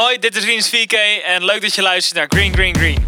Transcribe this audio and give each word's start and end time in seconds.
Hoi, 0.00 0.18
dit 0.18 0.36
is 0.36 0.44
Rinus 0.44 0.68
4K 0.68 1.24
en 1.24 1.44
leuk 1.44 1.60
dat 1.62 1.74
je 1.74 1.82
luistert 1.82 2.16
naar 2.16 2.26
Green 2.28 2.52
Green 2.52 2.76
Green. 2.76 3.06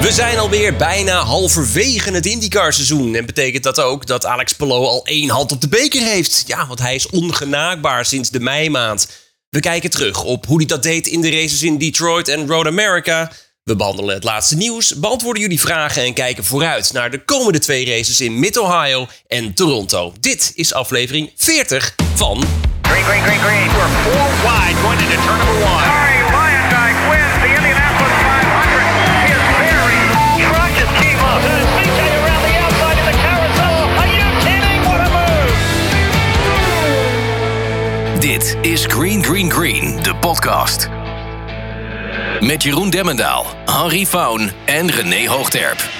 We 0.00 0.12
zijn 0.12 0.38
alweer 0.38 0.76
bijna 0.76 1.22
halverwege 1.22 2.12
het 2.12 2.26
IndyCar-seizoen. 2.26 3.14
En 3.14 3.26
betekent 3.26 3.62
dat 3.62 3.80
ook 3.80 4.06
dat 4.06 4.26
Alex 4.26 4.52
Palou 4.52 4.84
al 4.84 5.06
één 5.06 5.28
hand 5.28 5.52
op 5.52 5.60
de 5.60 5.68
beker 5.68 6.02
heeft? 6.02 6.44
Ja, 6.46 6.66
want 6.66 6.78
hij 6.78 6.94
is 6.94 7.08
ongenaakbaar 7.08 8.04
sinds 8.04 8.30
de 8.30 8.40
meimaand. 8.40 9.08
We 9.48 9.60
kijken 9.60 9.90
terug 9.90 10.24
op 10.24 10.46
hoe 10.46 10.56
hij 10.56 10.66
dat 10.66 10.82
deed 10.82 11.06
in 11.06 11.20
de 11.20 11.30
races 11.30 11.62
in 11.62 11.78
Detroit 11.78 12.28
en 12.28 12.46
Road 12.46 12.66
America. 12.66 13.32
We 13.66 13.76
behandelen 13.76 14.14
het 14.14 14.24
laatste 14.24 14.56
nieuws, 14.56 14.94
beantwoorden 14.94 15.42
jullie 15.42 15.60
vragen 15.60 16.02
en 16.02 16.14
kijken 16.14 16.44
vooruit 16.44 16.92
naar 16.92 17.10
de 17.10 17.24
komende 17.24 17.58
twee 17.58 17.86
races 17.86 18.20
in 18.20 18.38
Mid-Ohio 18.38 19.06
en 19.28 19.54
Toronto. 19.54 20.12
Dit 20.20 20.52
is 20.54 20.74
aflevering 20.74 21.30
40 21.36 21.94
van 22.14 22.44
Green, 22.82 23.04
green, 23.04 23.22
green, 23.22 23.38
green. 23.38 23.66
We're 23.66 23.88
four 24.04 24.28
wide 24.42 24.76
going 24.82 25.00
into 25.00 25.16
turn 25.26 25.38
number 25.38 25.54
one. 25.54 25.82
Sorry, 25.82 26.16
Lyondike 26.36 27.00
wins 27.10 27.34
the 27.42 27.48
Indianapolis 27.56 28.12
500. 28.22 28.86
His 29.30 29.42
very 29.58 30.00
truck 30.46 30.70
just 30.80 30.94
came 31.02 31.20
up. 31.32 31.40
CJ 31.76 32.00
around 32.22 32.42
the 32.48 32.54
outside 32.64 32.96
in 33.02 33.06
the 33.10 33.16
carousel. 33.24 33.76
Are 34.00 34.10
you 34.16 34.26
kidding? 34.44 34.80
What 34.88 35.00
a 35.06 35.08
move! 35.16 35.50
Dit 38.20 38.56
is 38.60 38.84
Green 38.86 39.24
Green 39.24 39.50
Green, 39.50 40.02
de 40.02 40.14
podcast. 40.16 40.95
Met 42.40 42.62
Jeroen 42.62 42.90
Demmendaal, 42.90 43.46
Henri 43.64 44.06
Faun 44.06 44.50
en 44.64 44.90
René 44.90 45.28
Hoogterp. 45.28 45.90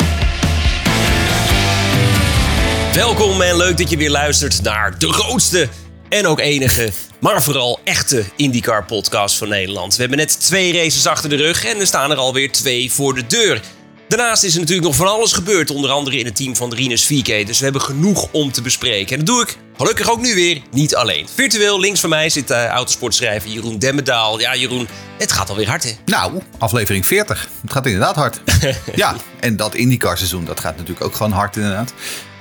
Welkom 2.93 3.41
en 3.43 3.57
leuk 3.57 3.77
dat 3.77 3.91
je 3.91 3.97
weer 3.97 4.11
luistert 4.11 4.63
naar 4.63 4.99
de 4.99 5.13
grootste 5.13 5.69
en 6.09 6.27
ook 6.27 6.41
enige, 6.41 6.91
maar 7.21 7.43
vooral 7.43 7.81
echte 7.85 8.25
IndyCar 8.37 8.85
podcast 8.85 9.37
van 9.37 9.49
Nederland. 9.49 9.95
We 9.95 10.01
hebben 10.01 10.19
net 10.19 10.41
twee 10.41 10.73
races 10.73 11.07
achter 11.07 11.31
de 11.31 11.37
rug 11.37 11.65
en 11.65 11.81
er 11.81 11.87
staan 11.87 12.11
er 12.11 12.17
alweer 12.17 12.53
twee 12.53 12.93
voor 12.93 13.15
de 13.15 13.27
deur. 13.27 13.61
Daarnaast 14.09 14.43
is 14.43 14.55
er 14.55 14.61
natuurlijk 14.61 14.87
nog 14.87 14.97
van 14.97 15.07
alles 15.07 15.33
gebeurd, 15.33 15.71
onder 15.71 15.91
andere 15.91 16.19
in 16.19 16.25
het 16.25 16.37
team 16.37 16.57
van 16.57 16.75
Rinus 16.75 17.05
4K. 17.05 17.47
Dus 17.47 17.59
we 17.59 17.65
hebben 17.65 17.83
genoeg 17.83 18.29
om 18.33 18.53
te 18.53 18.63
bespreken. 18.63 19.19
En 19.19 19.25
dat 19.25 19.35
doe 19.35 19.43
ik 19.43 19.57
gelukkig 19.77 20.11
ook 20.11 20.21
nu 20.21 20.35
weer 20.35 20.63
niet 20.71 20.95
alleen. 20.95 21.29
Virtueel 21.35 21.81
links 21.81 22.01
van 22.01 22.11
mij 22.11 22.29
zit 22.29 22.51
uh, 22.51 22.67
autosportschrijver 22.67 23.51
Jeroen 23.51 23.79
Demmendaal. 23.79 24.41
Ja, 24.41 24.57
Jeroen, 24.57 24.89
het 25.19 25.33
gaat 25.33 25.49
alweer 25.49 25.69
hard, 25.69 25.85
hè? 25.85 25.91
Nou, 26.05 26.43
aflevering 26.59 27.07
40. 27.07 27.49
Het 27.63 27.73
gaat 27.73 27.87
inderdaad 27.87 28.15
hard. 28.15 28.41
ja, 28.95 29.17
en 29.41 29.57
dat 29.57 29.75
IndyCar 29.75 30.17
seizoen, 30.17 30.45
dat 30.45 30.61
gaat 30.61 30.77
natuurlijk 30.77 31.05
ook 31.05 31.15
gewoon 31.15 31.33
hard 31.33 31.57
inderdaad. 31.57 31.93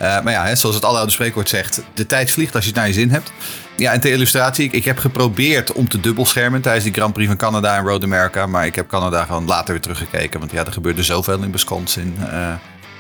Uh, 0.01 0.21
maar 0.21 0.31
ja, 0.33 0.45
hè, 0.45 0.55
zoals 0.55 0.75
het 0.75 0.85
oude 0.85 1.11
spreekwoord 1.11 1.49
zegt, 1.49 1.81
de 1.93 2.05
tijd 2.05 2.31
vliegt 2.31 2.55
als 2.55 2.63
je 2.63 2.69
het 2.69 2.79
naar 2.79 2.87
je 2.87 2.93
zin 2.93 3.09
hebt. 3.09 3.31
Ja, 3.77 3.91
en 3.91 3.99
ter 3.99 4.11
illustratie, 4.11 4.65
ik, 4.65 4.71
ik 4.71 4.85
heb 4.85 4.97
geprobeerd 4.97 5.71
om 5.71 5.89
te 5.89 5.99
dubbelschermen 5.99 6.61
tijdens 6.61 6.83
die 6.83 6.93
Grand 6.93 7.13
Prix 7.13 7.27
van 7.27 7.37
Canada 7.37 7.77
en 7.77 7.83
Road 7.83 8.03
America. 8.03 8.45
Maar 8.45 8.65
ik 8.65 8.75
heb 8.75 8.87
Canada 8.87 9.25
gewoon 9.25 9.45
later 9.45 9.73
weer 9.73 9.81
teruggekeken. 9.81 10.39
Want 10.39 10.51
ja, 10.51 10.65
er 10.65 10.71
gebeurde 10.71 11.03
zoveel 11.03 11.43
in 11.43 11.51
Wisconsin. 11.51 12.17
Uh, 12.19 12.53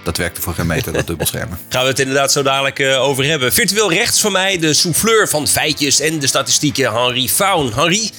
dat 0.03 0.17
werkte 0.17 0.41
voor 0.41 0.53
geen 0.53 0.67
meter, 0.67 0.93
dat 0.93 1.07
dubbelschermen. 1.07 1.59
Gaan 1.69 1.81
we 1.81 1.87
het 1.87 1.99
inderdaad 1.99 2.31
zo 2.31 2.43
dadelijk 2.43 2.79
uh, 2.79 3.01
over 3.01 3.25
hebben. 3.25 3.53
Virtueel 3.53 3.91
rechts 3.91 4.21
van 4.21 4.31
mij 4.31 4.59
de 4.59 4.73
souffleur 4.73 5.27
van 5.27 5.47
feitjes 5.47 5.99
en 5.99 6.19
de 6.19 6.27
statistieken, 6.27 6.93
Henri 6.93 7.29
Faun. 7.29 7.73
Henri, 7.73 8.09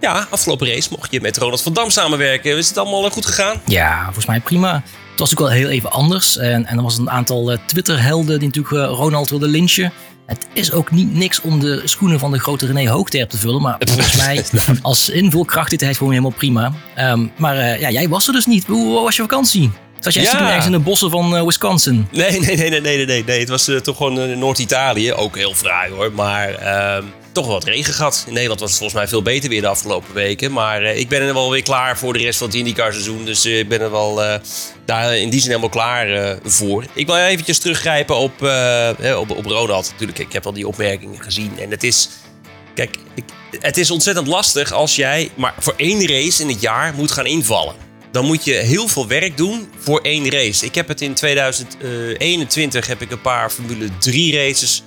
ja, 0.00 0.26
afgelopen 0.30 0.66
race 0.68 0.88
mocht 0.90 1.12
je 1.12 1.20
met 1.20 1.36
Ronald 1.36 1.62
van 1.62 1.72
Dam 1.72 1.90
samenwerken. 1.90 2.56
Is 2.56 2.68
het 2.68 2.78
allemaal 2.78 3.10
goed 3.10 3.26
gegaan? 3.26 3.60
Ja, 3.66 4.04
volgens 4.04 4.26
mij 4.26 4.40
prima. 4.40 4.82
Het 5.10 5.22
was 5.22 5.32
ook 5.32 5.38
wel 5.38 5.50
heel 5.50 5.68
even 5.68 5.90
anders. 5.90 6.36
En, 6.36 6.66
en 6.66 6.76
er 6.76 6.82
was 6.82 6.98
een 6.98 7.10
aantal 7.10 7.58
Twitter-helden 7.66 8.38
die 8.38 8.48
natuurlijk 8.48 8.90
Ronald 8.90 9.30
wilden 9.30 9.48
lynchen. 9.48 9.92
Het 10.26 10.46
is 10.52 10.72
ook 10.72 10.90
niet 10.90 11.14
niks 11.14 11.40
om 11.40 11.60
de 11.60 11.80
schoenen 11.84 12.18
van 12.18 12.30
de 12.30 12.38
grote 12.38 12.66
René 12.66 12.88
Hoogterp 12.88 13.30
te 13.30 13.38
vullen. 13.38 13.62
Maar 13.62 13.76
volgens 13.78 14.16
mij 14.24 14.44
als 14.82 15.08
invulkracht 15.08 15.70
dit 15.70 15.80
hij 15.80 15.94
gewoon 15.94 16.12
helemaal 16.12 16.36
prima. 16.36 16.72
Um, 16.98 17.32
maar 17.36 17.56
uh, 17.56 17.80
ja, 17.80 17.90
jij 17.90 18.08
was 18.08 18.26
er 18.26 18.32
dus 18.32 18.46
niet. 18.46 18.66
Hoe 18.66 19.02
was 19.02 19.16
je 19.16 19.22
vakantie? 19.22 19.70
Zat 20.04 20.14
jij 20.14 20.22
ja. 20.22 20.48
ergens 20.48 20.66
in 20.66 20.72
de 20.72 20.78
bossen 20.78 21.10
van 21.10 21.36
uh, 21.36 21.44
Wisconsin? 21.44 22.08
Nee, 22.10 22.40
nee, 22.40 22.56
nee, 22.56 22.68
nee, 22.70 22.80
nee, 22.80 23.06
nee, 23.06 23.24
nee. 23.24 23.40
Het 23.40 23.48
was 23.48 23.68
uh, 23.68 23.78
toch 23.78 23.96
gewoon 23.96 24.30
uh, 24.30 24.36
Noord-Italië. 24.36 25.12
Ook 25.12 25.36
heel 25.36 25.54
fraai 25.54 25.92
hoor. 25.92 26.12
Maar 26.12 26.48
toch 27.32 27.44
wel 27.44 27.54
wat 27.54 27.64
regen 27.64 27.94
gehad. 27.94 28.24
In 28.26 28.32
Nederland 28.32 28.60
was 28.60 28.68
het 28.68 28.78
volgens 28.78 28.98
mij 28.98 29.08
veel 29.08 29.22
beter 29.22 29.48
weer 29.48 29.60
de 29.60 29.66
afgelopen 29.66 30.14
weken. 30.14 30.52
Maar 30.52 30.82
ik 30.82 31.08
ben 31.08 31.22
er 31.22 31.34
wel 31.34 31.50
weer 31.50 31.62
klaar 31.62 31.98
voor 31.98 32.12
de 32.12 32.18
rest 32.18 32.38
van 32.38 32.46
het 32.46 32.56
IndyCar 32.56 32.92
seizoen. 32.92 33.24
Dus 33.24 33.44
ik 33.46 33.68
ben 33.68 33.80
er 33.80 33.90
wel 33.90 34.20
daar 34.84 35.16
in 35.16 35.30
die 35.30 35.40
zin 35.40 35.48
helemaal 35.48 35.68
klaar 35.68 36.36
voor. 36.44 36.84
Ik 36.92 37.06
wil 37.06 37.16
eventjes 37.16 37.58
teruggrijpen 37.58 38.16
op, 38.16 38.32
op, 39.16 39.30
op 39.30 39.44
Ronald. 39.44 39.90
Natuurlijk, 39.90 40.18
ik 40.18 40.32
heb 40.32 40.46
al 40.46 40.52
die 40.52 40.68
opmerkingen 40.68 41.22
gezien. 41.22 41.52
En 41.58 41.70
het 41.70 41.82
is... 41.82 42.08
Kijk, 42.74 42.96
ik, 43.14 43.24
het 43.60 43.76
is 43.76 43.90
ontzettend 43.90 44.26
lastig 44.26 44.72
als 44.72 44.96
jij 44.96 45.30
maar 45.34 45.54
voor 45.58 45.74
één 45.76 46.06
race 46.06 46.42
in 46.42 46.48
het 46.48 46.60
jaar 46.60 46.94
moet 46.94 47.10
gaan 47.10 47.26
invallen 47.26 47.74
dan 48.14 48.24
moet 48.24 48.44
je 48.44 48.52
heel 48.52 48.88
veel 48.88 49.06
werk 49.06 49.36
doen 49.36 49.68
voor 49.78 50.00
één 50.00 50.30
race. 50.30 50.64
Ik 50.64 50.74
heb 50.74 50.88
het 50.88 51.00
in 51.00 51.14
2021 51.14 52.86
heb 52.86 53.02
ik 53.02 53.10
een 53.10 53.20
paar 53.20 53.50
Formule 53.50 53.88
3 53.98 54.36
races 54.36 54.82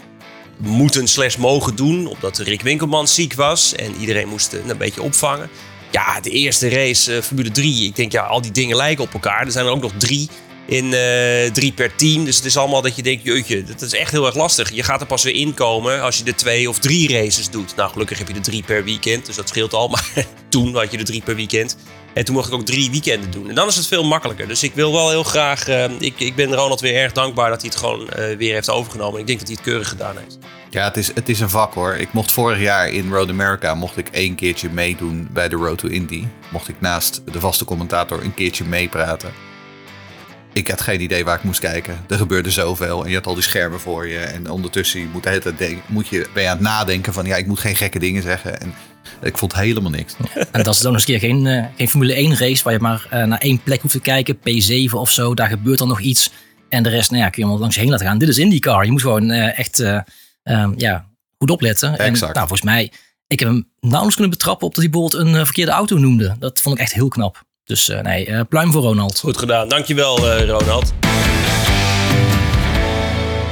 moeten 0.58 1.08
slash 1.08 1.36
mogen 1.36 1.76
doen. 1.76 2.08
Omdat 2.08 2.38
Rick 2.38 2.62
Winkelman 2.62 3.08
ziek 3.08 3.34
was 3.34 3.76
en 3.76 3.96
iedereen 4.00 4.28
moest 4.28 4.54
een 4.54 4.78
beetje 4.78 5.02
opvangen. 5.02 5.50
Ja, 5.92 6.20
de 6.20 6.30
eerste 6.30 6.70
race, 6.70 7.16
uh, 7.16 7.22
Formule 7.22 7.52
3. 7.52 7.86
Ik 7.86 7.96
denk, 7.96 8.12
ja, 8.12 8.24
al 8.24 8.42
die 8.42 8.52
dingen 8.52 8.76
lijken 8.76 9.04
op 9.04 9.14
elkaar. 9.14 9.46
Er 9.46 9.52
zijn 9.52 9.66
er 9.66 9.72
ook 9.72 9.82
nog 9.82 9.94
drie 9.98 10.30
in 10.66 10.86
uh, 10.86 11.52
drie 11.52 11.72
per 11.72 11.96
team. 11.96 12.26
Dus 12.26 12.36
het 12.36 12.46
is 12.46 12.58
allemaal 12.58 12.82
dat 12.82 12.96
je 12.96 13.04
denkt, 13.04 13.24
jeutje, 13.24 13.64
dat 13.64 13.82
is 13.82 13.94
echt 13.94 14.12
heel 14.12 14.26
erg 14.26 14.36
lastig. 14.36 14.74
Je 14.74 14.84
gaat 14.84 15.02
er 15.02 15.08
pas 15.08 15.24
weer 15.24 15.36
inkomen 15.36 16.02
als 16.02 16.18
je 16.18 16.24
de 16.24 16.36
twee 16.36 16.70
of 16.70 16.80
drie 16.80 17.14
races 17.14 17.50
doet. 17.50 17.76
Nou, 17.76 17.92
gelukkig 17.92 18.18
heb 18.18 18.28
je 18.28 18.34
de 18.34 18.40
drie 18.40 18.64
per 18.64 18.84
weekend, 18.84 19.26
dus 19.26 19.36
dat 19.36 19.50
scheelt 19.50 19.74
al. 19.74 19.88
Maar 19.94 20.26
toen 20.50 20.76
had 20.76 20.92
je 20.92 20.98
de 20.98 21.04
drie 21.04 21.22
per 21.22 21.36
weekend. 21.36 21.78
En 22.18 22.26
toen 22.26 22.36
mocht 22.36 22.48
ik 22.48 22.54
ook 22.54 22.66
drie 22.66 22.92
weekenden 22.92 23.32
doen. 23.32 23.50
En 23.50 23.56
dan 23.56 23.68
is 23.68 23.76
het 23.76 23.88
veel 23.88 24.04
makkelijker. 24.04 24.48
Dus 24.48 24.64
ik 24.64 24.74
wil 24.74 24.92
wel 24.92 25.10
heel 25.10 25.24
graag. 25.24 25.68
Uh, 25.68 25.84
ik, 26.00 26.20
ik 26.20 26.36
ben 26.36 26.54
Ronald 26.54 26.80
weer 26.80 26.96
erg 26.96 27.12
dankbaar 27.12 27.50
dat 27.50 27.62
hij 27.62 27.70
het 27.70 27.80
gewoon 27.80 28.02
uh, 28.02 28.38
weer 28.38 28.54
heeft 28.54 28.70
overgenomen. 28.70 29.20
Ik 29.20 29.28
denk 29.28 29.40
dat 29.40 29.48
hij 29.48 29.58
het 29.58 29.66
keurig 29.66 29.90
gedaan 29.90 30.18
heeft. 30.18 30.38
Ja, 30.70 30.84
het 30.84 30.98
is, 30.98 31.12
het 31.14 31.30
is 31.30 31.40
een 31.40 31.50
vak 31.50 31.74
hoor. 31.74 31.96
Ik 31.96 32.14
mocht 32.14 32.32
vorig 32.32 32.60
jaar 32.60 32.90
in 32.90 33.12
Road 33.12 33.30
America 33.30 33.76
mocht 33.76 33.98
ik 33.98 34.08
één 34.08 34.36
keertje 34.36 34.70
meedoen 34.70 35.28
bij 35.32 35.50
de 35.50 35.56
Road 35.56 35.78
to 35.78 35.88
Indy. 35.88 36.28
Mocht 36.50 36.68
ik 36.68 36.76
naast 36.82 37.22
de 37.32 37.40
vaste 37.40 37.66
commentator 37.66 38.24
een 38.24 38.34
keertje 38.34 38.66
meepraten. 38.66 39.32
Ik 40.58 40.68
had 40.68 40.82
geen 40.82 41.02
idee 41.02 41.26
waar 41.26 41.38
ik 41.38 41.44
moest 41.44 41.60
kijken. 41.60 41.98
Er 42.08 42.18
gebeurde 42.18 42.52
zoveel 42.52 43.04
en 43.04 43.10
je 43.10 43.16
had 43.16 43.26
al 43.26 43.34
die 43.34 43.44
schermen 43.44 43.80
voor 43.80 44.08
je. 44.08 44.20
En 44.20 44.50
ondertussen 44.50 45.10
moet, 45.12 45.28
moet 45.88 46.08
je, 46.08 46.28
ben 46.34 46.44
je 46.44 46.50
aan 46.50 46.56
het 46.56 46.66
nadenken 46.66 47.14
van 47.14 47.26
ja, 47.26 47.36
ik 47.36 47.48
moet 47.48 47.60
geen 47.60 47.76
gekke 47.76 48.00
dingen 48.00 48.22
zeggen. 48.22 48.62
En 48.62 48.74
ik 49.22 49.38
vond 49.38 49.56
helemaal 49.56 49.92
niks. 49.92 50.16
En 50.52 50.64
dat 50.64 50.76
is 50.76 50.82
dan 50.82 50.94
eens 50.94 51.08
een 51.08 51.08
keer 51.08 51.30
geen, 51.30 51.46
uh, 51.46 51.66
geen 51.78 51.90
Formule 51.90 52.14
1 52.14 52.38
race 52.38 52.64
waar 52.64 52.74
je 52.74 52.80
maar 52.80 53.08
uh, 53.14 53.24
naar 53.24 53.40
één 53.40 53.64
plek 53.64 53.82
hoeft 53.82 53.94
te 53.94 54.00
kijken. 54.00 54.38
P7 54.38 54.92
of 54.92 55.12
zo, 55.12 55.34
daar 55.34 55.50
gebeurt 55.50 55.78
dan 55.78 55.88
nog 55.88 56.02
iets. 56.02 56.32
En 56.70 56.84
de 56.84 56.90
rest, 56.90 57.12
nou 57.12 57.24
ja, 57.24 57.30
kun 57.30 57.38
je 57.38 57.44
allemaal 57.44 57.62
langs 57.62 57.76
je 57.76 57.82
heen 57.82 57.92
laten 57.92 58.06
gaan. 58.06 58.18
Dit 58.18 58.30
is 58.30 58.38
IndyCar. 58.38 58.86
Je 58.86 58.92
moet 58.92 59.02
gewoon 59.02 59.32
uh, 59.32 59.60
echt 59.60 59.80
um, 59.80 60.74
ja, 60.78 61.06
goed 61.38 61.52
opletten. 61.52 61.98
Exact. 61.98 62.22
En 62.22 62.34
nou, 62.34 62.48
volgens 62.48 62.62
mij, 62.62 62.92
ik 63.28 63.40
heb 63.40 63.50
hem 63.50 63.70
nauwelijks 63.80 64.16
kunnen 64.16 64.38
betrappen 64.38 64.68
op 64.68 64.74
dat 64.74 64.84
hij 64.84 64.92
bijvoorbeeld 64.92 65.24
een 65.24 65.46
verkeerde 65.46 65.72
auto 65.72 65.98
noemde. 65.98 66.36
Dat 66.40 66.62
vond 66.62 66.76
ik 66.76 66.82
echt 66.82 66.94
heel 66.94 67.08
knap. 67.08 67.46
Dus 67.68 67.88
nee, 67.88 68.46
pluim 68.46 68.72
voor 68.72 68.82
Ronald. 68.82 69.20
Goed 69.20 69.38
gedaan. 69.38 69.70
Dankjewel, 69.70 70.46
Ronald. 70.46 70.94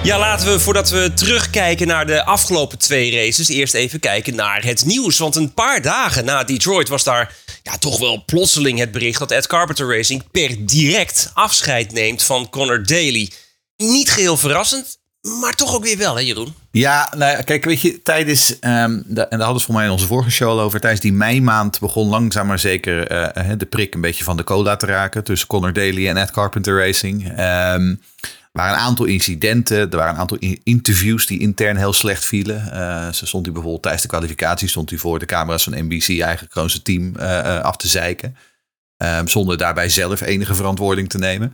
Ja, 0.06 0.20
laten 0.20 0.52
we 0.52 0.60
voordat 0.60 0.90
we 0.90 1.14
terugkijken 1.14 1.88
naar 1.88 2.06
de 2.06 2.26
afgelopen 2.26 2.78
twee 2.78 3.16
races, 3.16 3.48
eerst 3.48 3.74
even 3.74 4.00
kijken 4.00 4.36
naar 4.36 4.64
het 4.64 4.86
nieuws. 4.86 5.18
Want 5.18 5.36
een 5.36 5.54
paar 5.54 5.82
dagen 5.82 6.26
na 6.26 6.44
Detroit 6.44 6.88
was 6.88 7.04
daar 7.04 7.36
ja, 7.64 7.78
toch 7.78 8.00
wel 8.00 8.24
plotseling 8.26 8.80
het 8.80 8.92
bericht 8.92 9.20
dat 9.20 9.32
Ed 9.32 9.48
Carpenter 9.48 9.96
Racing 9.96 10.32
per 10.32 10.66
direct 10.66 11.32
afscheid 11.34 11.92
neemt 11.92 12.24
van 12.24 12.50
Connor 12.50 12.86
Daly. 12.86 13.32
Niet 13.78 14.12
geheel 14.12 14.38
verrassend, 14.38 14.98
maar 15.26 15.54
toch 15.54 15.76
ook 15.76 15.84
weer 15.84 15.98
wel, 15.98 16.16
hè, 16.16 16.22
Jeroen? 16.22 16.54
Ja, 16.72 17.14
nou, 17.18 17.44
kijk, 17.44 17.66
weet 17.66 17.82
je, 17.82 18.02
tijdens, 18.02 18.60
de, 18.60 18.62
en 18.62 19.06
daar 19.14 19.28
hadden 19.30 19.56
we 19.56 19.60
voor 19.60 19.74
mij 19.74 19.86
in 19.86 19.92
onze 19.92 20.08
vorige 20.08 20.32
show 20.32 20.50
al 20.50 20.62
over, 20.62 20.80
tijdens 20.80 21.02
die 21.02 21.14
meimaand 21.14 21.80
begon 21.80 22.08
langzaam 22.08 22.48
maar 22.48 22.60
zeker 22.60 23.12
uh, 23.12 23.52
de 23.58 23.66
prik 23.66 23.94
een 23.94 24.02
beetje 24.02 24.24
van 24.24 24.38
de 24.38 24.44
cola 24.44 24.76
te 24.76 24.86
raken 24.86 25.24
tussen 25.24 25.48
Connor 25.48 25.74
Daly 25.74 26.08
en 26.08 26.18
Ed 26.18 26.32
Carpenter 26.32 26.80
Racing. 26.86 27.24
Um, 27.30 28.02
er 28.52 28.62
waren 28.62 28.74
een 28.74 28.86
aantal 28.86 29.06
incidenten, 29.06 29.78
er 29.78 29.98
waren 29.98 30.14
een 30.14 30.20
aantal 30.20 30.38
interviews 30.64 31.26
die 31.26 31.40
intern 31.40 31.78
heel 31.78 31.94
slecht 31.94 32.26
vielen. 32.26 32.70
Uh, 32.74 33.12
zo 33.12 33.26
stond 33.26 33.44
hij 33.44 33.54
bijvoorbeeld 33.54 33.82
tijdens 33.82 34.04
de 34.04 34.10
kwalificatie 34.10 34.68
stond 34.68 34.90
hij 34.90 35.00
voor 35.00 35.20
de 35.20 35.26
camera's 35.26 35.64
van 35.64 35.86
NBC 35.86 36.08
eigenlijk 36.08 36.54
gewoon 36.54 36.70
zijn 36.70 36.84
team 36.84 37.16
af 37.62 37.78
te 37.78 37.88
zeiken. 37.88 38.36
Um, 38.98 39.28
zonder 39.28 39.58
daarbij 39.58 39.90
zelf 39.90 40.22
enige 40.22 40.56
verantwoording 40.56 41.10
te 41.10 41.18
nemen. 41.18 41.54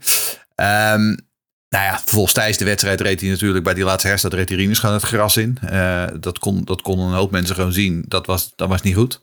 Um, 0.95 1.29
nou 1.71 1.85
ja, 1.85 1.99
vervolgens 1.99 2.33
tijdens 2.33 2.57
de 2.57 2.65
wedstrijd 2.65 3.01
reed 3.01 3.21
hij 3.21 3.29
natuurlijk 3.29 3.63
bij 3.63 3.73
die 3.73 3.83
laatste 3.83 4.07
herstart 4.07 4.33
reed 4.33 4.49
hij 4.49 4.57
Rinus 4.57 4.79
gewoon 4.79 4.95
het 4.95 5.03
gras 5.03 5.37
in. 5.37 5.57
Uh, 5.71 6.07
dat, 6.19 6.39
kon, 6.39 6.63
dat 6.63 6.81
konden 6.81 7.05
een 7.05 7.13
hoop 7.13 7.31
mensen 7.31 7.55
gewoon 7.55 7.73
zien. 7.73 8.05
Dat 8.07 8.25
was, 8.25 8.53
dat 8.55 8.69
was 8.69 8.81
niet 8.81 8.95
goed. 8.95 9.21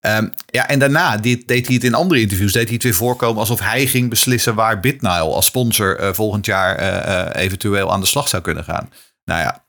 Um, 0.00 0.32
ja, 0.46 0.68
en 0.68 0.78
daarna 0.78 1.16
deed, 1.16 1.42
hij 1.46 1.64
het 1.68 1.84
in 1.84 1.94
andere 1.94 2.20
interviews. 2.20 2.52
Deed 2.52 2.64
hij 2.64 2.74
het 2.74 2.82
weer 2.82 2.94
voorkomen 2.94 3.40
alsof 3.40 3.60
hij 3.60 3.86
ging 3.86 4.08
beslissen 4.10 4.54
waar 4.54 4.80
BitNile 4.80 5.18
als 5.18 5.46
sponsor 5.46 6.00
uh, 6.00 6.12
volgend 6.12 6.46
jaar 6.46 6.80
uh, 6.80 7.42
eventueel 7.42 7.92
aan 7.92 8.00
de 8.00 8.06
slag 8.06 8.28
zou 8.28 8.42
kunnen 8.42 8.64
gaan. 8.64 8.90
Nou 9.24 9.40
ja, 9.40 9.64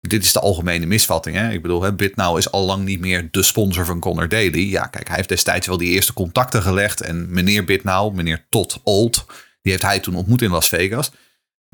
dit 0.00 0.24
is 0.24 0.32
de 0.32 0.40
algemene 0.40 0.86
misvatting. 0.86 1.36
Hè? 1.36 1.50
Ik 1.50 1.62
bedoel, 1.62 1.82
hè, 1.82 2.36
is 2.36 2.50
al 2.50 2.64
lang 2.64 2.84
niet 2.84 3.00
meer 3.00 3.28
de 3.30 3.42
sponsor 3.42 3.84
van 3.84 4.00
Connor 4.00 4.28
Daly. 4.28 4.70
Ja, 4.70 4.86
kijk, 4.86 5.06
hij 5.06 5.16
heeft 5.16 5.28
destijds 5.28 5.66
wel 5.66 5.76
die 5.76 5.90
eerste 5.90 6.12
contacten 6.12 6.62
gelegd. 6.62 7.00
En 7.00 7.26
meneer 7.30 7.64
BitNow, 7.64 8.14
meneer 8.14 8.46
Todd 8.48 8.80
Old, 8.82 9.24
die 9.62 9.72
heeft 9.72 9.84
hij 9.84 10.00
toen 10.00 10.14
ontmoet 10.14 10.42
in 10.42 10.50
Las 10.50 10.68
Vegas. 10.68 11.10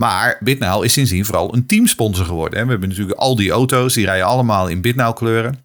Maar 0.02 0.38
BitNow 0.40 0.84
is 0.84 0.92
sindsdien 0.92 1.24
vooral 1.24 1.54
een 1.54 1.66
teamsponsor 1.66 2.26
geworden. 2.26 2.58
Hè? 2.58 2.64
We 2.64 2.70
hebben 2.70 2.88
natuurlijk 2.88 3.18
al 3.18 3.36
die 3.36 3.50
auto's, 3.50 3.94
die 3.94 4.04
rijden 4.04 4.26
allemaal 4.26 4.68
in 4.68 4.80
BitNow 4.80 5.16
kleuren. 5.16 5.64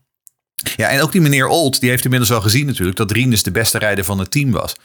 Ja, 0.75 0.89
en 0.89 1.01
ook 1.01 1.11
die 1.11 1.21
meneer 1.21 1.47
Old, 1.47 1.79
die 1.79 1.89
heeft 1.89 2.03
inmiddels 2.03 2.31
wel 2.31 2.41
gezien 2.41 2.65
natuurlijk 2.65 2.97
dat 2.97 3.11
Rinus 3.11 3.43
de 3.43 3.51
beste 3.51 3.77
rijder 3.77 4.03
van 4.03 4.19
het 4.19 4.31
team 4.31 4.51
was. 4.51 4.75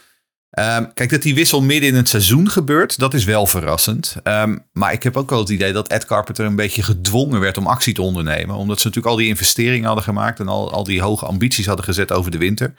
Ehm, 0.49 0.85
kijk, 0.93 1.09
dat 1.09 1.21
die 1.21 1.35
wissel 1.35 1.61
midden 1.61 1.89
in 1.89 1.95
het 1.95 2.09
seizoen 2.09 2.49
gebeurt, 2.49 2.99
dat 2.99 3.13
is 3.13 3.23
wel 3.23 3.45
verrassend. 3.45 4.15
Ehm, 4.23 4.57
maar 4.71 4.93
ik 4.93 5.03
heb 5.03 5.17
ook 5.17 5.29
wel 5.29 5.39
het 5.39 5.49
idee 5.49 5.73
dat 5.73 5.87
Ed 5.87 6.05
Carpenter 6.05 6.45
een 6.45 6.55
beetje 6.55 6.83
gedwongen 6.83 7.39
werd 7.39 7.57
om 7.57 7.67
actie 7.67 7.93
te 7.93 8.01
ondernemen. 8.01 8.55
Omdat 8.55 8.79
ze 8.79 8.87
natuurlijk 8.87 9.13
al 9.13 9.19
die 9.19 9.29
investeringen 9.29 9.85
hadden 9.85 10.03
gemaakt 10.03 10.39
en 10.39 10.47
al, 10.47 10.71
al 10.71 10.83
die 10.83 11.01
hoge 11.01 11.25
ambities 11.25 11.65
hadden 11.65 11.85
gezet 11.85 12.11
over 12.11 12.31
de 12.31 12.37
winter. 12.37 12.73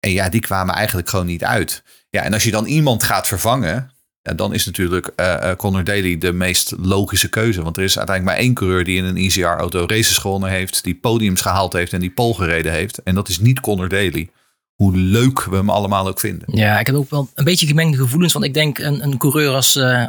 En 0.00 0.10
ja, 0.10 0.28
die 0.28 0.40
kwamen 0.40 0.74
eigenlijk 0.74 1.08
gewoon 1.08 1.26
niet 1.26 1.44
uit. 1.44 1.82
Ja, 2.10 2.22
en 2.22 2.32
als 2.32 2.44
je 2.44 2.50
dan 2.50 2.66
iemand 2.66 3.02
gaat 3.02 3.26
vervangen, 3.26 3.93
dan 4.36 4.54
is 4.54 4.66
natuurlijk 4.66 5.10
uh, 5.16 5.52
Connor 5.56 5.84
Daly 5.84 6.18
de 6.18 6.32
meest 6.32 6.74
logische 6.78 7.28
keuze. 7.28 7.62
Want 7.62 7.76
er 7.76 7.82
is 7.82 7.98
uiteindelijk 7.98 8.36
maar 8.36 8.46
één 8.46 8.54
coureur 8.54 8.84
die 8.84 8.96
in 8.96 9.04
een 9.04 9.16
ECR-auto 9.16 9.84
races 9.86 10.18
gewonnen 10.18 10.50
heeft, 10.50 10.84
die 10.84 10.94
podiums 10.94 11.40
gehaald 11.40 11.72
heeft 11.72 11.92
en 11.92 12.00
die 12.00 12.10
pole 12.10 12.34
gereden 12.34 12.72
heeft. 12.72 13.02
En 13.02 13.14
dat 13.14 13.28
is 13.28 13.38
niet 13.38 13.60
Connor 13.60 13.88
Daly 13.88 14.30
hoe 14.74 14.96
leuk 14.96 15.44
we 15.44 15.56
hem 15.56 15.70
allemaal 15.70 16.08
ook 16.08 16.20
vinden. 16.20 16.48
Ja, 16.56 16.78
ik 16.78 16.86
heb 16.86 16.96
ook 16.96 17.10
wel 17.10 17.28
een 17.34 17.44
beetje 17.44 17.66
gemengde 17.66 17.96
gevoelens. 17.96 18.32
Want 18.32 18.44
ik 18.44 18.54
denk 18.54 18.78
een, 18.78 19.02
een 19.02 19.18
coureur 19.18 19.54
als, 19.54 19.76
uh, 19.76 20.06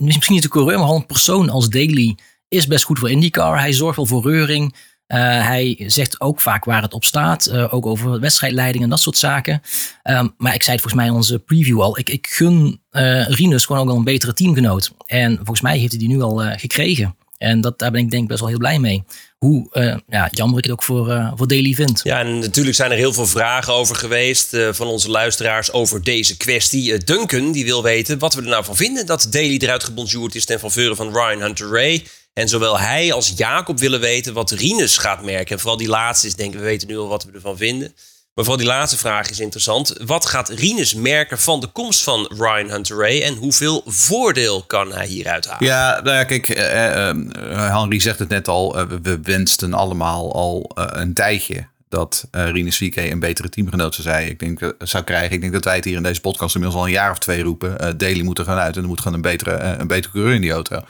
misschien 0.00 0.34
niet 0.34 0.42
de 0.42 0.48
coureur, 0.48 0.76
maar 0.76 0.86
gewoon 0.86 1.00
een 1.00 1.06
persoon 1.06 1.50
als 1.50 1.68
Daly 1.68 2.16
is 2.48 2.66
best 2.66 2.84
goed 2.84 2.98
voor 2.98 3.10
IndyCar. 3.10 3.60
Hij 3.60 3.72
zorgt 3.72 3.96
wel 3.96 4.06
voor 4.06 4.22
reuring. 4.22 4.74
Uh, 5.10 5.16
hij 5.46 5.82
zegt 5.86 6.20
ook 6.20 6.40
vaak 6.40 6.64
waar 6.64 6.82
het 6.82 6.94
op 6.94 7.04
staat. 7.04 7.48
Uh, 7.48 7.74
ook 7.74 7.86
over 7.86 8.20
wedstrijdleiding 8.20 8.84
en 8.84 8.90
dat 8.90 9.00
soort 9.00 9.18
zaken. 9.18 9.62
Um, 10.04 10.34
maar 10.36 10.54
ik 10.54 10.62
zei 10.62 10.76
het 10.76 10.80
volgens 10.80 10.94
mij 10.94 11.06
in 11.06 11.12
onze 11.12 11.38
preview 11.38 11.80
al. 11.80 11.98
Ik, 11.98 12.08
ik 12.08 12.26
gun 12.26 12.80
uh, 12.92 13.28
Rinus 13.28 13.64
gewoon 13.64 13.82
ook 13.82 13.88
wel 13.88 13.96
een 13.96 14.04
betere 14.04 14.32
teamgenoot. 14.32 14.90
En 15.06 15.36
volgens 15.36 15.60
mij 15.60 15.78
heeft 15.78 15.90
hij 15.90 15.98
die 15.98 16.08
nu 16.08 16.22
al 16.22 16.36
gekregen. 16.56 17.16
En 17.38 17.60
dat, 17.60 17.78
daar 17.78 17.90
ben 17.90 18.00
ik 18.00 18.10
denk 18.10 18.28
best 18.28 18.40
wel 18.40 18.48
heel 18.48 18.58
blij 18.58 18.78
mee. 18.78 19.04
Hoe 19.38 19.68
uh, 19.72 19.96
ja, 20.08 20.28
jammer 20.32 20.58
ik 20.58 20.64
het 20.64 20.72
ook 20.72 20.82
voor, 20.82 21.08
uh, 21.08 21.32
voor 21.36 21.48
Daily 21.48 21.74
vind. 21.74 22.00
Ja, 22.02 22.20
en 22.20 22.38
natuurlijk 22.38 22.76
zijn 22.76 22.90
er 22.90 22.96
heel 22.96 23.12
veel 23.12 23.26
vragen 23.26 23.72
over 23.72 23.96
geweest 23.96 24.56
van 24.70 24.86
onze 24.86 25.10
luisteraars 25.10 25.72
over 25.72 26.02
deze 26.02 26.36
kwestie. 26.36 26.98
Duncan 26.98 27.52
die 27.52 27.64
wil 27.64 27.82
weten 27.82 28.18
wat 28.18 28.34
we 28.34 28.42
er 28.42 28.48
nou 28.48 28.64
van 28.64 28.76
vinden 28.76 29.06
dat 29.06 29.26
Daily 29.30 29.56
eruit 29.56 29.84
gebonjourd 29.84 30.34
is 30.34 30.44
ten 30.44 30.58
faveur 30.58 30.96
van 30.96 31.12
Ryan 31.12 31.40
Hunter 31.40 31.68
Ray. 31.68 32.04
En 32.32 32.48
zowel 32.48 32.78
hij 32.78 33.12
als 33.12 33.32
Jacob 33.36 33.78
willen 33.78 34.00
weten 34.00 34.34
wat 34.34 34.50
Rinus 34.50 34.98
gaat 34.98 35.22
merken. 35.22 35.54
En 35.54 35.60
vooral 35.60 35.78
die 35.78 35.88
laatste 35.88 36.26
is 36.26 36.34
denk 36.34 36.52
ik, 36.52 36.58
we 36.58 36.64
weten 36.64 36.88
nu 36.88 36.98
al 36.98 37.08
wat 37.08 37.24
we 37.24 37.32
ervan 37.32 37.56
vinden. 37.56 37.94
Maar 38.34 38.44
vooral 38.44 38.64
die 38.64 38.74
laatste 38.74 38.98
vraag 38.98 39.30
is 39.30 39.40
interessant. 39.40 39.94
Wat 40.04 40.26
gaat 40.26 40.48
Rinus 40.48 40.94
merken 40.94 41.38
van 41.38 41.60
de 41.60 41.66
komst 41.66 42.02
van 42.02 42.32
Ryan 42.38 42.70
Hunter 42.70 42.96
Ray 42.96 43.22
en 43.22 43.34
hoeveel 43.34 43.82
voordeel 43.86 44.62
kan 44.62 44.92
hij 44.92 45.06
hieruit 45.06 45.46
halen? 45.46 45.66
Ja, 45.66 46.00
nou 46.00 46.16
ja 46.16 46.24
kijk, 46.24 46.48
uh, 46.48 46.64
uh, 47.50 47.80
Henry 47.80 48.00
zegt 48.00 48.18
het 48.18 48.28
net 48.28 48.48
al. 48.48 48.86
We 49.02 49.20
wensten 49.22 49.74
allemaal 49.74 50.34
al 50.34 50.70
een 50.74 51.14
tijdje 51.14 51.66
dat 51.88 52.28
Rinus 52.30 52.76
VK 52.76 52.96
een 52.96 53.20
betere 53.20 53.48
teamgenoot 53.48 53.94
zou, 53.94 54.08
zijn. 54.08 54.28
Ik 54.28 54.38
denk, 54.38 54.74
zou 54.78 55.04
krijgen. 55.04 55.32
Ik 55.32 55.40
denk 55.40 55.52
dat 55.52 55.64
wij 55.64 55.76
het 55.76 55.84
hier 55.84 55.96
in 55.96 56.02
deze 56.02 56.20
podcast 56.20 56.54
inmiddels 56.54 56.80
al 56.80 56.86
een 56.86 56.94
jaar 56.94 57.10
of 57.10 57.18
twee 57.18 57.42
roepen. 57.42 57.98
Daly 57.98 58.22
moet 58.22 58.38
er 58.38 58.44
gaan 58.44 58.58
uit 58.58 58.76
en 58.76 58.82
er 58.82 58.88
moet 58.88 59.00
gewoon 59.00 59.14
een 59.14 59.20
betere, 59.20 59.58
een 59.58 59.86
betere 59.86 60.12
coureur 60.12 60.34
in 60.34 60.40
die 60.40 60.52
auto. 60.52 60.84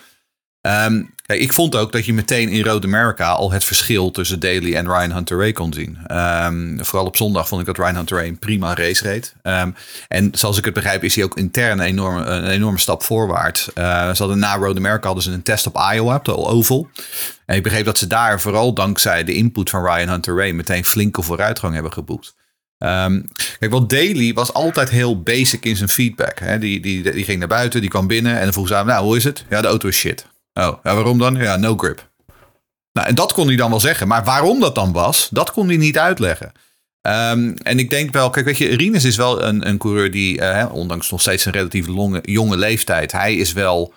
Kijk, 0.60 1.42
ik 1.42 1.52
vond 1.52 1.76
ook 1.76 1.92
dat 1.92 2.06
je 2.06 2.12
meteen 2.12 2.48
in 2.48 2.64
Road 2.64 2.84
America 2.84 3.30
al 3.30 3.52
het 3.52 3.64
verschil 3.64 4.10
tussen 4.10 4.40
Daly 4.40 4.74
en 4.74 4.86
Ryan 4.86 5.12
Hunter 5.12 5.38
Ray 5.38 5.52
kon 5.52 5.72
zien. 5.72 5.98
Um, 6.12 6.84
vooral 6.84 7.06
op 7.06 7.16
zondag 7.16 7.48
vond 7.48 7.60
ik 7.60 7.66
dat 7.66 7.76
Ryan 7.76 7.94
Hunter 7.94 8.16
Ray 8.16 8.28
een 8.28 8.38
prima 8.38 8.74
race 8.74 9.02
reed. 9.02 9.34
Um, 9.42 9.74
en 10.08 10.28
zoals 10.32 10.58
ik 10.58 10.64
het 10.64 10.74
begrijp 10.74 11.04
is 11.04 11.14
hij 11.14 11.24
ook 11.24 11.36
intern 11.36 11.78
een 11.78 11.86
enorme, 11.86 12.24
een 12.24 12.46
enorme 12.46 12.78
stap 12.78 13.02
voorwaarts. 13.02 13.68
Uh, 13.74 13.84
ze 13.84 14.16
hadden 14.18 14.38
na 14.38 14.56
Road 14.56 14.76
America 14.76 15.06
hadden 15.06 15.24
ze 15.24 15.30
een 15.30 15.42
test 15.42 15.66
op 15.66 15.76
Iowa, 15.94 16.14
op 16.14 16.24
de 16.24 16.36
Oval. 16.36 16.88
En 17.46 17.56
ik 17.56 17.62
begreep 17.62 17.84
dat 17.84 17.98
ze 17.98 18.06
daar 18.06 18.40
vooral 18.40 18.74
dankzij 18.74 19.24
de 19.24 19.34
input 19.34 19.70
van 19.70 19.84
Ryan 19.84 20.08
Hunter 20.08 20.36
Ray 20.36 20.52
meteen 20.52 20.84
flinke 20.84 21.22
vooruitgang 21.22 21.74
hebben 21.74 21.92
geboekt. 21.92 22.34
Kijk, 22.78 23.70
want 23.70 23.90
Daly 23.90 24.32
was 24.32 24.52
altijd 24.52 24.90
heel 24.90 25.22
basic 25.22 25.64
in 25.64 25.76
zijn 25.76 25.88
feedback. 25.88 26.38
Hè? 26.38 26.58
Die, 26.58 26.80
die, 26.80 27.12
die 27.12 27.24
ging 27.24 27.38
naar 27.38 27.48
buiten, 27.48 27.80
die 27.80 27.90
kwam 27.90 28.06
binnen 28.06 28.36
en 28.36 28.42
dan 28.42 28.52
vroeg 28.52 28.68
ze 28.68 28.74
aan, 28.74 28.86
nou, 28.86 29.04
hoe 29.04 29.16
is 29.16 29.24
het? 29.24 29.44
Ja, 29.48 29.60
de 29.60 29.68
auto 29.68 29.88
is 29.88 29.96
shit. 29.96 30.26
Oh, 30.54 30.78
ja, 30.82 30.94
waarom 30.94 31.18
dan? 31.18 31.34
Ja, 31.34 31.56
no 31.56 31.76
grip. 31.76 32.08
Nou, 32.92 33.08
en 33.08 33.14
dat 33.14 33.32
kon 33.32 33.46
hij 33.46 33.56
dan 33.56 33.70
wel 33.70 33.80
zeggen. 33.80 34.08
Maar 34.08 34.24
waarom 34.24 34.60
dat 34.60 34.74
dan 34.74 34.92
was, 34.92 35.28
dat 35.30 35.52
kon 35.52 35.68
hij 35.68 35.76
niet 35.76 35.98
uitleggen. 35.98 36.52
Um, 37.02 37.54
en 37.54 37.78
ik 37.78 37.90
denk 37.90 38.12
wel, 38.12 38.30
kijk, 38.30 38.46
weet 38.46 38.58
je, 38.58 38.76
Rinus 38.76 39.04
is 39.04 39.16
wel 39.16 39.42
een, 39.42 39.68
een 39.68 39.78
coureur 39.78 40.10
die, 40.10 40.40
uh, 40.40 40.66
ondanks 40.72 41.10
nog 41.10 41.20
steeds 41.20 41.44
een 41.44 41.52
relatief 41.52 41.86
longe, 41.86 42.18
jonge 42.22 42.56
leeftijd, 42.56 43.12
hij 43.12 43.36
is 43.36 43.52
wel, 43.52 43.94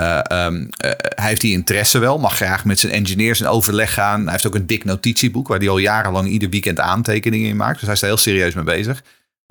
uh, 0.00 0.20
um, 0.32 0.60
uh, 0.62 0.90
hij 0.98 1.28
heeft 1.28 1.40
die 1.40 1.52
interesse 1.52 1.98
wel, 1.98 2.18
mag 2.18 2.36
graag 2.36 2.64
met 2.64 2.80
zijn 2.80 2.92
engineers 2.92 3.40
in 3.40 3.46
overleg 3.46 3.94
gaan. 3.94 4.22
Hij 4.22 4.32
heeft 4.32 4.46
ook 4.46 4.54
een 4.54 4.66
dik 4.66 4.84
notitieboek 4.84 5.48
waar 5.48 5.58
hij 5.58 5.68
al 5.68 5.78
jarenlang 5.78 6.28
ieder 6.28 6.48
weekend 6.48 6.80
aantekeningen 6.80 7.48
in 7.48 7.56
maakt. 7.56 7.74
Dus 7.78 7.84
hij 7.84 7.94
is 7.94 8.00
heel 8.00 8.16
serieus 8.16 8.54
mee 8.54 8.64
bezig. 8.64 9.02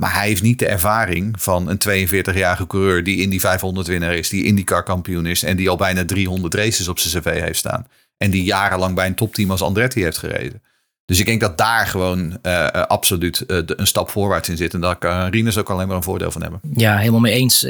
Maar 0.01 0.13
hij 0.13 0.27
heeft 0.27 0.42
niet 0.42 0.59
de 0.59 0.68
ervaring 0.68 1.42
van 1.42 1.69
een 1.69 2.07
42-jarige 2.07 2.68
coureur 2.68 3.03
die 3.03 3.18
in 3.18 3.30
die 3.30 3.39
500 3.39 3.88
winnaar 3.88 4.15
is, 4.15 4.30
die 4.30 4.45
IndyCar 4.45 4.83
kampioen 4.83 5.25
is 5.25 5.44
en 5.44 5.57
die 5.57 5.69
al 5.69 5.75
bijna 5.75 6.06
300 6.06 6.53
races 6.53 6.88
op 6.88 7.00
zijn 7.00 7.24
cv 7.24 7.42
heeft 7.42 7.59
staan. 7.59 7.88
En 8.18 8.31
die 8.31 8.44
jarenlang 8.44 8.95
bij 8.95 9.07
een 9.07 9.15
topteam 9.15 9.51
als 9.51 9.62
Andretti 9.62 10.03
heeft 10.03 10.18
gereden. 10.18 10.62
Dus 11.06 11.19
ik 11.19 11.25
denk 11.25 11.42
dat 11.42 11.57
daar 11.57 11.88
gewoon 11.88 12.38
uh, 12.44 12.68
absoluut 12.68 13.44
uh, 13.48 13.57
een 13.65 13.88
stap 13.88 14.09
voorwaarts 14.09 14.50
in 14.50 14.57
zit. 14.57 14.74
En 14.74 14.81
daar 14.81 14.95
kan 14.95 15.30
Rinus 15.30 15.57
ook 15.57 15.69
alleen 15.69 15.88
maar 15.88 15.95
een 15.95 16.03
voordeel 16.03 16.31
van 16.31 16.42
hebben. 16.42 16.59
Ja, 16.75 16.98
helemaal 16.98 17.19
mee 17.19 17.33
eens 17.33 17.65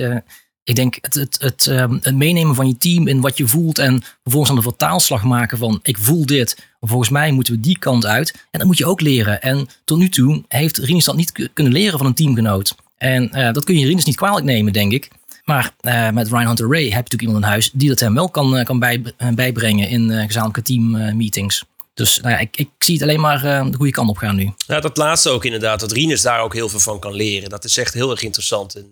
ik 0.63 0.75
denk 0.75 0.97
het, 1.01 1.13
het, 1.13 1.37
het, 1.39 1.65
um, 1.65 1.99
het, 2.01 2.15
meenemen 2.15 2.55
van 2.55 2.67
je 2.67 2.77
team 2.77 3.07
in 3.07 3.21
wat 3.21 3.37
je 3.37 3.47
voelt 3.47 3.77
en 3.77 4.03
vervolgens 4.21 4.51
aan 4.51 4.57
de 4.57 4.69
vertaalslag 4.69 5.23
maken 5.23 5.57
van 5.57 5.79
ik 5.83 5.97
voel 5.97 6.25
dit, 6.25 6.70
volgens 6.87 7.09
mij 7.09 7.31
moeten 7.31 7.53
we 7.53 7.59
die 7.59 7.77
kant 7.77 8.05
uit. 8.05 8.31
En 8.31 8.59
dat 8.59 8.67
moet 8.67 8.77
je 8.77 8.85
ook 8.85 9.01
leren. 9.01 9.41
En 9.41 9.67
tot 9.83 9.97
nu 9.97 10.09
toe 10.09 10.43
heeft 10.47 10.77
Rinus 10.77 11.05
dat 11.05 11.15
niet 11.15 11.49
kunnen 11.53 11.73
leren 11.73 11.97
van 11.97 12.07
een 12.07 12.13
teamgenoot. 12.13 12.75
En 12.97 13.31
uh, 13.33 13.51
dat 13.51 13.63
kun 13.63 13.77
je 13.77 13.85
Rinus 13.85 14.05
niet 14.05 14.15
kwalijk 14.15 14.45
nemen, 14.45 14.73
denk 14.73 14.91
ik. 14.91 15.09
Maar 15.43 15.73
uh, 15.81 16.09
met 16.09 16.27
Ryan 16.27 16.45
Hunter 16.45 16.69
Ray 16.69 16.83
heb 16.83 16.89
je 16.91 16.95
natuurlijk 16.95 17.21
iemand 17.21 17.43
in 17.43 17.49
huis 17.49 17.69
die 17.73 17.89
dat 17.89 17.99
hem 17.99 18.13
wel 18.13 18.29
kan, 18.29 18.57
uh, 18.57 18.63
kan 18.63 18.79
bij, 18.79 19.03
bijbrengen 19.33 19.89
in 19.89 20.11
gezamenlijke 20.11 20.61
teammeetings. 20.61 21.63
Dus 21.93 22.19
nou 22.19 22.33
ja, 22.33 22.39
ik, 22.39 22.57
ik, 22.57 22.69
zie 22.77 22.93
het 22.93 23.03
alleen 23.03 23.19
maar 23.19 23.41
de 23.41 23.77
goede 23.77 23.91
kant 23.91 24.09
op 24.09 24.17
gaan 24.17 24.35
nu. 24.35 24.53
Ja, 24.67 24.79
dat 24.79 24.97
laatste 24.97 25.29
ook 25.29 25.45
inderdaad, 25.45 25.79
dat 25.79 25.91
Rinus 25.91 26.21
daar 26.21 26.41
ook 26.41 26.53
heel 26.53 26.69
veel 26.69 26.79
van 26.79 26.99
kan 26.99 27.13
leren. 27.13 27.49
Dat 27.49 27.63
is 27.63 27.77
echt 27.77 27.93
heel 27.93 28.11
erg 28.11 28.21
interessant. 28.21 28.75
En, 28.75 28.85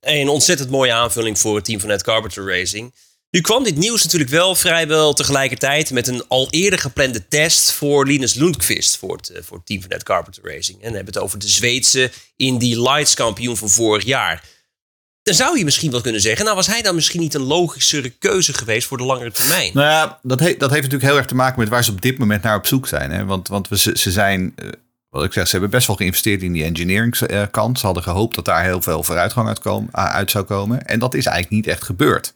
een 0.00 0.28
ontzettend 0.28 0.70
mooie 0.70 0.92
aanvulling 0.92 1.38
voor 1.38 1.56
het 1.56 1.64
team 1.64 1.80
van 1.80 1.90
Ed 1.90 2.02
Carpenter 2.02 2.46
Racing. 2.46 2.92
Nu 3.30 3.40
kwam 3.40 3.64
dit 3.64 3.76
nieuws 3.76 4.02
natuurlijk 4.02 4.30
wel 4.30 4.54
vrijwel 4.54 5.12
tegelijkertijd 5.12 5.90
met 5.90 6.08
een 6.08 6.24
al 6.28 6.48
eerder 6.50 6.78
geplande 6.78 7.28
test 7.28 7.72
voor 7.72 8.06
Linus 8.06 8.34
Lundqvist 8.34 8.96
voor 8.96 9.16
het, 9.16 9.32
voor 9.42 9.56
het 9.56 9.66
team 9.66 9.80
van 9.80 9.90
Ed 9.90 10.02
Carpenter 10.02 10.42
Racing. 10.54 10.78
En 10.78 10.84
dan 10.84 10.94
hebben 10.94 11.14
het 11.14 11.22
over 11.22 11.38
de 11.38 11.48
Zweedse 11.48 12.10
Indy 12.36 12.74
Lights 12.74 13.14
kampioen 13.14 13.56
van 13.56 13.68
vorig 13.68 14.04
jaar. 14.04 14.44
Dan 15.22 15.34
zou 15.34 15.58
je 15.58 15.64
misschien 15.64 15.90
wel 15.90 16.00
kunnen 16.00 16.20
zeggen, 16.20 16.44
nou 16.44 16.56
was 16.56 16.66
hij 16.66 16.82
dan 16.82 16.94
misschien 16.94 17.20
niet 17.20 17.34
een 17.34 17.40
logischere 17.40 18.10
keuze 18.10 18.52
geweest 18.52 18.86
voor 18.86 18.98
de 18.98 19.04
langere 19.04 19.32
termijn? 19.32 19.70
Nou 19.74 19.86
ja, 19.86 20.18
dat, 20.22 20.38
dat 20.38 20.48
heeft 20.48 20.60
natuurlijk 20.60 21.02
heel 21.02 21.16
erg 21.16 21.26
te 21.26 21.34
maken 21.34 21.58
met 21.58 21.68
waar 21.68 21.84
ze 21.84 21.90
op 21.90 22.00
dit 22.00 22.18
moment 22.18 22.42
naar 22.42 22.56
op 22.56 22.66
zoek 22.66 22.88
zijn. 22.88 23.10
Hè? 23.10 23.24
Want, 23.24 23.48
want 23.48 23.68
we, 23.68 23.76
ze 23.76 24.10
zijn 24.10 24.54
wat 25.10 25.24
ik 25.24 25.32
zeg, 25.32 25.44
ze 25.44 25.50
hebben 25.50 25.70
best 25.70 25.86
wel 25.86 25.96
geïnvesteerd 25.96 26.42
in 26.42 26.52
die 26.52 26.64
engineering 26.64 27.48
kant. 27.50 27.78
Ze 27.78 27.86
hadden 27.86 28.02
gehoopt 28.02 28.34
dat 28.34 28.44
daar 28.44 28.64
heel 28.64 28.82
veel 28.82 29.02
vooruitgang 29.02 29.48
uit, 29.48 29.88
uit 29.92 30.30
zou 30.30 30.44
komen. 30.44 30.86
En 30.86 30.98
dat 30.98 31.14
is 31.14 31.26
eigenlijk 31.26 31.54
niet 31.54 31.74
echt 31.74 31.84
gebeurd. 31.84 32.34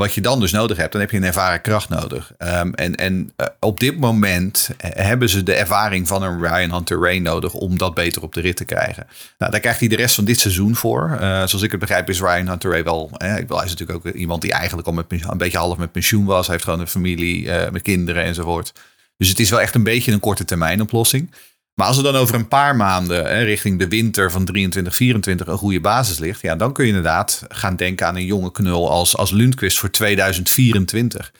Wat 0.00 0.14
je 0.14 0.20
dan 0.20 0.40
dus 0.40 0.52
nodig 0.52 0.76
hebt, 0.76 0.92
dan 0.92 1.00
heb 1.00 1.10
je 1.10 1.16
een 1.16 1.24
ervaren 1.24 1.60
kracht 1.60 1.88
nodig. 1.88 2.32
Um, 2.38 2.74
en 2.74 2.94
en 2.94 3.32
uh, 3.36 3.46
op 3.58 3.80
dit 3.80 3.98
moment 3.98 4.70
hebben 4.78 5.28
ze 5.28 5.42
de 5.42 5.54
ervaring 5.54 6.08
van 6.08 6.22
een 6.22 6.40
Ryan 6.40 6.72
Hunter 6.72 7.00
Ray 7.00 7.18
nodig 7.18 7.52
om 7.52 7.78
dat 7.78 7.94
beter 7.94 8.22
op 8.22 8.34
de 8.34 8.40
rit 8.40 8.56
te 8.56 8.64
krijgen. 8.64 9.06
Nou, 9.38 9.50
daar 9.50 9.60
krijgt 9.60 9.80
hij 9.80 9.88
de 9.88 9.96
rest 9.96 10.14
van 10.14 10.24
dit 10.24 10.40
seizoen 10.40 10.74
voor. 10.76 11.10
Uh, 11.12 11.18
zoals 11.20 11.62
ik 11.62 11.70
het 11.70 11.80
begrijp 11.80 12.08
is 12.08 12.20
Ryan 12.20 12.48
Hunter 12.48 12.70
Ray 12.70 12.84
wel, 12.84 13.10
eh, 13.16 13.32
hij 13.32 13.42
is 13.42 13.48
natuurlijk 13.48 14.06
ook 14.06 14.14
iemand 14.14 14.42
die 14.42 14.52
eigenlijk 14.52 14.86
al 14.86 14.92
met, 14.92 15.04
een 15.10 15.38
beetje 15.38 15.58
half 15.58 15.76
met 15.76 15.92
pensioen 15.92 16.24
was. 16.24 16.46
Hij 16.46 16.54
heeft 16.54 16.64
gewoon 16.64 16.80
een 16.80 16.88
familie 16.88 17.44
uh, 17.44 17.70
met 17.70 17.82
kinderen 17.82 18.24
enzovoort. 18.24 18.72
Dus 19.16 19.28
het 19.28 19.40
is 19.40 19.50
wel 19.50 19.60
echt 19.60 19.74
een 19.74 19.82
beetje 19.82 20.12
een 20.12 20.20
korte 20.20 20.44
termijn 20.44 20.80
oplossing. 20.80 21.30
Maar 21.74 21.86
als 21.86 21.96
er 21.96 22.02
dan 22.02 22.16
over 22.16 22.34
een 22.34 22.48
paar 22.48 22.76
maanden 22.76 23.24
hè, 23.24 23.42
richting 23.42 23.78
de 23.78 23.88
winter 23.88 24.30
van 24.30 24.44
23, 24.44 24.96
24 24.96 25.46
een 25.46 25.58
goede 25.58 25.80
basis 25.80 26.18
ligt, 26.18 26.40
ja, 26.40 26.56
dan 26.56 26.72
kun 26.72 26.84
je 26.84 26.90
inderdaad 26.90 27.44
gaan 27.48 27.76
denken 27.76 28.06
aan 28.06 28.16
een 28.16 28.24
jonge 28.24 28.52
knul 28.52 28.90
als, 28.90 29.16
als 29.16 29.30
Lundqvist 29.30 29.78
voor 29.78 29.90
2024. 29.90 31.32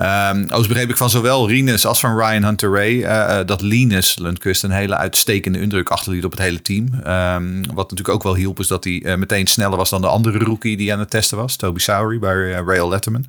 Um, 0.00 0.04
overigens 0.04 0.66
begreep 0.66 0.88
ik 0.90 0.96
van 0.96 1.10
zowel 1.10 1.48
Rinus 1.48 1.86
als 1.86 2.00
van 2.00 2.18
Ryan 2.18 2.44
Hunter 2.44 2.72
Ray 2.72 2.92
uh, 2.92 3.46
dat 3.46 3.60
Linus 3.60 4.18
Lundqvist 4.18 4.62
een 4.62 4.70
hele 4.70 4.96
uitstekende 4.96 5.60
indruk 5.60 5.88
achterliet 5.88 6.24
op 6.24 6.30
het 6.30 6.40
hele 6.40 6.62
team. 6.62 6.84
Um, 6.84 7.62
wat 7.74 7.90
natuurlijk 7.90 8.08
ook 8.08 8.22
wel 8.22 8.34
hielp 8.34 8.58
is 8.58 8.66
dat 8.66 8.84
hij 8.84 8.92
uh, 8.92 9.14
meteen 9.14 9.46
sneller 9.46 9.76
was 9.76 9.90
dan 9.90 10.00
de 10.00 10.06
andere 10.06 10.38
rookie 10.38 10.76
die 10.76 10.92
aan 10.92 10.98
het 10.98 11.10
testen 11.10 11.36
was, 11.36 11.56
Toby 11.56 11.78
Sowery 11.78 12.18
bij 12.18 12.50
Rail 12.50 12.88
Letterman. 12.88 13.24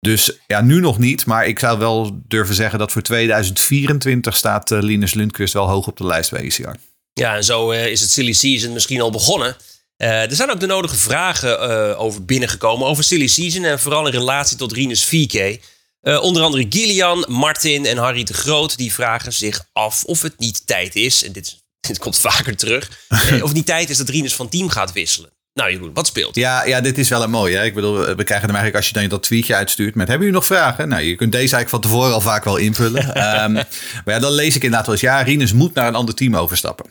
Dus 0.00 0.32
ja, 0.46 0.60
nu 0.60 0.80
nog 0.80 0.98
niet. 0.98 1.26
Maar 1.26 1.46
ik 1.46 1.58
zou 1.58 1.78
wel 1.78 2.20
durven 2.28 2.54
zeggen 2.54 2.78
dat 2.78 2.92
voor 2.92 3.02
2024 3.02 4.36
staat 4.36 4.70
eh, 4.70 4.78
Linus 4.82 5.14
Lundqvist 5.14 5.52
wel 5.52 5.68
hoog 5.68 5.86
op 5.86 5.96
de 5.96 6.06
lijst 6.06 6.30
bij 6.30 6.40
ECR. 6.40 6.70
Ja, 7.12 7.36
en 7.36 7.44
zo 7.44 7.70
eh, 7.70 7.86
is 7.86 8.00
het 8.00 8.10
silly 8.10 8.32
season 8.32 8.72
misschien 8.72 9.00
al 9.00 9.10
begonnen. 9.10 9.56
Eh, 9.96 10.22
er 10.22 10.36
zijn 10.36 10.50
ook 10.50 10.60
de 10.60 10.66
nodige 10.66 10.96
vragen 10.96 11.98
over 11.98 12.24
binnengekomen 12.24 12.86
over 12.86 13.04
silly 13.04 13.26
season 13.26 13.64
en 13.64 13.78
vooral 13.78 14.06
in 14.06 14.12
relatie 14.12 14.56
tot 14.56 14.72
Rinus 14.72 15.04
VK. 15.04 15.60
Onder 16.00 16.42
andere 16.42 16.66
Gillian, 16.68 17.24
Martin 17.28 17.86
en 17.86 17.96
Harry 17.96 18.24
de 18.24 18.34
Groot 18.34 18.76
die 18.76 18.92
vragen 18.92 19.32
zich 19.32 19.64
af 19.72 20.04
of 20.04 20.22
het 20.22 20.38
niet 20.38 20.66
tijd 20.66 20.94
is, 20.94 21.24
en 21.24 21.32
dit, 21.32 21.56
dit 21.88 21.98
komt 21.98 22.18
vaker 22.18 22.56
terug, 22.56 22.90
of 23.42 23.48
het 23.48 23.52
niet 23.52 23.66
tijd 23.66 23.90
is 23.90 23.96
dat 23.96 24.08
Rinus 24.08 24.34
van 24.34 24.48
team 24.48 24.68
gaat 24.68 24.92
wisselen. 24.92 25.30
Nou 25.58 25.70
Jeroen, 25.70 25.90
wat 25.94 26.06
speelt? 26.06 26.34
Ja, 26.34 26.64
ja, 26.64 26.80
dit 26.80 26.98
is 26.98 27.08
wel 27.08 27.22
een 27.22 27.30
mooie. 27.30 27.56
Hè? 27.56 27.64
Ik 27.64 27.74
bedoel, 27.74 27.94
we 27.94 28.24
krijgen 28.24 28.46
hem 28.46 28.56
eigenlijk 28.56 28.76
als 28.76 28.86
je 28.86 28.92
dan 28.92 29.08
dat 29.08 29.22
tweetje 29.22 29.54
uitstuurt 29.54 29.94
met 29.94 30.08
hebben 30.08 30.26
jullie 30.26 30.40
nog 30.40 30.48
vragen? 30.48 30.88
Nou, 30.88 31.02
je 31.02 31.16
kunt 31.16 31.32
deze 31.32 31.54
eigenlijk 31.54 31.68
van 31.68 31.80
tevoren 31.80 32.12
al 32.12 32.20
vaak 32.20 32.44
wel 32.44 32.56
invullen. 32.56 33.14
Ehm, 33.14 33.52
maar 33.52 34.14
ja, 34.14 34.18
dan 34.18 34.32
lees 34.32 34.56
ik 34.56 34.62
inderdaad 34.62 34.86
wel 34.86 34.94
eens, 34.94 35.04
ja, 35.04 35.20
Rinus 35.20 35.52
moet 35.52 35.74
naar 35.74 35.88
een 35.88 35.94
ander 35.94 36.14
team 36.14 36.36
overstappen. 36.36 36.86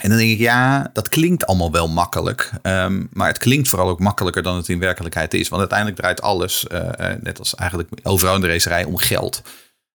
En 0.00 0.08
dan 0.08 0.18
denk 0.18 0.30
ik, 0.30 0.38
ja, 0.38 0.90
dat 0.92 1.08
klinkt 1.08 1.46
allemaal 1.46 1.72
wel 1.72 1.88
makkelijk. 1.88 2.50
Ehm, 2.62 3.04
maar 3.12 3.28
het 3.28 3.38
klinkt 3.38 3.68
vooral 3.68 3.88
ook 3.88 4.00
makkelijker 4.00 4.42
dan 4.42 4.56
het 4.56 4.68
in 4.68 4.78
werkelijkheid 4.78 5.34
is. 5.34 5.48
Want 5.48 5.60
uiteindelijk 5.60 5.98
draait 5.98 6.22
alles, 6.22 6.66
eh, 6.66 7.10
eh, 7.10 7.22
net 7.22 7.38
als 7.38 7.54
eigenlijk 7.54 7.90
overal 8.02 8.34
in 8.34 8.40
de 8.40 8.46
racerij, 8.46 8.84
om 8.84 8.96
geld. 8.96 9.42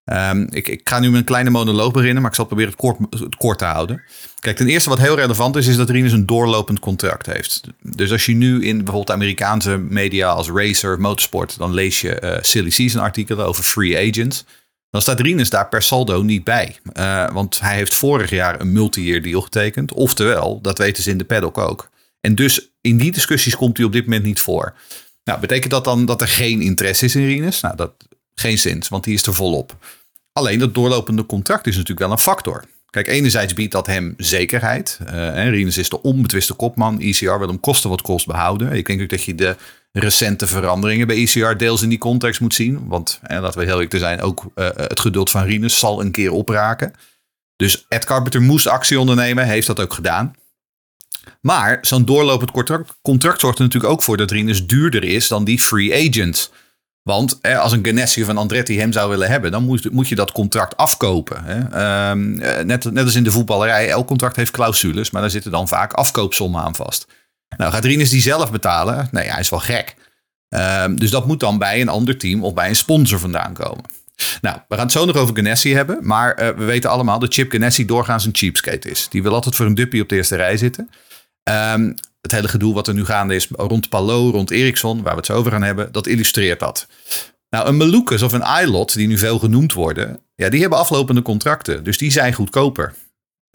Ehm, 0.05 0.45
ik, 0.49 0.67
ik 0.67 0.89
ga 0.89 0.99
nu 0.99 1.09
met 1.09 1.19
een 1.19 1.25
kleine 1.25 1.49
monoloog 1.49 1.91
beginnen, 1.91 2.21
maar 2.21 2.31
ik 2.31 2.37
zal 2.37 2.45
proberen 2.45 2.71
het 2.71 2.79
kort, 2.79 2.97
het 3.09 3.35
kort 3.35 3.57
te 3.57 3.65
houden. 3.65 4.01
Kijk, 4.39 4.57
ten 4.57 4.67
eerste 4.67 4.89
wat 4.89 4.99
heel 4.99 5.15
relevant 5.15 5.55
is, 5.55 5.67
is 5.67 5.75
dat 5.75 5.89
Rinus 5.89 6.11
een 6.11 6.25
doorlopend 6.25 6.79
contract 6.79 7.25
heeft. 7.25 7.61
Dus 7.81 8.11
als 8.11 8.25
je 8.25 8.35
nu 8.35 8.65
in 8.65 8.77
bijvoorbeeld 8.77 9.11
Amerikaanse 9.11 9.77
media 9.77 10.29
als 10.29 10.49
Racer, 10.49 10.99
Motorsport, 10.99 11.57
dan 11.57 11.73
lees 11.73 12.01
je 12.01 12.19
eh, 12.19 12.43
silly 12.43 12.69
season 12.69 13.01
artikelen 13.01 13.45
over 13.45 13.63
free 13.63 14.09
agents. 14.09 14.45
Dan 14.89 15.01
staat 15.01 15.19
Rinus 15.19 15.49
daar 15.49 15.69
per 15.69 15.83
saldo 15.83 16.21
niet 16.21 16.43
bij. 16.43 16.75
Eh, 16.93 17.29
want 17.29 17.59
hij 17.59 17.75
heeft 17.75 17.95
vorig 17.95 18.29
jaar 18.29 18.61
een 18.61 18.71
multi-year 18.71 19.21
deal 19.21 19.41
getekend. 19.41 19.93
Oftewel, 19.93 20.61
dat 20.61 20.77
weten 20.77 21.03
ze 21.03 21.09
in 21.09 21.17
de 21.17 21.23
paddock 21.23 21.57
ook. 21.57 21.89
En 22.21 22.35
dus 22.35 22.71
in 22.81 22.97
die 22.97 23.11
discussies 23.11 23.55
komt 23.55 23.77
hij 23.77 23.85
op 23.85 23.91
dit 23.91 24.03
moment 24.03 24.23
niet 24.23 24.39
voor. 24.39 24.73
Nou, 25.23 25.39
betekent 25.39 25.71
dat 25.71 25.83
dan 25.83 26.05
dat 26.05 26.21
er 26.21 26.27
geen 26.27 26.61
interesse 26.61 27.05
is 27.05 27.15
in 27.15 27.25
Rinus? 27.25 27.61
Nou, 27.61 27.75
dat 27.75 27.93
geen 28.35 28.57
zin, 28.57 28.83
want 28.89 29.03
die 29.03 29.13
is 29.13 29.25
er 29.25 29.33
volop. 29.33 29.77
Alleen 30.33 30.59
dat 30.59 30.73
doorlopende 30.73 31.25
contract 31.25 31.67
is 31.67 31.73
natuurlijk 31.73 31.99
wel 31.99 32.11
een 32.11 32.23
factor. 32.23 32.63
Kijk, 32.89 33.07
enerzijds 33.07 33.53
biedt 33.53 33.71
dat 33.71 33.87
hem 33.87 34.13
zekerheid. 34.17 34.99
Uh, 35.05 35.49
Rinus 35.49 35.77
is 35.77 35.89
de 35.89 36.01
onbetwiste 36.01 36.53
kopman. 36.53 36.99
ECR 36.99 37.37
wil 37.37 37.47
hem 37.47 37.59
kosten 37.59 37.89
wat 37.89 38.01
kost 38.01 38.25
behouden. 38.25 38.71
Ik 38.71 38.85
denk 38.85 39.01
ook 39.01 39.09
dat 39.09 39.23
je 39.23 39.35
de 39.35 39.55
recente 39.91 40.47
veranderingen 40.47 41.07
bij 41.07 41.15
ECR 41.15 41.57
deels 41.57 41.81
in 41.81 41.89
die 41.89 41.97
context 41.97 42.41
moet 42.41 42.53
zien. 42.53 42.87
Want 42.87 43.19
eh, 43.23 43.41
laten 43.41 43.59
we 43.59 43.65
heel 43.65 43.73
eerlijk 43.73 43.97
zijn, 43.97 44.21
ook 44.21 44.43
uh, 44.55 44.69
het 44.75 44.99
geduld 44.99 45.29
van 45.29 45.43
Rinus 45.43 45.79
zal 45.79 46.01
een 46.01 46.11
keer 46.11 46.31
opraken. 46.31 46.93
Dus 47.55 47.85
Ed 47.89 48.05
Carpenter 48.05 48.41
moest 48.41 48.67
actie 48.67 48.99
ondernemen, 48.99 49.45
heeft 49.45 49.67
dat 49.67 49.79
ook 49.79 49.93
gedaan. 49.93 50.35
Maar 51.41 51.77
zo'n 51.81 52.05
doorlopend 52.05 52.51
contract, 52.51 52.93
contract 53.01 53.39
zorgt 53.39 53.57
er 53.57 53.63
natuurlijk 53.63 53.93
ook 53.93 54.03
voor 54.03 54.17
dat 54.17 54.31
Rinus 54.31 54.67
duurder 54.67 55.03
is 55.03 55.27
dan 55.27 55.43
die 55.43 55.59
free 55.59 56.09
agent. 56.09 56.51
Want 57.03 57.37
eh, 57.41 57.59
als 57.59 57.71
een 57.71 57.85
Ganassi 57.85 58.21
of 58.21 58.27
een 58.27 58.37
Andretti 58.37 58.79
hem 58.79 58.91
zou 58.91 59.09
willen 59.09 59.29
hebben, 59.29 59.51
dan 59.51 59.63
moet, 59.63 59.91
moet 59.91 60.07
je 60.07 60.15
dat 60.15 60.31
contract 60.31 60.77
afkopen. 60.77 61.43
Hè? 61.43 62.09
Um, 62.11 62.35
net, 62.65 62.91
net 62.91 63.03
als 63.03 63.15
in 63.15 63.23
de 63.23 63.31
voetballerij, 63.31 63.89
elk 63.89 64.07
contract 64.07 64.35
heeft 64.35 64.51
clausules, 64.51 65.11
maar 65.11 65.21
daar 65.21 65.31
zitten 65.31 65.51
dan 65.51 65.67
vaak 65.67 65.93
afkoopsommen 65.93 66.61
aan 66.61 66.75
vast. 66.75 67.07
Nou, 67.57 67.71
gaat 67.71 67.85
Rinus 67.85 68.09
die 68.09 68.21
zelf 68.21 68.51
betalen? 68.51 69.07
Nee, 69.11 69.29
hij 69.29 69.39
is 69.39 69.49
wel 69.49 69.59
gek. 69.59 69.95
Um, 70.49 70.99
dus 70.99 71.09
dat 71.09 71.27
moet 71.27 71.39
dan 71.39 71.57
bij 71.57 71.81
een 71.81 71.89
ander 71.89 72.17
team 72.17 72.43
of 72.43 72.53
bij 72.53 72.69
een 72.69 72.75
sponsor 72.75 73.19
vandaan 73.19 73.53
komen. 73.53 73.83
Nou, 74.41 74.57
we 74.67 74.75
gaan 74.75 74.83
het 74.83 74.93
zo 74.93 75.05
nog 75.05 75.15
over 75.15 75.35
Ganassi 75.35 75.75
hebben. 75.75 75.97
Maar 76.01 76.41
uh, 76.41 76.49
we 76.57 76.63
weten 76.63 76.89
allemaal 76.89 77.19
dat 77.19 77.33
Chip 77.33 77.51
Ganassi 77.51 77.85
doorgaans 77.85 78.25
een 78.25 78.35
cheapskate 78.35 78.89
is. 78.89 79.07
Die 79.09 79.23
wil 79.23 79.33
altijd 79.33 79.55
voor 79.55 79.65
een 79.65 79.75
duppie 79.75 80.01
op 80.01 80.09
de 80.09 80.15
eerste 80.15 80.35
rij 80.35 80.57
zitten. 80.57 80.89
Um, 81.73 81.95
het 82.23 82.31
hele 82.31 82.47
gedoe 82.47 82.73
wat 82.73 82.87
er 82.87 82.93
nu 82.93 83.05
gaande 83.05 83.35
is 83.35 83.47
rond 83.51 83.89
Palo, 83.89 84.29
rond 84.29 84.51
Ericsson, 84.51 85.01
waar 85.01 85.11
we 85.11 85.17
het 85.17 85.25
zo 85.25 85.33
over 85.33 85.51
gaan 85.51 85.63
hebben, 85.63 85.91
dat 85.91 86.07
illustreert 86.07 86.59
dat. 86.59 86.87
Nou, 87.49 87.67
een 87.67 87.77
Malucas 87.77 88.21
of 88.21 88.33
een 88.33 88.63
iLot, 88.63 88.93
die 88.93 89.07
nu 89.07 89.17
veel 89.17 89.39
genoemd 89.39 89.73
worden, 89.73 90.19
ja, 90.35 90.49
die 90.49 90.61
hebben 90.61 90.79
aflopende 90.79 91.21
contracten. 91.21 91.83
Dus 91.83 91.97
die 91.97 92.11
zijn 92.11 92.33
goedkoper. 92.33 92.93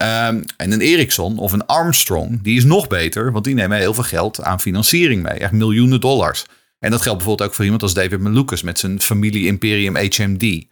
Um, 0.03 0.43
en 0.57 0.71
een 0.71 0.81
Ericsson 0.81 1.37
of 1.37 1.51
een 1.51 1.65
Armstrong, 1.65 2.43
die 2.43 2.57
is 2.57 2.63
nog 2.63 2.87
beter, 2.87 3.31
want 3.31 3.45
die 3.45 3.53
nemen 3.53 3.77
heel 3.77 3.93
veel 3.93 4.03
geld 4.03 4.43
aan 4.43 4.59
financiering 4.59 5.23
mee. 5.23 5.39
Echt 5.39 5.51
miljoenen 5.51 6.01
dollars. 6.01 6.45
En 6.79 6.91
dat 6.91 7.01
geldt 7.01 7.17
bijvoorbeeld 7.17 7.49
ook 7.49 7.55
voor 7.55 7.65
iemand 7.65 7.81
als 7.81 7.93
David 7.93 8.19
Malucas 8.19 8.61
met 8.61 8.79
zijn 8.79 9.01
familie 9.01 9.45
Imperium 9.45 9.95
HMD. 9.95 10.65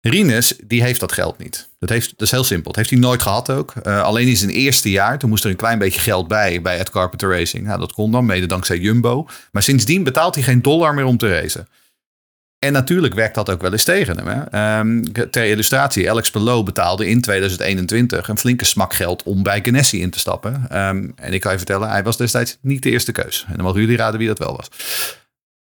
Rinus, 0.00 0.54
die 0.64 0.82
heeft 0.82 1.00
dat 1.00 1.12
geld 1.12 1.38
niet. 1.38 1.68
Dat, 1.78 1.88
heeft, 1.88 2.10
dat 2.10 2.20
is 2.20 2.30
heel 2.30 2.44
simpel. 2.44 2.66
Dat 2.66 2.76
heeft 2.76 2.90
hij 2.90 2.98
nooit 2.98 3.22
gehad 3.22 3.50
ook. 3.50 3.74
Uh, 3.82 4.02
alleen 4.02 4.28
in 4.28 4.36
zijn 4.36 4.50
eerste 4.50 4.90
jaar, 4.90 5.18
toen 5.18 5.28
moest 5.28 5.44
er 5.44 5.50
een 5.50 5.56
klein 5.56 5.78
beetje 5.78 6.00
geld 6.00 6.28
bij 6.28 6.62
bij 6.62 6.78
Ed 6.78 6.90
Carpenter 6.90 7.30
Racing. 7.30 7.66
Nou, 7.66 7.78
dat 7.78 7.92
kon 7.92 8.12
dan, 8.12 8.26
mede 8.26 8.46
dankzij 8.46 8.78
Jumbo. 8.78 9.26
Maar 9.52 9.62
sindsdien 9.62 10.02
betaalt 10.02 10.34
hij 10.34 10.44
geen 10.44 10.62
dollar 10.62 10.94
meer 10.94 11.04
om 11.04 11.16
te 11.16 11.40
racen. 11.40 11.68
En 12.58 12.72
natuurlijk 12.72 13.14
werkt 13.14 13.34
dat 13.34 13.50
ook 13.50 13.60
wel 13.60 13.72
eens 13.72 13.84
tegen 13.84 14.16
hem. 14.16 14.26
Hè? 14.26 14.78
Um, 14.78 15.12
ter 15.12 15.44
illustratie, 15.44 16.10
Alex 16.10 16.30
Pelot 16.30 16.64
betaalde 16.64 17.08
in 17.08 17.20
2021 17.20 18.28
een 18.28 18.38
flinke 18.38 18.64
smak 18.64 18.94
geld 18.94 19.22
om 19.22 19.42
bij 19.42 19.60
Ganassi 19.62 20.00
in 20.00 20.10
te 20.10 20.18
stappen. 20.18 20.52
Um, 20.52 21.12
en 21.16 21.32
ik 21.32 21.40
kan 21.40 21.52
je 21.52 21.58
vertellen, 21.58 21.88
hij 21.88 22.02
was 22.02 22.16
destijds 22.16 22.58
niet 22.60 22.82
de 22.82 22.90
eerste 22.90 23.12
keus. 23.12 23.44
En 23.48 23.54
dan 23.54 23.64
mogen 23.64 23.80
jullie 23.80 23.96
raden 23.96 24.18
wie 24.18 24.28
dat 24.28 24.38
wel 24.38 24.56
was. 24.56 24.68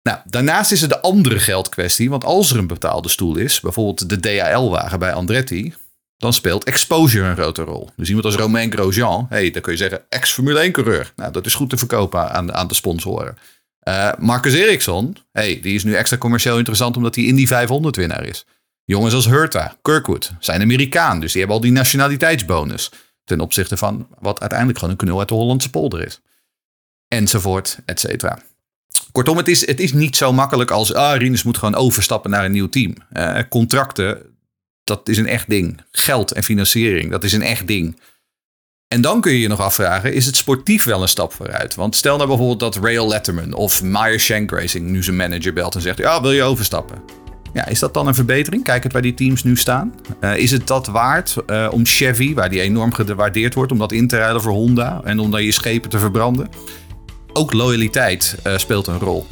Nou, 0.03 0.19
daarnaast 0.25 0.73
is 0.73 0.83
er 0.83 0.89
de 0.89 1.01
andere 1.01 1.39
geldkwestie. 1.39 2.11
Want 2.11 2.25
als 2.25 2.51
er 2.51 2.59
een 2.59 2.67
betaalde 2.67 3.09
stoel 3.09 3.37
is, 3.37 3.61
bijvoorbeeld 3.61 4.09
de 4.09 4.21
DHL-wagen 4.21 4.99
bij 4.99 5.13
Andretti, 5.13 5.75
dan 6.17 6.33
speelt 6.33 6.65
exposure 6.65 7.29
een 7.29 7.37
grote 7.37 7.63
rol. 7.63 7.91
Dus 7.97 8.09
iemand 8.09 8.27
als 8.27 8.35
Romain 8.35 8.73
Grosjean, 8.73 9.27
hey, 9.29 9.51
dan 9.51 9.63
kun 9.63 9.73
je 9.73 9.79
zeggen 9.79 10.03
ex-Formule 10.09 10.69
1-coureur. 10.69 11.13
Nou, 11.17 11.33
dat 11.33 11.47
is 11.47 11.55
goed 11.55 11.71
te 11.71 11.77
verkopen 11.77 12.31
aan, 12.31 12.53
aan 12.53 12.69
de 12.69 12.75
sponsoren. 12.75 13.39
Uh, 13.89 14.13
Marcus 14.19 14.55
Ericsson, 14.55 15.17
hey, 15.33 15.61
die 15.61 15.75
is 15.75 15.85
nu 15.85 15.95
extra 15.95 16.17
commercieel 16.17 16.57
interessant 16.57 16.97
omdat 16.97 17.15
hij 17.15 17.25
in 17.25 17.35
die 17.35 17.47
500 17.47 17.97
winnaar 17.97 18.25
is. 18.25 18.47
Jongens 18.85 19.15
als 19.15 19.27
Hurta, 19.27 19.77
Kirkwood, 19.83 20.33
zijn 20.41 20.61
Amerikaan, 20.61 21.21
dus 21.21 21.31
die 21.31 21.41
hebben 21.41 21.57
al 21.57 21.63
die 21.63 21.73
nationaliteitsbonus. 21.73 22.91
Ten 23.25 23.41
opzichte 23.41 23.77
van 23.77 24.09
wat 24.19 24.41
uiteindelijk 24.41 24.79
gewoon 24.79 24.95
een 24.95 25.01
knul 25.01 25.19
uit 25.19 25.29
de 25.29 25.35
Hollandse 25.35 25.71
polder 25.71 26.07
is. 26.07 26.21
Enzovoort, 27.09 27.79
et 27.85 28.01
cetera. 28.01 28.39
Kortom, 29.13 29.37
het 29.37 29.49
is, 29.49 29.67
het 29.67 29.81
is 29.81 29.93
niet 29.93 30.17
zo 30.17 30.33
makkelijk 30.33 30.71
als 30.71 30.95
ah, 30.95 31.17
Rinus 31.17 31.43
moet 31.43 31.59
gewoon 31.59 31.75
overstappen 31.75 32.31
naar 32.31 32.45
een 32.45 32.53
nieuw 32.53 32.69
team. 32.69 32.95
Uh, 33.13 33.39
contracten, 33.49 34.23
dat 34.85 35.09
is 35.09 35.19
een 35.19 35.27
echt 35.27 35.49
ding. 35.49 35.81
Geld 35.91 36.33
en 36.33 36.43
financiering, 36.43 37.11
dat 37.11 37.25
is 37.25 37.33
een 37.33 37.43
echt 37.43 37.67
ding. 37.67 38.01
En 38.89 39.01
dan 39.01 39.21
kun 39.21 39.33
je 39.33 39.41
je 39.41 39.49
nog 39.49 39.61
afvragen, 39.61 40.15
is 40.15 40.27
het 40.27 40.37
sportief 40.37 40.85
wel 40.85 41.03
een 41.03 41.09
stap 41.09 41.33
vooruit? 41.33 41.75
Want 41.75 41.97
stel 41.97 42.17
nou 42.17 42.29
bijvoorbeeld 42.29 42.61
dat 42.61 42.77
Rail 42.85 43.09
Letterman 43.09 43.53
of 43.53 43.83
Meyer 43.83 44.21
Shank 44.21 44.51
Racing 44.51 44.91
nu 44.91 45.03
zijn 45.03 45.17
manager 45.17 45.53
belt 45.53 45.75
en 45.75 45.81
zegt, 45.81 45.99
ja, 45.99 46.21
wil 46.21 46.33
je 46.33 46.43
overstappen? 46.43 47.03
Ja, 47.53 47.67
is 47.67 47.79
dat 47.79 47.95
dan 47.95 48.07
een 48.07 48.15
verbetering? 48.15 48.65
Kijk 48.65 48.83
het 48.83 48.93
waar 48.93 49.03
die 49.03 49.15
teams 49.15 49.43
nu 49.43 49.57
staan. 49.57 49.95
Uh, 50.21 50.37
is 50.37 50.51
het 50.51 50.67
dat 50.67 50.87
waard 50.87 51.37
uh, 51.47 51.69
om 51.71 51.87
Chevy, 51.87 52.35
waar 52.35 52.51
die 52.51 52.61
enorm 52.61 52.93
gewaardeerd 52.93 53.55
wordt, 53.55 53.73
om 53.73 53.79
dat 53.79 53.93
in 53.93 54.09
te 54.09 54.17
ruilen 54.17 54.43
voor 54.43 54.53
Honda 54.53 55.01
en 55.05 55.19
om 55.19 55.31
dan 55.31 55.45
je 55.45 55.53
schepen 55.53 55.91
te 55.91 55.99
verbranden? 55.99 56.49
Ook 57.33 57.53
loyaliteit 57.53 58.37
uh, 58.47 58.59
speelt 58.59 58.87
een 58.87 58.99
rol. 58.99 59.27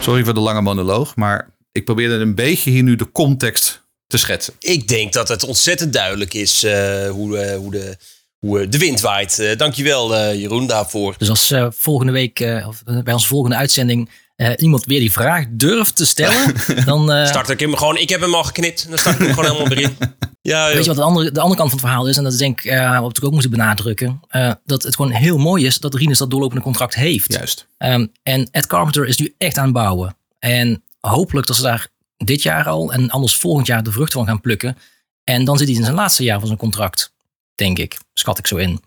Sorry 0.00 0.24
voor 0.24 0.34
de 0.34 0.40
lange 0.40 0.62
monoloog, 0.62 1.16
maar 1.16 1.50
ik 1.72 1.84
probeerde 1.84 2.14
een 2.14 2.34
beetje 2.34 2.70
hier 2.70 2.82
nu 2.82 2.96
de 2.96 3.12
context 3.12 3.86
te 4.06 4.18
schetsen. 4.18 4.54
Ik 4.58 4.88
denk 4.88 5.12
dat 5.12 5.28
het 5.28 5.44
ontzettend 5.44 5.92
duidelijk 5.92 6.34
is 6.34 6.64
uh, 6.64 6.72
hoe, 7.10 7.46
uh, 7.46 7.56
hoe, 7.56 7.70
de, 7.70 7.96
hoe 8.38 8.68
de 8.68 8.78
wind 8.78 9.00
waait. 9.00 9.38
Uh, 9.38 9.56
dankjewel 9.56 10.34
Jeroen 10.34 10.66
daarvoor. 10.66 11.14
Dus 11.18 11.28
als 11.28 11.54
volgende 11.70 12.12
week, 12.12 12.62
of 12.66 12.82
bij 13.04 13.12
onze 13.12 13.28
volgende 13.28 13.56
uitzending, 13.56 14.10
iemand 14.56 14.84
weer 14.84 15.00
die 15.00 15.12
vraag 15.12 15.44
durft 15.50 15.96
te 15.96 16.06
stellen, 16.06 16.54
dan... 16.84 17.26
start 17.26 17.48
ik 17.48 17.60
hem 17.60 17.76
gewoon, 17.76 17.96
ik 17.96 18.08
heb 18.08 18.20
hem 18.20 18.34
al 18.34 18.44
geknipt, 18.44 18.88
dan 18.88 18.98
start 18.98 19.20
ik 19.20 19.26
hem 19.26 19.34
gewoon 19.34 19.50
helemaal 19.50 19.72
erin. 19.72 19.96
Ja, 20.48 20.66
Weet 20.72 20.84
je 20.84 20.86
wat 20.86 20.96
de 20.96 21.02
andere, 21.02 21.32
de 21.32 21.40
andere 21.40 21.60
kant 21.60 21.70
van 21.70 21.78
het 21.78 21.88
verhaal 21.88 22.08
is? 22.08 22.16
En 22.16 22.22
dat 22.22 22.32
is 22.32 22.38
denk 22.38 22.60
ik, 22.60 22.72
uh, 22.72 23.00
wat 23.00 23.16
ik 23.16 23.24
ook 23.24 23.32
moeten 23.32 23.50
benadrukken. 23.50 24.20
Uh, 24.30 24.52
dat 24.64 24.82
het 24.82 24.96
gewoon 24.96 25.10
heel 25.10 25.38
mooi 25.38 25.66
is 25.66 25.78
dat 25.78 25.94
Rinus 25.94 26.18
dat 26.18 26.30
doorlopende 26.30 26.62
contract 26.62 26.94
heeft. 26.94 27.32
Juist. 27.32 27.66
Um, 27.78 28.12
en 28.22 28.48
Ed 28.50 28.66
Carpenter 28.66 29.06
is 29.06 29.16
nu 29.16 29.34
echt 29.38 29.58
aan 29.58 29.64
het 29.64 29.72
bouwen. 29.72 30.16
En 30.38 30.82
hopelijk 31.00 31.46
dat 31.46 31.56
ze 31.56 31.62
daar 31.62 31.88
dit 32.16 32.42
jaar 32.42 32.68
al 32.68 32.92
en 32.92 33.10
anders 33.10 33.36
volgend 33.36 33.66
jaar 33.66 33.82
de 33.82 33.92
vruchten 33.92 34.18
van 34.18 34.28
gaan 34.28 34.40
plukken. 34.40 34.76
En 35.24 35.44
dan 35.44 35.58
zit 35.58 35.68
hij 35.68 35.76
in 35.76 35.84
zijn 35.84 35.94
laatste 35.94 36.22
jaar 36.22 36.38
van 36.38 36.46
zijn 36.46 36.58
contract. 36.58 37.12
Denk 37.54 37.78
ik. 37.78 37.98
Schat 38.14 38.38
ik 38.38 38.46
zo 38.46 38.56
in. 38.56 38.80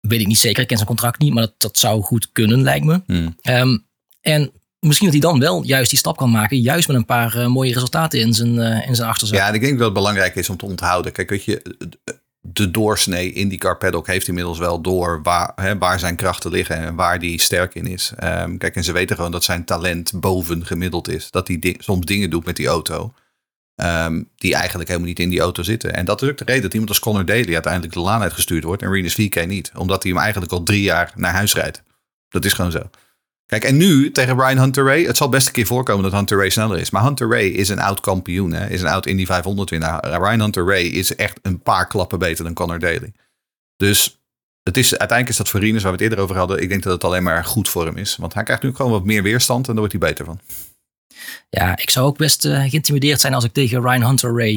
Weet 0.00 0.20
ik 0.20 0.26
niet 0.26 0.38
zeker. 0.38 0.62
Ik 0.62 0.68
ken 0.68 0.76
zijn 0.76 0.88
contract 0.88 1.18
niet. 1.18 1.34
Maar 1.34 1.42
dat, 1.42 1.54
dat 1.58 1.78
zou 1.78 2.02
goed 2.02 2.28
kunnen, 2.32 2.62
lijkt 2.62 2.84
me. 2.84 3.02
Hmm. 3.06 3.36
Um, 3.42 3.86
en 4.20 4.52
misschien 4.80 5.10
dat 5.10 5.20
hij 5.20 5.30
dan 5.30 5.40
wel 5.40 5.62
juist 5.64 5.90
die 5.90 5.98
stap 5.98 6.16
kan 6.16 6.30
maken. 6.30 6.60
Juist 6.60 6.88
met 6.88 6.96
een 6.96 7.04
paar 7.04 7.36
uh, 7.36 7.46
mooie 7.46 7.72
resultaten 7.72 8.20
in 8.20 8.34
zijn, 8.34 8.54
uh, 8.54 8.88
in 8.88 8.94
zijn 8.94 9.08
achterzak. 9.08 9.38
Ja, 9.38 9.48
en 9.48 9.54
ik 9.54 9.60
denk 9.60 9.76
dat 9.76 9.84
het 9.84 9.94
belangrijk 9.94 10.34
is 10.34 10.50
om 10.50 10.56
te 10.56 10.66
onthouden. 10.66 11.12
Kijk, 11.12 11.30
weet 11.30 11.44
je, 11.44 11.76
de 12.40 12.70
doorsnee 12.70 13.32
IndyCar 13.32 13.76
paddock 13.76 14.06
heeft 14.06 14.28
inmiddels 14.28 14.58
wel 14.58 14.80
door 14.80 15.20
waar, 15.22 15.52
hè, 15.54 15.78
waar 15.78 15.98
zijn 15.98 16.16
krachten 16.16 16.50
liggen 16.50 16.76
en 16.76 16.94
waar 16.94 17.18
die 17.18 17.40
sterk 17.40 17.74
in 17.74 17.86
is. 17.86 18.12
Ehm, 18.16 18.56
kijk, 18.56 18.76
en 18.76 18.84
ze 18.84 18.92
weten 18.92 19.16
gewoon 19.16 19.30
dat 19.30 19.44
zijn 19.44 19.64
talent 19.64 20.12
boven 20.14 20.66
gemiddeld 20.66 21.08
is. 21.08 21.30
Dat 21.30 21.48
hij 21.48 21.76
soms 21.78 22.06
dingen 22.06 22.30
doet 22.30 22.44
met 22.44 22.56
die 22.56 22.66
auto. 22.66 23.12
ehm, 23.74 24.22
die 24.36 24.54
eigenlijk 24.54 24.88
helemaal 24.88 25.08
niet 25.08 25.18
in 25.18 25.28
die 25.28 25.40
auto 25.40 25.62
zitten. 25.62 25.94
En 25.94 26.04
dat 26.04 26.22
is 26.22 26.28
ook 26.28 26.38
de 26.38 26.44
reden 26.44 26.62
dat 26.62 26.72
iemand 26.72 26.90
als 26.90 26.98
Connor 26.98 27.24
Daly 27.24 27.52
uiteindelijk 27.54 27.92
de 27.92 28.00
laan 28.00 28.20
uitgestuurd 28.22 28.64
wordt 28.64 28.82
en 28.82 28.90
Rinus 28.90 29.14
VK 29.14 29.46
niet. 29.46 29.70
Omdat 29.76 30.02
hij 30.02 30.12
hem 30.12 30.20
eigenlijk 30.20 30.52
al 30.52 30.62
drie 30.62 30.82
jaar 30.82 31.12
naar 31.14 31.32
huis 31.32 31.54
rijdt. 31.54 31.82
Dat 32.28 32.44
is 32.44 32.52
gewoon 32.52 32.70
zo. 32.70 32.90
Kijk, 33.50 33.64
en 33.64 33.76
nu 33.76 34.10
tegen 34.10 34.36
Brian 34.36 34.58
Hunter 34.58 34.84
Ray. 34.84 35.02
Het 35.02 35.16
zal 35.16 35.28
best 35.28 35.46
een 35.46 35.52
keer 35.52 35.66
voorkomen 35.66 36.02
dat 36.02 36.12
Hunter 36.12 36.38
Ray 36.38 36.50
sneller 36.50 36.78
is. 36.78 36.90
Maar 36.90 37.02
Hunter 37.02 37.28
Ray 37.28 37.46
is 37.46 37.68
een 37.68 37.78
oud 37.78 38.00
kampioen. 38.00 38.52
Hè? 38.52 38.68
Is 38.68 38.80
een 38.80 38.88
oud 38.88 39.06
Indy 39.06 39.26
500 39.26 39.70
winnaar. 39.70 40.00
Brian 40.00 40.40
Hunter 40.40 40.66
Ray 40.66 40.82
is 40.82 41.14
echt 41.14 41.38
een 41.42 41.60
paar 41.60 41.86
klappen 41.86 42.18
beter 42.18 42.44
dan 42.44 42.54
Connor 42.54 42.78
Daly. 42.78 43.12
Dus 43.76 44.20
het 44.62 44.76
is, 44.76 44.90
uiteindelijk 44.90 45.28
is 45.28 45.36
dat 45.36 45.48
voor 45.48 45.60
Rinus, 45.60 45.82
waar 45.82 45.92
we 45.92 45.96
het 45.96 46.06
eerder 46.06 46.24
over 46.24 46.36
hadden. 46.36 46.62
Ik 46.62 46.68
denk 46.68 46.82
dat 46.82 46.92
het 46.92 47.04
alleen 47.04 47.22
maar 47.22 47.44
goed 47.44 47.68
voor 47.68 47.86
hem 47.86 47.96
is. 47.96 48.16
Want 48.16 48.34
hij 48.34 48.42
krijgt 48.42 48.62
nu 48.62 48.74
gewoon 48.74 48.90
wat 48.90 49.04
meer 49.04 49.22
weerstand 49.22 49.68
en 49.68 49.74
daar 49.74 49.88
wordt 49.88 49.92
hij 49.92 50.10
beter 50.10 50.24
van. 50.24 50.40
Ja, 51.48 51.76
ik 51.76 51.90
zou 51.90 52.06
ook 52.06 52.16
best 52.16 52.44
eh, 52.44 52.68
geïntimideerd 52.68 53.20
zijn 53.20 53.34
als 53.34 53.44
ik 53.44 53.52
tegen 53.52 53.82
Ryan 53.82 54.02
Hunter 54.02 54.36
Ray. 54.36 54.56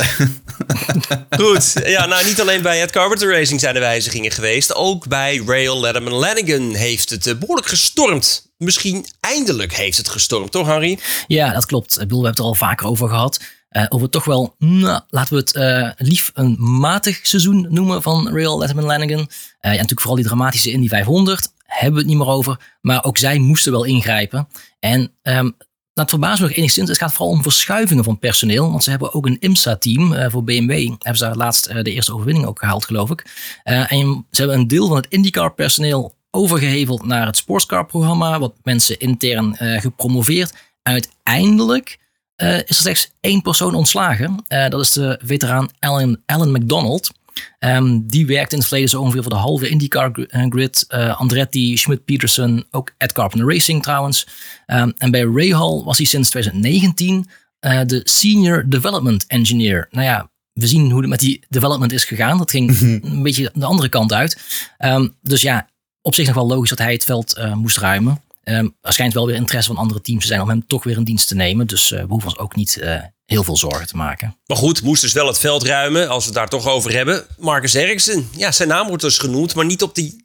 Goed, 1.40 1.72
ja, 1.84 2.06
nou 2.06 2.24
niet 2.24 2.40
alleen 2.40 2.62
bij 2.62 2.78
het 2.78 2.90
Carpenter 2.90 3.32
Racing 3.32 3.60
zijn 3.60 3.74
er 3.74 3.80
wijzigingen 3.80 4.30
geweest. 4.30 4.74
Ook 4.74 5.08
bij 5.08 5.42
Rail 5.46 5.80
Letterman 5.80 6.12
Lanigan 6.12 6.74
heeft 6.74 7.10
het 7.10 7.26
eh, 7.26 7.34
behoorlijk 7.34 7.68
gestormd. 7.68 8.50
Misschien 8.56 9.06
eindelijk 9.20 9.74
heeft 9.74 9.96
het 9.96 10.08
gestormd, 10.08 10.52
toch 10.52 10.66
Harry? 10.66 10.98
Ja, 11.26 11.52
dat 11.52 11.66
klopt. 11.66 11.92
Ik 11.92 11.98
bedoel, 11.98 12.20
we 12.20 12.26
hebben 12.26 12.44
het 12.44 12.54
er 12.54 12.60
al 12.60 12.68
vaker 12.68 12.86
over 12.86 13.08
gehad. 13.08 13.40
Eh, 13.70 13.86
over 13.88 14.10
toch 14.10 14.24
wel, 14.24 14.54
nou, 14.58 15.00
laten 15.08 15.34
we 15.34 15.40
het 15.40 15.54
eh, 15.54 15.90
lief 15.96 16.30
een 16.34 16.56
matig 16.58 17.18
seizoen 17.22 17.66
noemen 17.68 18.02
van 18.02 18.28
Rail 18.28 18.58
Letterman 18.58 18.86
Lanigan. 18.86 19.20
Eh, 19.20 19.26
ja, 19.60 19.70
natuurlijk 19.70 20.00
vooral 20.00 20.16
die 20.16 20.24
dramatische 20.24 20.70
Indy 20.70 20.88
500. 20.88 21.52
Hebben 21.64 21.92
we 21.92 21.98
het 21.98 22.08
niet 22.08 22.18
meer 22.18 22.34
over. 22.34 22.76
Maar 22.80 23.04
ook 23.04 23.18
zij 23.18 23.38
moesten 23.38 23.72
wel 23.72 23.84
ingrijpen. 23.84 24.48
En 24.80 25.12
ehm, 25.22 25.50
het 25.94 26.10
verbaast 26.10 26.42
me 26.42 26.54
enigszins. 26.54 26.88
Het 26.88 26.98
gaat 26.98 27.12
vooral 27.12 27.34
om 27.34 27.42
verschuivingen 27.42 28.04
van 28.04 28.18
personeel. 28.18 28.70
Want 28.70 28.84
ze 28.84 28.90
hebben 28.90 29.14
ook 29.14 29.26
een 29.26 29.40
IMSA-team 29.40 30.12
eh, 30.12 30.30
voor 30.30 30.44
BMW. 30.44 30.88
Hebben 30.88 31.16
ze 31.16 31.24
daar 31.24 31.36
laatst 31.36 31.66
eh, 31.66 31.82
de 31.82 31.92
eerste 31.92 32.12
overwinning 32.12 32.46
ook 32.46 32.58
gehaald, 32.58 32.84
geloof 32.84 33.10
ik. 33.10 33.24
Eh, 33.62 33.92
en 33.92 34.26
ze 34.30 34.40
hebben 34.40 34.58
een 34.58 34.68
deel 34.68 34.86
van 34.86 34.96
het 34.96 35.06
IndyCar-personeel 35.08 36.14
overgeheveld 36.30 37.04
naar 37.04 37.26
het 37.26 37.36
sportscar-programma. 37.36 38.38
Wat 38.38 38.54
mensen 38.62 38.98
intern 38.98 39.56
gepromoveerd. 39.56 40.54
Uiteindelijk 40.82 41.98
is 42.36 42.46
er 42.46 42.74
slechts 42.74 43.10
één 43.20 43.42
persoon 43.42 43.74
ontslagen. 43.74 44.44
Dat 44.48 44.80
is 44.80 44.92
de 44.92 45.20
veteraan 45.24 45.68
Alan 45.78 46.50
McDonald. 46.50 47.10
Ehm, 47.58 48.00
die 48.02 48.26
werkte 48.26 48.52
in 48.52 48.58
het 48.58 48.68
verleden 48.68 48.90
zo 48.90 49.00
ongeveer 49.00 49.22
voor 49.22 49.32
de 49.32 49.38
halve 49.38 49.68
IndyCar 49.68 50.10
eh, 50.12 50.46
grid. 50.48 50.84
Eh, 50.88 51.20
Andretti, 51.20 51.76
Schmidt 51.76 52.04
Peterson, 52.04 52.64
ook 52.70 52.94
Ed 52.96 53.12
Carpenter 53.12 53.52
Racing 53.52 53.82
trouwens. 53.82 54.26
Ehm, 54.66 54.90
en 54.98 55.10
bij 55.10 55.22
Rahal 55.34 55.84
was 55.84 55.96
hij 55.96 56.06
sinds 56.06 56.30
2019 56.30 57.28
eh, 57.60 57.80
de 57.86 58.00
Senior 58.04 58.64
Development 58.68 59.26
Engineer. 59.26 59.88
Nou 59.90 60.04
ja, 60.04 60.30
we 60.52 60.66
zien 60.66 60.90
hoe 60.90 61.00
het 61.00 61.10
met 61.10 61.20
die 61.20 61.44
development 61.48 61.92
is 61.92 62.04
gegaan. 62.04 62.38
Dat 62.38 62.50
ging 62.50 62.80
een 62.80 63.22
beetje 63.22 63.50
de 63.54 63.64
andere 63.64 63.88
kant 63.88 64.12
uit. 64.12 64.40
Ehm, 64.78 65.08
dus 65.22 65.42
ja, 65.42 65.68
op 66.02 66.14
zich 66.14 66.26
nog 66.26 66.34
wel 66.34 66.46
logisch 66.46 66.68
dat 66.68 66.78
hij 66.78 66.92
het 66.92 67.04
veld 67.04 67.38
moest 67.54 67.78
ruimen. 67.78 68.20
Ehm 68.42 68.68
er 68.80 68.92
schijnt 68.92 69.14
wel 69.14 69.26
weer 69.26 69.34
interesse 69.34 69.72
van 69.72 69.82
andere 69.82 70.00
teams 70.00 70.20
te 70.20 70.26
zijn 70.26 70.40
om 70.40 70.48
hem 70.48 70.66
toch 70.66 70.84
weer 70.84 70.96
in 70.96 71.04
dienst 71.04 71.28
te 71.28 71.34
nemen. 71.34 71.66
Dus 71.66 71.92
eh, 71.92 72.00
we 72.00 72.06
hoeven 72.08 72.28
ons 72.28 72.38
ook 72.38 72.56
niet 72.56 72.76
eh, 72.76 73.02
heel 73.30 73.44
veel 73.44 73.56
zorgen 73.56 73.86
te 73.86 73.96
maken. 73.96 74.36
Maar 74.46 74.56
goed, 74.56 74.82
moest 74.82 75.02
dus 75.02 75.12
wel 75.12 75.26
het 75.26 75.38
veld 75.38 75.62
ruimen, 75.62 76.08
als 76.08 76.22
we 76.22 76.30
het 76.30 76.38
daar 76.38 76.48
toch 76.48 76.66
over 76.66 76.92
hebben. 76.92 77.26
Marcus 77.38 77.74
Eriksen, 77.74 78.28
ja, 78.36 78.52
zijn 78.52 78.68
naam 78.68 78.86
wordt 78.86 79.02
dus 79.02 79.18
genoemd, 79.18 79.54
maar 79.54 79.64
niet, 79.64 79.82
op 79.82 79.94
die, 79.94 80.20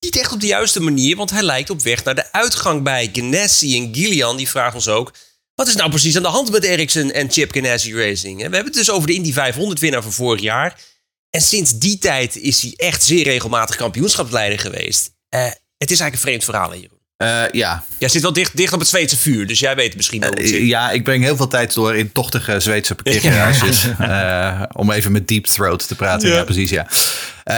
niet 0.00 0.18
echt 0.18 0.32
op 0.32 0.40
de 0.40 0.46
juiste 0.46 0.80
manier. 0.80 1.16
Want 1.16 1.30
hij 1.30 1.42
lijkt 1.42 1.70
op 1.70 1.82
weg 1.82 2.04
naar 2.04 2.14
de 2.14 2.32
uitgang 2.32 2.82
bij 2.82 3.10
Ganassi. 3.12 3.76
En 3.76 3.94
Gillian, 3.94 4.36
die 4.36 4.48
vraagt 4.48 4.74
ons 4.74 4.88
ook, 4.88 5.12
wat 5.54 5.68
is 5.68 5.76
nou 5.76 5.90
precies 5.90 6.16
aan 6.16 6.22
de 6.22 6.28
hand 6.28 6.50
met 6.50 6.64
Eriksen 6.64 7.14
en 7.14 7.30
Chip 7.30 7.52
Ganassi 7.52 7.94
Racing? 7.94 8.36
We 8.36 8.42
hebben 8.42 8.64
het 8.64 8.74
dus 8.74 8.90
over 8.90 9.06
de 9.06 9.14
Indy 9.14 9.32
500 9.32 9.80
winnaar 9.80 10.02
van 10.02 10.12
vorig 10.12 10.40
jaar. 10.40 10.80
En 11.30 11.40
sinds 11.40 11.78
die 11.78 11.98
tijd 11.98 12.36
is 12.36 12.62
hij 12.62 12.72
echt 12.76 13.02
zeer 13.02 13.24
regelmatig 13.24 13.76
kampioenschapsleider 13.76 14.58
geweest. 14.58 15.10
Eh, 15.28 15.44
het 15.78 15.90
is 15.90 16.00
eigenlijk 16.00 16.12
een 16.12 16.18
vreemd 16.18 16.44
verhaal 16.44 16.72
hier. 16.72 16.95
Eh, 17.16 17.42
ja. 17.52 17.84
Jij 17.98 18.08
zit 18.08 18.22
wel 18.22 18.32
dicht, 18.32 18.56
dicht 18.56 18.72
op 18.72 18.78
het 18.78 18.88
Zweedse 18.88 19.16
vuur, 19.16 19.46
dus 19.46 19.58
jij 19.58 19.74
weet 19.76 19.96
misschien 19.96 20.20
wel 20.20 20.28
hoe 20.30 20.38
het 20.38 20.48
zit. 20.48 20.58
Eh, 20.58 20.66
ja, 20.66 20.90
ik 20.90 21.04
breng 21.04 21.22
heel 21.22 21.36
veel 21.36 21.48
tijd 21.48 21.74
door 21.74 21.96
in 21.96 22.12
tochtige 22.12 22.60
Zweedse 22.60 22.94
parkeergarages. 22.94 23.84
Eh, 23.98 24.62
om 24.72 24.90
even 24.90 25.12
met 25.12 25.28
Deep 25.28 25.44
Throat 25.46 25.88
te 25.88 25.94
praten. 25.94 26.28
Ja, 26.28 26.34
Ja. 26.34 26.44
precies, 26.44 26.70
ja. 26.70 26.86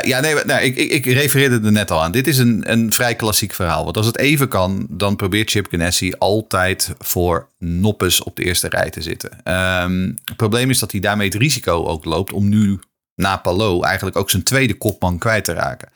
Ja, 0.03 0.21
nee, 0.21 0.35
nou, 0.45 0.63
ik, 0.63 0.77
ik, 0.77 0.91
ik 0.91 1.05
refereerde 1.15 1.61
er 1.65 1.73
net 1.73 1.91
al 1.91 2.03
aan. 2.03 2.13
Dit 2.13 2.27
is 2.27 2.39
een, 2.39 2.63
een 2.71 2.93
vrij 2.93 3.15
klassiek 3.15 3.55
verhaal. 3.55 3.85
Want 3.85 3.97
als 3.97 4.07
het 4.07 4.19
even 4.19 4.49
kan, 4.49 4.87
dan 4.91 5.17
probeert 5.17 5.51
Chip 5.51 5.67
Ganassi 5.71 6.13
altijd 6.19 6.93
voor 6.99 7.49
noppes 7.59 8.23
op 8.23 8.37
de 8.37 8.45
eerste 8.45 8.69
rij 8.69 8.91
te 8.91 9.03
zitten. 9.03 9.31
Ehm, 9.45 10.03
het 10.25 10.37
probleem 10.37 10.71
is 10.71 10.79
dat 10.79 10.91
hij 10.91 11.01
daarmee 11.01 11.29
het 11.29 11.37
risico 11.37 11.87
ook 11.87 12.05
loopt 12.05 12.33
om 12.33 12.49
nu 12.49 12.79
na 13.15 13.37
Palou 13.37 13.85
eigenlijk 13.87 14.17
ook 14.17 14.31
zijn 14.31 14.43
tweede 14.43 14.75
kopman 14.75 15.19
kwijt 15.19 15.45
te 15.45 15.53
raken. 15.53 15.89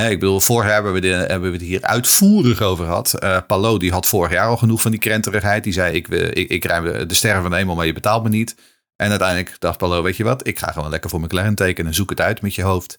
Ik 0.00 0.18
bedoel, 0.18 0.40
vorig 0.40 0.64
jaar 0.66 0.82
hebben 0.82 1.02
we, 1.02 1.08
hebben 1.08 1.50
we 1.50 1.56
het 1.56 1.66
hier 1.66 1.82
uitvoerig 1.82 2.60
over 2.62 2.84
gehad. 2.84 3.14
Eh 3.14 3.38
Palo 3.46 3.78
die 3.78 3.92
had 3.92 4.06
vorig 4.06 4.32
jaar 4.32 4.46
al 4.46 4.56
genoeg 4.56 4.80
van 4.80 4.90
die 4.90 5.00
krenterigheid. 5.00 5.64
Die 5.64 5.72
zei, 5.72 5.94
ik, 5.94 6.08
ik, 6.08 6.50
ik 6.50 6.64
rij 6.64 7.06
de- 7.06 7.14
sterren 7.14 7.42
van 7.42 7.54
hemel, 7.54 7.74
maar 7.74 7.86
je 7.86 7.92
betaalt 7.92 8.22
me 8.22 8.28
niet. 8.28 8.56
En 8.96 9.10
uiteindelijk 9.10 9.56
dacht 9.58 9.78
Palo, 9.78 10.02
weet 10.02 10.16
je 10.16 10.24
wat, 10.24 10.46
ik 10.46 10.58
ga 10.58 10.72
gewoon 10.72 10.90
lekker 10.90 11.10
voor 11.10 11.20
McLaren 11.20 11.54
tekenen. 11.54 11.94
Zoek 11.94 12.10
het 12.10 12.20
uit 12.20 12.42
met 12.42 12.54
je 12.54 12.62
hoofd. 12.62 12.98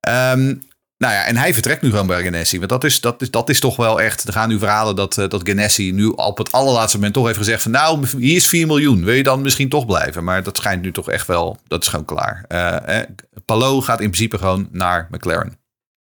Ehm, 0.00 0.54
nou 0.98 1.12
ja, 1.12 1.24
en 1.24 1.36
hij 1.36 1.52
vertrekt 1.52 1.82
nu 1.82 1.90
gewoon 1.90 2.06
bij 2.06 2.22
Ganassi. 2.22 2.58
Want 2.58 2.70
dat 2.70 2.84
is, 2.84 3.00
dat 3.00 3.22
is, 3.22 3.30
dat 3.30 3.48
is 3.48 3.60
toch 3.60 3.76
wel 3.76 4.00
echt... 4.00 4.26
Er 4.26 4.32
gaan 4.32 4.48
nu 4.48 4.58
verhalen 4.58 4.96
dat, 4.96 5.18
eh, 5.18 5.28
dat 5.28 5.76
nu 5.76 6.06
op 6.06 6.38
het 6.38 6.52
allerlaatste 6.52 6.96
moment 6.96 7.14
toch 7.14 7.26
heeft 7.26 7.38
gezegd 7.38 7.62
van... 7.62 7.70
Nou, 7.70 8.06
hier 8.18 8.36
is 8.36 8.46
4 8.46 8.66
miljoen. 8.66 9.04
Wil 9.04 9.14
je 9.14 9.22
dan 9.22 9.42
misschien 9.42 9.68
toch 9.68 9.86
blijven? 9.86 10.24
Maar 10.24 10.42
dat 10.42 10.56
schijnt 10.56 10.82
nu 10.82 10.92
toch 10.92 11.10
echt 11.10 11.26
wel... 11.26 11.58
Dat 11.68 11.82
is 11.82 11.88
gewoon 11.88 12.04
klaar. 12.04 12.44
Eh, 12.48 13.00
eh, 13.00 13.08
Palou 13.44 13.82
gaat 13.82 14.00
in 14.00 14.10
principe 14.10 14.38
gewoon 14.38 14.68
naar 14.70 15.08
McLaren. 15.10 15.58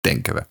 Denken 0.01 0.33
we. 0.33 0.45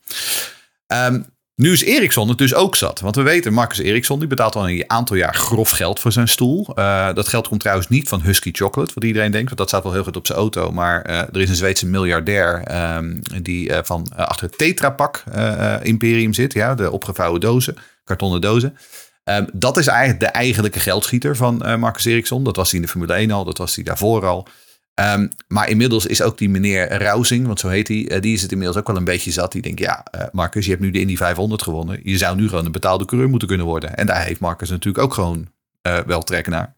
Ehm, 0.86 1.20
nu 1.56 1.72
is 1.72 1.84
Ericsson 1.84 2.28
het 2.28 2.38
dus 2.38 2.54
ook 2.54 2.76
zat. 2.76 3.00
Want 3.00 3.16
we 3.16 3.22
weten, 3.22 3.52
Marcus 3.52 3.78
Ericsson 3.78 4.18
die 4.18 4.28
betaalt 4.28 4.56
al 4.56 4.68
een 4.68 4.84
aantal 4.86 5.16
jaar 5.16 5.34
grof 5.34 5.70
geld 5.70 6.00
voor 6.00 6.12
zijn 6.12 6.28
stoel. 6.28 6.66
Eh, 6.74 7.14
dat 7.14 7.28
geld 7.28 7.48
komt 7.48 7.60
trouwens 7.60 7.88
niet 7.88 8.08
van 8.08 8.22
Husky 8.22 8.50
Chocolate, 8.52 8.94
wat 8.94 9.04
iedereen 9.04 9.30
denkt. 9.30 9.46
Want 9.46 9.58
dat 9.58 9.68
staat 9.68 9.82
wel 9.82 9.92
heel 9.92 10.04
goed 10.04 10.16
op 10.16 10.26
zijn 10.26 10.38
auto. 10.38 10.72
Maar 10.72 11.02
eh, 11.02 11.18
er 11.18 11.40
is 11.40 11.48
een 11.48 11.54
Zweedse 11.54 11.86
miljardair 11.86 12.62
ehm, 12.62 13.18
die 13.42 13.72
eh, 13.72 13.84
van 13.84 14.08
achter 14.16 14.46
het 14.46 14.58
Tetra 14.58 14.90
Pak 14.90 15.24
eh, 15.32 15.74
imperium 15.82 16.32
zit. 16.32 16.52
Ja, 16.52 16.74
de 16.74 16.90
opgevouwen 16.90 17.40
dozen, 17.40 17.76
kartonnen 18.04 18.40
dozen. 18.40 18.76
Ehm, 19.24 19.46
dat 19.52 19.76
is 19.76 19.86
eigenlijk 19.86 20.20
de 20.20 20.26
eigenlijke 20.26 20.80
geldschieter 20.80 21.36
van 21.36 21.78
Marcus 21.78 22.04
Ericsson. 22.04 22.44
Dat 22.44 22.56
was 22.56 22.70
hij 22.70 22.80
in 22.80 22.86
de 22.86 22.92
Formule 22.92 23.14
1 23.14 23.30
al, 23.30 23.44
dat 23.44 23.58
was 23.58 23.74
hij 23.74 23.84
daarvoor 23.84 24.26
al. 24.26 24.48
Ehm, 24.96 25.26
maar 25.48 25.68
inmiddels 25.68 26.06
is 26.06 26.22
ook 26.22 26.38
die 26.38 26.48
meneer 26.48 27.02
Rousing, 27.02 27.46
want 27.46 27.60
zo 27.60 27.68
heet 27.68 27.88
hij, 27.88 28.08
eh, 28.08 28.20
die 28.20 28.34
is 28.34 28.42
het 28.42 28.50
inmiddels 28.50 28.78
ook 28.78 28.86
wel 28.86 28.96
een 28.96 29.04
beetje 29.04 29.30
zat. 29.30 29.52
Die 29.52 29.62
denkt, 29.62 29.80
ja, 29.80 30.04
eh, 30.10 30.24
Marcus, 30.32 30.64
je 30.64 30.70
hebt 30.70 30.82
nu 30.82 30.90
de 30.90 31.00
Indy 31.00 31.16
500 31.16 31.62
gewonnen. 31.62 32.00
Je 32.02 32.16
zou 32.16 32.36
nu 32.36 32.48
gewoon 32.48 32.64
een 32.64 32.72
betaalde 32.72 33.04
coureur 33.04 33.28
moeten 33.30 33.48
kunnen 33.48 33.66
worden. 33.66 33.96
En 33.96 34.06
daar 34.06 34.24
heeft 34.24 34.40
Marcus 34.40 34.70
natuurlijk 34.70 35.04
ook 35.04 35.14
gewoon 35.14 35.48
eh, 35.82 35.98
wel 35.98 36.22
trek 36.22 36.46
naar. 36.46 36.74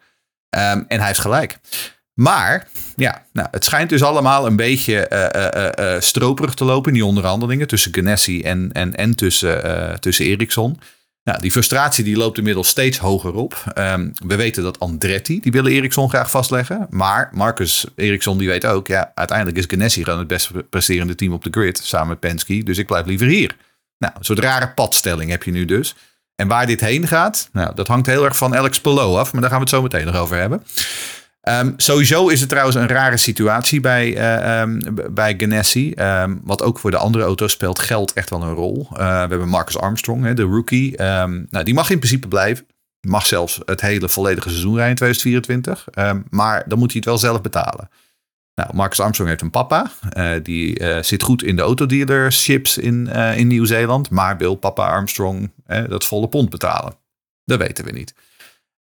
Ehm, 0.50 0.82
en 0.88 0.98
hij 0.98 1.06
heeft 1.06 1.18
gelijk. 1.18 1.58
Maar, 2.14 2.68
ja, 2.96 3.24
nou, 3.32 3.48
het 3.50 3.64
schijnt 3.64 3.90
dus 3.90 4.02
allemaal 4.02 4.46
een 4.46 4.56
beetje 4.56 5.98
stroperig 6.00 6.54
te 6.54 6.64
lopen 6.64 6.88
in 6.88 6.94
die 6.94 7.04
onderhandelingen 7.04 7.66
tussen 7.66 7.94
Ganassi 7.94 8.42
en, 8.42 8.70
en, 8.72 8.94
en 8.94 9.14
tussen, 9.14 10.00
tussen 10.00 10.24
Ericsson. 10.24 10.78
Nou, 11.28 11.40
die 11.40 11.50
frustratie 11.50 12.04
die 12.04 12.16
loopt 12.16 12.38
inmiddels 12.38 12.68
steeds 12.68 12.98
hoger 12.98 13.34
op. 13.34 13.64
Ehm, 13.74 14.10
we 14.26 14.36
weten 14.36 14.62
dat 14.62 14.80
Andretti, 14.80 15.40
die 15.40 15.52
willen 15.52 15.72
Ericsson 15.72 16.08
graag 16.08 16.30
vastleggen. 16.30 16.86
Maar 16.90 17.28
Marcus 17.32 17.86
Ericsson 17.96 18.38
die 18.38 18.48
weet 18.48 18.66
ook, 18.66 18.86
ja, 18.86 19.12
uiteindelijk 19.14 19.58
is 19.58 19.64
Ganassi 19.66 20.04
gewoon 20.04 20.18
het 20.18 20.28
best 20.28 20.50
presterende 20.70 21.14
team 21.14 21.32
op 21.32 21.44
de 21.44 21.50
grid. 21.50 21.80
Samen 21.84 22.08
met 22.08 22.20
Penske, 22.20 22.62
dus 22.62 22.78
ik 22.78 22.86
blijf 22.86 23.06
liever 23.06 23.26
hier. 23.26 23.56
Nou, 23.98 24.12
een 24.18 24.36
rare 24.36 24.68
padstelling 24.68 25.30
heb 25.30 25.42
je 25.42 25.50
nu 25.50 25.64
dus. 25.64 25.94
En 26.34 26.48
waar 26.48 26.66
dit 26.66 26.80
heen 26.80 27.08
gaat, 27.08 27.48
nou, 27.52 27.74
dat 27.74 27.88
hangt 27.88 28.06
heel 28.06 28.24
erg 28.24 28.36
van 28.36 28.56
Alex 28.56 28.80
Palou 28.80 29.18
af. 29.18 29.32
Maar 29.32 29.40
daar 29.40 29.50
gaan 29.50 29.58
we 29.58 29.64
het 29.64 29.74
zo 29.74 29.82
meteen 29.82 30.06
nog 30.06 30.16
over 30.16 30.36
hebben. 30.36 30.62
Ehm, 31.48 31.72
sowieso 31.76 32.28
is 32.28 32.40
het 32.40 32.48
trouwens 32.48 32.76
een 32.76 32.86
rare 32.88 33.16
situatie 33.16 33.80
bij, 33.80 34.16
ehm, 34.16 34.78
b- 34.94 35.08
bij 35.10 35.34
Ganassi. 35.38 35.92
Ehm, 35.92 36.36
wat 36.42 36.62
ook 36.62 36.78
voor 36.78 36.90
de 36.90 36.96
andere 36.96 37.24
auto's 37.24 37.52
speelt 37.52 37.78
geld 37.78 38.12
echt 38.12 38.30
wel 38.30 38.42
een 38.42 38.54
rol. 38.54 38.86
Eh, 38.92 38.96
we 38.98 39.02
hebben 39.04 39.48
Marcus 39.48 39.78
Armstrong, 39.78 40.24
hè, 40.24 40.34
de 40.34 40.42
rookie. 40.42 40.96
Nou, 40.96 41.62
die 41.62 41.74
mag 41.74 41.90
in 41.90 41.98
principe 41.98 42.28
blijven. 42.28 42.66
Mag 43.00 43.26
zelfs 43.26 43.60
het 43.64 43.80
hele 43.80 44.08
volledige 44.08 44.48
seizoen 44.48 44.74
rijden 44.74 44.90
in 44.90 44.96
2024. 44.96 45.88
Ehm, 45.90 46.20
maar 46.30 46.64
dan 46.66 46.78
moet 46.78 46.88
hij 46.88 46.96
het 46.96 47.08
wel 47.08 47.18
zelf 47.18 47.40
betalen. 47.40 47.88
Nou, 48.54 48.70
Marcus 48.74 49.00
Armstrong 49.00 49.30
heeft 49.30 49.42
een 49.42 49.50
papa. 49.50 49.90
Eh, 50.10 50.30
die 50.42 50.84
zit 51.00 51.22
goed 51.22 51.42
in 51.42 51.56
de 51.56 51.62
autodealerships 51.62 52.78
in, 52.78 53.06
in 53.36 53.46
Nieuw-Zeeland. 53.46 54.10
Maar 54.10 54.36
wil 54.36 54.54
papa 54.54 54.86
Armstrong 54.86 55.50
dat 55.88 56.04
volle 56.06 56.28
pond 56.28 56.50
betalen? 56.50 56.94
Dat 57.44 57.58
weten 57.58 57.84
we 57.84 57.92
niet. 57.92 58.14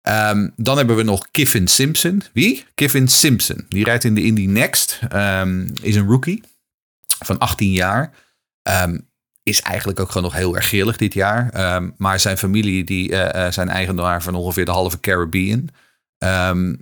Ehm, 0.06 0.50
dan 0.56 0.78
hebben 0.78 0.96
we 0.96 1.04
nog 1.04 1.28
Kiffin 1.32 1.68
Simpson. 1.68 2.24
Wie? 2.34 2.66
Kiffin 2.76 3.08
Simpson. 3.08 3.66
Die 3.70 3.84
rijdt 3.84 4.04
in 4.04 4.16
de 4.16 4.24
Indy 4.24 4.46
Next. 4.46 5.00
Ehm, 5.10 5.68
is 5.82 5.96
een 5.96 6.08
rookie 6.08 6.44
van 7.26 7.38
18 7.38 7.72
jaar. 7.72 8.14
Ehm, 8.62 8.98
is 9.44 9.62
eigenlijk 9.62 10.00
ook 10.00 10.08
gewoon 10.08 10.24
nog 10.24 10.34
heel 10.34 10.56
erg 10.56 10.66
grillig 10.66 10.98
dit 10.98 11.14
jaar. 11.14 11.50
Maar 11.98 12.20
zijn 12.20 12.38
familie 12.38 12.84
die 12.84 13.12
eh, 13.12 13.46
eh, 13.46 13.52
zijn 13.52 13.70
eigenaar 13.70 14.24
van 14.24 14.36
ongeveer 14.36 14.66
de 14.66 14.72
halve 14.72 15.00
Caribbean. 15.00 15.70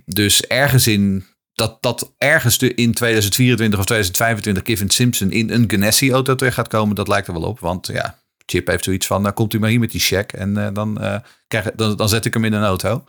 Dus 0.04 0.42
ergens 0.46 0.86
in 0.86 1.24
dat, 1.54 1.82
dat 1.82 2.12
ergens 2.18 2.58
in 2.58 2.94
2024 2.94 3.78
of 3.78 3.84
2025 3.84 4.62
Kevin 4.62 4.90
Simpson 4.90 5.30
in 5.30 5.50
een 5.50 5.70
Ganassi-auto 5.70 6.34
terecht 6.34 6.56
gaat 6.56 6.68
komen, 6.68 6.94
dat 6.94 7.08
lijkt 7.08 7.26
er 7.26 7.32
wel 7.32 7.42
op. 7.42 7.60
Want 7.60 7.86
ja, 7.86 8.18
Chip 8.46 8.66
heeft 8.66 8.84
zoiets 8.84 9.06
van, 9.06 9.22
nou 9.22 9.34
komt 9.34 9.54
u 9.54 9.58
maar 9.58 9.70
hier 9.70 9.78
met 9.80 9.90
die 9.90 10.00
check 10.00 10.32
en 10.32 10.56
eh, 10.56 10.74
dan, 10.74 11.00
eh, 11.00 11.16
krijg, 11.48 11.70
dan, 11.74 11.96
dan 11.96 12.08
zet 12.08 12.24
ik 12.24 12.34
hem 12.34 12.44
in 12.44 12.52
een 12.52 12.62
auto. 12.62 13.04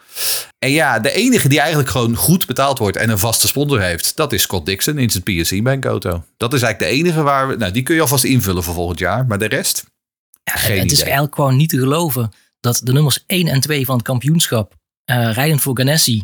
En 0.59 0.71
ja, 0.71 0.99
de 0.99 1.11
enige 1.11 1.47
die 1.47 1.59
eigenlijk 1.59 1.89
gewoon 1.89 2.15
goed 2.15 2.45
betaald 2.45 2.77
wordt 2.77 2.97
en 2.97 3.09
een 3.09 3.19
vaste 3.19 3.47
sponsor 3.47 3.81
heeft, 3.81 4.15
dat 4.15 4.33
is 4.33 4.41
Scott 4.41 4.65
Dixon 4.65 4.97
in 4.97 5.09
zijn 5.09 5.23
PSC 5.23 5.63
Bank 5.63 5.85
auto. 5.85 6.23
Dat 6.37 6.53
is 6.53 6.61
eigenlijk 6.61 6.91
de 6.91 6.99
enige 6.99 7.21
waar 7.21 7.47
we, 7.47 7.55
nou 7.55 7.71
die 7.71 7.83
kun 7.83 7.95
je 7.95 8.01
alvast 8.01 8.23
invullen 8.23 8.63
voor 8.63 8.73
volgend 8.73 8.99
jaar, 8.99 9.25
maar 9.25 9.39
de 9.39 9.47
rest, 9.47 9.85
Ja, 10.43 10.53
Geen 10.53 10.79
het 10.79 10.91
is 10.91 11.01
eigenlijk 11.01 11.35
gewoon 11.35 11.55
niet 11.55 11.69
te 11.69 11.79
geloven 11.79 12.31
dat 12.59 12.81
de 12.83 12.93
nummers 12.93 13.23
1 13.27 13.47
en 13.47 13.59
2 13.59 13.85
van 13.85 13.95
het 13.95 14.05
kampioenschap 14.05 14.75
eh 15.05 15.31
rijdend 15.31 15.61
voor 15.61 15.77
Ganassi 15.77 16.23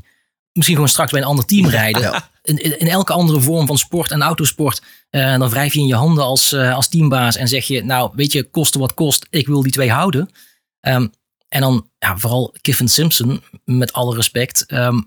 misschien 0.53 0.75
gewoon 0.75 0.89
straks 0.89 1.11
bij 1.11 1.21
een 1.21 1.27
ander 1.27 1.45
team 1.45 1.67
rijden. 1.67 2.23
In, 2.43 2.57
in, 2.57 2.79
in 2.79 2.87
elke 2.87 3.13
andere 3.13 3.39
vorm 3.41 3.67
van 3.67 3.77
sport 3.77 4.11
en 4.11 4.21
autosport. 4.21 4.81
eh, 5.09 5.37
dan 5.37 5.49
wrijf 5.49 5.73
je 5.73 5.79
in 5.79 5.87
je 5.87 5.95
handen 5.95 6.23
als, 6.23 6.51
eh, 6.51 6.75
als 6.75 6.87
teambaas 6.89 7.35
en 7.35 7.47
zeg 7.47 7.65
je, 7.65 7.83
nou 7.83 8.11
weet 8.15 8.31
je, 8.31 8.43
koste 8.43 8.79
wat 8.79 8.93
kost, 8.93 9.27
ik 9.29 9.47
wil 9.47 9.61
die 9.63 9.71
twee 9.71 9.91
houden. 9.91 10.29
Ehm, 10.79 11.07
en 11.47 11.61
dan 11.61 11.87
ja, 11.99 12.17
vooral 12.17 12.55
Kiffin 12.61 12.87
Simpson, 12.87 13.41
met 13.65 13.93
alle 13.93 14.15
respect. 14.15 14.65
ehm, 14.65 15.01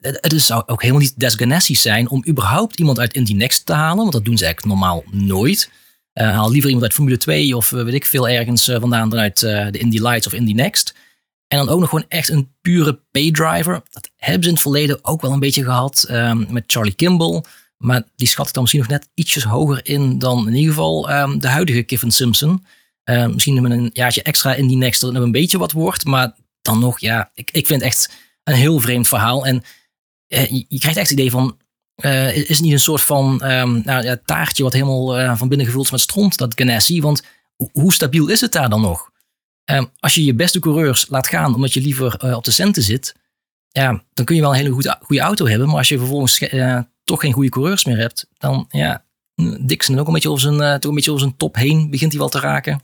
het, 0.00 0.32
is, 0.32 0.46
zou 0.46 0.62
ook 0.66 0.80
helemaal 0.82 1.02
niet 1.02 1.18
des 1.20 1.34
Ganassi's 1.34 1.82
zijn 1.82 2.08
om 2.10 2.24
überhaupt 2.28 2.78
iemand 2.78 2.98
uit 2.98 3.14
Indy 3.14 3.32
Next 3.32 3.66
te 3.66 3.72
halen. 3.72 3.96
Want 3.96 4.12
dat 4.12 4.24
doen 4.24 4.38
ze 4.38 4.44
eigenlijk 4.44 4.74
normaal 4.74 5.04
nooit. 5.10 5.70
Eh, 6.12 6.30
haal 6.30 6.50
liever 6.50 6.66
iemand 6.70 6.84
uit 6.84 6.94
Formule 6.94 7.16
2 7.16 7.56
of 7.56 7.70
weet 7.70 7.94
ik 7.94 8.06
veel 8.06 8.28
ergens 8.28 8.64
vandaan 8.64 9.08
dan 9.08 9.18
uit 9.18 9.38
de 9.38 9.78
Indy 9.78 9.98
Lights 9.98 10.26
of 10.26 10.32
Indy 10.32 10.52
Next. 10.52 10.94
En 11.48 11.58
dan 11.58 11.68
ook 11.68 11.80
nog 11.80 11.88
gewoon 11.88 12.04
echt 12.08 12.28
een 12.28 12.52
pure 12.60 13.00
paydriver. 13.10 13.82
Dat 13.90 14.10
hebben 14.16 14.42
ze 14.42 14.48
in 14.48 14.54
het 14.54 14.62
verleden 14.62 15.04
ook 15.04 15.20
wel 15.20 15.32
een 15.32 15.38
beetje 15.40 15.64
gehad 15.64 16.04
ehm, 16.08 16.44
met 16.52 16.64
Charlie 16.66 16.94
Kimball. 16.94 17.42
Maar 17.76 18.02
die 18.16 18.28
schat 18.28 18.46
ik 18.48 18.52
dan 18.52 18.62
misschien 18.62 18.82
nog 18.82 18.90
net 18.92 19.08
ietsjes 19.14 19.44
hoger 19.44 19.80
in 19.82 20.18
dan 20.18 20.48
in 20.48 20.54
ieder 20.54 20.74
geval 20.74 21.10
ehm, 21.10 21.38
de 21.38 21.48
huidige 21.48 21.82
Kevin 21.82 22.10
Simpson. 22.10 22.64
Eh, 23.04 23.26
misschien 23.26 23.62
met 23.62 23.72
een 23.72 23.90
jaartje 23.92 24.22
extra 24.22 24.54
in 24.54 24.66
die 24.66 24.76
next 24.76 25.00
dat 25.00 25.12
het 25.14 25.22
een 25.22 25.32
beetje 25.32 25.58
wat 25.58 25.72
wordt. 25.72 26.04
Maar 26.04 26.34
dan 26.62 26.78
nog, 26.78 27.00
ja, 27.00 27.30
ik, 27.34 27.50
ik 27.50 27.66
vind 27.66 27.80
het 27.80 27.90
echt 27.90 28.10
een 28.44 28.54
heel 28.54 28.80
vreemd 28.80 29.08
verhaal. 29.08 29.46
En 29.46 29.62
eh, 30.26 30.50
je, 30.68 30.78
krijgt 30.78 30.98
echt 30.98 31.10
het 31.10 31.18
idee 31.18 31.30
van, 31.30 31.56
eh, 31.94 32.36
is 32.36 32.48
het 32.48 32.60
niet 32.60 32.72
een 32.72 32.80
soort 32.80 33.02
van 33.02 33.42
ehm, 33.42 33.80
nou, 33.84 34.02
ja, 34.04 34.18
taartje 34.24 34.62
wat 34.62 34.72
helemaal 34.72 35.18
eh, 35.18 35.36
van 35.36 35.48
binnen 35.48 35.66
gevuld 35.66 35.84
is 35.84 35.90
met 35.90 36.00
stront, 36.00 36.36
dat 36.36 36.52
Ganassi? 36.56 37.00
Want 37.00 37.22
ho- 37.56 37.68
hoe 37.72 37.92
stabiel 37.92 38.28
is 38.28 38.40
het 38.40 38.52
daar 38.52 38.68
dan 38.70 38.80
nog? 38.80 39.10
Ehm, 39.68 39.84
als 40.00 40.14
je 40.14 40.24
je 40.24 40.34
beste 40.34 40.58
coureurs 40.58 41.08
laat 41.08 41.26
gaan 41.26 41.54
omdat 41.54 41.72
je 41.72 41.80
liever 41.80 42.14
eh, 42.14 42.36
op 42.36 42.44
de 42.44 42.50
centen 42.50 42.82
zit, 42.82 43.14
ja, 43.68 44.02
dan 44.14 44.24
kun 44.24 44.34
je 44.34 44.40
wel 44.40 44.50
een 44.50 44.56
hele 44.56 44.70
goede, 44.70 44.96
goede 45.00 45.22
auto 45.22 45.46
hebben. 45.46 45.66
Maar 45.66 45.76
als 45.76 45.88
je 45.88 45.98
vervolgens 45.98 46.38
eh, 46.38 46.80
toch 47.04 47.20
geen 47.20 47.32
goede 47.32 47.48
coureurs 47.48 47.84
meer 47.84 47.96
hebt, 47.96 48.28
dan 48.38 48.66
ja, 48.68 49.04
Dixon 49.60 49.98
ook 49.98 50.06
een 50.06 50.12
beetje 50.12 50.30
over 50.30 50.42
zijn, 50.42 50.60
eh, 50.60 50.74
toch 50.74 50.90
een 50.90 50.94
beetje 50.94 51.10
over 51.10 51.22
zijn 51.22 51.36
top 51.36 51.54
heen 51.54 51.90
begint 51.90 52.10
hij 52.10 52.20
wel 52.20 52.28
te 52.28 52.40
raken. 52.40 52.80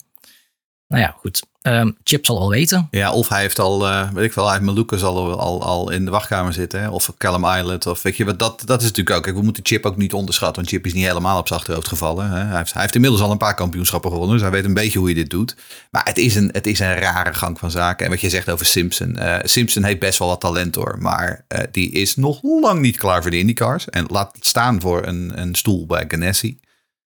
Nou 0.87 1.03
ja, 1.03 1.15
goed. 1.19 1.43
Ehm, 1.65 1.91
Chip 2.03 2.27
zal 2.27 2.39
al 2.39 2.49
weten. 2.51 2.89
Ja, 2.91 3.13
of 3.13 3.29
hij 3.29 3.41
heeft 3.41 3.59
al, 3.59 3.87
eh, 3.87 4.11
weet 4.13 4.25
ik 4.25 4.33
wel, 4.33 4.45
hij 4.45 4.55
heeft 4.55 4.67
Malukas 4.67 5.03
al, 5.03 5.41
al, 5.41 5.63
al 5.63 5.91
in 5.91 6.05
de 6.05 6.11
wachtkamer 6.11 6.53
zitten. 6.53 6.81
Hè? 6.81 6.89
Of 6.89 7.13
Callum 7.19 7.45
Island. 7.59 7.87
Of 7.87 8.03
weet 8.03 8.17
je 8.17 8.25
wat, 8.25 8.39
dat, 8.39 8.63
dat 8.65 8.81
is 8.81 8.87
natuurlijk 8.89 9.17
ook. 9.17 9.23
Kijk, 9.23 9.37
we 9.37 9.43
moeten 9.43 9.67
Chip 9.67 9.87
ook 9.87 9.97
niet 9.97 10.13
onderschatten. 10.13 10.57
Want 10.57 10.69
Chip 10.69 10.87
is 10.87 10.93
niet 10.93 11.07
helemaal 11.07 11.39
op 11.39 11.47
zijn 11.47 11.59
achterhoofd 11.59 11.89
gevallen. 11.89 12.31
Hè? 12.31 12.45
Hij, 12.45 12.57
heeft, 12.57 12.73
hij 12.73 12.83
heeft 12.83 12.95
inmiddels 12.95 13.23
al 13.23 13.31
een 13.31 13.39
paar 13.39 13.55
kampioenschappen 13.55 14.11
gewonnen. 14.11 14.35
Dus 14.37 14.45
hij 14.45 14.55
weet 14.55 14.65
een 14.65 14.75
beetje 14.75 14.99
hoe 14.99 15.09
je 15.09 15.15
dit 15.15 15.31
doet. 15.31 15.57
Maar 15.91 16.05
het 16.05 16.19
is 16.19 16.35
een, 16.35 16.49
het 16.53 16.67
is 16.67 16.79
een 16.79 16.95
rare 16.99 17.35
gang 17.35 17.59
van 17.59 17.71
zaken. 17.71 18.05
En 18.05 18.11
wat 18.13 18.21
je 18.21 18.31
zegt 18.31 18.51
over 18.51 18.67
Simpson. 18.67 19.17
eh, 19.17 19.37
Simpson 19.43 19.83
heeft 19.85 19.99
best 19.99 20.19
wel 20.19 20.29
wat 20.29 20.41
talent 20.41 20.75
hoor. 20.75 20.97
Maar 20.99 21.45
eh, 21.49 21.61
die 21.71 21.91
is 21.91 22.17
nog 22.17 22.39
lang 22.43 22.81
niet 22.81 22.97
klaar 22.97 23.23
voor 23.23 23.31
de 23.31 23.39
IndyCars. 23.39 23.91
En 23.91 24.05
laat 24.09 24.37
staan 24.41 24.81
voor 24.81 25.07
een, 25.07 25.33
een 25.35 25.55
stoel 25.55 25.87
bij 25.87 26.05
Ganassi. 26.09 26.59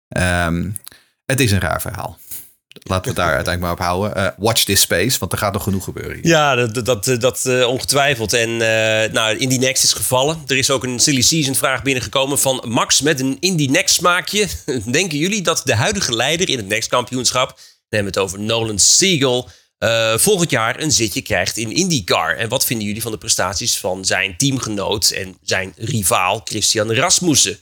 Ehm, 0.08 0.70
het 1.26 1.40
is 1.40 1.52
een 1.52 1.60
raar 1.60 1.82
verhaal. 1.82 2.18
Laten 2.88 3.04
we 3.04 3.10
het 3.10 3.28
daar 3.28 3.36
uiteindelijk 3.36 3.62
maar 3.62 3.72
op 3.72 3.80
houden. 3.80 4.16
Eh, 4.16 4.32
watch 4.38 4.64
this 4.64 4.82
space, 4.82 5.20
want 5.20 5.32
er 5.32 5.38
gaat 5.38 5.54
nog 5.54 5.64
genoeg 5.64 5.84
gebeuren. 5.84 6.16
hier. 6.16 6.28
Ja, 6.28 6.56
dat, 6.56 6.74
dat, 6.74 6.86
dat, 6.86 7.22
dat, 7.22 7.46
eh, 7.46 7.68
ongetwijfeld. 7.68 8.34
En 8.34 8.50
eh 8.50 9.12
nou, 9.12 9.38
Indy 9.38 9.58
Next 9.58 9.84
is 9.84 9.94
gevallen. 9.94 10.44
Er 10.48 10.58
is 10.58 10.70
ook 10.70 10.84
een 10.84 11.00
silly 11.00 11.22
season 11.22 11.56
vraag 11.56 11.84
binnengekomen 11.84 12.40
van 12.40 12.64
Max 12.68 13.02
met 13.02 13.20
een 13.20 13.38
Indy 13.40 13.68
Next 13.68 13.96
smaakje. 13.96 14.48
Denken 14.86 15.18
jullie 15.18 15.42
dat 15.42 15.62
de 15.66 15.76
huidige 15.76 16.16
leider 16.16 16.50
in 16.50 16.58
het 16.58 16.68
Next 16.68 16.90
kampioenschap, 16.90 17.48
dan 17.48 17.58
hebben 17.90 18.14
we 18.14 18.20
het 18.20 18.30
over 18.30 18.40
Nolan 18.40 18.80
Siegel, 18.80 19.50
eh, 19.78 20.18
volgend 20.18 20.50
jaar 20.50 20.82
een 20.82 20.92
zitje 20.92 21.22
krijgt 21.22 21.58
in 21.58 21.72
IndyCar? 21.72 22.36
En 22.36 22.50
wat 22.50 22.66
vinden 22.66 22.88
jullie 22.88 23.02
van 23.02 23.12
de 23.12 23.18
prestaties 23.18 23.78
van 23.78 24.06
zijn 24.06 24.38
teamgenoot 24.38 25.10
en 25.10 25.38
zijn 25.42 25.74
rivaal 25.76 26.42
Christian 26.44 26.94
Rasmussen? 26.94 27.58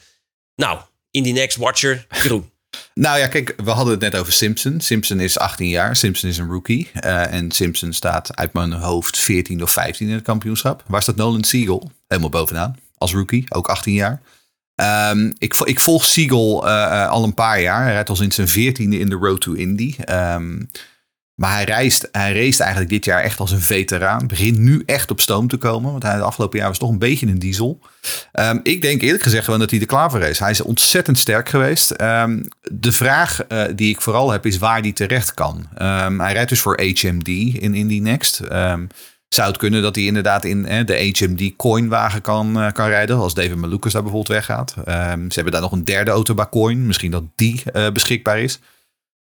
Nou, 0.55 0.79
Indy 1.11 1.31
Next 1.31 1.57
watcher, 1.57 2.05
Groen. 2.09 2.53
Nou 2.93 3.19
ja, 3.19 3.27
kijk, 3.27 3.53
we 3.63 3.71
hadden 3.71 3.93
het 3.93 4.01
net 4.01 4.15
over 4.15 4.33
Simpson. 4.33 4.79
Simpson 4.79 5.19
is 5.19 5.39
18 5.39 5.69
jaar. 5.69 5.95
Simpson 5.95 6.29
is 6.29 6.37
een 6.37 6.49
rookie. 6.49 6.89
Eh, 6.93 7.33
en 7.33 7.51
Simpson 7.51 7.93
staat 7.93 8.35
uit 8.35 8.53
mijn 8.53 8.71
hoofd 8.71 9.17
14 9.17 9.63
of 9.63 9.71
15 9.71 10.07
in 10.07 10.13
het 10.13 10.23
kampioenschap. 10.23 10.83
Waar 10.87 11.01
staat 11.01 11.15
Nolan 11.15 11.43
Siegel? 11.43 11.91
Helemaal 12.07 12.29
bovenaan. 12.29 12.75
Als 12.97 13.13
rookie, 13.13 13.45
ook 13.49 13.67
18 13.67 13.93
jaar. 13.93 14.21
Ehm, 14.75 15.31
ik, 15.37 15.53
ik 15.53 15.79
volg 15.79 16.05
Siegel 16.05 16.67
eh, 16.67 16.83
eh, 16.83 17.09
al 17.09 17.23
een 17.23 17.33
paar 17.33 17.61
jaar. 17.61 17.83
Hij 17.83 17.93
rijdt 17.93 18.09
al 18.09 18.15
sinds 18.15 18.35
zijn 18.35 18.47
14e 18.47 18.99
in 18.99 19.09
de 19.09 19.15
Road 19.15 19.41
to 19.41 19.53
Indy. 19.53 19.95
Ehm, 19.99 20.61
maar 21.35 21.51
hij 21.51 21.63
reist, 21.63 22.09
hij 22.11 22.33
race 22.33 22.61
eigenlijk 22.61 22.91
dit 22.91 23.05
jaar 23.05 23.21
echt 23.21 23.39
als 23.39 23.51
een 23.51 23.61
veteraan. 23.61 24.27
Begint 24.27 24.57
nu 24.57 24.83
echt 24.85 25.11
op 25.11 25.21
stoom 25.21 25.47
te 25.47 25.57
komen. 25.57 25.91
Want 25.91 26.03
hij 26.03 26.15
de 26.15 26.21
afgelopen 26.21 26.59
jaar 26.59 26.67
was 26.67 26.77
toch 26.77 26.89
een 26.89 26.97
beetje 26.97 27.27
een 27.27 27.39
diesel. 27.39 27.79
Ehm, 28.31 28.59
ik 28.63 28.81
denk 28.81 29.01
eerlijk 29.01 29.23
gezegd 29.23 29.45
gewoon 29.45 29.59
dat 29.59 29.71
hij 29.71 29.79
er 29.79 29.85
klaar 29.85 30.11
voor 30.11 30.21
is. 30.21 30.39
Hij 30.39 30.51
is 30.51 30.61
ontzettend 30.61 31.17
sterk 31.17 31.49
geweest. 31.49 31.91
Ehm, 31.91 32.43
de 32.61 32.91
vraag 32.91 33.43
eh, 33.43 33.63
die 33.75 33.89
ik 33.89 34.01
vooral 34.01 34.31
heb 34.31 34.45
is 34.45 34.57
waar 34.57 34.81
hij 34.81 34.91
terecht 34.91 35.33
kan. 35.33 35.67
Ehm, 35.75 36.19
hij 36.19 36.33
rijdt 36.33 36.49
dus 36.49 36.59
voor 36.59 36.81
HMD 36.81 37.27
in 37.27 37.73
Indy 37.73 37.99
Next. 37.99 38.41
Zou 39.27 39.47
het 39.47 39.57
kunnen 39.57 39.81
dat 39.81 39.95
hij 39.95 40.03
inderdaad 40.03 40.45
in 40.45 40.65
eh, 40.65 40.85
de 40.85 41.13
HMD 41.17 41.55
coinwagen 41.55 42.21
kan, 42.21 42.59
eh, 42.59 42.71
kan 42.71 42.87
rijden. 42.87 43.17
Als 43.17 43.33
David 43.33 43.55
Malukas 43.55 43.93
daar 43.93 44.03
bijvoorbeeld 44.03 44.35
weggaat. 44.37 44.73
Ze 44.85 45.33
hebben 45.33 45.51
daar 45.51 45.61
nog 45.61 45.71
een 45.71 45.85
derde 45.85 46.11
auto 46.11 46.45
coin. 46.49 46.85
Misschien 46.85 47.11
dat 47.11 47.23
die 47.35 47.63
beschikbaar 47.93 48.39
is. 48.39 48.59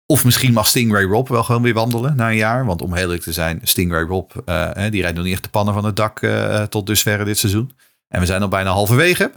Of 0.06 0.24
misschien 0.24 0.52
mag 0.52 0.66
Stingray 0.66 1.04
Rob 1.04 1.28
wel 1.28 1.42
gewoon 1.42 1.62
weer 1.62 1.74
wandelen 1.74 2.16
na 2.16 2.28
een 2.28 2.36
jaar. 2.36 2.66
Want 2.66 2.82
om 2.82 2.94
eerlijk 2.94 3.22
te 3.22 3.32
zijn, 3.32 3.60
Stingray 3.62 4.02
Rob, 4.02 4.30
eh, 4.44 4.70
die 4.90 5.00
rijdt 5.00 5.16
nog 5.16 5.24
niet 5.24 5.34
echt 5.34 5.42
de 5.42 5.48
pannen 5.48 5.74
van 5.74 5.84
het 5.84 5.96
dak 5.96 6.20
eh, 6.20 6.62
tot 6.62 6.86
dusverre 6.86 7.24
dit 7.24 7.38
seizoen. 7.38 7.72
En 8.08 8.20
we 8.20 8.26
zijn 8.26 8.42
al 8.42 8.48
bijna 8.48 8.70
halverwege. 8.70 9.32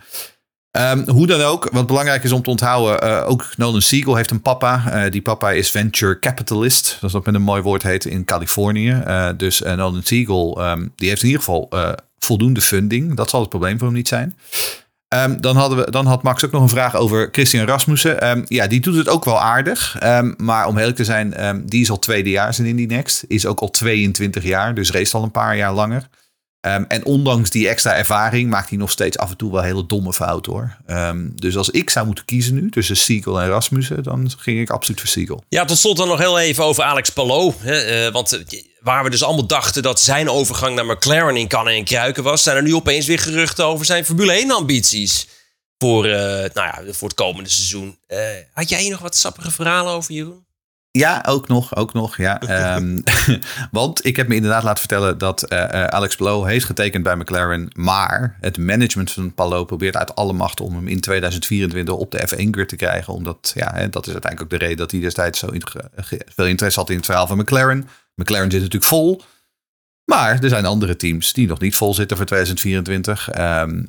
Ehm, 0.71 1.09
hoe 1.09 1.27
dan 1.27 1.41
ook, 1.41 1.69
wat 1.71 1.87
belangrijk 1.87 2.23
is 2.23 2.31
om 2.31 2.43
te 2.43 2.49
onthouden, 2.49 3.01
eh, 3.01 3.29
ook 3.29 3.53
Nolan 3.57 3.81
Siegel 3.81 4.15
heeft 4.15 4.31
een 4.31 4.41
papa. 4.41 5.09
Die 5.09 5.21
papa 5.21 5.51
is 5.51 5.71
venture 5.71 6.19
capitalist, 6.19 6.85
zoals 6.85 7.13
dat 7.13 7.25
met 7.25 7.35
een 7.35 7.41
mooi 7.41 7.61
woord 7.61 7.83
heet, 7.83 8.05
in 8.05 8.25
Californië. 8.25 9.03
Dus 9.37 9.59
Nolan 9.59 10.03
Siegel, 10.03 10.61
ehm, 10.61 10.87
die 10.95 11.09
heeft 11.09 11.21
in 11.21 11.27
ieder 11.27 11.43
geval 11.43 11.69
voldoende 12.19 12.61
funding. 12.61 13.15
Dat 13.15 13.29
zal 13.29 13.39
het 13.39 13.49
probleem 13.49 13.77
voor 13.77 13.87
hem 13.87 13.95
niet 13.95 14.07
zijn. 14.07 14.37
Ehm, 15.07 15.39
dan, 15.39 15.55
hadden 15.55 15.77
we, 15.77 15.91
dan 15.91 16.05
had 16.05 16.23
Max 16.23 16.45
ook 16.45 16.51
nog 16.51 16.61
een 16.61 16.69
vraag 16.69 16.95
over 16.95 17.29
Christian 17.31 17.65
Rasmussen. 17.65 18.21
Ehm, 18.21 18.41
ja, 18.45 18.67
die 18.67 18.79
doet 18.79 18.95
het 18.95 19.09
ook 19.09 19.25
wel 19.25 19.41
aardig. 19.41 19.95
Ehm, 19.99 20.33
maar 20.37 20.67
om 20.67 20.77
eerlijk 20.77 20.97
te 20.97 21.03
zijn, 21.03 21.63
die 21.65 21.81
is 21.81 21.89
al 21.89 21.99
tweedejaars 21.99 22.59
in 22.59 22.65
Indy 22.65 22.85
Next. 22.85 23.23
Is 23.27 23.45
ook 23.45 23.59
al 23.59 23.69
22 23.69 24.43
jaar, 24.43 24.73
dus 24.73 24.91
race 24.91 25.17
al 25.17 25.23
een 25.23 25.31
paar 25.31 25.57
jaar 25.57 25.73
langer. 25.73 26.07
Ehm, 26.67 26.83
en 26.87 27.05
ondanks 27.05 27.49
die 27.49 27.67
extra 27.67 27.95
ervaring 27.95 28.49
maakt 28.49 28.69
hij 28.69 28.77
nog 28.77 28.91
steeds 28.91 29.17
af 29.17 29.29
en 29.29 29.37
toe 29.37 29.51
wel 29.51 29.61
hele 29.61 29.85
domme 29.85 30.13
fouten 30.13 30.51
hoor. 30.51 30.77
Ehm, 30.85 31.29
dus 31.35 31.57
als 31.57 31.69
ik 31.69 31.89
zou 31.89 32.05
moeten 32.05 32.25
kiezen 32.25 32.53
nu 32.53 32.69
tussen 32.69 32.97
Siegel 32.97 33.41
en 33.41 33.47
Rasmussen, 33.47 34.03
dan 34.03 34.31
ging 34.37 34.59
ik 34.59 34.69
absoluut 34.69 34.99
voor 34.99 35.09
Siegel. 35.09 35.43
Ja, 35.49 35.65
tot 35.65 35.77
slot 35.77 35.97
dan 35.97 36.07
nog 36.07 36.17
heel 36.17 36.39
even 36.39 36.63
over 36.63 36.83
Alex 36.83 37.09
Palou. 37.09 37.53
Eh, 37.63 38.07
want 38.07 38.31
eh, 38.31 38.61
waar 38.79 39.03
we 39.03 39.09
dus 39.09 39.23
allemaal 39.23 39.47
dachten 39.47 39.83
dat 39.83 39.99
zijn 39.99 40.29
overgang 40.29 40.75
naar 40.75 40.85
McLaren 40.85 41.35
in 41.35 41.47
kannen 41.47 41.73
en 41.73 41.83
kruiken 41.83 42.23
was, 42.23 42.43
zijn 42.43 42.55
er 42.55 42.63
nu 42.63 42.75
opeens 42.75 43.05
weer 43.05 43.19
geruchten 43.19 43.65
over 43.65 43.85
zijn 43.85 44.05
Formule 44.05 44.33
1 44.33 44.51
ambities. 44.51 45.27
Voor, 45.77 46.05
eh, 46.05 46.11
nou 46.53 46.67
ja, 46.67 46.81
voor 46.89 47.07
het 47.07 47.17
komende 47.17 47.49
seizoen. 47.49 47.99
Had 48.53 48.69
jij 48.69 48.89
nog 48.89 48.99
wat 48.99 49.15
sappige 49.15 49.51
verhalen 49.51 49.93
over, 49.93 50.13
Jeroen? 50.13 50.46
Ja, 50.91 51.23
ook 51.27 51.47
nog, 51.47 51.75
ook 51.75 51.93
nog, 51.93 52.17
ja. 52.17 52.41
Ehm, 52.41 52.99
want 53.71 54.05
ik 54.05 54.15
heb 54.15 54.27
me 54.27 54.35
inderdaad 54.35 54.63
laten 54.63 54.79
vertellen 54.79 55.17
dat 55.17 55.43
eh, 55.43 55.63
eh, 55.63 55.87
Alex 55.87 56.15
Palou 56.15 56.49
heeft 56.49 56.65
getekend 56.65 57.03
bij 57.03 57.15
McLaren. 57.15 57.69
Maar 57.73 58.37
het 58.41 58.57
management 58.57 59.11
van 59.11 59.33
Palou 59.33 59.65
probeert 59.65 59.97
uit 59.97 60.15
alle 60.15 60.33
macht 60.33 60.61
om 60.61 60.75
hem 60.75 60.87
in 60.87 60.99
2024 60.99 61.93
op 61.93 62.11
de 62.11 62.27
F1-grid 62.27 62.69
te 62.69 62.75
krijgen. 62.75 63.13
Omdat, 63.13 63.51
ja, 63.55 63.71
dat 63.71 64.07
is 64.07 64.13
uiteindelijk 64.13 64.41
ook 64.41 64.59
de 64.59 64.65
reden 64.65 64.77
dat 64.77 64.91
hij 64.91 64.99
destijds 64.99 65.39
zo 65.39 65.47
veel 66.35 66.45
interesse 66.45 66.79
had 66.79 66.89
in 66.89 66.95
het 66.95 67.05
verhaal 67.05 67.27
van 67.27 67.37
McLaren. 67.37 67.89
McLaren 68.15 68.51
zit 68.51 68.61
natuurlijk 68.61 68.91
vol. 68.91 69.21
Maar 70.11 70.43
er 70.43 70.49
zijn 70.49 70.65
andere 70.65 70.95
teams 70.95 71.33
die 71.33 71.47
nog 71.47 71.59
niet 71.59 71.75
vol 71.75 71.93
zitten 71.93 72.17
voor 72.17 72.25
2024. 72.25 73.29
Ehm, 73.29 73.83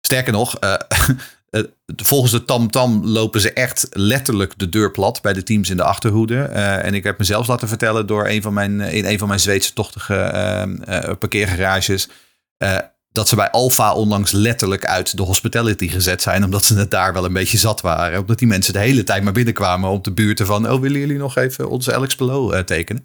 sterker 0.00 0.32
nog, 0.32 0.58
eh, 0.58 0.74
eh, 1.50 1.62
volgens 1.96 2.32
de 2.32 2.44
TamTam 2.44 3.06
lopen 3.06 3.40
ze 3.40 3.52
echt 3.52 3.86
letterlijk 3.90 4.58
de 4.58 4.68
deur 4.68 4.90
plat 4.90 5.22
bij 5.22 5.32
de 5.32 5.42
teams 5.42 5.70
in 5.70 5.76
de 5.76 5.82
achterhoede. 5.82 6.42
Eh, 6.42 6.84
en 6.84 6.94
ik 6.94 7.04
heb 7.04 7.18
mezelf 7.18 7.46
laten 7.46 7.68
vertellen 7.68 8.06
door 8.06 8.28
een 8.28 8.42
van 8.42 8.54
mijn, 8.54 8.80
in 8.80 9.04
een 9.04 9.18
van 9.18 9.28
mijn 9.28 9.40
Zweedse 9.40 9.72
tochtige 9.72 10.16
ehm, 10.16 10.82
eh, 10.82 11.16
parkeergarages. 11.18 12.08
eh, 12.56 12.78
dat 13.12 13.28
ze 13.28 13.36
bij 13.36 13.50
Alfa 13.50 13.92
onlangs 13.92 14.32
letterlijk 14.32 14.84
uit 14.86 15.16
de 15.16 15.22
hospitality 15.22 15.88
gezet 15.88 16.22
zijn. 16.22 16.44
Omdat 16.44 16.64
ze 16.64 16.76
het 16.78 16.90
daar 16.90 17.12
wel 17.12 17.24
een 17.24 17.32
beetje 17.32 17.58
zat 17.58 17.80
waren. 17.80 18.20
Omdat 18.20 18.38
die 18.38 18.48
mensen 18.48 18.72
de 18.72 18.78
hele 18.78 19.04
tijd 19.04 19.22
maar 19.22 19.32
binnenkwamen 19.32 19.90
op 19.90 20.04
de 20.04 20.12
buurten 20.12 20.46
van... 20.46 20.70
oh, 20.70 20.80
willen 20.80 21.00
jullie 21.00 21.18
nog 21.18 21.36
even 21.36 21.68
onze 21.68 21.94
Alex 21.94 22.16
Pelot 22.16 22.52
eh, 22.52 22.60
tekenen? 22.60 23.04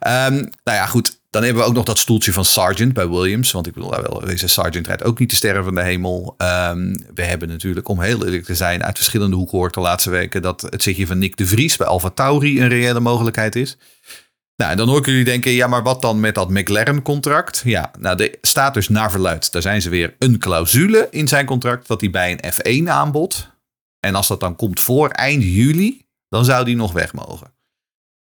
Ehm, 0.00 0.34
nou 0.34 0.76
ja, 0.76 0.86
goed. 0.86 1.17
Dan 1.30 1.42
hebben 1.42 1.62
we 1.62 1.68
ook 1.68 1.74
nog 1.74 1.84
dat 1.84 1.98
stoeltje 1.98 2.32
van 2.32 2.44
Sargent 2.44 2.92
bij 2.92 3.08
Williams. 3.08 3.50
Want 3.50 3.66
ik 3.66 3.72
bedoel, 3.72 3.90
nou 3.90 4.02
wel, 4.02 4.20
deze 4.20 4.48
Sargent 4.48 4.86
rijdt 4.86 5.04
ook 5.04 5.18
niet 5.18 5.30
de 5.30 5.36
sterren 5.36 5.64
van 5.64 5.74
de 5.74 5.82
hemel. 5.82 6.34
Ehm, 6.36 6.96
we 7.14 7.22
hebben 7.22 7.48
natuurlijk, 7.48 7.88
om 7.88 8.00
heel 8.00 8.24
eerlijk 8.24 8.44
te 8.44 8.54
zijn... 8.54 8.84
uit 8.84 8.96
verschillende 8.96 9.36
hoeken 9.36 9.54
gehoord 9.54 9.74
de 9.74 9.80
laatste 9.80 10.10
weken... 10.10 10.42
dat 10.42 10.60
het 10.60 10.82
zitje 10.82 11.06
van 11.06 11.18
Nick 11.18 11.36
de 11.36 11.46
Vries 11.46 11.76
bij 11.76 11.86
Alfa 11.86 12.10
Tauri 12.10 12.60
een 12.60 12.68
reële 12.68 13.00
mogelijkheid 13.00 13.56
is. 13.56 13.76
Nou, 14.56 14.70
en 14.70 14.76
dan 14.76 14.88
hoor 14.88 14.98
ik 14.98 15.06
jullie 15.06 15.24
denken, 15.24 15.50
ja, 15.50 15.66
maar 15.66 15.82
wat 15.82 16.02
dan 16.02 16.20
met 16.20 16.34
dat 16.34 16.50
McLaren-contract? 16.50 17.60
Ja, 17.64 17.90
nou, 17.98 18.22
er 18.22 18.34
staat 18.42 18.74
dus 18.74 18.88
naar 18.88 19.10
verluid, 19.10 19.52
daar 19.52 19.62
zijn 19.62 19.82
ze 19.82 19.88
weer 19.88 20.14
een 20.18 20.38
clausule 20.38 21.08
in 21.10 21.28
zijn 21.28 21.46
contract 21.46 21.88
dat 21.88 22.00
hij 22.00 22.10
bij 22.10 22.38
een 22.40 22.52
F1 22.84 22.88
aanbod. 22.88 23.50
En 24.00 24.14
als 24.14 24.28
dat 24.28 24.40
dan 24.40 24.56
komt 24.56 24.80
voor 24.80 25.08
eind 25.08 25.42
juli, 25.42 26.06
dan 26.28 26.44
zou 26.44 26.64
die 26.64 26.76
nog 26.76 26.92
weg 26.92 27.12
mogen. 27.12 27.52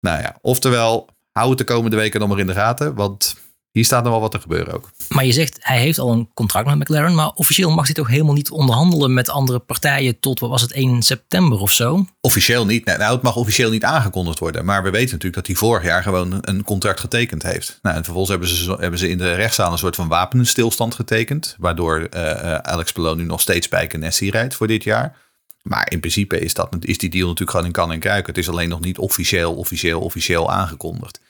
Nou 0.00 0.20
ja, 0.20 0.37
oftewel, 0.40 1.09
hou 1.40 1.53
het 1.53 1.59
de 1.59 1.74
komende 1.74 1.96
weken 1.96 2.20
nog 2.20 2.29
maar 2.29 2.38
in 2.38 2.46
de 2.46 2.55
gaten, 2.55 2.94
want 2.94 3.35
hier 3.72 3.85
staat 3.85 4.03
nog 4.03 4.12
wel 4.12 4.20
wat 4.20 4.31
te 4.31 4.40
gebeuren 4.40 4.74
ook. 4.74 4.90
Maar 5.09 5.24
je 5.24 5.33
zegt, 5.33 5.59
hij 5.61 5.81
heeft 5.81 5.98
al 5.98 6.12
een 6.12 6.31
contract 6.35 6.66
met 6.66 6.79
McLaren. 6.79 7.14
Maar 7.14 7.31
officieel 7.35 7.70
mag 7.70 7.85
hij 7.85 7.94
toch 7.94 8.09
helemaal 8.09 8.35
niet 8.35 8.50
onderhandelen 8.50 9.14
met 9.14 9.29
andere 9.29 9.59
partijen 9.59 10.20
tot, 10.20 10.40
wat 10.40 10.50
was 10.50 10.62
het, 10.62 10.72
1 10.72 11.03
september 11.03 11.59
of 11.59 11.72
zo? 11.72 12.07
Officieel 12.20 12.66
niet. 12.66 12.85
Nou, 12.85 13.12
het 13.12 13.22
mag 13.22 13.37
officieel 13.37 13.70
niet 13.70 13.85
aangekondigd 13.85 14.38
worden. 14.38 14.64
Maar 14.64 14.83
we 14.83 14.90
weten 14.90 15.11
natuurlijk 15.11 15.35
dat 15.35 15.46
hij 15.46 15.57
vorig 15.57 15.85
jaar 15.85 16.03
gewoon 16.03 16.38
een 16.40 16.64
contract 16.64 17.00
getekend 17.00 17.42
heeft. 17.42 17.79
Nou, 17.83 17.96
en 17.96 18.05
vervolgens 18.05 18.31
hebben 18.31 18.48
ze, 18.57 18.76
hebben 18.79 18.98
ze 18.98 19.09
in 19.09 19.18
de 19.18 19.35
rechtszaal 19.35 19.72
een 19.72 19.79
soort 19.79 19.96
van 19.96 20.09
wapenstilstand 20.09 20.94
getekend. 20.94 21.57
Waardoor 21.59 22.00
eh, 22.00 22.31
eh, 22.31 22.59
Alex 22.59 22.92
Palou 22.92 23.16
nu 23.16 23.24
nog 23.24 23.40
steeds 23.40 23.68
bij 23.68 23.90
Ganassi 23.90 24.31
rijdt 24.31 24.55
voor 24.55 24.66
dit 24.66 24.85
jaar. 24.85 25.16
Maar 25.62 25.90
in 25.90 26.00
principe 26.00 26.38
is, 26.38 26.55
dat, 26.55 26.76
is 26.81 26.98
die 26.98 27.11
deal 27.11 27.26
natuurlijk 27.26 27.50
gewoon 27.50 27.66
in 27.66 27.72
kan 27.72 27.92
en 27.92 27.98
kruiken. 27.98 28.35
Het 28.35 28.42
is 28.42 28.48
alleen 28.48 28.68
nog 28.68 28.81
niet 28.81 28.98
officieel, 28.98 29.55
officieel, 29.55 30.00
officieel 30.00 30.53
aangekondigd. 30.53 31.20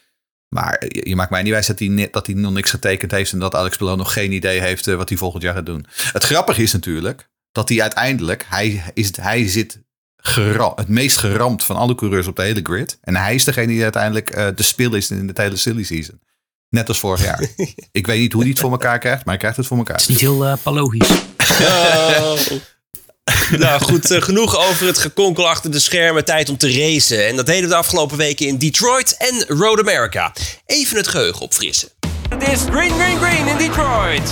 Maar 0.54 0.84
je 0.88 1.16
maakt 1.16 1.30
mij 1.30 1.42
niet 1.42 1.52
wijs 1.52 1.66
dat 1.66 1.78
hij, 1.78 2.08
dat 2.10 2.26
hij 2.26 2.34
nog 2.34 2.52
niks 2.52 2.70
getekend 2.70 3.10
heeft... 3.10 3.32
en 3.32 3.38
dat 3.38 3.54
Alex 3.54 3.76
Palou 3.76 3.96
nog 3.96 4.12
geen 4.12 4.32
idee 4.32 4.60
heeft 4.60 4.86
eh, 4.86 4.94
wat 4.94 5.08
hij 5.08 5.18
volgend 5.18 5.42
jaar 5.42 5.54
gaat 5.54 5.66
doen. 5.66 5.86
Het 6.12 6.24
grappige 6.24 6.62
is 6.62 6.72
natuurlijk 6.72 7.28
dat 7.52 7.68
hij 7.68 7.82
uiteindelijk... 7.82 8.44
Hij, 8.48 8.82
is, 8.94 9.16
hij 9.16 9.48
zit 9.48 9.80
gera- 10.16 10.72
het 10.74 10.88
meest 10.88 11.16
geramd 11.16 11.64
van 11.64 11.76
alle 11.76 11.94
coureurs 11.94 12.26
op 12.26 12.36
de 12.36 12.42
hele 12.42 12.60
grid. 12.62 12.98
En 13.00 13.16
hij 13.16 13.34
is 13.34 13.44
degene 13.44 13.66
die 13.66 13.82
uiteindelijk 13.82 14.30
eh, 14.30 14.48
de 14.54 14.62
spil 14.62 14.94
is 14.94 15.10
in 15.10 15.26
de 15.26 15.42
hele 15.42 15.56
silly 15.56 15.82
season. 15.82 16.20
Net 16.68 16.88
als 16.88 16.98
vorig 16.98 17.24
jaar. 17.24 17.48
Ik 17.92 18.06
weet 18.06 18.20
niet 18.20 18.32
hoe 18.32 18.42
hij 18.42 18.50
het 18.50 18.60
voor 18.60 18.70
elkaar 18.70 18.98
krijgt, 18.98 19.24
maar 19.24 19.34
hij 19.34 19.36
krijgt 19.36 19.56
het 19.56 19.66
voor 19.66 19.76
elkaar. 19.76 19.96
Het 19.96 20.02
is 20.02 20.08
niet 20.08 20.20
heel 20.20 20.46
eh, 20.46 20.56
palogisch. 20.62 21.08
nou 23.58 23.80
goed, 23.80 24.10
eh, 24.10 24.22
genoeg 24.22 24.68
over 24.68 24.86
het 24.86 24.98
gekonkel 24.98 25.48
achter 25.48 25.70
de 25.70 25.78
schermen. 25.78 26.24
Tijd 26.24 26.48
om 26.48 26.56
te 26.56 26.72
racen. 26.72 27.26
En 27.26 27.36
dat 27.36 27.46
deden 27.46 27.62
we 27.62 27.68
de 27.68 27.74
afgelopen 27.74 28.16
weken 28.16 28.46
in 28.46 28.58
Detroit 28.58 29.16
en 29.18 29.58
Road 29.58 29.78
America. 29.80 30.32
Even 30.66 30.96
het 30.96 31.08
geheugen 31.08 31.40
opfrissen. 31.40 31.88
Het 32.28 32.48
is 32.48 32.60
green, 32.70 32.90
green, 32.90 33.18
green 33.18 33.46
in 33.46 33.56
Detroit. 33.56 34.30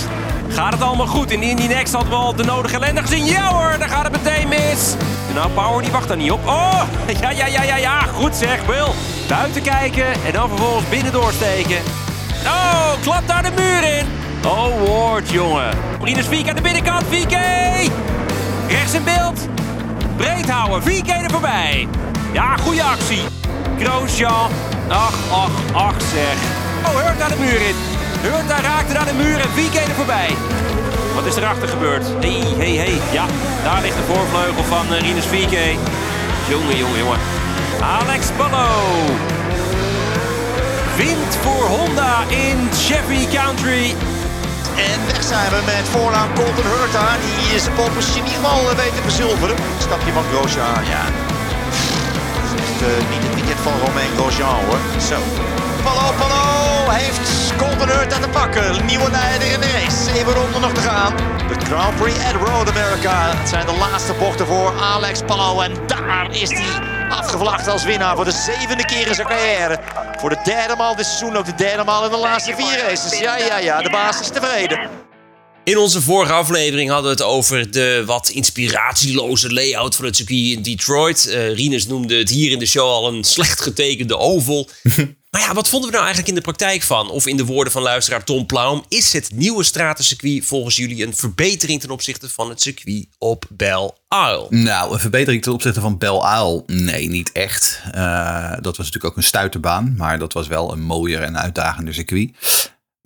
Gaat 0.49 0.73
het 0.73 0.81
allemaal 0.81 1.07
goed? 1.07 1.31
In 1.31 1.43
Indy 1.43 1.65
Next 1.65 1.93
hadden 1.93 2.11
we 2.11 2.17
al 2.17 2.35
de 2.35 2.43
nodige 2.43 2.75
ellende 2.75 3.01
gezien. 3.01 3.25
Ja 3.25 3.53
hoor, 3.53 3.79
daar 3.79 3.89
gaat 3.89 4.03
het 4.03 4.23
meteen 4.23 4.47
mis. 4.47 4.93
Nou, 5.33 5.49
Power 5.51 5.81
die 5.81 5.91
wacht 5.91 6.07
daar 6.07 6.17
niet 6.17 6.31
op. 6.31 6.47
Oh, 6.47 6.81
ja, 7.21 7.29
ja, 7.29 7.45
ja, 7.45 7.63
ja, 7.63 7.77
ja. 7.77 8.01
Goed 8.01 8.35
zeg, 8.35 8.65
Will. 8.65 8.93
Buiten 9.27 9.61
kijken 9.61 10.13
en 10.25 10.33
dan 10.33 10.49
vervolgens 10.49 10.89
binnen 10.89 11.11
doorsteken. 11.11 11.77
Oh, 12.45 12.91
klap 13.01 13.27
daar 13.27 13.43
de 13.43 13.51
muur 13.55 13.97
in. 13.97 14.05
Oh, 14.45 14.87
Ward, 14.87 15.29
jongen. 15.29 15.77
Rinus 16.03 16.27
Viek 16.27 16.49
aan 16.49 16.55
de 16.55 16.61
binnenkant. 16.61 17.03
VK. 17.09 17.35
Rechts 18.69 18.93
in 18.93 19.03
beeld. 19.03 19.47
Breed 20.17 20.49
houden. 20.49 20.81
VK 20.83 21.07
er 21.07 21.31
voorbij. 21.31 21.87
Ja, 22.31 22.57
goede 22.57 22.83
actie. 22.83 23.21
Grosjean. 23.79 24.51
Ach, 24.87 25.13
ach, 25.31 25.73
ach 25.73 26.01
zeg. 26.13 26.37
Oh, 26.85 27.01
Hurt 27.01 27.17
naar 27.17 27.29
de 27.29 27.39
muur 27.39 27.61
in. 27.61 27.75
Hurt 28.21 28.61
raakte 28.61 28.93
naar 28.93 29.05
de 29.05 29.13
muur 29.13 29.39
en 29.39 29.49
VK 29.49 29.75
er 29.75 29.95
voorbij. 29.95 30.29
Wat 31.15 31.25
is 31.25 31.35
erachter 31.35 31.67
gebeurd? 31.67 32.05
Hé, 32.19 32.39
hé, 32.57 32.77
hé. 32.77 33.01
Ja, 33.11 33.25
daar 33.63 33.81
ligt 33.81 33.95
de 33.95 34.13
voorvleugel 34.13 34.63
van 34.63 34.85
uh, 34.93 34.99
Rinus 34.99 35.25
VK. 35.25 35.57
Jongen, 36.49 36.77
jongen, 36.77 36.97
jongen. 36.97 37.19
Alex 37.81 38.27
Ballo. 38.37 38.69
Wint 40.97 41.37
voor 41.41 41.65
Honda 41.65 42.23
in 42.27 42.69
Chevy 42.73 43.37
Country. 43.37 43.95
En 44.87 44.99
weg 45.05 45.23
zijn 45.23 45.49
we 45.55 45.61
met 45.65 45.85
voornaam 45.95 46.29
Colton 46.33 46.67
Hurta. 46.73 47.07
Die 47.25 47.55
is 47.55 47.63
de 47.63 47.71
polepositie 47.71 48.21
niet 48.21 48.31
helemaal 48.31 48.69
eh, 48.69 48.75
weet 48.75 48.95
te 48.95 49.01
verzilveren. 49.01 49.55
Stapje 49.77 50.11
van 50.11 50.23
Grosjean, 50.31 50.85
ja. 50.93 51.03
Het 52.49 52.59
is 52.67 52.75
eh, 52.87 53.09
niet 53.11 53.23
het 53.27 53.35
weekend 53.39 53.59
van 53.67 53.73
Romain 53.85 54.11
Grosjean 54.17 54.59
hoor. 54.65 54.79
Zo. 55.09 55.19
Pallo, 55.83 56.05
Pallo 56.21 56.45
heeft 56.99 57.27
Colton 57.57 57.89
Hurta 57.89 58.17
te 58.19 58.29
pakken. 58.29 58.85
Nieuwe 58.85 59.09
leider 59.11 59.51
in 59.51 59.59
de 59.59 59.71
race. 59.77 59.97
Zeven 60.03 60.33
ronden 60.33 60.61
nog 60.61 60.73
te 60.73 60.81
gaan. 60.81 61.13
De 61.51 61.57
Grand 61.65 61.95
Prix 61.95 62.17
at 62.29 62.35
Road 62.47 62.69
America. 62.69 63.15
Het 63.37 63.49
zijn 63.49 63.65
de 63.65 63.77
laatste 63.83 64.13
bochten 64.13 64.45
voor 64.45 64.73
Alex 64.81 65.21
Palou. 65.25 65.63
En 65.63 65.73
daar 65.87 66.27
is 66.31 66.49
hij 66.49 66.98
afgevlacht 67.09 67.67
als 67.67 67.83
winnaar 67.83 68.15
voor 68.15 68.25
de 68.25 68.31
zevende 68.31 68.85
keer 68.85 69.07
in 69.07 69.15
zijn 69.15 69.27
carrière. 69.27 69.79
Voor 70.19 70.29
de 70.29 70.39
derde 70.43 70.75
maal 70.75 70.95
dit 70.95 71.05
seizoen, 71.05 71.37
ook 71.37 71.45
de 71.45 71.55
derde 71.55 71.83
maal 71.83 72.05
in 72.05 72.11
de 72.11 72.17
laatste 72.17 72.53
vier 72.55 72.79
races. 72.79 73.19
Ja, 73.19 73.37
ja, 73.37 73.57
ja, 73.57 73.81
de 73.81 73.89
baas 73.89 74.19
is 74.19 74.27
tevreden. 74.27 74.89
In 75.63 75.77
onze 75.77 76.01
vorige 76.01 76.33
aflevering 76.33 76.89
hadden 76.89 77.15
we 77.15 77.17
het 77.17 77.25
over 77.25 77.71
de 77.71 78.03
wat 78.05 78.29
inspiratieloze 78.29 79.53
layout 79.53 79.95
van 79.95 80.05
het 80.05 80.15
circuit 80.15 80.57
in 80.57 80.61
Detroit. 80.61 81.27
Eh 81.27 81.53
Rinus 81.53 81.87
noemde 81.87 82.17
het 82.17 82.29
hier 82.29 82.51
in 82.51 82.59
de 82.59 82.65
show 82.65 82.87
al 82.87 83.13
een 83.13 83.23
slecht 83.23 83.61
getekende 83.61 84.17
oval. 84.17 84.69
maar 85.31 85.41
ja, 85.41 85.53
wat 85.53 85.69
vonden 85.69 85.89
we 85.89 85.95
nou 85.95 86.05
eigenlijk 86.05 86.27
in 86.27 86.43
de 86.43 86.51
praktijk 86.51 86.81
van? 86.81 87.09
Of 87.09 87.27
in 87.27 87.37
de 87.37 87.45
woorden 87.45 87.73
van 87.73 87.81
luisteraar 87.81 88.23
Tom 88.23 88.45
Plaum, 88.45 88.83
is 88.87 89.13
het 89.13 89.31
nieuwe 89.33 89.63
stratencircuit 89.63 90.45
volgens 90.45 90.75
jullie 90.75 91.05
een 91.05 91.15
verbetering 91.15 91.81
ten 91.81 91.89
opzichte 91.89 92.29
van 92.29 92.49
het 92.49 92.61
circuit 92.61 93.07
op 93.17 93.45
Belle 93.49 93.93
Isle? 94.09 94.47
Nou, 94.49 94.93
een 94.93 94.99
verbetering 94.99 95.43
ten 95.43 95.53
opzichte 95.53 95.81
van 95.81 95.97
Belle 95.97 96.41
Isle? 96.41 96.63
Nee, 96.65 97.09
niet 97.09 97.31
echt. 97.31 97.81
Eh, 97.91 98.51
dat 98.51 98.77
was 98.77 98.85
natuurlijk 98.85 99.05
ook 99.05 99.17
een 99.17 99.23
stuiterbaan, 99.23 99.95
maar 99.97 100.19
dat 100.19 100.33
was 100.33 100.47
wel 100.47 100.71
een 100.71 100.81
mooier 100.81 101.21
en 101.21 101.39
uitdagender 101.39 101.93
circuit. 101.93 102.31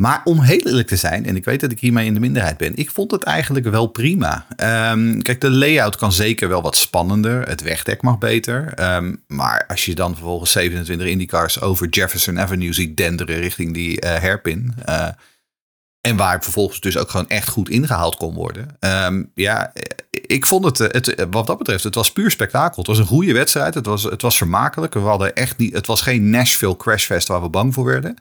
Maar 0.04 0.22
om 0.24 0.42
heel 0.42 0.60
eerlijk 0.60 0.88
te 0.88 0.96
zijn, 0.96 1.26
en 1.26 1.36
ik 1.36 1.46
weet 1.46 1.60
dat 1.60 1.72
ik 1.72 1.80
hiermee 1.80 2.06
in 2.06 2.14
de 2.14 2.20
minderheid 2.20 2.58
ben, 2.58 2.76
ik 2.76 2.92
vond 2.92 3.12
het 3.12 3.24
eigenlijk 3.24 3.66
wel 3.66 3.88
prima. 3.88 4.46
Ehm, 4.56 5.20
kijk, 5.20 5.42
de 5.42 5.50
layout 5.50 5.96
kan 5.96 6.12
zeker 6.12 6.50
wel 6.50 6.62
wat 6.62 6.76
spannender. 6.76 7.48
Het 7.48 7.62
wegdek 7.62 8.02
mag 8.02 8.18
beter. 8.18 8.74
Ehm, 8.74 9.16
maar 9.28 9.66
als 9.68 9.86
je 9.86 9.96
dan 9.96 10.14
vervolgens 10.14 10.52
27 10.52 11.08
IndyCars 11.08 11.62
over 11.62 11.90
Jefferson 11.90 12.40
Avenue 12.40 12.74
ziet 12.74 12.98
denderen 12.98 13.40
richting 13.40 13.74
die 13.74 14.00
eh, 14.00 14.22
hairpin. 14.22 14.74
eh, 14.86 15.08
en 16.02 16.16
waar 16.16 16.44
vervolgens 16.44 16.80
dus 16.80 16.98
ook 16.98 17.10
gewoon 17.10 17.30
echt 17.30 17.50
goed 17.50 17.70
ingehaald 17.70 18.16
kon 18.16 18.34
worden. 18.34 18.68
Ehm, 18.80 19.24
ja, 19.34 19.74
ik 20.10 20.46
vond 20.46 20.66
het, 20.66 20.80
eh, 20.80 20.88
het, 20.92 21.28
wat 21.30 21.48
dat 21.48 21.58
betreft, 21.58 21.84
het 21.84 21.96
was 21.96 22.12
puur 22.12 22.32
spektakel. 22.32 22.78
Het 22.78 22.88
was 22.88 22.98
een 22.98 23.06
goede 23.06 23.34
wedstrijd. 23.34 23.74
Het 23.74 23.86
was, 23.86 24.04
het 24.04 24.22
was 24.22 24.38
vermakelijk. 24.38 24.94
We 24.94 25.00
hadden 25.00 25.36
echt 25.36 25.58
niet, 25.58 25.74
het 25.74 25.88
was 25.88 26.02
geen 26.02 26.30
Nashville 26.30 26.78
crashfest 26.78 27.28
waar 27.28 27.42
we 27.42 27.50
bang 27.50 27.74
voor 27.74 27.86
werden. 27.86 28.16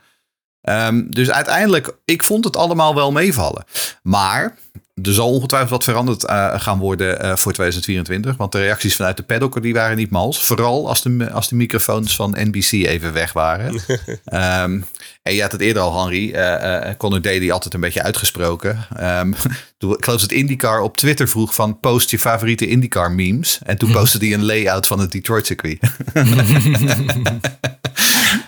Ehm, 0.63 1.03
dus 1.09 1.31
uiteindelijk, 1.31 1.97
ik 2.05 2.25
vond 2.25 2.45
het 2.45 2.57
allemaal 2.57 2.95
wel 2.95 3.13
meevallen. 3.13 3.65
Maar 4.03 4.57
er 5.03 5.13
zal 5.13 5.31
ongetwijfeld 5.31 5.71
wat 5.71 5.85
veranderd 5.85 6.25
eh, 6.25 6.61
gaan 6.61 6.79
worden 6.79 7.21
eh, 7.21 7.37
voor 7.37 7.53
2024. 7.53 8.37
Want 8.37 8.53
de 8.53 8.59
reacties 8.59 8.97
vanuit 8.97 9.17
de 9.17 9.23
paddock 9.23 9.63
die 9.63 9.73
waren 9.73 9.97
niet 9.97 10.11
mals. 10.11 10.41
Vooral 10.41 10.89
als 10.89 11.03
de, 11.03 11.31
als 11.33 11.49
de 11.49 11.55
microfoons 11.55 12.17
van 12.17 12.37
NBC 12.39 12.73
even 12.73 13.13
weg 13.13 13.33
waren. 13.33 13.81
Ehm, 14.25 14.81
en 15.23 15.35
je 15.35 15.43
had 15.43 15.53
het 15.53 15.61
eerder 15.61 15.83
al, 15.83 16.01
Henry. 16.01 16.33
eh 16.33 16.89
eh 16.89 16.97
Conor 16.97 17.23
Daly 17.23 17.51
altijd 17.51 17.75
een 17.75 17.81
beetje 17.81 18.03
uitgesproken. 18.03 18.87
Ehm, 18.97 19.33
toen, 19.79 19.93
ik 19.93 20.05
geloof 20.05 20.21
dat 20.21 20.33
IndyCar 20.33 20.81
op 20.81 20.97
Twitter 20.97 21.29
vroeg 21.29 21.55
van 21.55 21.81
post 21.81 22.11
je 22.11 22.19
favoriete 22.19 22.67
IndyCar 22.67 23.13
memes. 23.13 23.59
En 23.65 23.79
toen 23.79 23.93
postte 23.99 24.19
hij 24.19 24.33
een 24.33 24.45
layout 24.45 24.87
van 24.87 24.99
het 24.99 25.13
Detroit 25.13 25.47
circuit. 25.47 25.79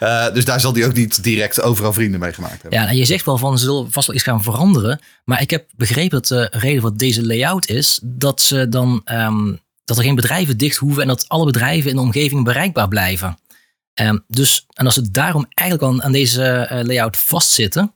Eh, 0.00 0.32
dus 0.32 0.44
daar 0.44 0.60
zal 0.60 0.74
hij 0.74 0.86
ook 0.86 0.94
niet 0.94 1.22
direct 1.22 1.60
overal 1.60 1.92
vrienden 1.92 2.20
mee 2.20 2.32
gemaakt 2.32 2.62
hebben. 2.62 2.80
Ja, 2.80 2.88
en 2.88 2.96
je 2.96 3.04
zegt 3.04 3.24
wel 3.24 3.38
van 3.38 3.58
ze 3.58 3.64
zullen 3.64 3.92
vast 3.92 4.06
wel 4.06 4.16
iets 4.16 4.24
gaan 4.24 4.42
veranderen. 4.42 5.00
Maar 5.24 5.40
ik 5.40 5.50
heb 5.50 5.68
begrepen 5.76 6.10
dat 6.10 6.26
de 6.26 6.58
reden 6.58 6.80
voor 6.80 6.96
deze 6.96 7.26
layout 7.26 7.68
is 7.68 8.00
dat 8.02 8.40
ze 8.40 8.68
dan 8.68 9.00
ehm, 9.04 9.52
dat 9.84 9.96
er 9.96 10.04
geen 10.04 10.14
bedrijven 10.14 10.56
dicht 10.56 10.76
hoeven 10.76 11.02
en 11.02 11.08
dat 11.08 11.28
alle 11.28 11.44
bedrijven 11.44 11.90
in 11.90 11.96
de 11.96 12.02
omgeving 12.02 12.44
bereikbaar 12.44 12.88
blijven. 12.88 13.38
Ehm, 13.94 14.18
dus, 14.28 14.66
en 14.72 14.84
als 14.84 14.94
ze 14.94 15.10
daarom 15.10 15.46
eigenlijk 15.48 15.92
al 15.92 16.02
aan 16.02 16.12
deze 16.12 16.44
eh, 16.44 16.84
layout 16.84 17.16
vastzitten. 17.16 17.92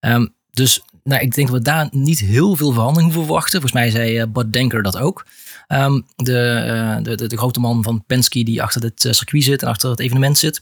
Ehm, 0.00 0.26
dus 0.50 0.82
nou, 1.04 1.22
ik 1.22 1.34
denk 1.34 1.48
dat 1.48 1.56
we 1.56 1.64
daar 1.64 1.88
niet 1.90 2.18
heel 2.18 2.56
veel 2.56 2.72
verandering 2.72 3.04
hoeven 3.04 3.24
verwachten. 3.24 3.60
Volgens 3.60 3.72
mij 3.72 3.90
zei 3.90 4.26
Bud 4.26 4.52
Denker 4.52 4.82
dat 4.82 4.96
ook. 4.96 5.26
Ehm, 5.72 6.00
de, 6.16 6.38
eh, 6.38 6.96
de, 7.02 7.14
de, 7.14 7.26
de, 7.26 7.36
grote 7.36 7.60
man 7.60 7.82
van 7.82 8.04
Penske 8.06 8.44
die 8.44 8.62
achter 8.62 8.80
dit 8.80 9.06
circuit 9.10 9.42
zit 9.42 9.62
en 9.62 9.68
achter 9.68 9.90
het 9.90 10.00
evenement 10.00 10.38
zit. 10.38 10.60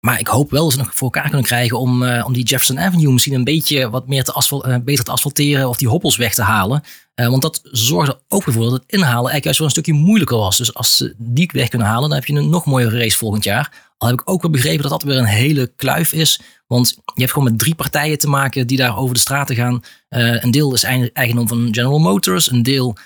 Maar 0.00 0.20
ik 0.20 0.26
hoop 0.26 0.50
wel 0.50 0.64
dat 0.64 0.72
ze 0.72 0.78
nog 0.78 0.94
voor 0.94 1.10
elkaar 1.12 1.28
kunnen 1.28 1.46
krijgen 1.46 1.78
om, 1.78 2.02
uh, 2.02 2.24
om 2.26 2.32
die 2.32 2.44
Jefferson 2.44 2.80
Avenue 2.80 3.12
misschien 3.12 3.34
een 3.34 3.44
beetje 3.44 3.90
wat 3.90 4.08
meer 4.08 4.24
te 4.24 4.32
asfal 4.32 4.80
beter 4.84 5.04
te 5.04 5.10
asfalteren 5.10 5.68
of 5.68 5.76
die 5.76 5.88
hobbels 5.88 6.16
weg 6.16 6.34
te 6.34 6.42
halen. 6.42 6.82
Want 7.14 7.42
dat 7.42 7.60
zorgde 7.62 8.20
ook 8.28 8.46
ervoor 8.46 8.62
dat 8.64 8.72
het 8.72 8.84
inhalen 8.86 9.30
eigenlijk 9.30 9.44
juist 9.44 9.58
wel 9.58 9.66
een 9.66 9.74
stukje 9.74 9.92
moeilijker 9.92 10.36
was. 10.36 10.56
Dus 10.56 10.74
als 10.74 10.96
ze 10.96 11.14
die 11.16 11.50
weg 11.52 11.68
kunnen 11.68 11.88
halen, 11.88 12.08
dan 12.08 12.18
heb 12.18 12.26
je 12.26 12.34
een 12.34 12.48
nog 12.48 12.64
mooiere 12.64 12.98
race 12.98 13.18
volgend 13.18 13.44
jaar. 13.44 13.92
Al 13.96 14.08
heb 14.08 14.20
ik 14.20 14.30
ook 14.30 14.42
wel 14.42 14.50
begrepen 14.50 14.82
dat 14.82 14.90
dat 14.90 15.02
weer 15.02 15.16
een 15.16 15.24
hele 15.24 15.72
kluif 15.76 16.12
is. 16.12 16.40
Want 16.66 16.88
je 16.88 17.20
hebt 17.20 17.32
gewoon 17.32 17.48
met 17.50 17.58
drie 17.58 17.74
partijen 17.74 18.18
te 18.18 18.28
maken 18.28 18.66
die 18.66 18.76
daar 18.76 18.96
over 18.96 19.14
de 19.14 19.20
straten 19.20 19.56
gaan. 19.56 19.82
een 20.08 20.50
deel 20.50 20.74
is 20.74 20.82
eigendom 20.82 21.48
van 21.48 21.68
General 21.70 21.98
Motors, 21.98 22.50
een 22.50 22.62
deel 22.62 22.96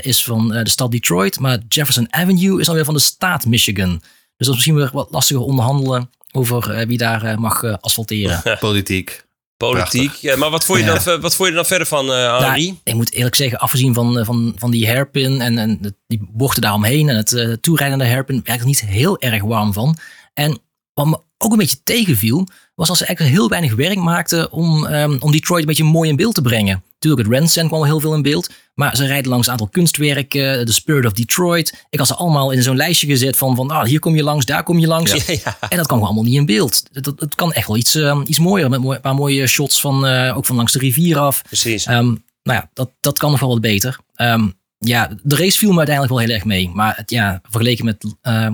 is 0.00 0.24
van 0.24 0.48
de 0.48 0.68
stad 0.68 0.90
Detroit. 0.90 1.40
Maar 1.40 1.58
Jefferson 1.68 2.06
Avenue 2.10 2.60
is 2.60 2.68
alweer 2.68 2.84
van 2.84 2.94
de 2.94 3.00
staat 3.00 3.46
Michigan. 3.46 3.90
Dus 4.36 4.46
dat 4.46 4.48
is 4.48 4.54
misschien 4.54 4.74
weer 4.74 4.90
wat 4.92 5.08
lastiger 5.10 5.42
onderhandelen 5.42 6.10
over 6.32 6.70
eh, 6.70 6.86
wie 6.86 6.98
daar 6.98 7.22
eh, 7.22 7.36
mag 7.36 7.62
eh, 7.62 7.74
asfalteren. 7.80 8.42
Politiek. 8.60 9.24
Politiek. 9.56 10.12
Ja, 10.12 10.36
maar 10.36 10.50
wat 10.50 10.64
vond, 10.64 10.78
je 10.78 10.84
Ja. 10.84 10.98
dan, 10.98 11.20
wat 11.20 11.34
vond 11.34 11.48
je 11.48 11.54
dan 11.54 11.66
verder 11.66 11.86
van 11.86 12.06
uh, 12.06 12.38
Henri? 12.38 12.66
Nou, 12.66 12.80
ik 12.84 12.94
moet 12.94 13.12
eerlijk 13.12 13.34
zeggen, 13.34 13.58
afgezien 13.58 13.94
van, 13.94 14.24
van, 14.24 14.54
van 14.56 14.70
die 14.70 14.86
hairpin 14.86 15.40
en, 15.40 15.58
en 15.58 15.96
die 16.06 16.28
bochten 16.30 16.62
daaromheen 16.62 17.08
en 17.08 17.16
het 17.16 17.32
uh, 17.32 17.52
toerijdende 17.52 18.06
hairpin, 18.06 18.42
ben 18.42 18.54
ik 18.54 18.60
er 18.60 18.66
niet 18.66 18.80
heel 18.80 19.20
erg 19.20 19.42
warm 19.42 19.72
van. 19.72 19.98
En 20.34 20.58
wat 20.94 21.06
me 21.06 21.20
ook 21.38 21.52
een 21.52 21.58
beetje 21.58 21.82
tegenviel, 21.82 22.46
was 22.76 22.88
als 22.88 22.98
ze 22.98 23.04
eigenlijk 23.04 23.36
heel 23.36 23.48
weinig 23.48 23.74
werk 23.74 23.98
maakten 23.98 24.52
om, 24.52 24.84
um, 24.84 25.16
om 25.20 25.32
Detroit 25.32 25.60
een 25.60 25.66
beetje 25.66 25.84
mooi 25.84 26.10
in 26.10 26.16
beeld 26.16 26.34
te 26.34 26.42
brengen. 26.42 26.82
Natuurlijk, 26.92 27.26
het 27.28 27.36
Randstand 27.36 27.68
kwam 27.68 27.80
wel 27.80 27.88
heel 27.88 28.00
veel 28.00 28.14
in 28.14 28.22
beeld, 28.22 28.50
maar 28.74 28.96
ze 28.96 29.06
rijden 29.06 29.30
langs 29.30 29.46
een 29.46 29.52
aantal 29.52 29.68
kunstwerken, 29.68 30.66
de 30.66 30.72
Spirit 30.72 31.06
of 31.06 31.12
Detroit. 31.12 31.86
Ik 31.90 31.98
had 31.98 32.08
ze 32.08 32.14
allemaal 32.14 32.50
in 32.50 32.62
zo'n 32.62 32.76
lijstje 32.76 33.06
gezet 33.06 33.36
van, 33.36 33.56
van 33.56 33.70
ah, 33.70 33.84
hier 33.84 33.98
kom 33.98 34.14
je 34.14 34.22
langs, 34.22 34.44
daar 34.44 34.62
kom 34.62 34.78
je 34.78 34.86
langs. 34.86 35.12
Ja, 35.12 35.34
ja. 35.44 35.56
En 35.68 35.76
dat 35.76 35.88
gewoon 35.88 36.02
allemaal 36.02 36.22
niet 36.22 36.34
in 36.34 36.46
beeld. 36.46 36.82
Het, 36.92 37.06
het 37.06 37.34
kan 37.34 37.52
echt 37.52 37.66
wel 37.66 37.76
iets, 37.76 37.94
uh, 37.94 38.20
iets 38.24 38.38
mooier, 38.38 38.70
met 38.70 38.84
een 38.84 39.00
paar 39.00 39.14
mooie 39.14 39.46
shots 39.46 39.80
van, 39.80 40.06
uh, 40.06 40.36
ook 40.36 40.46
van 40.46 40.56
langs 40.56 40.72
de 40.72 40.78
rivier 40.78 41.18
af. 41.18 41.42
Precies. 41.42 41.86
Um, 41.86 42.24
nou 42.42 42.58
ja, 42.58 42.70
dat, 42.72 42.90
dat 43.00 43.18
kan 43.18 43.30
nog 43.30 43.40
wel 43.40 43.48
wat 43.48 43.60
beter. 43.60 43.98
Um, 44.16 44.54
ja, 44.78 45.10
de 45.22 45.36
race 45.36 45.58
viel 45.58 45.70
me 45.70 45.76
uiteindelijk 45.76 46.14
wel 46.14 46.24
heel 46.24 46.34
erg 46.34 46.44
mee. 46.44 46.70
Maar 46.74 46.96
het, 46.96 47.10
ja, 47.10 47.40
vergeleken 47.42 47.84
met 47.84 48.04
uh, 48.04 48.48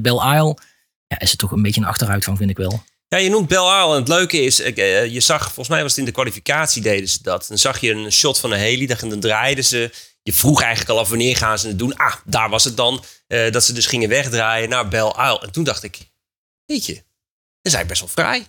Belle 0.00 0.34
Isle 0.34 0.56
ja, 1.06 1.18
is 1.18 1.30
het 1.30 1.38
toch 1.38 1.52
een 1.52 1.62
beetje 1.62 1.80
een 1.80 1.86
achteruitgang, 1.86 2.38
vind 2.38 2.50
ik 2.50 2.56
wel. 2.56 2.82
Ja, 3.08 3.18
je 3.18 3.28
noemt 3.28 3.48
Bel 3.48 3.72
Aal. 3.72 3.92
En 3.92 3.98
het 3.98 4.08
leuke 4.08 4.42
is, 4.42 4.60
uh, 4.60 5.06
je 5.06 5.20
zag, 5.20 5.44
volgens 5.44 5.68
mij 5.68 5.82
was 5.82 5.90
het 5.90 5.98
in 5.98 6.04
de 6.04 6.12
kwalificatie 6.12 6.82
deden 6.82 7.08
ze 7.08 7.18
dat. 7.22 7.46
Dan 7.48 7.58
zag 7.58 7.80
je 7.80 7.90
een 7.90 8.12
shot 8.12 8.38
van 8.38 8.52
een 8.52 8.58
heli, 8.58 8.86
dan, 8.86 9.08
dan 9.08 9.20
draaiden 9.20 9.64
ze. 9.64 9.90
Je 10.22 10.32
vroeg 10.32 10.60
eigenlijk 10.60 10.90
al 10.90 10.98
af 10.98 11.08
wanneer 11.08 11.36
gaan 11.36 11.58
ze 11.58 11.68
het 11.68 11.78
doen. 11.78 11.96
Ah, 11.96 12.14
daar 12.24 12.50
was 12.50 12.64
het 12.64 12.76
dan. 12.76 13.04
Uh, 13.28 13.52
dat 13.52 13.64
ze 13.64 13.72
dus 13.72 13.86
gingen 13.86 14.08
wegdraaien 14.08 14.68
naar 14.68 14.88
Bel 14.88 15.16
Aal. 15.16 15.42
En 15.42 15.52
toen 15.52 15.64
dacht 15.64 15.82
ik, 15.82 15.98
weet 16.64 16.86
je, 16.86 16.94
dat 16.94 17.04
is 17.62 17.74
eigenlijk 17.74 17.88
best 17.88 18.00
wel 18.00 18.24
vrij. 18.24 18.46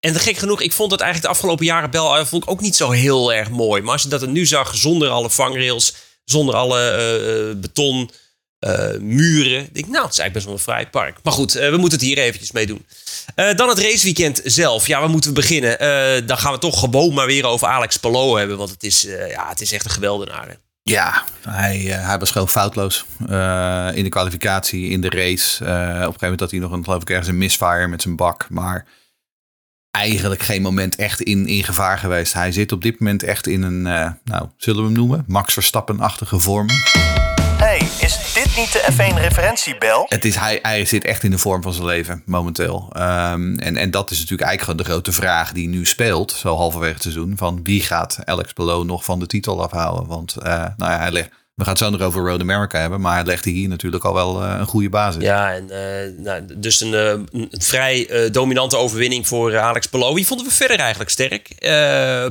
En 0.00 0.14
gek 0.14 0.36
genoeg, 0.36 0.60
ik 0.60 0.72
vond 0.72 0.90
het 0.90 1.00
eigenlijk 1.00 1.32
de 1.32 1.38
afgelopen 1.38 1.66
jaren 1.66 1.90
Bel 1.90 2.16
Aal 2.16 2.26
vond 2.26 2.42
ik 2.42 2.50
ook 2.50 2.60
niet 2.60 2.76
zo 2.76 2.90
heel 2.90 3.32
erg 3.32 3.50
mooi. 3.50 3.82
Maar 3.82 3.92
als 3.92 4.02
je 4.02 4.08
dat 4.08 4.22
er 4.22 4.28
nu 4.28 4.46
zag, 4.46 4.76
zonder 4.76 5.08
alle 5.08 5.30
vangrails, 5.30 5.94
zonder 6.24 6.54
alle 6.54 6.80
uh, 7.54 7.60
beton... 7.60 8.10
Uh, 8.60 8.98
muren. 9.00 9.60
Ik 9.60 9.74
denk, 9.74 9.86
nou, 9.86 10.04
het 10.04 10.12
is 10.12 10.18
eigenlijk 10.18 10.32
best 10.32 10.44
wel 10.44 10.54
een 10.54 10.60
vrij 10.60 10.86
park. 10.86 11.18
Maar 11.22 11.32
goed, 11.32 11.56
uh, 11.56 11.70
we 11.70 11.76
moeten 11.76 11.98
het 11.98 12.06
hier 12.06 12.18
eventjes 12.18 12.52
mee 12.52 12.66
doen. 12.66 12.86
Uh, 13.36 13.54
dan 13.54 13.68
het 13.68 13.78
raceweekend 13.78 14.40
zelf. 14.44 14.86
Ja, 14.86 15.00
waar 15.00 15.10
moeten 15.10 15.30
we 15.30 15.40
beginnen? 15.40 15.78
dan 16.26 16.38
gaan 16.38 16.52
we 16.52 16.58
toch 16.58 16.80
gewoon 16.80 17.14
maar 17.14 17.26
weer 17.26 17.46
over 17.46 17.68
Alex 17.68 17.96
Palou 17.96 18.38
hebben. 18.38 18.56
Want 18.56 18.70
het 18.70 18.82
is, 18.82 19.02
ja, 19.28 19.48
het 19.48 19.60
is 19.60 19.72
echt 19.72 19.84
een 19.84 19.90
geweldenaar. 19.90 20.48
Hè? 20.48 20.54
Ja, 20.82 21.24
hij, 21.48 21.78
hij 21.78 22.18
was 22.18 22.30
gewoon 22.30 22.48
foutloos. 22.48 23.04
in 23.94 24.04
de 24.04 24.08
kwalificatie, 24.08 24.88
in 24.88 25.00
de 25.00 25.10
race. 25.10 25.64
op 25.64 25.66
een 25.66 25.76
gegeven 25.76 26.14
moment 26.20 26.40
had 26.40 26.50
hij 26.50 26.60
nog 26.60 26.72
een, 26.72 26.84
geloof 26.84 27.02
ik, 27.02 27.10
ergens 27.10 27.28
een 27.28 27.38
misfire 27.38 27.86
met 27.86 28.02
zijn 28.02 28.16
bak. 28.16 28.46
Maar 28.50 28.86
eigenlijk 29.90 30.42
geen 30.42 30.62
moment 30.62 30.96
echt 30.96 31.20
in, 31.20 31.46
in 31.46 31.64
gevaar 31.64 31.98
geweest. 31.98 32.32
Hij 32.32 32.52
zit 32.52 32.72
op 32.72 32.82
dit 32.82 33.00
moment 33.00 33.22
echt 33.22 33.46
in 33.46 33.62
een, 33.62 33.82
nou, 34.24 34.48
zullen 34.56 34.80
we 34.80 34.86
hem 34.86 34.96
noemen? 34.96 35.24
Max 35.26 35.52
Verstappen-achtige 35.52 36.38
vorm. 36.38 36.68
Is 38.10 38.32
dit 38.32 38.56
niet 38.56 38.72
de 38.72 38.92
F1-referentiebel? 38.92 40.06
Het 40.08 40.24
is, 40.24 40.36
hij, 40.36 40.58
hij 40.62 40.84
zit 40.84 41.04
echt 41.04 41.22
in 41.22 41.30
de 41.30 41.38
vorm 41.38 41.62
van 41.62 41.72
zijn 41.72 41.86
leven, 41.86 42.22
momenteel. 42.26 42.92
Um, 42.96 43.58
en, 43.58 43.76
en 43.76 43.90
dat 43.90 44.10
is 44.10 44.18
natuurlijk 44.18 44.48
eigenlijk 44.48 44.78
de 44.78 44.84
grote 44.84 45.12
vraag 45.12 45.52
die 45.52 45.68
nu 45.68 45.86
speelt, 45.86 46.32
zo 46.32 46.56
halverwege 46.56 46.92
het 46.92 47.02
seizoen. 47.02 47.32
Van 47.36 47.60
wie 47.62 47.80
gaat 47.80 48.18
Alex 48.24 48.52
Palou 48.52 48.84
nog 48.84 49.04
van 49.04 49.18
de 49.18 49.26
titel 49.26 49.62
afhouden? 49.62 50.06
Want 50.06 50.36
uh, 50.38 50.44
nou 50.76 50.92
ja, 50.92 50.98
hij 50.98 51.10
legt, 51.10 51.30
we 51.60 51.66
gaan 51.66 51.74
het 51.74 51.82
zo 51.82 51.90
nog 51.90 52.00
over 52.00 52.22
Road 52.22 52.40
America 52.40 52.80
hebben, 52.80 53.00
maar 53.00 53.14
hij 53.14 53.24
legde 53.24 53.50
hier 53.50 53.68
natuurlijk 53.68 54.04
al 54.04 54.14
wel 54.14 54.42
uh, 54.42 54.56
een 54.58 54.66
goede 54.66 54.88
basis. 54.88 55.22
Ja, 55.22 55.52
en, 55.52 55.68
uh, 55.70 56.24
nou, 56.24 56.42
dus 56.56 56.80
een, 56.80 56.92
een, 56.92 57.28
een 57.32 57.48
vrij 57.50 58.28
dominante 58.32 58.76
overwinning 58.76 59.26
voor 59.26 59.58
Alex 59.58 59.86
Palou. 59.86 60.14
Wie 60.14 60.26
vonden 60.26 60.46
we 60.46 60.52
verder 60.52 60.78
eigenlijk 60.78 61.10
sterk? 61.10 61.48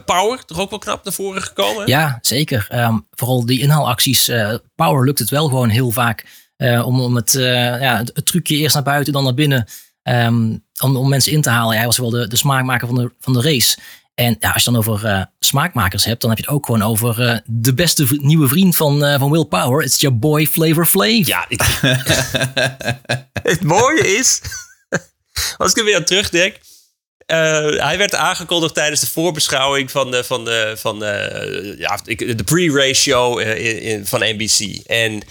Power, 0.06 0.46
toch 0.46 0.60
ook 0.60 0.70
wel 0.70 0.80
knap 0.80 1.04
naar 1.04 1.14
voren 1.14 1.42
gekomen? 1.42 1.88
Ja, 1.88 2.20
zeker. 2.22 2.68
Um, 2.74 3.06
vooral 3.12 3.46
die 3.46 3.60
inhaalacties. 3.60 4.32
Power 4.76 5.06
lukt 5.06 5.20
het 5.20 5.30
wel 5.30 5.48
gewoon 5.48 5.70
heel 5.70 5.92
vaak 5.92 6.26
uh, 6.60 6.86
om, 6.86 7.02
om 7.02 7.16
het, 7.16 7.34
uh, 7.34 7.82
ja, 7.82 7.98
het, 7.98 8.12
het, 8.14 8.26
trucje 8.26 8.56
eerst 8.56 8.74
naar 8.74 8.84
buiten, 8.84 9.14
dan 9.14 9.24
naar 9.24 9.34
binnen. 9.34 9.68
Um, 10.04 10.64
om, 10.82 10.96
om 10.96 11.10
mensen 11.10 11.32
in 11.32 11.42
te 11.42 11.50
halen. 11.50 11.78
Hij 11.78 11.86
was 11.86 11.98
wel 11.98 12.10
de, 12.10 12.28
de 12.28 12.36
smaakmaker 12.36 12.88
van 12.88 12.96
de, 12.96 13.12
van 13.20 13.34
de 13.34 13.42
race. 13.42 13.78
En 14.20 14.36
ja, 14.40 14.52
als 14.52 14.64
je 14.64 14.72
dan 14.72 14.80
over 14.80 15.06
uh, 15.06 15.24
smaakmakers 15.40 16.06
hebt, 16.06 16.22
dan 16.22 16.30
heb 16.30 16.40
je 16.40 16.46
het 16.46 16.54
ook 16.54 16.66
gewoon 16.66 16.82
over 16.82 17.42
de 17.46 17.74
beste 17.74 18.08
v- 18.08 18.18
nieuwe 18.18 18.48
vriend 18.48 18.76
van, 18.76 19.00
van 19.20 19.32
Will 19.32 19.46
Power. 19.46 19.84
It's 19.84 20.00
your 20.02 20.20
boy 20.20 20.48
Flavor 20.48 20.86
Flav. 20.86 21.28
Ja, 21.28 21.46
ik... 21.48 21.62
het 23.52 23.64
mooie 23.64 24.18
is, 24.18 24.42
als 25.58 25.72
ik 25.72 25.78
er 25.78 25.84
weer 25.84 25.96
aan 25.96 26.04
terugdenk. 26.04 26.56
Uh, 26.56 27.38
hij 27.84 27.98
werd 27.98 28.16
aangekondigd 28.16 28.74
tijdens 28.74 29.02
de 29.02 29.08
voorbeschouwing 29.08 29.92
van 29.92 30.12
de, 30.12 30.24
van 30.24 30.46
de, 30.46 30.74
van 30.78 31.00
de, 31.00 31.76
ja, 31.78 32.00
de 32.36 32.44
pre-race 32.44 33.02
show 33.02 33.40
in, 33.40 33.82
in, 33.82 34.06
van 34.06 34.20
NBC. 34.20 34.86
En 34.86 35.22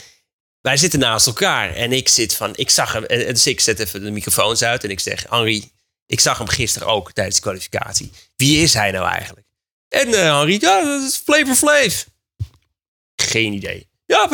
wij 0.60 0.76
zitten 0.76 0.98
naast 0.98 1.26
elkaar 1.26 1.74
en 1.74 1.92
ik 1.92 2.08
zit 2.08 2.34
van, 2.34 2.52
ik 2.54 2.70
zag 2.70 2.92
hem, 2.92 3.04
en 3.04 3.18
dus 3.18 3.46
ik 3.46 3.60
zet 3.60 3.78
even 3.78 4.04
de 4.04 4.10
microfoons 4.10 4.62
uit 4.62 4.84
en 4.84 4.90
ik 4.90 5.00
zeg, 5.00 5.24
Henri, 5.28 5.70
ik 6.06 6.20
zag 6.20 6.38
hem 6.38 6.48
gisteren 6.48 6.88
ook 6.88 7.12
tijdens 7.12 7.36
de 7.36 7.42
kwalificatie. 7.42 8.10
Wie 8.38 8.62
is 8.62 8.74
hij 8.74 8.90
nou 8.90 9.06
eigenlijk? 9.06 9.46
En 9.88 10.08
uh, 10.08 10.58
ja, 10.58 10.84
dat 10.84 11.02
is 11.02 11.20
Flavor 11.24 11.54
Flav. 11.54 12.02
Geen 13.16 13.52
idee. 13.52 13.88
Ja, 14.06 14.26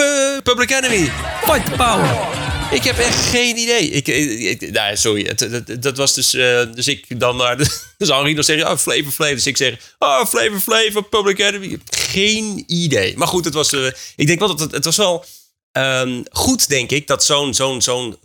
Public 0.42 0.70
Enemy. 0.70 1.10
Fight 1.44 1.64
the 1.64 1.70
power. 1.76 2.42
Ik 2.70 2.84
heb 2.84 2.98
echt 2.98 3.26
geen 3.26 3.56
idee. 3.56 3.88
Ik, 3.90 4.70
nou, 4.70 4.96
sorry, 4.96 5.34
dat 5.80 5.96
was 5.96 6.14
dus, 6.14 6.34
uh, 6.34 6.62
dus 6.74 6.88
ik 6.88 7.20
dan 7.20 7.36
naar 7.36 7.56
dus 7.98 8.08
Henri 8.08 8.34
dan 8.34 8.44
zegt, 8.44 8.64
oh, 8.64 8.76
Flavor 8.76 9.12
Flav. 9.12 9.32
Dus 9.32 9.46
ik 9.46 9.56
zeg, 9.56 9.94
oh, 9.98 10.24
Flavor 10.24 10.60
Flav, 10.60 11.08
Public 11.10 11.38
Enemy. 11.38 11.78
Geen 11.90 12.64
idee. 12.66 13.16
Maar 13.16 13.28
goed, 13.28 13.44
het 13.44 13.54
was, 13.54 13.72
uh, 13.72 13.90
ik 14.16 14.26
denk 14.26 14.38
wel 14.38 14.48
dat 14.48 14.60
het, 14.60 14.72
het 14.72 14.84
was 14.84 14.96
wel 14.96 15.24
um, 15.72 16.24
goed, 16.30 16.68
denk 16.68 16.90
ik, 16.90 17.06
dat 17.06 17.24
zo'n, 17.24 17.54
zo'n, 17.54 17.82
zo'n, 17.82 18.16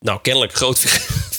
nou, 0.00 0.20
kennelijk 0.22 0.54
groot 0.54 0.78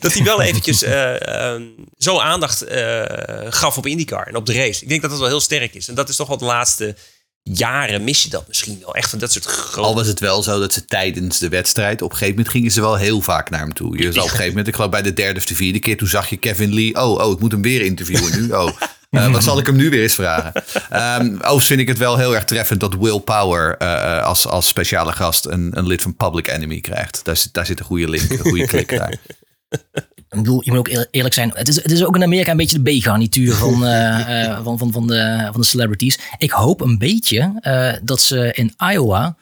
dat 0.00 0.12
hij 0.12 0.24
wel 0.24 0.42
eventjes 0.42 0.82
uh, 0.82 1.52
um, 1.52 1.74
zo 1.98 2.18
aandacht 2.18 2.70
uh, 2.70 3.04
gaf 3.48 3.76
op 3.76 3.86
IndyCar 3.86 4.26
en 4.26 4.36
op 4.36 4.46
de 4.46 4.52
race. 4.52 4.82
Ik 4.82 4.88
denk 4.88 5.00
dat 5.00 5.10
dat 5.10 5.20
wel 5.20 5.28
heel 5.28 5.40
sterk 5.40 5.74
is. 5.74 5.88
En 5.88 5.94
dat 5.94 6.08
is 6.08 6.16
toch 6.16 6.28
wel 6.28 6.38
de 6.38 6.44
laatste 6.44 6.94
jaren 7.42 8.04
mis 8.04 8.22
je 8.22 8.28
dat 8.28 8.48
misschien 8.48 8.78
wel. 8.80 8.94
Echt 8.94 9.10
van 9.10 9.18
dat 9.18 9.32
soort 9.32 9.44
grote... 9.44 9.88
Al 9.88 9.94
was 9.94 10.06
het 10.06 10.20
wel 10.20 10.42
zo 10.42 10.60
dat 10.60 10.72
ze 10.72 10.84
tijdens 10.84 11.38
de 11.38 11.48
wedstrijd... 11.48 12.02
op 12.02 12.10
een 12.10 12.16
gegeven 12.16 12.34
moment 12.34 12.54
gingen 12.54 12.70
ze 12.70 12.80
wel 12.80 12.96
heel 12.96 13.20
vaak 13.20 13.50
naar 13.50 13.60
hem 13.60 13.72
toe. 13.72 13.98
Je 13.98 14.08
op 14.08 14.14
een 14.14 14.22
gegeven 14.22 14.48
moment, 14.48 14.66
ik 14.66 14.74
geloof 14.74 14.90
bij 14.90 15.02
de 15.02 15.14
derde 15.14 15.38
of 15.38 15.46
de 15.46 15.54
vierde 15.54 15.78
keer... 15.78 15.96
toen 15.96 16.08
zag 16.08 16.30
je 16.30 16.36
Kevin 16.36 16.74
Lee, 16.74 16.94
oh, 16.94 17.24
oh 17.24 17.32
ik 17.32 17.40
moet 17.40 17.52
hem 17.52 17.62
weer 17.62 17.80
interviewen 17.80 18.40
nu. 18.40 18.52
Oh, 18.52 18.70
uh, 19.10 19.32
wat 19.32 19.44
zal 19.44 19.58
ik 19.58 19.66
hem 19.66 19.76
nu 19.76 19.90
weer 19.90 20.02
eens 20.02 20.14
vragen? 20.14 20.52
Um, 20.92 21.34
overigens 21.34 21.66
vind 21.66 21.80
ik 21.80 21.88
het 21.88 21.98
wel 21.98 22.16
heel 22.16 22.34
erg 22.34 22.44
treffend... 22.44 22.80
dat 22.80 22.94
Will 22.94 23.20
Power 23.20 23.76
uh, 23.82 24.24
als, 24.24 24.46
als 24.46 24.68
speciale 24.68 25.12
gast 25.12 25.46
een, 25.46 25.78
een 25.78 25.86
lid 25.86 26.02
van 26.02 26.16
Public 26.16 26.48
Enemy 26.48 26.80
krijgt. 26.80 27.24
Daar, 27.24 27.42
daar 27.52 27.66
zit 27.66 27.78
een 27.78 27.84
goede 27.84 28.08
link, 28.08 28.30
een 28.30 28.38
goede 28.38 28.66
klik 28.66 28.88
daar. 28.88 29.18
Ik 30.30 30.38
bedoel, 30.38 30.62
je 30.64 30.70
moet 30.70 30.78
ook 30.78 31.06
eerlijk 31.10 31.34
zijn. 31.34 31.50
Het 31.54 31.68
is, 31.68 31.76
het 31.76 31.90
is 31.90 32.04
ook 32.04 32.14
in 32.14 32.22
Amerika 32.22 32.50
een 32.50 32.56
beetje 32.56 32.82
de 32.82 32.98
B-garnituur 32.98 33.54
van, 33.54 33.84
uh, 33.84 34.18
uh, 34.44 34.64
van, 34.64 34.78
van, 34.78 34.92
van, 34.92 35.06
de, 35.06 35.48
van 35.50 35.60
de 35.60 35.66
celebrities. 35.66 36.18
Ik 36.38 36.50
hoop 36.50 36.80
een 36.80 36.98
beetje 36.98 37.60
uh, 37.62 37.92
dat 38.02 38.20
ze 38.20 38.52
in 38.52 38.74
Iowa 38.92 39.36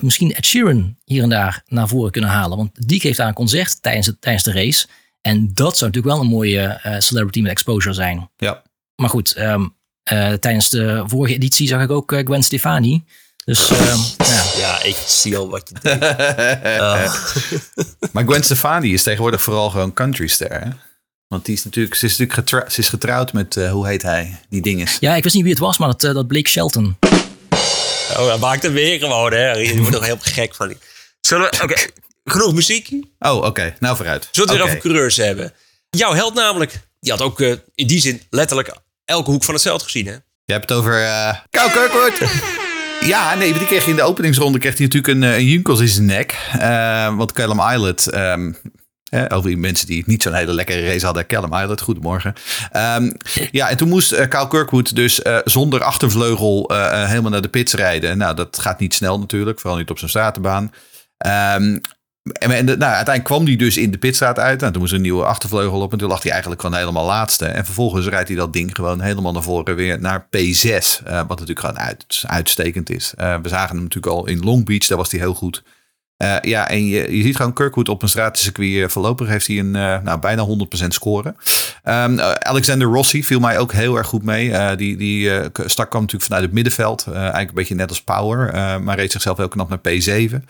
misschien 0.00 0.34
Ed 0.34 0.44
Sheeran 0.44 0.96
hier 1.04 1.22
en 1.22 1.28
daar 1.28 1.62
naar 1.66 1.88
voren 1.88 2.10
kunnen 2.10 2.30
halen. 2.30 2.56
Want 2.56 2.88
die 2.88 3.00
geeft 3.00 3.16
daar 3.16 3.28
een 3.28 3.34
concert 3.34 3.82
tijdens, 3.82 4.06
het, 4.06 4.20
tijdens 4.20 4.44
de 4.44 4.52
race. 4.52 4.86
En 5.20 5.50
dat 5.54 5.76
zou 5.76 5.90
natuurlijk 5.90 6.16
wel 6.16 6.24
een 6.24 6.30
mooie 6.30 6.80
celebrity 6.98 7.40
met 7.40 7.50
exposure 7.50 7.94
zijn. 7.94 8.30
Ja. 8.36 8.62
Maar 8.96 9.08
goed, 9.08 9.36
um, 9.38 9.74
tijdens 10.40 10.68
de 10.68 11.02
vorige 11.06 11.34
editie 11.34 11.68
zag 11.68 11.82
ik 11.82 11.90
ook 11.90 12.14
Gwen 12.24 12.42
Stefani. 12.42 13.04
Dus 13.44 13.70
ehm, 13.70 13.98
ja. 14.18 14.42
Ja, 14.56 14.82
ik 14.82 14.96
zie 15.06 15.36
al 15.36 15.48
wat 15.50 15.68
je 15.72 15.74
denkt. 15.82 16.04
Ah. 16.80 17.14
Maar 18.12 18.24
Gwen 18.24 18.42
Stefani 18.44 18.92
is 18.92 19.02
tegenwoordig 19.02 19.42
vooral 19.42 19.70
gewoon 19.70 19.92
countryster. 19.92 20.52
Hè? 20.60 20.68
Want 21.28 21.44
die 21.44 21.54
is 21.54 21.64
natuurlijk, 21.64 21.94
ze 21.94 22.06
is 22.06 22.10
natuurlijk 22.10 22.38
getrou- 22.38 22.70
ze 22.70 22.80
is 22.80 22.88
getrouwd 22.88 23.32
met, 23.32 23.56
eh, 23.56 23.70
hoe 23.70 23.86
heet 23.86 24.02
hij? 24.02 24.40
Die 24.48 24.62
dinges. 24.62 24.96
ja, 25.00 25.14
ik 25.14 25.22
wist 25.22 25.34
niet 25.34 25.44
wie 25.44 25.52
het 25.52 25.62
was, 25.62 25.78
maar 25.78 25.88
dat, 25.88 26.04
eh, 26.04 26.14
dat 26.14 26.26
bleek 26.26 26.48
Shelton. 26.48 26.96
Oh, 28.16 28.26
dat 28.26 28.40
maakt 28.40 28.62
hem 28.62 28.72
weer 28.72 28.98
gewoon, 28.98 29.32
hè. 29.32 29.50
Je 29.52 29.76
wordt 29.82 29.96
er 29.96 30.04
heel 30.04 30.18
gek 30.20 30.54
van. 30.54 30.74
Zullen 31.20 31.50
we... 31.50 31.62
Oké, 31.62 31.74
genoeg 32.24 32.52
muziek. 32.54 32.86
Zullen 32.86 33.08
Oh, 33.18 33.34
oké. 33.44 33.74
Nou, 33.80 33.96
vooruit. 33.96 34.28
we 34.32 34.40
het 34.40 34.50
weer 34.50 34.60
Oké. 34.60 34.68
over 34.70 34.82
coureurs 34.82 35.16
hebben? 35.16 35.52
Jouw 35.90 36.12
held 36.14 36.34
namelijk, 36.34 36.80
die 37.00 37.12
had 37.12 37.20
ook 37.20 37.40
eh, 37.40 37.52
in 37.74 37.86
die 37.86 38.00
zin 38.00 38.22
letterlijk 38.30 38.76
elke 39.04 39.30
hoek 39.30 39.44
van 39.44 39.54
het 39.54 39.62
veld 39.62 39.82
gezien, 39.82 40.06
hè. 40.06 40.12
Je 40.44 40.52
hebt 40.52 40.68
het 40.68 40.78
over 40.78 41.04
eh 41.04 41.34
Kou 41.50 41.70
Kirkwood. 41.70 42.12
Ja, 43.06 43.34
nee, 43.34 43.52
die 43.52 43.66
kreeg 43.66 43.86
in 43.86 43.96
de 43.96 44.02
openingsronde 44.02 44.58
kreeg 44.58 44.76
hij 44.76 44.86
natuurlijk 44.86 45.14
een, 45.14 45.22
eh, 45.22 45.38
een 45.38 45.80
in 45.80 45.88
zijn 45.88 46.06
nek. 46.06 46.48
Eh, 46.58 47.16
want 47.16 47.32
Callum 47.32 47.60
Islet, 47.60 48.06
ehm, 48.06 48.52
eh, 49.08 49.24
over 49.28 49.48
die 49.48 49.58
mensen 49.58 49.86
die 49.86 50.02
niet 50.06 50.22
zo'n 50.22 50.32
hele 50.34 50.52
lekkere 50.52 50.86
race 50.86 51.04
hadden. 51.04 51.26
Callum 51.26 51.54
Islet, 51.54 51.80
goedemorgen. 51.80 52.34
Ehm, 52.70 53.12
ja, 53.50 53.68
en 53.68 53.76
toen 53.76 53.88
moest 53.88 54.12
eh 54.12 54.28
Kyle 54.28 54.48
Kirkwood 54.48 54.94
dus 54.96 55.20
zonder 55.44 55.82
achtervleugel 55.82 56.70
helemaal 57.06 57.30
naar 57.30 57.42
de 57.42 57.48
pits 57.48 57.74
rijden. 57.74 58.18
Nou, 58.18 58.34
dat 58.34 58.58
gaat 58.58 58.80
niet 58.80 58.94
snel 58.94 59.18
natuurlijk, 59.18 59.60
vooral 59.60 59.78
niet 59.78 59.90
op 59.90 59.98
zijn 59.98 60.10
stratenbaan. 60.10 60.72
Ehm, 61.18 61.78
en, 62.32 62.50
en 62.50 62.64
nou, 62.64 62.80
uiteindelijk 62.80 63.24
kwam 63.24 63.44
hij 63.44 63.56
dus 63.56 63.76
in 63.76 63.90
de 63.90 63.98
pitstraat 63.98 64.38
uit. 64.38 64.60
Nou, 64.60 64.72
toen 64.72 64.80
moest 64.80 64.92
er 64.92 64.98
een 64.98 65.04
nieuwe 65.04 65.24
achtervleugel 65.24 65.80
op. 65.80 65.92
En 65.92 65.98
toen 65.98 66.08
lag 66.08 66.22
hij 66.22 66.30
eigenlijk 66.32 66.60
gewoon 66.60 66.78
helemaal 66.78 67.06
laatste. 67.06 67.46
En 67.46 67.64
vervolgens 67.64 68.06
rijdt 68.06 68.28
hij 68.28 68.36
dat 68.36 68.52
ding 68.52 68.74
gewoon 68.74 69.00
helemaal 69.00 69.32
naar 69.32 69.42
voren 69.42 69.76
weer 69.76 70.00
naar 70.00 70.26
P6. 70.26 70.66
eh, 70.66 71.16
wat 71.16 71.28
natuurlijk 71.28 71.60
gewoon 71.60 71.78
uit, 71.78 72.24
uitstekend 72.26 72.90
is. 72.90 73.12
Eh, 73.16 73.36
we 73.42 73.48
zagen 73.48 73.74
hem 73.74 73.82
natuurlijk 73.82 74.12
al 74.12 74.26
in 74.26 74.44
Long 74.44 74.64
Beach. 74.64 74.86
Daar 74.86 74.98
was 74.98 75.10
hij 75.10 75.20
heel 75.20 75.34
goed. 75.34 75.62
Eh, 76.16 76.36
ja, 76.40 76.68
en 76.68 76.86
je, 76.86 77.16
je 77.16 77.22
ziet 77.22 77.36
gewoon 77.36 77.52
Kirkwood 77.52 77.88
op 77.88 78.02
een 78.02 78.08
stratencircuit. 78.08 78.92
Voorlopig 78.92 79.28
heeft 79.28 79.46
hij 79.46 79.58
een 79.58 79.70
nou, 79.70 80.18
bijna 80.18 80.46
100% 80.46 80.94
score. 80.94 81.34
Ehm, 81.82 82.18
eh, 82.18 82.30
Alexander 82.30 82.88
Rossi 82.88 83.24
viel 83.24 83.40
mij 83.40 83.58
ook 83.58 83.72
heel 83.72 83.96
erg 83.96 84.06
goed 84.06 84.22
mee. 84.22 84.76
Die 84.76 84.96
die 84.96 85.30
stak 85.66 85.88
kwam 85.90 86.00
natuurlijk 86.00 86.30
vanuit 86.30 86.44
het 86.44 86.52
middenveld. 86.52 87.06
Eigenlijk 87.06 87.48
een 87.48 87.54
beetje 87.54 87.74
net 87.74 87.88
als 87.88 88.02
Power. 88.02 88.52
maar 88.82 88.96
reed 88.96 89.12
zichzelf 89.12 89.36
heel 89.36 89.48
knap 89.48 89.68
naar 89.68 89.78
P7. 89.78 90.44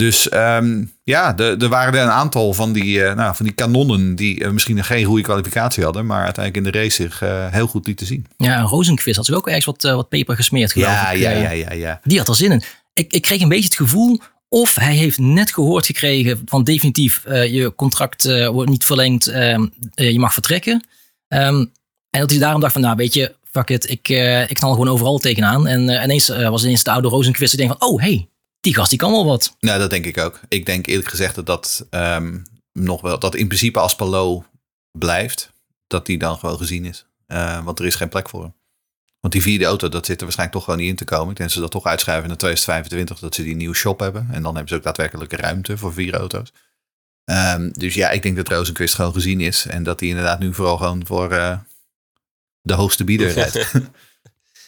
Dus 0.00 0.28
ehm, 0.28 0.84
ja, 1.04 1.36
er 1.38 1.62
er 1.62 1.68
waren 1.68 1.94
er 1.94 2.02
een 2.02 2.10
aantal 2.10 2.54
van 2.54 2.72
die, 2.72 3.02
eh, 3.04 3.14
nou, 3.14 3.36
van 3.36 3.46
die 3.46 3.54
kanonnen 3.54 4.14
die 4.14 4.44
eh, 4.44 4.50
misschien 4.50 4.84
geen 4.84 5.04
goede 5.04 5.22
kwalificatie 5.22 5.84
hadden, 5.84 6.06
maar 6.06 6.24
uiteindelijk 6.24 6.66
in 6.66 6.72
de 6.72 6.78
race 6.78 7.02
zich 7.02 7.22
eh, 7.22 7.46
heel 7.50 7.66
goed 7.66 7.86
lieten 7.86 8.06
zien. 8.06 8.26
Ja, 8.36 8.56
en 8.56 8.64
Rosenquist 8.64 9.16
had 9.16 9.26
zich 9.26 9.34
ook 9.34 9.46
ergens 9.46 9.64
wat, 9.64 9.82
wat 9.82 10.08
peper 10.08 10.36
gesmeerd, 10.36 10.72
geloof 10.72 10.88
Ja, 10.88 11.10
ik. 11.10 11.20
ja, 11.20 11.30
ja, 11.30 11.50
ja, 11.50 11.72
ja. 11.72 12.00
Die 12.02 12.18
had 12.18 12.28
er 12.28 12.36
zin 12.36 12.52
in. 12.52 12.62
Ik, 12.94 13.12
ik 13.12 13.22
kreeg 13.22 13.40
een 13.40 13.48
beetje 13.48 13.64
het 13.64 13.76
gevoel 13.76 14.20
of 14.48 14.74
hij 14.74 14.94
heeft 14.94 15.18
net 15.18 15.52
gehoord 15.52 15.86
gekregen 15.86 16.42
van 16.44 16.64
definitief 16.64 17.22
je 17.24 17.72
contract 17.76 18.24
wordt 18.52 18.70
niet 18.70 18.84
verlengd, 18.84 19.26
ehm, 19.26 19.66
eh, 19.94 20.10
je 20.10 20.18
mag 20.18 20.32
vertrekken. 20.32 20.86
Ehm, 21.28 21.64
en 22.10 22.20
dat 22.20 22.30
hij 22.30 22.38
daarom 22.38 22.60
dacht 22.60 22.72
van 22.72 22.82
nou 22.82 22.96
weet 22.96 23.14
je, 23.14 23.34
fuck 23.50 23.70
it, 23.70 23.90
ik, 23.90 24.08
ik 24.48 24.56
knal 24.56 24.70
gewoon 24.72 24.88
overal 24.88 25.18
tegenaan. 25.18 25.66
En 25.66 25.80
ineens 25.88 26.28
was 26.28 26.64
ineens 26.64 26.82
de 26.82 26.90
oude 26.90 27.08
Rosenquist 27.08 27.56
die 27.56 27.66
denkt 27.66 27.76
van 27.78 27.88
oh 27.88 28.00
hey, 28.00 28.28
die 28.66 28.74
gast 28.74 28.90
die 28.90 28.98
kan 28.98 29.10
wel 29.10 29.24
wat. 29.24 29.56
Nou, 29.60 29.78
dat 29.78 29.90
denk 29.90 30.04
ik 30.04 30.18
ook. 30.18 30.40
Ik 30.48 30.66
denk 30.66 30.86
eerlijk 30.86 31.08
gezegd 31.08 31.34
dat 31.34 31.46
dat 31.46 31.86
ehm, 31.90 32.38
nog 32.72 33.00
wel, 33.00 33.18
dat 33.18 33.34
in 33.34 33.46
principe 33.46 33.78
als 33.78 33.94
Palo 33.94 34.44
blijft, 34.98 35.52
dat 35.86 36.06
die 36.06 36.18
dan 36.18 36.38
gewoon 36.38 36.56
gezien 36.56 36.84
is. 36.84 37.06
Eh, 37.26 37.64
want 37.64 37.78
er 37.78 37.86
is 37.86 37.94
geen 37.94 38.08
plek 38.08 38.28
voor 38.28 38.42
hem. 38.42 38.54
Want 39.20 39.32
die 39.32 39.42
vierde 39.42 39.64
auto, 39.64 39.88
dat 39.88 40.06
zit 40.06 40.16
er 40.16 40.22
waarschijnlijk 40.22 40.58
toch 40.58 40.64
gewoon 40.64 40.80
niet 40.80 40.90
in 40.90 40.96
te 40.96 41.14
komen. 41.14 41.30
Ik 41.30 41.36
denk 41.36 41.48
dat 41.48 41.58
ze 41.58 41.60
dat 41.60 41.70
toch 41.70 41.84
uitschuiven 41.84 42.28
naar 42.28 42.36
2025, 42.36 43.18
dat 43.18 43.34
ze 43.34 43.42
die 43.42 43.56
nieuwe 43.56 43.74
shop 43.74 44.00
hebben. 44.00 44.28
En 44.32 44.42
dan 44.42 44.52
hebben 44.54 44.68
ze 44.68 44.74
ook 44.74 44.82
daadwerkelijk 44.82 45.32
ruimte 45.32 45.78
voor 45.78 45.92
vier 45.92 46.14
auto's. 46.14 46.52
Ehm, 47.24 47.70
dus 47.72 47.94
ja, 47.94 48.10
ik 48.10 48.22
denk 48.22 48.36
dat 48.36 48.48
Rosenquist 48.48 48.94
gewoon 48.94 49.12
gezien 49.12 49.40
is. 49.40 49.66
En 49.66 49.82
dat 49.82 50.00
hij 50.00 50.08
inderdaad 50.08 50.38
nu 50.38 50.54
vooral 50.54 50.76
gewoon 50.76 51.06
voor 51.06 51.32
eh, 51.32 51.58
de 52.60 52.74
hoogste 52.74 53.04
bieder 53.04 53.30
rijdt. 53.38 53.72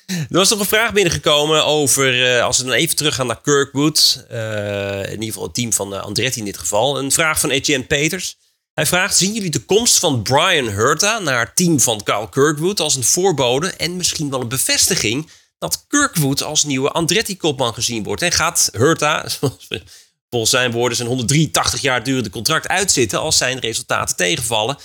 Er 0.30 0.36
was 0.36 0.50
nog 0.50 0.58
een 0.58 0.66
vraag 0.66 0.92
binnengekomen 0.92 1.64
over, 1.64 2.36
eh, 2.36 2.44
als 2.44 2.58
we 2.58 2.64
dan 2.64 2.72
even 2.72 2.96
teruggaan 2.96 3.26
naar 3.26 3.40
Kirkwood. 3.40 4.24
eh, 4.28 5.02
in 5.04 5.10
ieder 5.10 5.24
geval 5.24 5.42
het 5.42 5.54
team 5.54 5.72
van 5.72 5.94
eh, 5.94 6.00
Andretti 6.00 6.38
in 6.38 6.44
dit 6.44 6.58
geval. 6.58 6.98
Een 6.98 7.12
vraag 7.12 7.40
van 7.40 7.50
Etienne 7.50 7.86
Peters. 7.86 8.36
Hij 8.74 8.86
vraagt, 8.86 9.16
zien 9.16 9.32
jullie 9.32 9.50
de 9.50 9.64
komst 9.64 9.98
van 9.98 10.22
Brian 10.22 10.68
Hurta 10.68 11.18
naar 11.18 11.44
het 11.44 11.56
team 11.56 11.80
van 11.80 12.02
Kyle 12.02 12.28
Kirkwood 12.28 12.80
als 12.80 12.96
een 12.96 13.04
voorbode 13.04 13.70
en 13.70 13.96
misschien 13.96 14.30
wel 14.30 14.40
een 14.40 14.48
bevestiging 14.48 15.30
dat 15.58 15.84
Kirkwood 15.88 16.42
als 16.42 16.64
nieuwe 16.64 16.90
Andretti-kopman 16.90 17.74
gezien 17.74 18.02
wordt? 18.02 18.22
En 18.22 18.32
gaat 18.32 18.68
we 18.72 19.82
volgens 20.30 20.50
zijn 20.50 20.70
woorden, 20.70 20.96
zijn 20.96 21.08
183 21.08 21.80
jaar 21.80 22.02
durende 22.02 22.30
contract 22.30 22.68
uitzitten 22.68 23.20
als 23.20 23.36
zijn 23.36 23.58
resultaten 23.58 24.16
tegenvallen? 24.16 24.78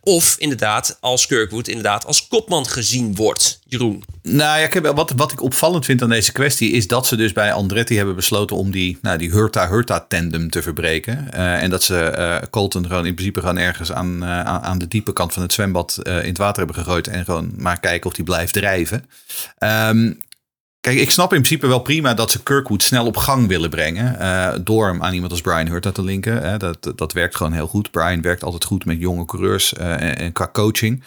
Of 0.00 0.36
inderdaad, 0.38 0.96
als 1.00 1.26
Kirkwood 1.26 1.68
inderdaad 1.68 2.06
als 2.06 2.28
kopman 2.28 2.66
gezien 2.66 3.14
wordt. 3.14 3.60
Jeroen. 3.68 4.04
Nou 4.22 4.58
ja, 4.58 4.64
ik 4.64 4.72
heb, 4.72 4.86
wat, 4.86 5.12
wat 5.16 5.32
ik 5.32 5.42
opvallend 5.42 5.84
vind 5.84 6.02
aan 6.02 6.08
deze 6.08 6.32
kwestie 6.32 6.70
is 6.70 6.86
dat 6.86 7.06
ze 7.06 7.16
dus 7.16 7.32
bij 7.32 7.52
Andretti 7.52 7.96
hebben 7.96 8.14
besloten 8.14 8.56
om 8.56 8.70
die, 8.70 8.98
nou, 9.02 9.18
die 9.18 9.30
Hurta-Hurta-tandem 9.30 10.50
te 10.50 10.62
verbreken. 10.62 11.32
Eh, 11.32 11.62
en 11.62 11.70
dat 11.70 11.82
ze 11.82 11.98
eh, 11.98 12.48
Colton 12.50 12.86
gewoon 12.86 13.06
in 13.06 13.14
principe 13.14 13.40
gewoon 13.40 13.58
ergens 13.58 13.92
aan, 13.92 14.22
eh, 14.22 14.40
aan 14.40 14.62
aan 14.62 14.78
de 14.78 14.88
diepe 14.88 15.12
kant 15.12 15.32
van 15.32 15.42
het 15.42 15.52
zwembad 15.52 16.00
in 16.04 16.12
het 16.12 16.38
water 16.38 16.64
hebben 16.64 16.84
gegooid. 16.84 17.08
En 17.08 17.24
gewoon 17.24 17.52
maar 17.56 17.80
kijken 17.80 18.10
of 18.10 18.16
die 18.16 18.24
blijft 18.24 18.52
drijven. 18.52 19.06
Ehm, 19.58 20.12
kijk, 20.82 20.98
ik 20.98 21.10
snap 21.10 21.32
in 21.32 21.40
principe 21.40 21.66
wel 21.66 21.80
prima 21.80 22.14
dat 22.14 22.30
ze 22.30 22.42
Kirkwood 22.42 22.82
snel 22.82 23.06
op 23.06 23.16
gang 23.16 23.48
willen 23.48 23.70
brengen. 23.70 24.18
eh, 24.18 24.54
door 24.60 24.86
hem 24.86 25.02
aan 25.02 25.12
iemand 25.12 25.32
als 25.32 25.40
Brian 25.40 25.66
Hurta 25.66 25.92
te 25.92 26.02
linken. 26.02 26.58
Dat, 26.58 26.92
dat 26.96 27.12
werkt 27.12 27.36
gewoon 27.36 27.52
heel 27.52 27.66
goed. 27.66 27.90
Brian 27.90 28.22
werkt 28.22 28.44
altijd 28.44 28.64
goed 28.64 28.84
met 28.84 29.00
jonge 29.00 29.24
coureurs 29.24 29.72
eh, 29.74 30.20
en, 30.20 30.32
qua 30.32 30.48
coaching. 30.52 31.02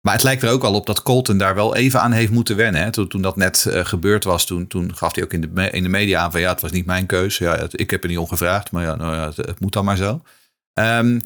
Maar 0.00 0.14
het 0.14 0.22
lijkt 0.22 0.42
er 0.42 0.50
ook 0.50 0.64
al 0.64 0.74
op 0.74 0.86
dat 0.86 1.02
Colton 1.02 1.38
daar 1.38 1.54
wel 1.54 1.76
even 1.76 2.00
aan 2.00 2.12
heeft 2.12 2.32
moeten 2.32 2.56
wennen. 2.56 2.82
Hè. 2.82 2.90
Toen, 2.90 3.08
toen 3.08 3.22
dat 3.22 3.36
net 3.36 3.66
eh, 3.66 3.84
gebeurd 3.84 4.24
was, 4.24 4.46
toen, 4.46 4.66
toen 4.66 4.96
gaf 4.96 5.14
hij 5.14 5.24
ook 5.24 5.32
in 5.32 5.40
de, 5.40 5.70
in 5.70 5.82
de 5.82 5.88
media 5.88 6.20
aan 6.20 6.30
van 6.30 6.40
ja, 6.40 6.50
het 6.52 6.60
was 6.60 6.72
niet 6.72 6.86
mijn 6.86 7.06
keus. 7.06 7.38
Ja, 7.38 7.66
ik 7.70 7.90
heb 7.90 8.02
er 8.02 8.08
niet 8.08 8.18
om 8.18 8.28
gevraagd, 8.28 8.70
maar 8.70 8.84
ja, 8.84 8.96
nou 8.96 9.14
ja 9.14 9.26
het, 9.26 9.36
het 9.36 9.60
moet 9.60 9.72
dan 9.72 9.84
maar 9.84 9.96
zo. 9.96 10.22
Ehm, 10.72 11.20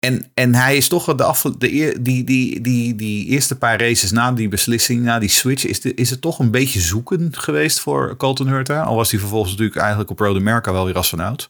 en, 0.00 0.30
en 0.34 0.54
hij 0.54 0.76
is 0.76 0.88
toch 0.88 1.14
de 1.14 1.24
af, 1.24 1.42
de, 1.42 1.98
die, 2.00 2.24
die, 2.24 2.60
die, 2.60 2.94
die 2.94 3.26
eerste 3.26 3.58
paar 3.58 3.80
races 3.80 4.10
na 4.10 4.32
die 4.32 4.48
beslissing, 4.48 5.02
na 5.02 5.18
die 5.18 5.28
switch, 5.28 5.66
is, 5.66 5.80
de, 5.80 5.94
is 5.94 6.10
het 6.10 6.20
toch 6.20 6.38
een 6.38 6.50
beetje 6.50 6.80
zoeken 6.80 7.28
geweest 7.36 7.80
voor 7.80 8.16
Colton 8.16 8.48
Hurta. 8.48 8.82
Al 8.82 8.96
was 8.96 9.10
hij 9.10 9.20
vervolgens 9.20 9.50
natuurlijk 9.50 9.78
eigenlijk 9.78 10.10
op 10.10 10.18
Road 10.18 10.36
America 10.36 10.72
wel 10.72 10.84
weer 10.84 10.96
als 10.96 11.08
van 11.08 11.20
oud. 11.20 11.48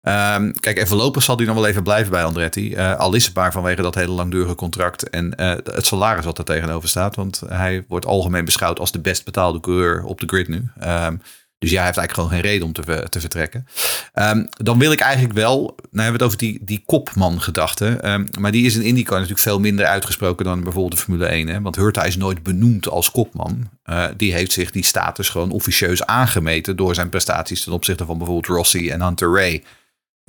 Ehm, 0.00 0.52
kijk, 0.52 0.78
en 0.78 0.86
voorlopig 0.86 1.22
zal 1.22 1.36
hij 1.36 1.46
nog 1.46 1.54
wel 1.54 1.66
even 1.66 1.82
blijven 1.82 2.10
bij 2.10 2.24
Andretti. 2.24 2.74
Eh, 2.74 2.98
al 2.98 3.14
is 3.14 3.26
het 3.26 3.34
maar 3.34 3.52
vanwege 3.52 3.82
dat 3.82 3.94
hele 3.94 4.12
langdurige 4.12 4.54
contract 4.54 5.10
en 5.10 5.34
eh, 5.34 5.50
het 5.50 5.86
salaris 5.86 6.24
wat 6.24 6.38
er 6.38 6.44
tegenover 6.44 6.88
staat. 6.88 7.16
Want 7.16 7.42
hij 7.46 7.84
wordt 7.88 8.06
algemeen 8.06 8.44
beschouwd 8.44 8.78
als 8.78 8.92
de 8.92 9.00
best 9.00 9.24
betaalde 9.24 9.60
coureur 9.60 10.04
op 10.04 10.20
de 10.20 10.26
grid 10.26 10.48
nu. 10.48 10.68
Ehm, 10.78 11.16
dus 11.60 11.70
ja, 11.70 11.76
hij 11.76 11.86
heeft 11.86 11.98
eigenlijk 11.98 12.12
gewoon 12.12 12.30
geen 12.30 12.50
reden 12.50 12.66
om 12.66 12.72
te, 12.72 12.82
ver- 12.82 13.08
te 13.08 13.20
vertrekken. 13.20 13.66
Ehm, 14.12 14.44
dan 14.50 14.78
wil 14.78 14.92
ik 14.92 15.00
eigenlijk 15.00 15.34
wel, 15.34 15.60
nou 15.60 15.76
hebben 15.90 16.06
we 16.06 16.12
het 16.12 16.22
over 16.22 16.38
die, 16.38 16.58
die 16.62 16.82
kopman 16.86 17.40
gedachte. 17.40 17.86
Ehm, 17.86 18.26
maar 18.38 18.52
die 18.52 18.66
is 18.66 18.76
in 18.76 18.82
IndyCar 18.82 19.14
natuurlijk 19.14 19.40
veel 19.40 19.60
minder 19.60 19.86
uitgesproken 19.86 20.44
dan 20.44 20.62
bijvoorbeeld 20.62 20.92
de 20.92 20.98
Formule 21.02 21.26
1. 21.26 21.48
Hè? 21.48 21.60
Want 21.60 21.76
Hurta 21.76 22.04
is 22.04 22.16
nooit 22.16 22.42
benoemd 22.42 22.88
als 22.88 23.10
kopman. 23.10 23.68
Eh, 23.82 24.06
die 24.16 24.32
heeft 24.32 24.52
zich 24.52 24.70
die 24.70 24.84
status 24.84 25.28
gewoon 25.28 25.50
officieus 25.50 26.06
aangemeten 26.06 26.76
door 26.76 26.94
zijn 26.94 27.08
prestaties 27.08 27.64
ten 27.64 27.72
opzichte 27.72 28.04
van 28.04 28.18
bijvoorbeeld 28.18 28.56
Rossi 28.56 28.90
en 28.90 29.02
Hunter 29.02 29.34
Ray. 29.34 29.62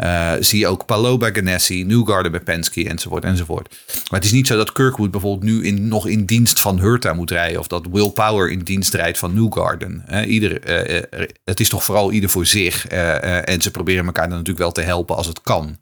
Eh, 0.02 0.34
zie 0.40 0.60
je 0.60 0.68
ook 0.68 0.86
bij 1.20 1.32
Ganassi, 1.34 1.84
Newgarden 1.84 2.32
bij 2.32 2.42
Penske 2.42 2.90
enzovoort 2.90 3.24
enzovoort. 3.24 3.70
Maar 3.88 4.20
het 4.20 4.24
is 4.24 4.32
niet 4.32 4.48
zo 4.48 4.58
dat 4.58 4.72
Kirkwood 4.72 5.12
bijvoorbeeld 5.12 5.44
nu 5.44 5.64
in, 5.66 5.88
nog 5.88 6.08
in 6.08 6.26
dienst 6.26 6.60
van 6.60 6.80
Hurta 6.80 7.14
moet 7.14 7.32
rijden. 7.32 7.60
Of 7.60 7.68
dat 7.68 7.88
Will 7.92 8.10
Power 8.10 8.52
in 8.52 8.60
dienst 8.60 8.94
rijdt 8.94 9.18
van 9.18 9.34
Newgarden. 9.34 10.06
Ieder, 10.28 10.62
eh, 10.62 10.98
eh, 10.98 11.30
het 11.44 11.60
is 11.60 11.70
toch 11.70 11.84
vooral 11.84 12.12
ieder 12.12 12.30
voor 12.30 12.46
zich. 12.46 12.88
en 12.88 13.62
ze 13.62 13.72
proberen 13.72 14.06
elkaar 14.06 14.28
dan 14.28 14.38
natuurlijk 14.38 14.60
wel 14.60 14.72
te 14.72 14.82
helpen 14.82 15.16
als 15.16 15.28
het 15.28 15.42
kan. 15.42 15.78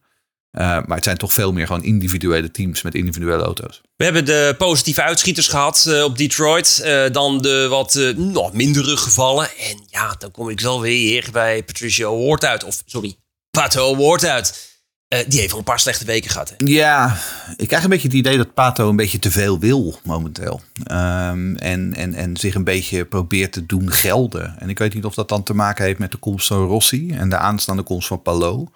Maar 0.52 0.96
het 0.96 1.04
zijn 1.04 1.18
toch 1.18 1.34
veel 1.34 1.54
meer 1.54 1.68
gewoon 1.68 1.84
individuele 1.84 2.52
teams 2.52 2.82
met 2.82 2.96
individuele 2.96 3.44
auto's. 3.44 3.82
We 3.96 4.04
hebben 4.04 4.26
de 4.26 4.56
positieve 4.58 5.02
uitschieters 5.02 5.48
gehad 5.48 5.86
eh, 5.90 6.04
op 6.04 6.18
Detroit. 6.18 6.82
dan 7.12 7.42
de 7.42 7.68
wat 7.70 8.14
nog 8.16 8.54
mindere 8.54 8.98
gevallen. 8.98 9.46
En 9.46 9.84
ja, 9.86 10.16
dan 10.18 10.32
kom 10.32 10.50
ik 10.50 10.60
wel 10.60 10.82
weer 10.82 11.30
bij 11.32 11.64
Patricia 11.64 12.06
Award 12.06 12.46
uit. 12.46 12.64
Of 12.64 12.82
sorry, 12.86 13.16
Pato 13.52 13.94
Award 13.94 14.26
uit. 14.26 14.68
Eh, 15.08 15.20
die 15.28 15.40
heeft 15.40 15.52
al 15.52 15.58
een 15.58 15.64
paar 15.64 15.80
slechte 15.80 16.06
weken 16.06 16.30
gehad. 16.30 16.50
Hè? 16.50 16.56
Ja, 16.58 17.18
ik 17.58 17.68
krijg 17.68 17.84
een 17.84 17.90
beetje 17.90 18.08
het 18.08 18.18
idee 18.18 18.38
dat 18.38 18.54
Pato 18.54 18.90
een 18.90 18.96
beetje 18.96 19.20
te 19.20 19.32
veel 19.32 19.60
wil 19.60 20.00
momenteel. 20.04 20.62
Ehm, 20.84 21.56
en, 21.56 21.94
en, 21.96 22.14
en 22.14 22.38
zich 22.38 22.56
een 22.56 22.64
beetje 22.64 23.06
probeert 23.06 23.52
te 23.52 23.66
doen 23.66 23.92
gelden. 23.92 24.56
En 24.60 24.70
ik 24.70 24.80
weet 24.80 24.94
niet 24.94 25.06
of 25.06 25.14
dat 25.14 25.30
dan 25.30 25.44
te 25.44 25.54
maken 25.54 25.86
heeft 25.86 26.00
met 26.00 26.12
de 26.12 26.18
komst 26.18 26.48
van 26.48 26.68
Rossi 26.68 27.12
en 27.12 27.30
de 27.30 27.38
aanstaande 27.38 27.84
komst 27.84 28.08
van 28.08 28.22
Palo. 28.22 28.72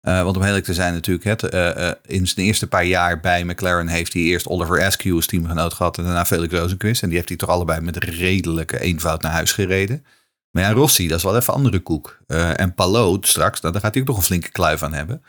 Eh, 0.00 0.22
want 0.22 0.36
om 0.36 0.42
eerlijk 0.42 0.64
te 0.64 0.74
zijn 0.74 0.92
natuurlijk, 0.92 1.42
eh, 1.42 1.90
in 2.02 2.26
zijn 2.26 2.46
eerste 2.46 2.66
paar 2.66 2.84
jaar 2.84 3.20
bij 3.20 3.44
McLaren 3.44 3.88
heeft 3.88 4.12
hij 4.12 4.22
eerst 4.22 4.46
Oliver 4.46 4.84
Askew 4.84 5.14
als 5.14 5.26
teamgenoot 5.26 5.74
gehad 5.74 5.98
en 5.98 6.04
daarna 6.04 6.24
Felix 6.24 6.54
Rosenquist. 6.54 7.02
En 7.02 7.08
die 7.08 7.16
heeft 7.16 7.28
hij 7.28 7.38
toch 7.38 7.48
allebei 7.48 7.80
met 7.80 7.96
redelijke 7.96 8.80
eenvoud 8.80 9.22
naar 9.22 9.32
huis 9.32 9.52
gereden. 9.52 10.04
Maar 10.50 10.62
ja, 10.62 10.72
Rossi, 10.72 11.08
dat 11.08 11.18
is 11.18 11.24
wel 11.24 11.36
even 11.36 11.54
andere 11.54 11.80
koek. 11.80 12.18
Eh, 12.26 12.60
en 12.60 12.74
Palou 12.74 13.18
straks, 13.20 13.60
nou, 13.60 13.72
daar 13.72 13.82
gaat 13.82 13.92
hij 13.92 14.02
ook 14.02 14.08
nog 14.08 14.16
een 14.16 14.22
flinke 14.22 14.50
kluif 14.50 14.82
aan 14.82 14.92
hebben. 14.92 15.22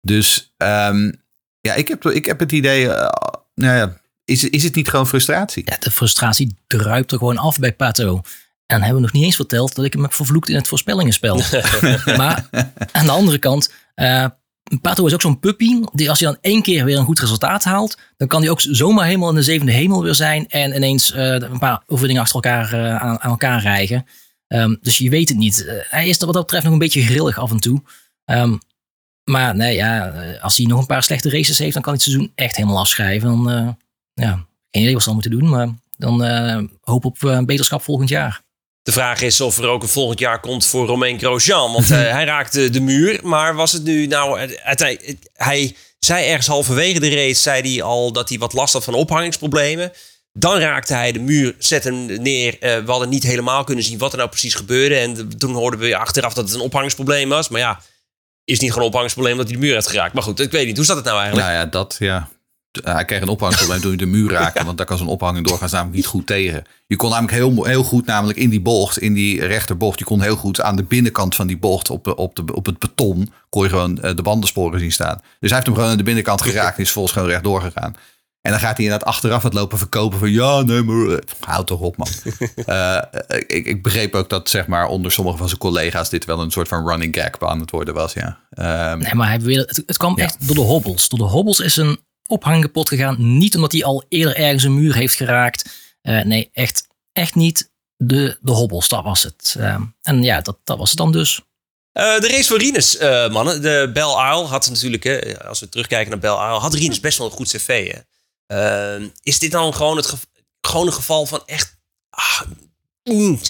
Dus 0.00 0.54
ehm, 0.56 1.12
ja, 1.60 1.74
ik 1.74 1.88
heb, 1.88 2.04
ik 2.04 2.24
heb 2.24 2.38
het 2.38 2.52
idee, 2.52 2.88
eh, 2.88 3.08
nou 3.54 3.76
ja, 3.76 4.00
is, 4.24 4.44
is 4.44 4.62
het 4.62 4.74
niet 4.74 4.88
gewoon 4.88 5.06
frustratie? 5.06 5.62
Ja, 5.66 5.76
de 5.80 5.90
frustratie 5.90 6.56
druipt 6.66 7.12
er 7.12 7.18
gewoon 7.18 7.38
af 7.38 7.58
bij 7.58 7.72
Pato. 7.72 8.14
En 8.14 8.78
dan 8.78 8.80
hebben 8.80 8.96
we 8.96 9.02
nog 9.02 9.12
niet 9.12 9.24
eens 9.24 9.36
verteld 9.36 9.74
dat 9.74 9.84
ik 9.84 9.92
hem 9.92 10.02
heb 10.02 10.14
vervloekt 10.14 10.48
in 10.48 10.56
het 10.56 10.68
voorspellingenspel. 10.68 11.36
maar 12.16 12.48
aan 12.92 13.06
de 13.06 13.12
andere 13.12 13.38
kant, 13.38 13.72
eh 13.94 14.26
Pato 14.80 15.06
is 15.06 15.14
ook 15.14 15.20
zo'n 15.20 15.40
puppy. 15.40 15.80
Die 15.92 16.08
als 16.08 16.20
hij 16.20 16.28
dan 16.28 16.38
één 16.40 16.62
keer 16.62 16.84
weer 16.84 16.98
een 16.98 17.04
goed 17.04 17.18
resultaat 17.18 17.64
haalt, 17.64 17.98
dan 18.16 18.28
kan 18.28 18.40
hij 18.40 18.50
ook 18.50 18.60
zomaar 18.60 19.06
helemaal 19.06 19.28
in 19.28 19.34
de 19.34 19.42
zevende 19.42 19.72
hemel 19.72 20.02
weer 20.02 20.14
zijn. 20.14 20.48
En 20.48 20.74
ineens 20.74 21.12
een 21.14 21.58
paar 21.58 21.82
overwinningen 21.86 22.22
achter 22.22 22.34
elkaar 22.34 22.98
aan, 23.00 23.20
aan 23.20 23.30
elkaar 23.30 23.60
rijgen. 23.60 24.06
Ehm, 24.52 24.74
dus 24.80 24.98
je 24.98 25.10
weet 25.10 25.28
het 25.28 25.38
niet. 25.38 25.66
Eh, 25.66 25.74
hij 25.80 26.08
is 26.08 26.18
er 26.18 26.24
wat 26.26 26.34
dat 26.34 26.42
betreft 26.42 26.64
nog 26.64 26.72
een 26.72 26.78
beetje 26.78 27.02
grillig 27.02 27.38
af 27.38 27.50
en 27.50 27.60
toe. 27.60 27.82
Ehm, 28.24 28.56
maar 29.24 29.56
nee, 29.56 29.74
ja, 29.74 30.12
eh, 30.12 30.42
als 30.42 30.56
hij 30.56 30.66
nog 30.66 30.80
een 30.80 30.86
paar 30.86 31.02
slechte 31.02 31.30
races 31.30 31.58
heeft, 31.58 31.72
dan 31.72 31.82
kan 31.82 31.92
hij 31.92 32.02
het 32.02 32.12
seizoen 32.12 32.32
echt 32.34 32.56
helemaal 32.56 32.78
afschrijven. 32.78 33.28
Dan, 33.28 33.50
eh, 33.50 33.68
ja, 34.14 34.46
geen 34.70 34.82
idee 34.82 34.92
wat 34.92 35.02
ze 35.02 35.06
dan 35.06 35.14
moeten 35.14 35.38
doen. 35.38 35.48
Maar 35.48 35.68
dan 35.98 36.24
eh, 36.24 36.58
hoop 36.80 37.04
op 37.04 37.22
een 37.22 37.46
beterschap 37.46 37.82
volgend 37.82 38.08
jaar. 38.08 38.42
De 38.82 38.92
vraag 38.92 39.20
is 39.20 39.40
of 39.40 39.58
er 39.58 39.68
ook 39.68 39.82
een 39.82 39.88
volgend 39.88 40.18
jaar 40.18 40.40
komt 40.40 40.66
voor 40.66 40.86
Romain 40.86 41.18
Grosjean. 41.18 41.72
Want 41.72 41.88
hij 42.16 42.24
raakte 42.24 42.70
de 42.70 42.80
muur. 42.80 43.20
Maar 43.22 43.54
was 43.54 43.72
het 43.72 43.82
nu 43.82 44.06
nou... 44.06 44.38
Uiteindelijk, 44.62 45.18
hij 45.32 45.76
zei 45.98 46.26
ergens 46.26 46.46
halverwege 46.46 47.00
de 47.00 47.14
race... 47.14 47.40
zei 47.40 47.72
hij 47.72 47.82
al 47.82 48.12
dat 48.12 48.28
hij 48.28 48.38
wat 48.38 48.52
last 48.52 48.72
had 48.72 48.84
van 48.84 48.94
ophangingsproblemen. 48.94 49.92
Dan 50.32 50.58
raakte 50.58 50.94
hij 50.94 51.12
de 51.12 51.18
muur, 51.18 51.54
zette 51.58 51.88
hem 51.88 52.22
neer. 52.22 52.56
Eh, 52.60 52.78
we 52.84 52.90
hadden 52.90 53.08
niet 53.08 53.22
helemaal 53.22 53.64
kunnen 53.64 53.84
zien 53.84 53.98
wat 53.98 54.10
er 54.12 54.18
nou 54.18 54.28
precies 54.30 54.54
gebeurde. 54.54 54.94
En 54.94 55.38
toen 55.38 55.54
hoorden 55.54 55.80
we 55.80 55.96
achteraf 55.96 56.34
dat 56.34 56.44
het 56.44 56.54
een 56.54 56.60
ophangingsprobleem 56.60 57.28
was. 57.28 57.48
Maar 57.48 57.60
ja, 57.60 57.80
is 58.44 58.58
niet 58.60 58.68
gewoon 58.68 58.82
een 58.82 58.88
ophangingsprobleem 58.88 59.36
dat 59.36 59.46
hij 59.46 59.54
de 59.56 59.62
muur 59.62 59.74
heeft 59.74 59.88
geraakt. 59.88 60.14
Maar 60.14 60.22
goed, 60.22 60.40
ik 60.40 60.50
weet 60.50 60.66
niet. 60.66 60.76
Hoe 60.76 60.84
zat 60.86 60.96
het 60.96 61.04
nou 61.04 61.18
eigenlijk? 61.18 61.48
Nou 61.48 61.58
ja, 61.60 61.66
dat 61.70 61.96
ja. 61.98 62.28
Hij 62.82 63.04
kreeg 63.04 63.20
een 63.20 63.28
ophangprobleem 63.28 63.80
toen 63.80 63.88
hij 63.88 63.98
de 63.98 64.06
muur 64.06 64.30
raakte. 64.30 64.64
Want 64.68 64.76
daar 64.76 64.86
kan 64.86 64.98
zo'n 64.98 65.08
ophanging 65.08 65.46
doorgaans 65.46 65.72
namelijk 65.72 65.96
niet 65.96 66.06
goed 66.06 66.26
tegen. 66.26 66.64
Je 66.86 66.96
kon 66.96 67.10
namelijk 67.10 67.34
heel, 67.34 67.64
heel 67.64 67.82
goed 67.84 68.06
namelijk 68.06 68.38
in 68.38 68.50
die 68.50 68.60
bocht, 68.60 68.98
in 68.98 69.12
die 69.14 69.46
rechterbocht. 69.46 69.98
Je 69.98 70.04
kon 70.04 70.20
heel 70.22 70.36
goed 70.36 70.60
aan 70.60 70.76
de 70.76 70.82
binnenkant 70.84 71.34
van 71.34 71.46
die 71.46 71.58
bocht 71.58 71.90
op, 71.90 72.04
de- 72.04 72.16
op, 72.16 72.36
de, 72.36 72.54
op 72.54 72.66
het 72.66 72.78
beton. 72.78 73.32
kon 73.48 73.62
je 73.62 73.68
gewoon 73.68 74.02
eh, 74.02 74.16
de 74.16 74.22
bandensporen 74.22 74.80
zien 74.80 74.92
staan. 74.92 75.16
Dus 75.40 75.50
hij 75.50 75.52
heeft 75.52 75.66
hem 75.66 75.74
gewoon 75.74 75.90
aan 75.90 75.96
de 75.96 76.02
binnenkant 76.02 76.42
geraakt. 76.42 76.76
En 76.76 76.82
is 76.82 76.90
volgens 76.90 77.14
gewoon 77.14 77.28
rechtdoor 77.28 77.60
gegaan. 77.60 77.96
En 78.42 78.50
dan 78.50 78.60
gaat 78.60 78.76
hij 78.76 78.84
inderdaad 78.84 79.08
achteraf 79.08 79.42
het 79.42 79.52
lopen 79.52 79.78
verkopen 79.78 80.18
van 80.18 80.30
ja, 80.30 80.62
nee, 80.62 80.82
maar 80.82 81.06
eh, 81.06 81.18
houd 81.40 81.66
toch 81.66 81.80
op 81.80 81.96
man. 81.96 82.08
Eh, 82.66 82.98
ik, 83.28 83.66
ik 83.66 83.82
begreep 83.82 84.14
ook 84.14 84.28
dat 84.28 84.48
zeg 84.48 84.66
maar 84.66 84.86
onder 84.86 85.12
sommige 85.12 85.36
van 85.36 85.46
zijn 85.46 85.60
collega's 85.60 86.10
dit 86.10 86.24
wel 86.24 86.40
een 86.40 86.50
soort 86.50 86.68
van 86.68 86.88
running 86.88 87.16
gag 87.16 87.50
aan 87.50 87.60
het 87.60 87.70
worden 87.70 87.94
was. 87.94 88.12
Ja. 88.12 88.38
Ehm, 88.50 88.98
Nee, 88.98 89.14
maar 89.14 89.28
hij 89.28 89.38
het, 89.42 89.82
het 89.86 89.96
kwam 89.96 90.18
echt 90.18 90.46
door 90.46 90.54
de 90.54 90.60
hobbels. 90.60 91.08
Door 91.08 91.18
de 91.18 91.24
hobbels 91.24 91.60
is 91.60 91.76
een 91.76 92.00
ophang 92.26 92.62
kapot 92.62 92.88
gegaan. 92.88 93.38
Niet 93.38 93.54
omdat 93.54 93.72
hij 93.72 93.84
al 93.84 94.04
eerder 94.08 94.36
ergens 94.36 94.64
een 94.64 94.74
muur 94.74 94.94
heeft 94.94 95.14
geraakt. 95.14 95.70
Eh, 96.02 96.22
nee, 96.22 96.50
echt, 96.52 96.86
echt 97.12 97.34
niet. 97.34 97.70
De, 97.96 98.38
de 98.40 98.52
hobbels, 98.52 98.88
dat 98.88 99.04
was 99.04 99.22
het. 99.22 99.56
Eh, 99.58 99.80
en 100.02 100.22
ja, 100.22 100.40
dat, 100.40 100.58
dat 100.64 100.78
was 100.78 100.88
het 100.88 100.98
dan 100.98 101.12
dus. 101.12 101.40
Eh, 101.92 102.20
de 102.20 102.28
race 102.28 102.48
voor 102.48 102.58
Rinus, 102.58 102.96
eh, 102.96 103.30
mannen. 103.30 103.62
De 103.62 103.90
Bell 103.92 104.30
Isle 104.30 104.44
had 104.44 104.68
natuurlijk, 104.68 105.04
hè, 105.04 105.44
als 105.44 105.60
we 105.60 105.68
terugkijken 105.68 106.10
naar 106.10 106.18
Bell 106.18 106.30
Isle, 106.30 106.58
had 106.60 106.74
Rinus 106.74 107.00
best 107.00 107.18
wel 107.18 107.26
een 107.26 107.32
goed 107.32 107.48
cv. 107.48 107.92
Hè? 107.92 107.98
Eh, 108.52 109.02
is 109.22 109.38
dit 109.38 109.50
dan 109.50 109.74
gewoon 109.74 109.96
het 109.96 110.14
gewoon 110.60 110.86
een 110.86 110.92
geval 110.92 111.26
van 111.26 111.42
echt, 111.46 111.76
ah, 112.10 112.40
mm, 113.04 113.40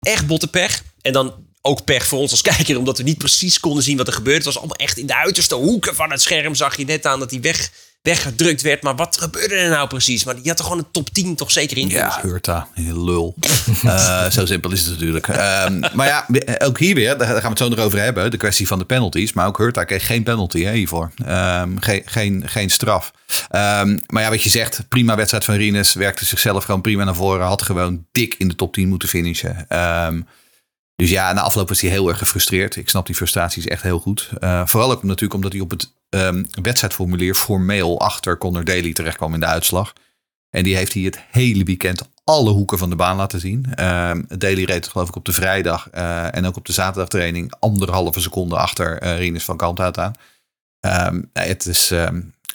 echt 0.00 0.26
botte 0.26 0.48
pech? 0.48 0.82
En 1.00 1.12
dan 1.12 1.46
ook 1.60 1.84
pech 1.84 2.06
voor 2.06 2.18
ons 2.18 2.30
als 2.30 2.42
kijker, 2.52 2.78
omdat 2.78 2.98
we 2.98 3.04
niet 3.04 3.18
precies 3.18 3.60
konden 3.60 3.82
zien 3.82 3.96
wat 3.96 4.06
er 4.06 4.12
gebeurde. 4.12 4.36
Het 4.36 4.46
was 4.46 4.58
allemaal 4.58 4.76
echt 4.76 4.98
in 4.98 5.06
de 5.06 5.16
uiterste 5.16 5.54
hoeken 5.54 5.94
van 5.94 6.10
het 6.10 6.22
scherm. 6.22 6.54
Zag 6.54 6.76
je 6.76 6.84
net 6.84 7.06
aan 7.06 7.18
dat 7.18 7.30
hij 7.30 7.40
weg, 7.40 7.70
weggedrukt 8.04 8.62
werd. 8.62 8.82
Maar 8.82 8.96
wat 8.96 9.16
gebeurde 9.16 9.54
er 9.54 9.70
nou 9.70 9.88
precies? 9.88 10.24
Maar 10.24 10.34
die 10.34 10.48
had 10.48 10.58
er 10.58 10.64
gewoon 10.64 10.78
een 10.78 10.90
top 10.90 11.10
10 11.10 11.34
toch 11.34 11.50
zeker 11.50 11.76
in 11.76 11.88
Ja? 11.88 12.18
Hurta, 12.22 12.68
lul. 12.74 13.34
Eh, 13.84 14.30
zo 14.30 14.46
simpel 14.46 14.72
is 14.72 14.80
het 14.80 14.90
natuurlijk. 14.90 15.28
Ehm, 15.28 15.80
maar 15.94 16.06
ja, 16.06 16.26
ook 16.58 16.78
hier 16.78 16.94
weer, 16.94 17.18
daar 17.18 17.26
gaan 17.26 17.42
we 17.42 17.48
het 17.48 17.58
zo 17.58 17.68
nog 17.68 17.78
over 17.78 18.00
hebben. 18.00 18.30
De 18.30 18.36
kwestie 18.36 18.66
van 18.66 18.78
de 18.78 18.84
penalties. 18.84 19.32
Maar 19.32 19.46
ook 19.46 19.58
Hurta 19.58 19.84
kreeg 19.84 20.06
geen 20.06 20.22
penalty 20.22 20.62
hè, 20.62 20.72
hiervoor. 20.72 21.10
Ehm, 21.24 21.76
geen, 21.78 22.02
geen, 22.04 22.42
geen 22.46 22.70
straf. 22.70 23.12
Ehm, 23.48 23.98
maar 24.06 24.22
ja, 24.22 24.30
wat 24.30 24.42
je 24.42 24.50
zegt, 24.50 24.88
prima 24.88 25.16
wedstrijd 25.16 25.44
van 25.44 25.54
Rines. 25.54 25.94
Werkte 25.94 26.24
zichzelf 26.24 26.64
gewoon 26.64 26.80
prima 26.80 27.04
naar 27.04 27.14
voren. 27.14 27.46
Had 27.46 27.62
gewoon 27.62 28.06
dik 28.12 28.34
in 28.38 28.48
de 28.48 28.54
top 28.54 28.72
10 28.72 28.88
moeten 28.88 29.08
finishen. 29.08 29.66
Dus 30.96 31.10
ja, 31.10 31.32
na 31.32 31.40
afloop 31.40 31.68
was 31.68 31.80
hij 31.80 31.90
heel 31.90 32.08
erg 32.08 32.18
gefrustreerd. 32.18 32.76
Ik 32.76 32.88
snap 32.88 33.06
die 33.06 33.14
frustraties 33.14 33.66
echt 33.66 33.82
heel 33.82 33.98
goed. 33.98 34.30
Eh, 34.40 34.62
vooral 34.66 34.90
ook 34.90 35.02
natuurlijk 35.02 35.34
omdat 35.34 35.52
hij 35.52 35.60
op 35.60 35.70
het 35.70 35.92
ehm, 36.20 36.44
wedstrijdformulier 36.62 37.34
formeel 37.34 38.00
achter 38.00 38.38
Connor 38.38 38.64
Daly 38.64 38.92
terecht 38.92 39.16
kwam 39.16 39.34
in 39.34 39.40
de 39.40 39.46
uitslag. 39.46 39.92
En 40.50 40.62
die 40.62 40.76
heeft 40.76 40.92
hij 40.92 41.02
het 41.02 41.20
hele 41.30 41.64
weekend 41.64 42.08
alle 42.24 42.50
hoeken 42.50 42.78
van 42.78 42.90
de 42.90 42.96
baan 42.96 43.16
laten 43.16 43.40
zien. 43.40 43.74
Ehm 43.74 44.22
Daly 44.38 44.64
reed 44.64 44.88
geloof 44.88 45.08
ik 45.08 45.16
op 45.16 45.24
de 45.24 45.32
vrijdag 45.32 45.90
eh, 45.90 46.36
en 46.36 46.46
ook 46.46 46.56
op 46.56 46.66
de 46.66 46.72
zaterdagtraining 46.72 47.52
anderhalve 47.58 48.20
seconde 48.20 48.56
achter 48.56 48.98
eh 48.98 49.18
Rinus 49.18 49.44
van 49.44 49.56
Kalmthout 49.56 49.98
aan. 49.98 50.12
Ehm, 50.80 51.22
nee, 51.32 51.48
het, 51.48 51.66
is, 51.66 51.92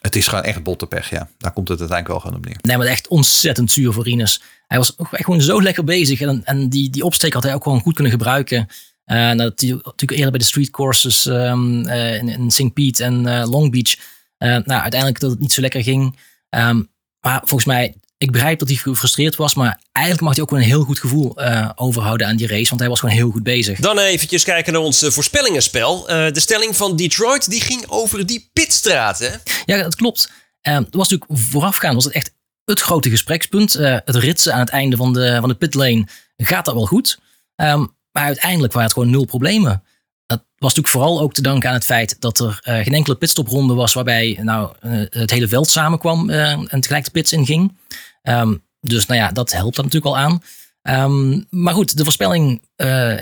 het 0.01 0.15
is 0.15 0.27
gewoon 0.27 0.43
echt 0.43 0.63
botte 0.63 0.85
pech, 0.85 1.09
ja. 1.09 1.29
Daar 1.37 1.51
komt 1.51 1.67
het 1.67 1.79
uiteindelijk 1.79 2.07
wel 2.07 2.19
gewoon 2.19 2.37
op 2.37 2.45
neer. 2.45 2.57
Nee, 2.61 2.77
maar 2.77 2.87
echt 2.87 3.07
ontzettend 3.07 3.71
zuur 3.71 3.93
voor 3.93 4.03
Rinus. 4.03 4.41
Hij 4.67 4.77
was 4.77 4.95
echt 4.95 5.23
gewoon 5.23 5.41
zo 5.41 5.61
lekker 5.61 5.83
bezig. 5.83 6.21
En, 6.21 6.41
en 6.45 6.69
die, 6.69 6.89
die 6.89 7.03
opsteek 7.03 7.33
had 7.33 7.43
hij 7.43 7.53
ook 7.53 7.63
gewoon 7.63 7.81
goed 7.81 7.93
kunnen 7.93 8.11
gebruiken. 8.11 8.67
Dat 9.09 9.61
hij 9.61 9.69
natuurlijk 9.69 10.11
eerder 10.11 10.29
bij 10.29 10.39
de 10.39 10.45
street 10.45 10.69
courses 10.69 11.25
ehm, 11.25 11.85
eh, 11.85 12.15
in, 12.15 12.29
in 12.29 12.51
St. 12.51 12.73
Pete 12.73 13.03
en 13.03 13.25
eh, 13.25 13.49
Long 13.49 13.71
Beach. 13.71 13.95
nou, 14.37 14.81
uiteindelijk 14.81 15.19
dat 15.19 15.31
het 15.31 15.39
niet 15.39 15.53
zo 15.53 15.61
lekker 15.61 15.83
ging. 15.83 16.19
Ehm, 16.49 16.83
maar 17.19 17.39
volgens 17.39 17.65
mij, 17.65 17.95
ik 18.17 18.31
begrijp 18.31 18.59
dat 18.59 18.67
hij 18.67 18.77
gefrustreerd 18.77 19.35
was. 19.35 19.53
Maar 19.53 19.81
eigenlijk 19.91 20.25
mag 20.25 20.35
hij 20.35 20.43
ook 20.43 20.49
wel 20.49 20.59
een 20.59 20.65
heel 20.65 20.83
goed 20.83 20.99
gevoel 20.99 21.39
overhouden 21.75 22.27
aan 22.27 22.35
die 22.35 22.47
race. 22.47 22.69
Want 22.69 22.79
hij 22.79 22.89
was 22.89 22.99
gewoon 22.99 23.15
heel 23.15 23.31
goed 23.31 23.43
bezig. 23.43 23.79
Dan 23.79 23.97
eventjes 23.99 24.43
kijken 24.43 24.73
naar 24.73 24.81
ons 24.81 25.05
voorspellingenspel. 25.07 26.05
De 26.05 26.39
stelling 26.39 26.75
van 26.75 26.95
Detroit 26.95 27.49
die 27.49 27.61
ging 27.61 27.83
over 27.87 28.25
die 28.25 28.49
pitstraat. 28.53 29.19
Hè? 29.19 29.29
Ja, 29.65 29.83
dat 29.83 29.95
klopt. 29.95 30.31
Dat 30.61 30.85
was 30.89 31.09
natuurlijk 31.09 31.41
voorafgaand 31.41 31.95
was 31.95 32.03
het 32.03 32.13
echt 32.13 32.33
het 32.65 32.81
grote 32.81 33.09
gesprekspunt. 33.09 33.73
Het 33.73 34.15
ritsen 34.15 34.53
aan 34.53 34.59
het 34.59 34.69
einde 34.69 34.95
van 34.95 35.13
de, 35.13 35.37
van 35.39 35.49
de 35.49 35.55
pitlane. 35.55 36.07
Gaat 36.37 36.65
dat 36.65 36.73
wel 36.73 36.85
goed? 36.85 37.19
Ehm, 37.55 37.85
maar 38.19 38.27
uiteindelijk 38.27 38.73
waren 38.73 38.87
het 38.87 38.97
gewoon 38.97 39.13
nul 39.13 39.25
problemen. 39.25 39.83
Dat 40.25 40.39
was 40.57 40.75
natuurlijk 40.75 40.87
vooral 40.87 41.21
ook 41.21 41.33
te 41.33 41.41
danken 41.41 41.69
aan 41.69 41.75
het 41.75 41.85
feit 41.85 42.15
dat 42.19 42.39
er 42.39 42.59
eh, 42.61 42.75
geen 42.75 42.93
enkele 42.93 43.15
pitstopronde 43.15 43.73
was 43.73 43.93
waarbij 43.93 44.39
nou, 44.41 44.73
eh, 44.79 44.91
het 45.09 45.31
hele 45.31 45.47
veld 45.47 45.69
samenkwam 45.69 46.29
eh, 46.29 46.51
en 46.51 46.81
tegelijk 46.81 47.05
de 47.05 47.11
pits 47.11 47.31
inging. 47.31 47.77
Ehm, 48.21 48.55
dus 48.81 49.05
nou 49.05 49.19
ja, 49.19 49.31
dat 49.31 49.51
helpt 49.51 49.77
er 49.77 49.83
natuurlijk 49.83 50.15
al 50.15 50.21
aan. 50.21 50.43
Ehm, 50.81 51.41
maar 51.49 51.73
goed, 51.73 51.97
de 51.97 52.03
voorspelling, 52.03 52.61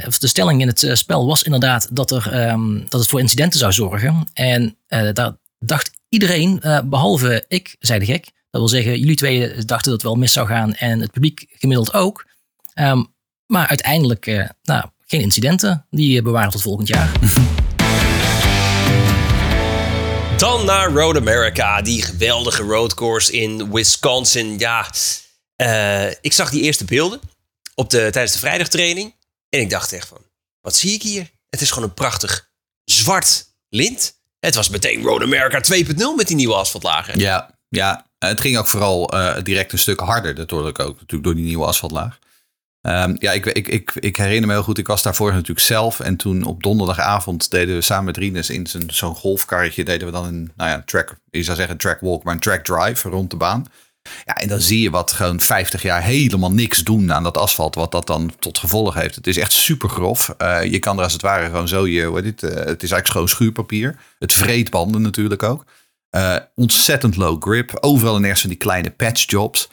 of 0.07 0.17
de 0.17 0.27
stelling 0.27 0.61
in 0.61 0.67
het 0.67 0.89
spel 0.93 1.27
was 1.27 1.43
inderdaad 1.43 1.89
dat, 1.91 2.11
er, 2.11 2.31
ehm, 2.31 2.79
dat 2.89 2.99
het 2.99 3.09
voor 3.09 3.19
incidenten 3.19 3.59
zou 3.59 3.71
zorgen. 3.71 4.27
En 4.33 4.77
daar 5.13 5.35
dacht 5.59 5.91
iedereen, 6.09 6.61
eh, 6.61 6.79
behalve 6.85 7.45
ik, 7.47 7.75
zei 7.79 7.99
de 7.99 8.05
gek. 8.05 8.23
Dat 8.23 8.61
wil 8.61 8.67
zeggen, 8.67 8.99
jullie 8.99 9.15
twee 9.15 9.39
dachten 9.39 9.67
dat 9.67 9.85
het 9.85 10.01
wel 10.01 10.15
mis 10.15 10.33
zou 10.33 10.47
gaan 10.47 10.73
en 10.73 10.99
het 10.99 11.11
publiek 11.11 11.45
gemiddeld 11.49 11.93
ook. 11.93 12.25
Ehm, 12.73 13.03
maar 13.47 13.67
uiteindelijk, 13.67 14.27
eh, 14.27 14.49
nou, 14.63 14.85
geen 15.05 15.21
incidenten. 15.21 15.85
Die 15.89 16.17
eh, 16.17 16.23
bewaren 16.23 16.51
tot 16.51 16.61
volgend 16.61 16.87
jaar. 16.87 17.11
Dan 20.37 20.65
naar 20.65 20.91
Road 20.91 21.17
America, 21.17 21.81
die 21.81 22.01
geweldige 22.01 22.63
roadcourse 22.63 23.31
in 23.31 23.71
Wisconsin. 23.71 24.59
Ja, 24.59 24.87
eh, 25.55 26.09
ik 26.09 26.33
zag 26.33 26.49
die 26.49 26.61
eerste 26.61 26.85
beelden 26.85 27.19
op 27.75 27.89
de, 27.89 28.07
tijdens 28.11 28.33
de 28.33 28.39
vrijdagtraining. 28.39 29.15
En 29.49 29.59
ik 29.59 29.69
dacht 29.69 29.93
echt 29.93 30.07
van, 30.07 30.21
wat 30.61 30.75
zie 30.75 30.93
ik 30.93 31.01
hier? 31.01 31.29
Het 31.49 31.61
is 31.61 31.71
gewoon 31.71 31.89
een 31.89 31.93
prachtig 31.93 32.49
zwart 32.83 33.45
lint. 33.69 34.13
Het 34.39 34.55
was 34.55 34.69
meteen 34.69 35.01
Road 35.01 35.21
America 35.21 35.61
2.0 35.75 36.15
met 36.15 36.27
die 36.27 36.35
nieuwe 36.35 36.55
asfaltlagen. 36.55 37.19
Ja, 37.19 37.55
ja. 37.69 38.05
Het 38.19 38.41
ging 38.41 38.57
ook 38.57 38.67
vooral 38.67 39.09
eh, 39.09 39.43
direct 39.43 39.71
een 39.71 39.79
stuk 39.79 39.99
harder. 39.99 40.35
Dat 40.35 40.49
hoorde 40.49 40.69
ik 40.69 40.79
ook 40.79 40.93
natuurlijk 40.93 41.23
door 41.23 41.35
die 41.35 41.45
nieuwe 41.45 41.65
asfaltlaag. 41.65 42.19
Ehm, 42.87 43.15
ja, 43.19 43.31
ik, 43.31 43.45
ik, 43.45 43.67
ik, 43.67 43.91
ik 43.95 44.15
herinner 44.15 44.47
me 44.47 44.53
heel 44.53 44.63
goed. 44.63 44.77
Ik 44.77 44.87
was 44.87 45.01
daarvoor 45.03 45.31
natuurlijk 45.33 45.59
zelf. 45.59 45.99
En 45.99 46.15
toen 46.15 46.43
op 46.43 46.63
donderdagavond 46.63 47.51
deden 47.51 47.75
we 47.75 47.81
samen 47.81 48.05
met 48.05 48.17
Rinus 48.17 48.49
in 48.49 48.67
zo'n- 48.87 49.15
golfkarretje. 49.15 49.83
Deden 49.83 50.07
we 50.07 50.13
dan 50.13 50.25
een, 50.25 50.51
nou 50.55 50.69
ja, 50.69 50.81
track, 50.85 51.15
je 51.31 51.43
zou 51.43 51.57
zeggen 51.57 51.77
track 51.77 51.99
walk, 51.99 52.23
maar 52.23 52.33
een 52.33 52.39
track 52.39 52.63
drive 52.63 53.09
rond 53.09 53.29
de 53.29 53.35
baan. 53.37 53.65
Ja, 54.25 54.35
en 54.35 54.47
dan 54.47 54.59
zie 54.59 54.81
je 54.81 54.89
wat 54.89 55.11
gewoon 55.11 55.39
50 55.39 55.81
jaar 55.81 56.01
helemaal 56.03 56.51
niks 56.51 56.83
doen 56.83 57.13
aan 57.13 57.23
dat 57.23 57.37
asfalt. 57.37 57.75
Wat 57.75 57.91
dat 57.91 58.07
dan 58.07 58.31
tot 58.39 58.57
gevolg 58.57 58.93
heeft. 58.93 59.15
Het 59.15 59.27
is 59.27 59.37
echt 59.37 59.51
super 59.51 59.89
grof. 59.89 60.29
Eh, 60.37 60.63
je 60.63 60.79
kan 60.79 60.97
er 60.97 61.03
als 61.03 61.13
het 61.13 61.21
ware 61.21 61.45
gewoon 61.45 61.67
zo 61.67 61.87
je, 61.87 62.11
heet 62.13 62.41
het, 62.41 62.43
eh, 62.43 62.49
het 62.49 62.83
is 62.83 62.91
eigenlijk 62.91 63.07
schoon 63.07 63.27
schuurpapier. 63.27 63.95
Het 64.19 64.33
vreet 64.33 64.69
banden 64.69 65.01
natuurlijk 65.01 65.43
ook. 65.43 65.65
Eh, 66.09 66.35
ontzettend 66.55 67.15
low 67.15 67.43
grip. 67.43 67.77
Overal 67.79 68.15
en 68.15 68.21
ergens 68.21 68.41
van 68.41 68.49
die 68.49 68.59
kleine 68.59 68.89
patchjobs. 68.91 69.69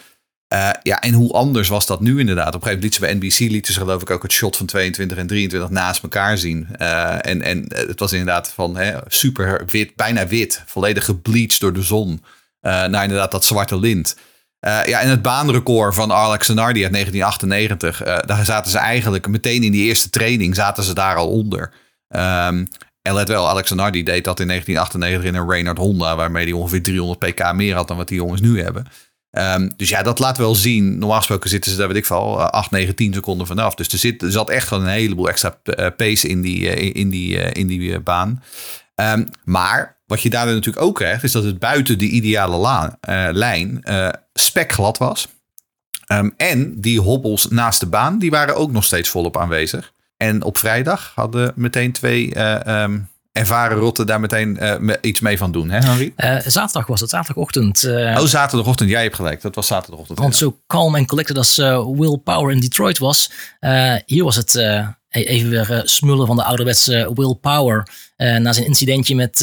Uh, 0.55 0.71
ja, 0.83 1.01
en 1.01 1.13
hoe 1.13 1.33
anders 1.33 1.69
was 1.69 1.87
dat 1.87 2.01
nu 2.01 2.19
inderdaad? 2.19 2.55
Op 2.55 2.63
een 2.63 2.69
gegeven 2.69 2.91
moment 2.91 3.01
lieten 3.01 3.21
ze 3.21 3.29
bij 3.31 3.45
NBC 3.45 3.53
lieten 3.53 3.73
ze 3.73 3.81
geloof 3.81 4.03
ik 4.03 4.11
ook 4.11 4.23
het 4.23 4.33
shot 4.33 4.57
van 4.57 4.67
22 4.67 5.19
en 5.19 5.27
23 5.27 5.71
naast 5.71 6.03
elkaar 6.03 6.39
zien. 6.39 6.69
Uh, 6.81 7.27
en, 7.27 7.43
en 7.43 7.65
het 7.69 8.01
was 8.01 8.13
inderdaad 8.13 8.49
van 8.49 8.77
hè, 8.77 8.99
super 9.07 9.63
wit, 9.67 9.97
bijna 9.97 10.27
wit, 10.27 10.63
volledig 10.67 11.05
gebleached 11.05 11.61
door 11.61 11.73
de 11.73 11.83
zon. 11.83 12.25
Naar 12.61 13.03
inderdaad 13.03 13.31
dat 13.31 13.45
zwarte 13.45 13.79
lint. 13.79 14.17
ja, 14.61 15.01
en 15.01 15.09
het 15.09 15.23
baanrecord 15.23 15.95
van 15.95 16.13
Alex 16.13 16.47
Zanardi 16.47 16.83
uit 16.83 16.93
1998, 16.93 18.27
daar 18.27 18.45
zaten 18.45 18.71
ze 18.71 18.79
eigenlijk 18.79 19.29
meteen 19.29 19.63
in 19.63 19.73
die 19.73 19.85
eerste 19.85 20.11
training 20.11 20.55
zaten 20.55 20.85
ze 20.85 20.95
daar 20.95 21.17
al 21.17 21.29
onder. 21.29 21.73
Um, 22.09 22.69
en 23.03 23.15
let 23.15 23.29
wel, 23.29 23.49
Alex 23.49 23.69
Zanardi 23.69 24.03
deed 24.03 24.25
dat 24.25 24.41
in 24.41 24.47
1998 24.47 25.33
in 25.33 25.35
een 25.35 25.51
Reynard 25.51 25.79
Honda, 25.79 26.17
waarmee 26.17 26.45
hij 26.45 26.53
ongeveer 26.53 26.83
300 26.83 27.19
pk 27.19 27.53
meer 27.53 27.75
had 27.75 27.89
dan 27.89 27.97
wat 27.97 28.09
die 28.09 28.17
jongens 28.17 28.41
nu 28.41 28.63
hebben. 28.63 28.87
Um, 29.35 29.70
dus 29.76 29.89
ja, 29.89 30.03
dat 30.03 30.18
laat 30.18 30.39
wel 30.39 30.55
zien. 30.55 30.99
Normaal 30.99 31.18
gesproken 31.18 31.51
zitten 31.51 31.70
ze 31.70 31.76
daar, 31.76 31.89
weet 31.89 31.97
ik 31.97 32.07
veel, 32.07 32.41
8, 32.41 32.70
9, 32.70 32.95
10 32.95 33.14
seconden 33.14 33.47
vanaf. 33.47 33.74
Dus 33.74 33.89
er, 33.89 33.99
zit, 33.99 34.22
er 34.22 34.32
zat 34.32 34.51
echt 34.51 34.70
wel 34.70 34.80
een 34.80 34.87
heleboel 34.87 35.28
extra 35.28 35.59
uh, 35.64 35.87
pace 35.97 36.28
in 36.28 36.43
die, 36.43 36.61
uh, 36.61 36.95
in 36.95 37.11
die, 37.11 37.37
uh, 37.37 37.51
in 37.53 37.66
die 37.66 38.01
baan. 38.01 38.43
Um, 38.95 39.28
maar 39.45 39.97
wat 40.07 40.22
je 40.22 40.30
daardoor 40.30 40.55
natuurlijk 40.55 40.85
ook 40.85 40.95
krijgt, 40.95 41.24
is 41.24 41.32
dat 41.32 41.45
het 41.45 41.59
buiten 41.59 41.99
de 41.99 42.09
ideale 42.09 42.57
laan, 42.57 42.97
lijn 43.32 43.82
spekglad 44.32 44.99
was. 44.99 45.28
Um, 46.12 46.35
en 46.37 46.80
die 46.80 47.01
hobbels 47.01 47.49
naast 47.49 47.80
de 47.80 47.87
baan, 47.87 48.18
die 48.18 48.30
waren 48.30 48.57
ook 48.57 48.72
nog 48.72 48.85
steeds 48.85 49.09
volop 49.09 49.37
aanwezig. 49.37 49.93
En 50.16 50.43
op 50.43 50.59
vrijdag 50.59 51.12
hadden 51.14 51.53
meteen 51.57 51.93
twee 51.93 52.35
ervaren 53.35 53.78
rotten 53.78 54.07
daar 54.07 54.20
meteen 54.20 54.59
uh, 54.62 54.95
iets 55.01 55.20
mee 55.20 55.39
van 55.39 55.53
doen, 55.53 55.70
hè 55.70 55.78
Henry? 55.78 56.12
Uh, 56.16 56.37
zaterdag 56.47 56.87
was 56.87 57.01
het, 57.01 57.11
zaterdagochtend. 57.11 57.82
Uh, 57.82 58.16
oh, 58.20 58.26
zaterdagochtend, 58.26 58.91
jij 58.91 59.03
hebt 59.03 59.14
gelijk, 59.14 59.43
dat 59.43 59.55
was 59.55 59.66
zaterdagochtend. 59.66 60.18
Want 60.18 60.37
zo 60.37 60.59
calm 60.66 60.95
en 60.95 61.07
collected 61.07 61.37
als 61.37 61.57
Will 61.97 62.16
Power 62.24 62.53
in 62.53 62.61
Detroit 62.61 62.99
was, 62.99 63.30
hier 64.07 64.24
was 64.24 64.37
het 64.37 64.55
even 65.09 65.51
weer 65.51 65.82
smullen 65.85 66.26
van 66.26 66.37
de 66.37 66.45
ouderwetse 66.45 67.11
Will 67.14 67.35
Power. 67.35 67.89
na 68.16 68.53
zijn 68.53 68.66
incidentje 68.66 69.14
met, 69.14 69.41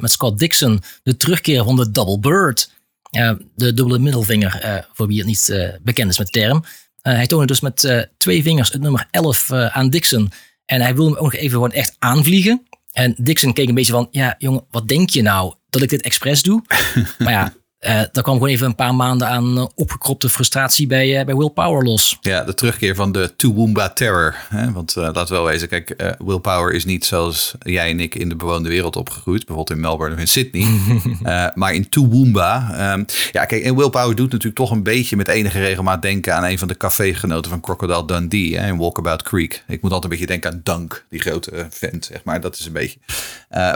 met 0.00 0.10
Scott 0.10 0.38
Dixon, 0.38 0.82
de 1.02 1.16
terugkeer 1.16 1.64
van 1.64 1.76
de 1.76 1.90
Double 1.90 2.18
Bird. 2.18 2.70
de 3.10 3.74
dubbele 3.74 3.98
middelvinger, 3.98 4.84
voor 4.92 5.06
wie 5.06 5.18
het 5.18 5.26
niet 5.26 5.76
bekend 5.82 6.10
is 6.10 6.18
met 6.18 6.32
de 6.32 6.40
term. 6.40 6.64
hij 7.02 7.26
toonde 7.26 7.46
dus 7.46 7.60
met 7.60 8.08
twee 8.18 8.42
vingers 8.42 8.72
het 8.72 8.82
nummer 8.82 9.08
11 9.10 9.52
aan 9.52 9.90
Dixon. 9.90 10.32
En 10.64 10.80
hij 10.80 10.94
wilde 10.94 11.10
hem 11.10 11.18
ook 11.18 11.32
nog 11.32 11.34
even 11.34 11.50
gewoon 11.50 11.72
echt 11.72 11.96
aanvliegen. 11.98 12.66
En 12.96 13.14
Dixon 13.18 13.52
keek 13.52 13.68
een 13.68 13.74
beetje 13.74 13.92
van, 13.92 14.08
ja 14.10 14.34
jongen, 14.38 14.64
wat 14.70 14.88
denk 14.88 15.10
je 15.10 15.22
nou? 15.22 15.54
Dat 15.70 15.82
ik 15.82 15.88
dit 15.88 16.02
expres 16.02 16.42
doe? 16.42 16.62
maar 17.18 17.32
ja, 17.32 17.52
uh, 17.80 17.92
daar 17.92 18.22
kwam 18.22 18.34
gewoon 18.34 18.48
even 18.48 18.66
een 18.66 18.74
paar 18.74 18.94
maanden 18.94 19.28
aan 19.28 19.58
uh, 19.58 19.66
opgekropte 19.74 20.28
frustratie 20.28 20.86
bij, 20.86 21.18
uh, 21.18 21.24
bij 21.24 21.34
Will 21.34 21.50
Power 21.50 21.84
los. 21.84 22.18
Ja, 22.20 22.44
de 22.44 22.54
terugkeer 22.54 22.94
van 22.94 23.12
de 23.12 23.36
Toowoomba 23.36 23.88
Terror. 23.88 24.34
Hè? 24.48 24.72
Want 24.72 24.94
laat 24.94 25.28
wel 25.28 25.44
wezen, 25.44 25.68
kijk, 25.68 26.14
Will 26.18 26.38
Power 26.38 26.72
is 26.72 26.84
niet 26.84 27.04
zoals 27.04 27.54
jij 27.58 27.90
en 27.90 28.00
ik 28.00 28.14
in 28.14 28.28
de 28.28 28.36
bewoonde 28.36 28.68
wereld 28.68 28.96
opgegroeid. 28.96 29.46
Bijvoorbeeld 29.46 29.70
in 29.78 29.80
Melbourne 29.80 30.14
of 30.14 30.20
in 30.20 30.28
Sydney. 30.28 30.66
maar 31.54 31.74
in 31.74 31.88
Toowoomba. 31.88 32.92
Um, 32.92 33.04
ja, 33.32 33.44
kijk, 33.44 33.64
en 33.64 33.76
Will 33.76 33.90
Power 33.90 34.16
doet 34.16 34.30
natuurlijk 34.30 34.56
toch 34.56 34.70
een 34.70 34.82
beetje 34.82 35.16
met 35.16 35.28
enige 35.28 35.58
regelmaat 35.58 36.02
denken 36.02 36.34
aan 36.34 36.44
een 36.44 36.58
van 36.58 36.68
de 36.68 36.76
cafégenoten 36.76 37.50
van 37.50 37.60
Crocodile 37.60 38.06
Dundee 38.06 38.58
hè, 38.58 38.68
in 38.68 38.76
Walkabout 38.76 39.22
Creek. 39.22 39.64
Ik 39.66 39.82
moet 39.82 39.92
altijd 39.92 40.02
een 40.02 40.18
beetje 40.18 40.40
denken 40.40 40.52
aan 40.52 40.60
Dunk, 40.62 41.04
die 41.10 41.20
grote 41.20 41.66
vent, 41.70 42.04
zeg 42.04 42.24
maar. 42.24 42.40
Dat 42.40 42.58
is 42.58 42.66
een 42.66 42.72
beetje 42.72 42.98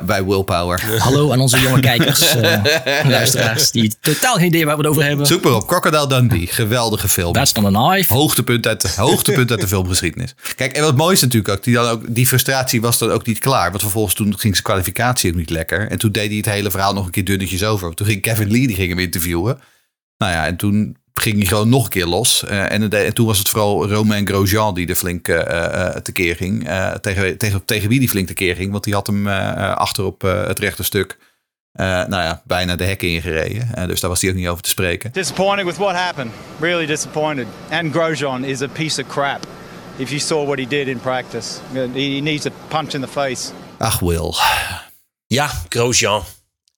bij 0.03 0.25
Will 0.25 0.43
Power. 0.43 0.99
Hallo 0.99 1.33
aan 1.33 1.41
onze 1.41 1.61
jonge 1.61 1.81
kijkers, 1.81 2.35
luisteraars, 3.05 3.71
die 3.71 3.95
totaal 4.01 4.35
geen 4.35 4.47
idee 4.47 4.67
waar 4.67 4.77
we 4.77 4.83
het 4.83 4.91
over 4.91 5.05
hebben. 5.05 5.27
Zoek 5.27 5.43
maar 5.43 5.55
op. 5.55 5.67
Crocodile 5.67 6.09
Dundee. 6.09 6.47
Geweldige 6.47 7.09
film. 7.09 7.33
That's 7.33 7.53
not 7.53 7.77
a 7.77 7.89
knife. 7.89 8.15
Hoogtepunt 8.15 8.67
uit, 8.67 8.81
de, 8.81 8.89
hoogtepunt 9.03 9.51
uit 9.51 9.61
de 9.61 9.69
filmgeschiedenis. 9.69 10.35
Kijk, 10.57 10.73
en 10.73 10.83
wat 10.83 10.97
mooi 10.97 11.15
is 11.15 11.21
natuurlijk 11.21 11.55
ook 11.55 11.65
die, 11.65 11.75
dan 11.75 11.89
ook, 11.89 12.03
die 12.09 12.27
frustratie 12.27 12.81
was 12.81 12.99
dan 12.99 13.11
ook 13.11 13.27
niet 13.27 13.39
klaar. 13.39 13.69
Want 13.71 13.83
vervolgens 13.83 14.15
toen 14.15 14.39
ging 14.39 14.53
zijn 14.55 14.63
kwalificatie 14.63 15.31
ook 15.31 15.37
niet 15.37 15.51
lekker. 15.51 15.91
En 15.91 15.99
toen 15.99 16.13
deed 16.13 16.29
hij 16.29 16.37
het 16.37 16.47
hele 16.47 16.71
verhaal 16.71 16.95
nog 16.95 17.05
een 17.05 17.11
keer 17.11 17.25
dunnetjes 17.25 17.65
over. 17.65 17.95
Toen 17.95 18.07
ging 18.07 18.23
Kevin 18.23 18.51
Lee, 18.51 18.67
die 18.67 18.77
ging 18.77 18.89
hem 18.89 18.99
interviewen. 18.99 19.61
Nou 20.17 20.33
ja, 20.33 20.47
en 20.47 20.57
toen 20.57 20.97
ging 21.21 21.37
hij 21.37 21.47
gewoon 21.47 21.69
nog 21.69 21.85
een 21.85 21.91
keer 21.91 22.07
los. 22.07 22.45
Uh, 22.45 22.73
en, 22.73 22.91
en, 22.91 23.15
toen 23.15 23.27
was 23.27 23.39
het 23.39 23.49
vooral 23.49 23.89
Romain 23.89 24.27
Grosjean 24.27 24.75
die 24.75 24.89
er 24.89 24.95
flink 24.95 25.29
uh, 25.29 25.87
tekeer 25.87 26.37
ging. 26.37 26.69
tegen, 27.01 27.39
tegen, 27.39 27.65
tegen 27.65 27.89
wie 27.89 27.99
die 27.99 28.09
flink 28.09 28.27
tekeer 28.27 28.57
ging. 28.57 28.73
Want 28.73 28.85
die 28.85 28.95
had 28.95 29.07
hem 29.07 29.29
achter 29.29 30.05
op 30.05 30.23
het 30.23 30.59
rechte 30.59 30.83
stuk 30.83 31.19
uh, 31.75 31.87
nou 31.87 32.23
ja, 32.23 32.43
bijna 32.45 32.77
de 32.77 32.85
hekken 32.85 33.09
ingereden. 33.09 33.89
Dus 33.89 34.01
daar 34.01 34.11
was 34.11 34.21
hij 34.21 34.31
ook 34.31 34.37
niet 34.37 34.49
over 34.49 34.63
te 34.63 34.69
spreken. 34.69 35.13
Disappointed 35.13 35.65
with 35.65 35.77
what 35.77 35.95
happened. 35.95 36.33
Really 36.61 36.87
disappointed. 36.87 37.47
And 37.71 37.93
Grosjean 37.93 38.45
is 38.45 38.63
a 38.63 38.69
piece 38.69 39.03
of 39.03 39.09
crap. 39.09 39.47
If 39.97 40.09
you 40.09 40.21
saw 40.21 40.45
what 40.45 40.59
he 40.59 40.67
did 40.67 40.87
in 40.87 41.01
practice. 41.01 41.59
He 41.73 42.21
needs 42.21 42.47
a 42.47 42.51
punch 42.69 42.95
in 42.95 43.01
the 43.01 43.09
face. 43.09 43.53
Ach, 43.79 44.01
Will. 44.01 44.35
Ja, 45.27 45.51
Grosjean. 45.69 46.23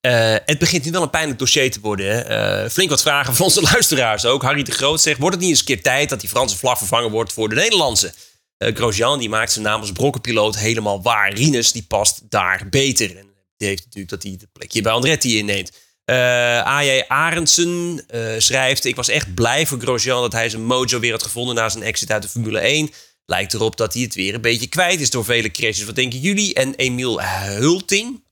Uh, 0.07 0.35
het 0.45 0.59
begint 0.59 0.85
nu 0.85 0.91
wel 0.91 1.01
een 1.01 1.09
pijnlijk 1.09 1.39
dossier 1.39 1.71
te 1.71 1.79
worden. 1.79 2.31
Uh, 2.31 2.69
flink 2.69 2.89
wat 2.89 3.01
vragen 3.01 3.35
van 3.35 3.45
onze 3.45 3.61
luisteraars 3.71 4.25
ook. 4.25 4.41
Harry 4.41 4.63
de 4.63 4.71
Groot 4.71 5.01
zegt, 5.01 5.19
wordt 5.19 5.35
het 5.35 5.43
niet 5.43 5.51
eens 5.51 5.59
een 5.59 5.65
keer 5.65 5.81
tijd 5.81 6.09
dat 6.09 6.19
die 6.19 6.29
Franse 6.29 6.57
vlag 6.57 6.77
vervangen 6.77 7.11
wordt 7.11 7.33
voor 7.33 7.49
de 7.49 7.55
Nederlandse? 7.55 8.13
Uh, 8.57 8.75
Grosjean 8.75 9.19
die 9.19 9.29
maakt 9.29 9.51
zijn 9.51 9.65
naam 9.65 9.79
als 9.79 9.91
brokkenpiloot 9.91 10.57
helemaal 10.57 11.01
waar. 11.01 11.33
Rinus 11.33 11.71
die 11.71 11.85
past 11.87 12.21
daar 12.29 12.67
beter. 12.69 13.17
En 13.17 13.27
die 13.57 13.67
heeft 13.67 13.83
natuurlijk 13.83 14.09
dat 14.09 14.23
hij 14.23 14.31
het 14.31 14.51
plekje 14.53 14.81
bij 14.81 14.91
Andretti 14.91 15.37
inneemt. 15.37 15.71
Uh, 16.05 16.59
eh, 16.59 16.67
A.J. 16.67 17.03
Arendsen 17.07 18.05
schrijft... 18.37 18.85
Ik 18.85 18.95
was 18.95 19.07
echt 19.07 19.33
blij 19.33 19.65
voor 19.67 19.79
Grosjean 19.79 20.21
dat 20.21 20.31
hij 20.31 20.49
zijn 20.49 20.65
mojo 20.65 20.99
weer 20.99 21.11
had 21.11 21.23
gevonden... 21.23 21.55
na 21.55 21.69
zijn 21.69 21.83
exit 21.83 22.11
uit 22.11 22.21
de 22.21 22.29
Formule 22.29 22.59
1. 22.59 22.89
Lijkt 23.25 23.53
erop 23.53 23.77
dat 23.77 23.93
hij 23.93 24.03
het 24.03 24.15
weer 24.15 24.33
een 24.33 24.41
beetje 24.41 24.67
kwijt 24.67 24.99
is 24.99 25.09
door 25.09 25.25
vele 25.25 25.51
crashes. 25.51 25.85
Wat 25.85 25.95
denken 25.95 26.19
jullie? 26.19 26.53
En 26.53 26.75
Emiel 26.75 27.21
Hulting... 27.23 28.22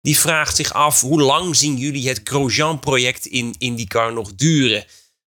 die 0.00 0.18
vraagt 0.18 0.56
zich 0.56 0.72
af... 0.72 1.00
hoe 1.00 1.20
lang 1.20 1.56
zien 1.56 1.76
jullie 1.76 2.08
het 2.08 2.20
Grosjean-project 2.24 3.26
in 3.26 3.54
IndyCar 3.58 4.12
nog 4.12 4.34
duren? 4.34 4.84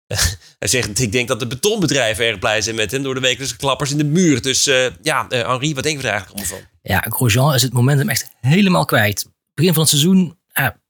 hij 0.58 0.68
zegt, 0.68 0.98
ik 0.98 1.12
denk 1.12 1.28
dat 1.28 1.40
de 1.40 1.46
betonbedrijven 1.46 2.24
erg 2.24 2.38
blij 2.38 2.62
zijn 2.62 2.76
met 2.76 2.90
hem... 2.90 3.02
door 3.02 3.14
de 3.14 3.20
wekelijkse 3.20 3.56
klappers 3.56 3.90
in 3.90 3.98
de 3.98 4.04
muur. 4.04 4.42
Dus 4.42 4.68
uh, 4.68 4.86
ja, 5.02 5.26
Henri, 5.28 5.74
wat 5.74 5.82
denken 5.82 6.02
we 6.02 6.08
er 6.08 6.14
eigenlijk 6.14 6.30
allemaal 6.30 6.58
van? 6.58 6.68
Ja, 6.82 7.04
Grosjean 7.08 7.54
is 7.54 7.62
het 7.62 7.72
momentum 7.72 8.08
echt 8.08 8.30
helemaal 8.40 8.84
kwijt. 8.84 9.26
Begin 9.54 9.72
van 9.72 9.82
het 9.82 9.90
seizoen 9.90 10.38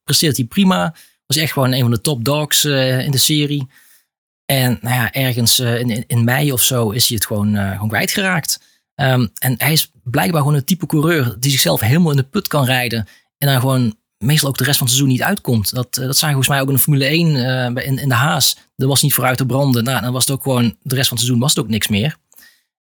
presteert 0.05 0.37
hij 0.37 0.47
prima. 0.47 0.95
Was 1.27 1.37
echt 1.37 1.53
gewoon 1.53 1.73
een 1.73 1.81
van 1.81 1.91
de 1.91 2.01
top 2.01 2.25
dogs 2.25 2.65
uh, 2.65 3.05
in 3.05 3.11
de 3.11 3.19
serie. 3.19 3.69
En 4.45 4.79
nou 4.81 4.95
ja, 4.95 5.13
ergens 5.13 5.61
in, 5.61 6.07
in 6.07 6.25
mei 6.25 6.53
of 6.53 6.63
zo 6.63 6.91
is 6.91 7.09
hij 7.09 7.17
het 7.17 7.27
gewoon, 7.27 7.57
gewoon 7.57 7.89
kwijtgeraakt. 7.89 8.61
Um, 9.01 9.31
en 9.39 9.55
hij 9.59 9.73
is 9.73 9.91
blijkbaar 10.03 10.41
gewoon 10.41 10.57
een 10.57 10.65
type 10.65 10.87
coureur 10.87 11.37
die 11.39 11.51
zichzelf 11.51 11.81
helemaal 11.81 12.11
in 12.11 12.17
de 12.17 12.23
put 12.23 12.49
kan 12.49 12.65
rijden. 12.65 13.09
En 13.41 13.49
dan 13.49 13.61
gewoon 13.61 13.97
meestal 14.19 14.49
ook 14.49 14.59
de 14.59 14.65
rest 14.65 14.79
van 14.79 14.87
het 14.87 14.97
seizoen 14.97 15.17
niet 15.17 15.27
uitkomt. 15.27 15.75
Dat, 15.75 15.95
dat 15.95 16.17
zagen 16.17 16.35
volgens 16.35 16.49
mij 16.49 16.61
ook 16.61 16.69
in 16.69 16.75
de 16.75 16.81
Formule 16.81 17.05
1 17.05 17.37
in, 17.77 17.99
in 17.99 18.09
de 18.09 18.15
Haas. 18.15 18.57
Er 18.77 18.87
was 18.87 19.03
niet 19.03 19.15
vooruit 19.15 19.37
te 19.37 19.47
branden. 19.47 19.85
Nou, 19.85 20.01
dan 20.01 20.13
was 20.13 20.27
het 20.27 20.37
ook 20.37 20.43
gewoon, 20.43 20.77
de 20.83 20.95
rest 20.95 21.09
van 21.09 21.17
het 21.17 21.27
seizoen 21.27 21.39
was 21.39 21.55
het 21.55 21.65
ook 21.65 21.71
niks 21.71 21.89
meer. 21.89 22.17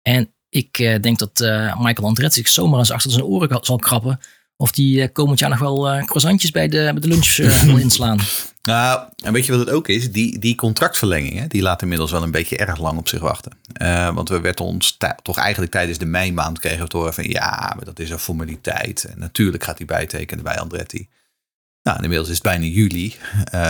En 0.02 0.32
ik 0.48 0.78
uh, 0.78 1.00
denk 1.00 1.18
dat 1.18 1.40
Michael 1.78 2.08
Andretti 2.08 2.40
zich 2.40 2.48
zomaar 2.48 2.78
eens 2.78 2.90
achter 2.90 3.10
zijn 3.10 3.24
oren 3.24 3.58
zal 3.60 3.76
krabben. 3.76 4.20
Of 4.60 4.70
die 4.70 5.00
uh, 5.00 5.08
komend 5.12 5.38
jaar 5.38 5.50
nog 5.50 5.58
wel 5.58 6.04
croissantjes 6.04 6.50
bij 6.50 6.68
de, 6.68 6.90
bij 6.92 7.00
de 7.00 7.08
lunch 7.08 7.36
wil 7.64 7.76
inslaan. 7.76 8.18
Nou, 8.62 9.02
en 9.24 9.32
weet 9.32 9.46
je 9.46 9.52
wat 9.52 9.60
het 9.60 9.70
ook 9.70 9.88
is? 9.88 10.12
Die, 10.12 10.38
die 10.38 10.54
contractverlengingen, 10.54 11.48
die 11.48 11.62
laten 11.62 11.82
inmiddels 11.82 12.10
wel 12.10 12.22
een 12.22 12.30
beetje 12.30 12.56
erg 12.56 12.78
lang 12.78 12.98
op 12.98 13.08
zich 13.08 13.20
wachten. 13.20 13.52
want 14.14 14.28
we 14.28 14.40
werden 14.40 14.64
ons 14.64 14.96
toch 15.22 15.36
eigenlijk 15.36 15.72
tijdens 15.72 15.98
de 15.98 16.06
meimaand 16.06 16.58
kregen 16.58 16.88
we 16.88 16.96
horen 16.96 17.14
van 17.14 17.28
ja, 17.28 17.72
maar 17.76 17.84
dat 17.84 17.98
is 17.98 18.10
een 18.10 18.18
formaliteit. 18.18 19.04
En 19.04 19.18
natuurlijk 19.18 19.64
gaat 19.64 19.78
hij 19.78 19.86
bijtekenen 19.86 20.44
bij 20.44 20.58
Andretti. 20.58 21.08
Nou, 21.82 22.02
inmiddels 22.02 22.28
is 22.28 22.34
het 22.34 22.42
bijna 22.42 22.64
juli. 22.64 23.14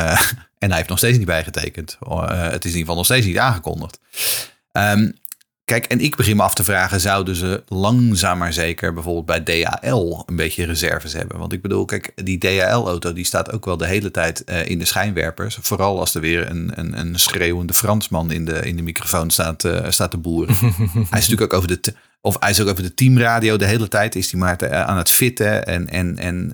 en 0.58 0.68
hij 0.68 0.76
heeft 0.76 0.88
nog 0.88 0.98
steeds 0.98 1.18
niet 1.18 1.26
bijgetekend. 1.26 1.98
het 2.00 2.64
is 2.64 2.70
in 2.70 2.78
ieder 2.78 2.78
geval 2.78 2.96
nog 2.96 3.04
steeds 3.04 3.26
niet 3.26 3.38
aangekondigd. 3.38 4.00
Um, 4.72 5.14
Kijk, 5.68 5.84
en 5.84 6.00
ik 6.00 6.16
begin 6.16 6.36
me 6.36 6.42
af 6.42 6.54
te 6.54 6.64
vragen, 6.64 7.00
zouden 7.00 7.36
ze 7.36 7.62
langzaam 7.66 8.38
maar 8.38 8.52
zeker 8.52 8.94
bijvoorbeeld 8.94 9.44
bij 9.44 9.62
DHL 9.62 10.22
een 10.26 10.36
beetje 10.36 10.64
reserves 10.64 11.12
hebben? 11.12 11.38
Want 11.38 11.52
ik 11.52 11.62
bedoel, 11.62 11.84
kijk, 11.84 12.12
die 12.14 12.38
DHL-auto 12.38 13.12
die 13.12 13.24
staat 13.24 13.52
ook 13.52 13.64
wel 13.64 13.76
de 13.76 13.86
hele 13.86 14.10
tijd 14.10 14.42
uh, 14.46 14.66
in 14.66 14.78
de 14.78 14.84
schijnwerpers. 14.84 15.58
Vooral 15.60 15.98
als 15.98 16.14
er 16.14 16.20
weer 16.20 16.50
een, 16.50 16.70
een, 16.74 16.98
een 16.98 17.18
schreeuwende 17.18 17.74
Fransman 17.74 18.30
in 18.30 18.44
de, 18.44 18.60
in 18.60 18.76
de 18.76 18.82
microfoon 18.82 19.30
staat, 19.30 19.64
uh, 19.64 19.86
staat 19.88 20.10
te 20.10 20.18
boeren. 20.18 20.54
hij 20.92 21.00
is 21.02 21.28
natuurlijk 21.28 21.42
ook 21.42 21.52
over 21.52 21.68
de, 21.68 21.94
of 22.20 22.36
hij 22.40 22.50
is 22.50 22.60
ook 22.60 22.68
over 22.68 22.82
de 22.82 22.94
teamradio 22.94 23.56
de 23.56 23.66
hele 23.66 23.88
tijd, 23.88 24.14
is 24.14 24.30
hij 24.30 24.40
maar 24.40 24.56
te, 24.56 24.66
uh, 24.66 24.82
aan 24.82 24.96
het 24.96 25.10
fitten 25.10 25.66
en, 25.66 25.88
en, 25.88 26.18
en 26.18 26.52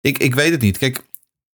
ik, 0.00 0.18
ik 0.18 0.34
weet 0.34 0.50
het 0.50 0.60
niet. 0.60 0.78
Kijk, 0.78 1.02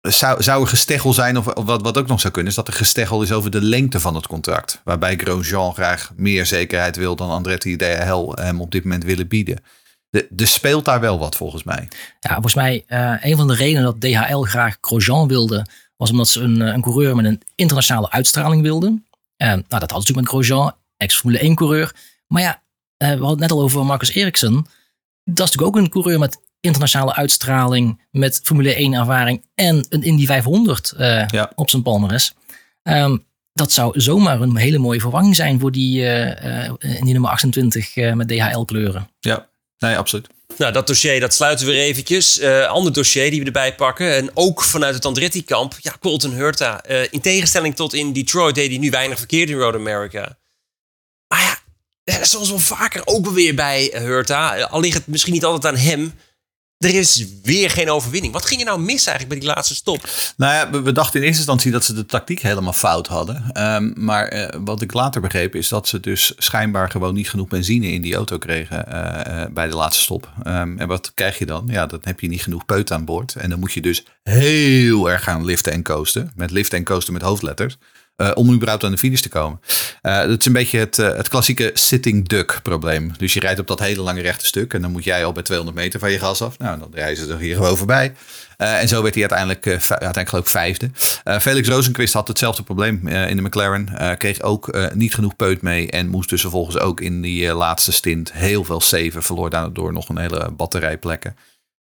zou, 0.03 0.43
zou 0.43 0.63
er 0.63 0.69
gesteggel 0.69 1.13
zijn, 1.13 1.39
of 1.39 1.45
wat, 1.45 1.83
wat 1.83 1.99
ook 1.99 2.07
nog 2.07 2.21
zou 2.21 2.33
kunnen, 2.33 2.51
is 2.51 2.57
dat 2.57 2.69
er 2.69 2.75
gesteggel 2.75 3.23
is 3.23 3.33
over 3.33 3.51
de 3.51 3.63
lengte 3.63 4.01
van 4.01 4.15
het 4.15 4.27
contract. 4.27 4.81
Waarbij 4.85 5.17
Grosjean 5.17 5.75
graag 5.75 6.13
meer 6.17 6.47
zekerheid 6.47 6.97
wil 6.97 7.17
dan 7.17 7.31
Andretti 7.31 7.77
DHL 7.77 8.33
hem 8.35 8.61
op 8.61 8.71
dit 8.71 8.83
moment 8.83 9.05
willen 9.05 9.29
bieden. 9.29 9.63
De 10.29 10.47
speelt 10.47 10.85
daar 10.85 11.01
wel 11.01 11.19
wat 11.19 11.37
volgens 11.37 11.63
mij. 11.63 11.89
Ja, 12.21 12.33
volgens 12.33 12.55
mij 12.55 12.85
uh, 12.89 13.15
een 13.21 13.37
van 13.37 13.47
de 13.47 13.55
redenen 13.55 13.83
dat 13.83 14.01
DHL 14.01 14.41
graag 14.43 14.77
Grosjean 14.81 15.29
wilde, 15.29 15.67
was 16.03 16.11
omdat 16.11 16.29
ze 16.29 16.41
een, 16.41 16.63
eh, 16.63 16.73
een 16.73 16.81
coureur 16.81 17.17
met 17.17 17.25
een 17.25 17.43
internationale 17.55 18.11
uitstraling 18.11 18.63
wilden. 18.63 19.07
Eh, 19.37 19.49
nou, 19.49 19.63
dat 19.69 19.71
hadden 19.71 19.89
ze 19.89 20.13
natuurlijk 20.13 20.17
met 20.17 20.29
Grosjean, 20.29 20.75
ex-Formule 20.97 21.51
1-coureur. 21.51 21.95
Maar 22.27 22.43
ja, 22.43 22.63
eh, 22.97 23.09
we 23.09 23.15
hadden 23.15 23.29
het 23.29 23.39
net 23.39 23.51
al 23.51 23.63
over 23.63 23.87
Marcus 23.87 24.15
Ericsson. 24.15 24.55
Dat 25.25 25.49
is 25.49 25.53
natuurlijk 25.53 25.63
ook 25.63 25.77
een 25.77 25.89
coureur 25.91 26.19
met 26.19 26.41
internationale 26.63 27.15
uitstraling, 27.15 28.01
met 28.11 28.41
Formule 28.43 28.75
1-ervaring 28.75 29.45
en 29.55 29.87
een 29.89 30.03
Indy 30.03 30.27
500 30.27 30.91
eh, 30.91 31.27
Ja. 31.29 31.53
op 31.55 31.71
zijn 31.71 31.83
palmares. 31.83 32.35
Ehm, 32.83 33.17
dat 33.53 33.73
zou 33.73 34.01
zomaar 34.01 34.41
een 34.41 34.57
hele 34.57 34.79
mooie 34.79 35.01
vervanging 35.01 35.37
zijn 35.37 35.61
voor 35.61 35.73
die, 35.73 36.03
eh, 36.07 36.65
eh, 36.65 36.71
in 36.81 37.05
die 37.05 37.13
nummer 37.13 37.31
28 37.31 37.97
eh, 37.97 38.13
met 38.13 38.29
DHL-kleuren. 38.29 39.11
Ja, 39.21 39.49
nee, 39.79 39.97
absoluut. 39.97 40.27
Nou, 40.59 40.73
dat 40.73 40.87
dossier 40.87 41.21
dat 41.21 41.35
sluiten 41.35 41.67
we 41.67 41.73
weer 41.73 41.83
eventjes. 41.83 42.39
Eh, 42.39 42.67
ander 42.67 42.93
dossier 42.93 43.31
die 43.31 43.41
we 43.41 43.47
erbij 43.47 43.75
pakken. 43.75 44.17
En 44.17 44.31
ook 44.35 44.63
vanuit 44.63 44.95
het 44.95 45.05
Andretti-kamp. 45.05 45.75
Ja, 45.81 45.95
Colton 46.01 46.33
Hurta. 46.33 46.83
Eh, 46.83 47.07
in 47.11 47.21
tegenstelling 47.21 47.75
tot 47.77 47.95
in 47.95 48.13
Detroit 48.13 48.55
deed 48.55 48.69
hij 48.71 48.79
nu 48.79 48.91
weinig 48.91 49.19
verkeerd 49.19 49.51
in 49.51 49.57
Road 49.57 49.75
America. 49.75 50.39
Maar 51.29 51.63
ja, 52.05 52.25
zoals 52.25 52.49
wel 52.49 52.59
vaker 52.59 53.03
ook 53.05 53.25
wel 53.25 53.35
weer 53.35 53.55
bij 53.55 53.91
Hurta. 53.95 54.61
Al 54.61 54.81
ligt 54.81 54.97
het 54.97 55.07
misschien 55.07 55.33
niet 55.33 55.45
altijd 55.45 55.75
aan 55.75 55.81
hem. 55.81 56.15
Er 56.83 56.95
is 56.95 57.27
weer 57.43 57.71
geen 57.71 57.91
overwinning. 57.91 58.33
Wat 58.33 58.47
ging 58.47 58.61
er 58.61 58.67
nou 58.67 58.81
mis 58.81 59.07
eigenlijk 59.07 59.29
bij 59.29 59.39
die 59.39 59.49
laatste 59.49 59.75
stop? 59.75 60.09
Nou 60.37 60.55
ja, 60.55 60.83
we, 60.83 60.93
dachten 60.93 61.21
in 61.21 61.27
eerste 61.27 61.39
instantie 61.39 61.73
dat 61.73 61.85
ze 61.85 61.95
de 61.95 62.07
tactiek 62.07 62.41
helemaal 62.41 62.73
fout 62.73 63.07
hadden. 63.07 63.45
Ehm, 63.53 63.93
maar 63.95 64.29
eh, 64.29 64.59
wat 64.65 64.83
ik 64.83 64.93
later 64.93 65.21
begreep 65.21 65.55
is 65.55 65.69
dat 65.69 65.89
ze 65.89 66.01
dus 66.01 66.33
schijnbaar 66.37 66.91
gewoon 66.91 67.15
niet 67.15 67.31
genoeg 67.31 67.49
benzine 67.49 67.87
in 67.87 68.03
die 68.03 68.15
auto 68.15 68.39
kregen 68.39 68.87
eh, 68.87 69.43
eh, 69.43 69.51
bij 69.53 69.67
de 69.67 69.77
laatste 69.77 70.03
stop. 70.03 70.29
Ehm, 70.43 70.79
en 70.79 70.89
wat 70.89 71.13
krijg 71.15 71.39
je 71.39 71.47
dan? 71.47 71.69
Ja, 71.71 71.87
dan 71.87 72.01
heb 72.03 72.21
je 72.21 72.29
niet 72.29 72.43
genoeg 72.43 72.65
peut 72.65 72.93
aan 72.93 73.05
boord. 73.05 73.35
En 73.35 73.51
dan 73.51 73.59
moet 73.59 73.73
je 73.73 73.81
dus 73.81 74.05
heel 74.23 75.11
erg 75.11 75.23
gaan 75.23 75.45
liften 75.45 75.73
en 75.73 75.83
coasten. 75.83 76.33
Met 76.35 76.51
liften 76.51 76.79
en 76.79 76.85
coasten 76.85 77.13
met 77.13 77.23
hoofdletters. 77.23 77.77
Eh, 78.17 78.31
om 78.35 78.53
überhaupt 78.53 78.85
aan 78.85 78.91
de 78.91 78.99
finish 78.99 79.21
te 79.21 79.29
komen. 79.29 79.61
Eh, 80.03 80.19
dat 80.19 80.41
is 80.41 80.47
een 80.47 80.53
beetje 80.53 80.79
het, 80.79 80.99
eh, 80.99 81.17
het 81.17 81.29
klassieke 81.29 81.71
sitting 81.75 82.29
duck 82.29 82.61
probleem. 82.63 83.13
Dus 83.17 83.33
je 83.33 83.41
rijdt 83.41 83.61
op 83.61 83.67
dat 83.67 83.79
hele 83.79 84.01
lange 84.01 84.21
rechte 84.21 84.47
stuk. 84.47 84.75
En 84.75 84.83
dan 84.83 84.91
moet 84.91 85.05
jij 85.05 85.25
al 85.25 85.33
bij 85.33 85.43
200 85.43 85.79
meter 85.79 86.01
van 86.01 86.11
je 86.11 86.19
gas 86.19 86.43
af. 86.43 86.59
Nou, 86.59 86.79
dan 86.79 86.89
rijden 86.93 87.25
ze 87.25 87.33
er 87.33 87.39
hier 87.39 87.57
gewoon 87.57 87.77
voorbij. 87.77 88.15
En 88.57 88.89
zo 88.89 89.03
werd 89.03 89.15
hij 89.15 89.29
uiteindelijk, 89.29 89.67
uiteindelijk 89.67 90.29
geloof 90.29 90.45
ik 90.45 90.51
vijfde. 90.51 90.91
Felix 91.41 91.69
Rosenquist 91.69 92.13
had 92.13 92.29
hetzelfde 92.29 92.63
probleem 92.63 93.09
in 93.09 93.37
de 93.37 93.43
McLaren. 93.43 94.17
Kreeg 94.19 94.43
ook 94.43 94.93
niet 94.95 95.15
genoeg 95.15 95.37
peut 95.37 95.63
mee. 95.63 95.91
En 95.91 96.09
moest 96.09 96.29
dus 96.29 96.41
vervolgens 96.41 96.79
ook 96.79 97.01
in 97.01 97.23
die 97.23 97.53
laatste 97.53 97.93
stint 97.93 98.33
heel 98.33 98.65
veel 98.65 98.81
saven. 98.81 99.23
Verloor 99.23 99.51
daardoor 99.51 99.93
nog 99.93 100.09
een 100.09 100.19
hele 100.19 100.51
batterij 100.57 100.99
plekken. 100.99 101.37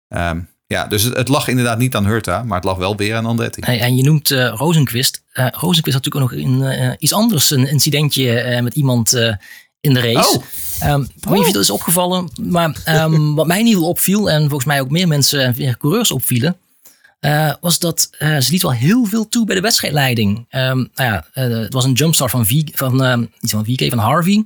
Ehm, 0.08 0.40
ja, 0.66 0.86
dus 0.86 1.02
het, 1.02 1.28
lag 1.28 1.48
inderdaad 1.48 1.78
niet 1.78 1.94
aan 1.94 2.06
Hurta. 2.06 2.42
Maar 2.42 2.56
het 2.56 2.66
lag 2.66 2.76
wel 2.76 2.96
weer 2.96 3.14
aan 3.14 3.26
Andretti. 3.26 3.60
En 3.60 3.96
je 3.96 4.02
noemt 4.02 4.30
eh 4.30 4.52
Rosenquist. 4.56 5.21
Eh 5.32 5.46
Rosenquist 5.50 5.94
had 5.96 6.04
natuurlijk 6.04 6.16
ook 6.16 6.30
nog 6.30 6.32
in, 6.32 6.62
eh, 6.62 6.92
iets 6.98 7.12
anders 7.12 7.50
een 7.50 7.68
incidentje 7.68 8.40
eh, 8.40 8.62
met 8.62 8.74
iemand 8.74 9.12
in 9.80 9.94
de 9.94 10.00
race. 10.00 10.36
Oh. 10.36 10.44
Ehm, 10.80 11.00
ik 11.00 11.08
weet 11.24 11.32
niet 11.32 11.40
of 11.40 11.46
je 11.46 11.52
dat 11.52 11.62
is 11.62 11.70
opgevallen. 11.70 12.30
Maar 12.42 12.80
ehm, 12.84 13.34
wat 13.34 13.46
mij 13.46 13.58
in 13.58 13.64
ieder 13.66 13.78
geval 13.78 13.90
opviel, 13.94 14.30
en 14.30 14.40
volgens 14.40 14.64
mij 14.64 14.80
ook 14.80 14.90
meer 14.90 15.08
mensen 15.08 15.44
en 15.44 15.54
meer 15.58 15.76
coureurs 15.76 16.10
opvielen, 16.10 16.56
was 17.60 17.78
dat 17.78 18.08
ze 18.18 18.46
liet 18.50 18.62
wel 18.62 18.72
heel 18.72 19.04
veel 19.04 19.28
toe 19.28 19.46
bij 19.46 19.54
de 19.54 19.60
wedstrijdleiding. 19.60 20.46
Ehm, 20.48 20.76
nou 20.76 20.86
ja, 20.94 21.26
het 21.32 21.72
was 21.72 21.84
een 21.84 21.92
jumpstart 21.92 22.30
van, 22.30 22.46
v, 22.46 22.62
van, 22.72 23.28
niet 23.40 23.50
van 23.50 23.64
VK, 23.64 23.88
van 23.90 23.98
Harvey. 23.98 24.32
Die 24.32 24.44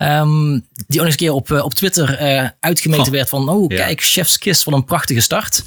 ook 0.00 0.62
nog 0.86 1.04
eens 1.04 1.10
een 1.10 1.16
keer 1.16 1.32
op, 1.32 1.50
op 1.50 1.74
Twitter 1.74 2.18
uitgemeten 2.60 3.12
werd 3.12 3.28
van, 3.28 3.48
oh 3.48 3.70
Ja. 3.70 3.76
kijk, 3.76 4.02
chef's 4.02 4.38
kiss, 4.38 4.64
wat 4.64 4.74
een 4.74 4.84
prachtige 4.84 5.20
start. 5.20 5.62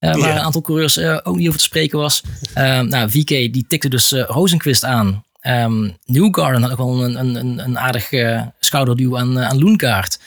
Eh, 0.00 0.14
waar 0.14 0.30
een 0.30 0.42
aantal 0.42 0.60
coureurs 0.60 0.96
eh, 0.96 1.18
ook 1.22 1.36
niet 1.36 1.46
over 1.46 1.58
te 1.58 1.66
spreken 1.66 1.98
was. 1.98 2.22
Ehm, 2.54 2.88
nou, 2.88 3.10
VK 3.10 3.28
die 3.28 3.64
tikte 3.68 3.88
dus 3.88 4.12
Rosenquist 4.12 4.84
aan. 4.84 5.24
Ehm 5.40 5.90
Newgarden 6.04 6.62
had 6.62 6.70
ook 6.70 6.78
wel 6.78 7.04
een, 7.04 7.18
een, 7.18 7.34
een, 7.34 7.58
een 7.58 7.78
aardig 7.78 8.10
schouderduw 8.58 9.18
aan, 9.18 9.38
aan 9.38 9.58
Loenkaart. 9.58 10.18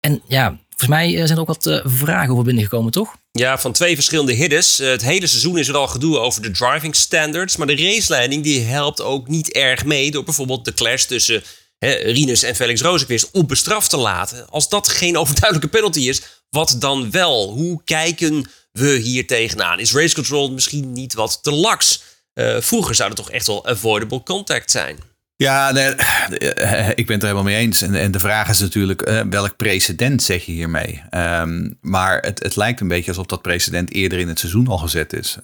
En 0.00 0.22
ja, 0.28 0.58
volgens 0.68 0.88
mij 0.88 1.10
zijn 1.10 1.30
er 1.30 1.40
ook 1.40 1.62
wat 1.62 1.82
vragen 1.84 2.32
over 2.32 2.44
binnengekomen, 2.44 2.92
toch? 2.92 3.16
Ja, 3.36 3.58
van 3.58 3.72
twee 3.72 3.94
verschillende 3.94 4.32
hiddens. 4.32 4.80
Eh, 4.80 4.88
het 4.88 5.02
hele 5.02 5.26
seizoen 5.26 5.58
is 5.58 5.68
er 5.68 5.76
al 5.76 5.86
gedoe 5.86 6.18
over 6.18 6.42
de 6.42 6.50
driving 6.50 6.94
standards. 6.94 7.56
Maar 7.56 7.66
de 7.66 7.76
raceleiding 7.76 8.42
die 8.42 8.60
helpt 8.60 9.02
ook 9.02 9.28
niet 9.28 9.52
erg 9.52 9.84
mee... 9.84 10.10
door 10.10 10.24
bijvoorbeeld 10.24 10.64
de 10.64 10.74
clash 10.74 11.04
tussen 11.04 11.42
hè, 11.78 11.92
Rinus 11.92 12.42
en 12.42 12.54
Felix 12.54 12.80
Rozenquist 12.80 13.30
onbestraft 13.30 13.90
te 13.90 13.96
laten. 13.96 14.48
Als 14.48 14.68
dat 14.68 14.88
geen 14.88 15.16
overduidelijke 15.18 15.76
penalty 15.76 16.00
is, 16.00 16.22
wat 16.50 16.76
dan 16.78 17.10
wel? 17.10 17.52
Hoe 17.52 17.80
kijken 17.84 18.50
we 18.72 18.88
hier 18.88 19.26
tegenaan? 19.26 19.78
Is 19.78 19.92
race 19.92 20.14
control 20.14 20.52
misschien 20.52 20.92
niet 20.92 21.14
wat 21.14 21.42
te 21.42 21.52
laks? 21.52 22.02
Eh, 22.32 22.56
vroeger 22.60 22.94
zou 22.94 23.08
het 23.08 23.18
toch 23.18 23.30
echt 23.30 23.46
wel 23.46 23.66
avoidable 23.66 24.22
contact 24.22 24.70
zijn? 24.70 24.98
Ja, 25.36 25.72
nee, 25.72 25.84
eh, 25.84 26.88
ik 26.88 27.06
ben 27.06 27.14
het 27.14 27.22
er 27.22 27.28
helemaal 27.28 27.52
mee 27.52 27.56
eens. 27.56 27.82
En, 27.82 27.94
en 27.94 28.10
de 28.10 28.18
vraag 28.18 28.48
is 28.48 28.58
natuurlijk, 28.58 29.02
eh, 29.02 29.20
welk 29.30 29.56
precedent 29.56 30.22
zeg 30.22 30.44
je 30.44 30.52
hiermee? 30.52 31.02
Ehm, 31.10 31.70
maar 31.80 32.18
het, 32.20 32.42
het 32.42 32.56
lijkt 32.56 32.80
een 32.80 32.88
beetje 32.88 33.10
alsof 33.10 33.26
dat 33.26 33.42
precedent 33.42 33.92
eerder 33.92 34.18
in 34.18 34.28
het 34.28 34.38
seizoen 34.38 34.66
al 34.66 34.78
gezet 34.78 35.12
is. 35.12 35.36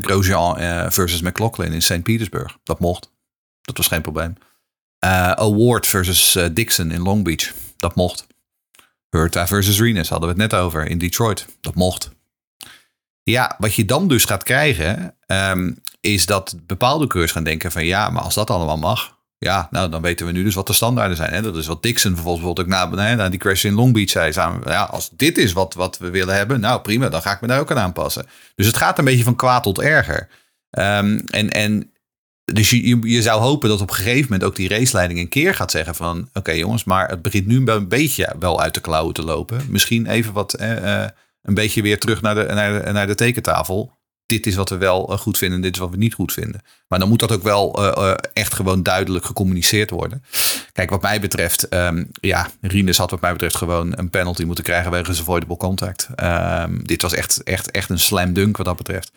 Grosjean 0.00 0.56
versus 0.92 1.20
McLaughlin 1.20 1.72
in 1.72 1.82
St. 1.82 2.02
Petersburg. 2.02 2.56
Dat 2.62 2.80
mocht. 2.80 3.10
Dat 3.60 3.76
was 3.76 3.86
geen 3.86 4.02
probleem. 4.02 4.36
Eh, 5.04 5.30
Award 5.30 5.86
versus 5.86 6.34
eh, 6.34 6.46
Dixon 6.52 6.90
in 6.90 7.02
Long 7.02 7.24
Beach. 7.24 7.52
Dat 7.76 7.94
mocht. 7.94 8.26
Hurta 9.10 9.46
versus 9.46 9.80
Renus 9.80 10.08
hadden 10.08 10.28
we 10.28 10.42
het 10.42 10.50
net 10.52 10.60
over 10.60 10.86
in 10.86 10.98
Detroit. 10.98 11.46
Dat 11.60 11.74
mocht. 11.74 12.10
Ja, 13.22 13.54
wat 13.58 13.74
je 13.74 13.84
dan 13.84 14.08
dus 14.08 14.24
gaat 14.24 14.42
krijgen, 14.42 15.14
ehm, 15.26 15.72
is 16.00 16.26
dat 16.26 16.56
bepaalde 16.66 17.06
coureurs 17.06 17.32
gaan 17.32 17.44
denken 17.44 17.72
van 17.72 17.84
ja, 17.84 18.10
maar 18.10 18.22
als 18.22 18.34
dat 18.34 18.50
allemaal 18.50 18.76
mag, 18.76 19.16
ja, 19.38 19.68
nou 19.70 19.90
dan 19.90 20.02
weten 20.02 20.26
we 20.26 20.32
nu 20.32 20.44
dus 20.44 20.54
wat 20.54 20.66
de 20.66 20.72
standaarden 20.72 21.16
zijn. 21.16 21.32
Hè? 21.32 21.42
Dat 21.42 21.56
is 21.56 21.66
wat 21.66 21.82
Dixon 21.82 22.14
vervolgens 22.14 22.44
bijvoorbeeld 22.44 22.90
ook 22.90 22.96
na, 22.96 23.14
na 23.14 23.28
die 23.28 23.38
crash 23.38 23.64
in 23.64 23.74
Long 23.74 23.92
Beach 23.92 24.10
zei. 24.10 24.32
Samen, 24.32 24.60
ja, 24.70 24.82
als 24.82 25.10
dit 25.12 25.38
is 25.38 25.52
wat, 25.52 25.74
wat 25.74 25.98
we 25.98 26.10
willen 26.10 26.34
hebben, 26.34 26.60
nou 26.60 26.80
prima, 26.80 27.08
dan 27.08 27.22
ga 27.22 27.32
ik 27.32 27.40
me 27.40 27.46
daar 27.46 27.60
ook 27.60 27.70
aan 27.70 27.78
aanpassen. 27.78 28.26
Dus 28.54 28.66
het 28.66 28.76
gaat 28.76 28.98
een 28.98 29.04
beetje 29.04 29.24
van 29.24 29.36
kwaad 29.36 29.62
tot 29.62 29.80
erger. 29.80 30.28
Ehm, 30.70 31.18
en, 31.26 31.50
en 31.50 31.93
dus 32.44 32.70
je, 32.70 32.98
je, 33.00 33.22
zou 33.22 33.40
hopen 33.40 33.68
dat 33.68 33.80
op 33.80 33.88
een 33.88 33.94
gegeven 33.94 34.22
moment 34.22 34.44
ook 34.44 34.56
die 34.56 34.68
raceleiding 34.68 35.20
een 35.20 35.28
keer 35.28 35.54
gaat 35.54 35.70
zeggen 35.70 35.94
van... 35.94 36.28
oké 36.32 36.52
jongens, 36.52 36.84
maar 36.84 37.08
het 37.08 37.22
begint 37.22 37.46
nu 37.46 37.66
een 37.66 37.88
beetje 37.88 38.34
wel 38.38 38.60
uit 38.60 38.74
de 38.74 38.80
klauwen 38.80 39.14
te 39.14 39.22
lopen. 39.22 39.66
Misschien 39.68 40.06
even 40.06 40.32
wat, 40.32 40.54
eh, 40.54 41.02
eh, 41.02 41.10
een 41.44 41.54
beetje 41.54 41.82
weer 41.82 41.98
terug 41.98 42.22
naar 42.22 42.34
de, 42.34 42.42
naar, 42.92 43.06
de, 43.06 43.14
tekentafel. 43.14 43.92
Dit 44.26 44.46
is 44.46 44.54
wat 44.54 44.68
we 44.68 44.76
wel 44.76 45.12
eh, 45.12 45.18
goed 45.18 45.38
vinden, 45.38 45.60
dit 45.60 45.74
is 45.74 45.80
wat 45.80 45.90
we 45.90 45.96
niet 45.96 46.14
goed 46.14 46.32
vinden. 46.32 46.62
Maar 46.88 46.98
dan 46.98 47.08
moet 47.08 47.18
dat 47.18 47.32
ook 47.32 47.42
wel 47.42 47.94
eh, 47.94 48.14
echt 48.32 48.54
gewoon 48.54 48.82
duidelijk 48.82 49.24
gecommuniceerd 49.24 49.90
worden. 49.90 50.24
Kijk, 50.72 50.90
wat 50.90 51.02
mij 51.02 51.20
betreft, 51.20 51.68
ehm, 51.68 52.04
ja, 52.20 52.48
Rinus 52.60 52.98
had 52.98 53.10
wat 53.10 53.20
mij 53.20 53.32
betreft 53.32 53.56
gewoon 53.56 53.98
een 53.98 54.10
penalty 54.10 54.44
moeten 54.44 54.64
krijgen 54.64 54.90
wegens 54.90 55.20
avoidable 55.20 55.56
contact. 55.56 56.08
Ehm, 56.14 56.78
dit 56.82 57.02
was 57.02 57.12
echt, 57.12 57.42
echt, 57.42 57.70
echt 57.70 57.90
een 57.90 57.98
slam 57.98 58.32
dunk 58.32 58.56
wat 58.56 58.66
dat 58.66 58.76
betreft. 58.76 59.12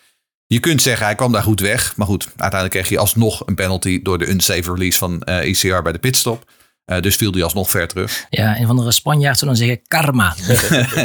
Je 0.48 0.60
kunt 0.60 0.82
zeggen, 0.82 1.06
hij 1.06 1.16
kwam 1.16 1.32
daar 1.32 1.43
goed 1.43 1.60
weg. 1.60 1.93
Maar 1.95 2.08
goed, 2.08 2.24
uiteindelijk 2.26 2.72
kreeg 2.72 2.89
hij 2.89 2.98
alsnog 2.98 3.43
een 3.45 3.56
penalty 3.56 4.02
door 4.02 4.18
de 4.18 4.30
unsafe 4.30 4.74
release 4.74 4.98
van 4.98 5.22
eh 5.22 5.50
ECR 5.50 5.82
bij 5.82 5.91
de 5.91 6.00
pitstop. 6.00 6.45
Eh, 6.86 7.02
dus 7.02 7.16
viel 7.16 7.32
hij 7.32 7.43
alsnog 7.43 7.70
ver 7.70 7.88
terug. 7.88 8.26
Ja, 8.30 8.60
een 8.60 8.68
van 8.68 8.76
de 8.76 8.91
Spanjaard 8.91 9.38
zou 9.38 9.52
dan 9.52 9.60
zeggen 9.60 9.82
karma. 9.88 10.36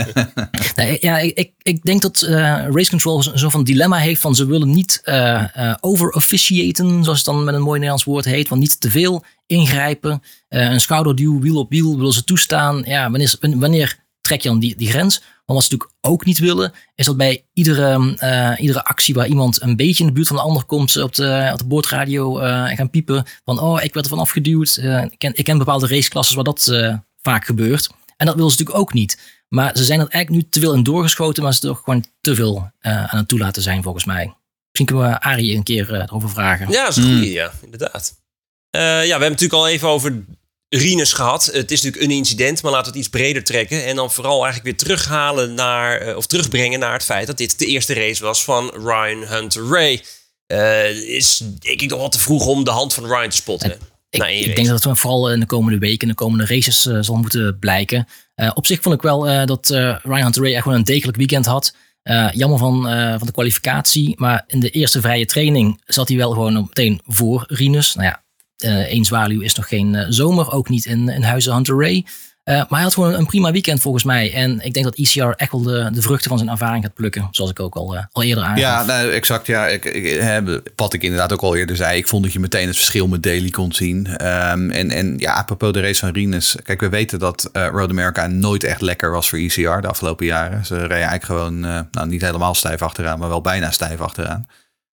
nee, 0.77 0.97
ja, 1.01 1.19
ik, 1.19 1.53
ik, 1.63 1.83
denk 1.83 2.03
dat 2.03 2.23
eh, 2.23 2.35
Race 2.71 2.91
Control 2.91 3.23
zo 3.23 3.49
van 3.49 3.65
dilemma 3.65 3.97
heeft 3.97 4.21
van 4.21 4.35
ze 4.35 4.47
willen 4.47 4.71
niet 4.71 5.01
eh 5.05 5.75
over-officiaten, 5.81 7.05
zoals 7.05 7.19
het 7.19 7.27
dan 7.27 7.45
met 7.45 7.55
een 7.55 7.61
mooi 7.61 7.75
Nederlands 7.75 8.05
woord 8.05 8.25
heet, 8.25 8.49
want 8.49 8.61
niet 8.61 8.81
te 8.81 8.91
veel 8.91 9.25
ingrijpen. 9.47 10.23
Een 10.49 10.81
schouderduw, 10.81 11.41
wiel 11.41 11.59
op 11.59 11.71
wiel, 11.71 11.97
willen 11.97 12.13
ze 12.13 12.25
toestaan. 12.25 12.83
Ja, 12.85 13.11
wanneer, 13.11 13.37
wanneer 13.41 13.99
trek 14.21 14.41
je 14.41 14.49
dan 14.49 14.59
die, 14.59 14.77
die 14.77 14.91
grens? 14.91 15.23
Want 15.53 15.65
wat 15.65 15.65
ze 15.65 15.73
natuurlijk 15.73 15.99
ook 16.01 16.25
niet 16.25 16.39
willen, 16.39 16.73
is 16.95 17.07
dat 17.07 17.17
bij 17.17 17.45
iedere, 17.53 18.17
eh, 18.17 18.61
iedere 18.61 18.85
actie 18.85 19.15
waar 19.15 19.27
iemand 19.27 19.63
een 19.63 19.77
beetje 19.77 20.03
in 20.03 20.09
de 20.09 20.15
buurt 20.15 20.27
van 20.29 20.37
de 20.37 20.43
ander 20.43 20.65
komt, 20.65 20.91
ze 20.91 21.03
op 21.03 21.15
de, 21.15 21.51
op 21.53 21.59
de 21.59 21.67
boordradio 21.67 22.39
eh, 22.39 22.77
gaan 22.77 22.91
piepen 22.91 23.25
van 23.45 23.61
oh, 23.61 23.83
ik 23.83 23.95
werd 23.95 24.07
ervan 24.07 24.23
afgeduwd. 24.25 24.77
Eh, 24.77 25.03
ik, 25.03 25.19
ken, 25.19 25.33
ik 25.35 25.45
ken 25.45 25.59
bepaalde 25.59 25.87
raceklasses 25.87 26.35
waar 26.35 26.45
dat 26.45 26.69
eh, 26.69 26.97
vaak 27.23 27.45
gebeurt. 27.45 27.91
En 28.17 28.27
dat 28.27 28.35
willen 28.35 28.51
ze 28.51 28.57
natuurlijk 28.59 28.85
ook 28.85 28.93
niet. 28.93 29.41
Maar 29.53 29.77
ze 29.77 29.85
zijn 29.85 30.01
er 30.01 30.09
eigenlijk 30.09 30.45
nu 30.45 30.51
te 30.51 30.61
veel 30.61 30.75
in 30.75 30.83
doorgeschoten, 30.83 31.43
maar 31.43 31.55
ze 31.55 31.69
er 31.69 31.75
gewoon 31.75 32.05
te 32.21 32.35
veel 32.35 32.71
eh, 32.79 33.05
aan 33.05 33.19
het 33.19 33.29
toelaten 33.29 33.63
zijn 33.63 33.83
volgens 33.83 34.05
mij. 34.05 34.25
Misschien 34.71 34.87
kunnen 34.87 35.11
we 35.11 35.21
Arie 35.21 35.57
een 35.57 35.63
keer 35.63 35.95
eh, 35.95 36.01
erover 36.01 36.31
vragen. 36.31 36.71
Ja, 36.71 36.85
dat 36.85 36.97
is 36.97 37.05
een 37.05 37.13
goede, 37.13 37.33
ja, 37.33 37.53
inderdaad. 37.63 38.21
Eh, 38.71 38.81
ja, 38.81 38.89
we 38.89 39.09
hebben 39.09 39.29
het 39.29 39.41
natuurlijk 39.41 39.53
al 39.53 39.69
even 39.69 39.89
over 39.89 40.25
Rinus 40.75 41.13
gehad. 41.13 41.45
Het 41.45 41.71
is 41.71 41.83
natuurlijk 41.83 42.11
een 42.11 42.17
incident, 42.17 42.63
maar 42.63 42.73
laten 42.73 42.93
we 42.93 42.99
het 42.99 43.07
iets 43.07 43.17
breder 43.17 43.45
trekken. 43.45 43.85
En 43.85 43.97
dan 43.97 44.13
vooral 44.13 44.45
eigenlijk 44.45 44.65
weer 44.65 44.87
terughalen 44.87 45.55
naar, 45.55 46.01
eh, 46.01 46.17
of 46.17 46.27
terugbrengen 46.27 46.79
naar 46.79 46.93
het 46.93 47.05
feit 47.05 47.27
dat 47.27 47.37
dit 47.37 47.59
de 47.59 47.67
eerste 47.67 47.95
race 47.95 48.23
was 48.23 48.45
van 48.45 48.71
Ryan 48.75 49.23
Hunter 49.23 49.69
Ray. 49.69 50.03
Eh, 50.47 50.91
is 50.91 51.43
denk 51.59 51.81
ik 51.81 51.91
nog 51.91 52.01
wat 52.01 52.13
te 52.13 52.19
vroeg 52.19 52.47
om 52.47 52.65
de 52.65 52.71
hand 52.71 52.95
van 52.95 53.07
Ryan 53.07 53.29
te 53.29 53.37
spotten. 53.37 53.77
Ik, 54.11 54.21
race. 54.21 54.53
denk 54.53 54.67
dat 54.67 54.85
het 54.85 54.99
vooral 54.99 55.31
in 55.31 55.41
de 55.41 55.47
komende 55.47 55.79
weken, 55.79 56.01
in 56.01 56.09
de 56.09 56.15
komende 56.15 56.47
races 56.47 56.87
eh, 56.87 56.99
zal 57.01 57.17
moeten 57.17 57.59
blijken. 57.59 58.09
Eh, 58.35 58.51
op 58.55 58.67
zich 58.67 58.83
vond 58.83 58.95
ik 58.95 59.03
wel 59.03 59.29
eh, 59.29 59.47
dat 59.47 59.71
eh, 59.71 59.97
Ryan 60.03 60.23
Hunter 60.23 60.43
Ray 60.43 60.55
echt 60.55 60.65
wel 60.65 60.75
een 60.75 60.85
degelijk 60.85 61.17
weekend 61.17 61.47
had. 61.47 61.75
Eh, 62.03 62.29
jammer 62.33 62.59
van, 62.59 62.89
eh, 62.89 63.15
van 63.19 63.27
de 63.27 63.33
kwalificatie, 63.33 64.15
maar 64.17 64.45
in 64.47 64.61
de 64.61 64.71
eerste 64.71 65.01
vrije 65.01 65.27
training 65.27 65.83
zat 65.87 66.09
hij 66.09 66.17
wel 66.17 66.31
gewoon 66.31 66.53
meteen 66.53 67.01
voor 67.07 67.45
Rinus. 67.49 67.95
Nou 67.95 68.07
ja, 68.07 68.23
eh 68.63 68.75
één 68.75 69.05
zwaluw 69.05 69.41
is 69.41 69.55
nog 69.55 69.69
geen 69.69 69.95
eh, 69.95 70.07
zomer, 70.09 70.53
ook 70.53 70.69
niet 70.69 70.85
in, 70.85 71.09
in 71.09 71.23
Huizen 71.23 71.55
Hunter 71.55 71.79
Ray. 71.79 72.05
Eh, 72.43 72.55
maar 72.55 72.67
hij 72.69 72.83
had 72.83 72.95
gewoon 72.95 73.15
een 73.15 73.27
prima 73.27 73.53
weekend 73.53 73.81
volgens 73.81 74.05
mij. 74.05 74.33
En 74.33 74.61
ik 74.61 74.73
denk 74.73 74.85
dat 74.85 74.95
ECR 74.95 75.29
echt 75.29 75.53
wel 75.53 75.63
de, 75.63 75.91
de 75.93 76.03
vruchten 76.03 76.29
van 76.29 76.39
zijn 76.39 76.51
ervaring 76.51 76.85
gaat 76.85 76.95
plukken. 76.95 77.29
Zoals 77.31 77.51
ik 77.51 77.61
ook 77.61 77.75
al, 77.75 77.97
eh, 77.97 78.05
al 78.13 78.23
eerder 78.23 78.45
aangaf. 78.45 78.59
Ja, 78.59 78.85
nou, 78.85 79.11
exact. 79.11 79.47
Ja, 79.47 79.67
ik, 79.67 79.85
ik, 79.85 80.61
wat 80.77 80.93
ik 80.93 81.03
inderdaad 81.03 81.33
ook 81.33 81.41
al 81.41 81.57
eerder 81.57 81.77
zei. 81.77 81.97
Ik 81.97 82.09
vond 82.09 82.23
dat 82.23 82.33
je 82.33 82.41
meteen 82.41 82.67
het 82.67 82.77
verschil 82.77 83.09
met 83.09 83.23
Daly 83.23 83.51
kon 83.51 83.73
zien. 83.73 84.07
Ehm, 84.07 84.71
en, 84.71 84.91
en 84.91 85.19
ja, 85.19 85.33
apropos 85.35 85.73
de 85.73 85.81
race 85.81 86.01
van 86.01 86.13
Rines. 86.13 86.57
Kijk, 86.63 86.81
we 86.81 86.89
weten 86.89 87.19
dat 87.19 87.49
eh, 87.53 87.69
Road 87.73 87.91
America 87.91 88.27
nooit 88.27 88.65
echt 88.65 88.81
lekker 88.81 89.11
was 89.11 89.29
voor 89.29 89.39
ECR 89.39 89.81
de 89.81 89.89
afgelopen 89.89 90.27
jaren. 90.27 90.67
Ze 90.67 90.75
reden 90.75 90.91
eigenlijk 90.91 91.25
gewoon, 91.25 91.61
nou 91.61 92.07
niet 92.07 92.23
helemaal 92.23 92.55
stijf 92.55 92.83
achteraan, 92.83 93.19
maar 93.19 93.29
wel 93.29 93.41
bijna 93.41 93.71
stijf 93.71 94.01
achteraan. 94.01 94.47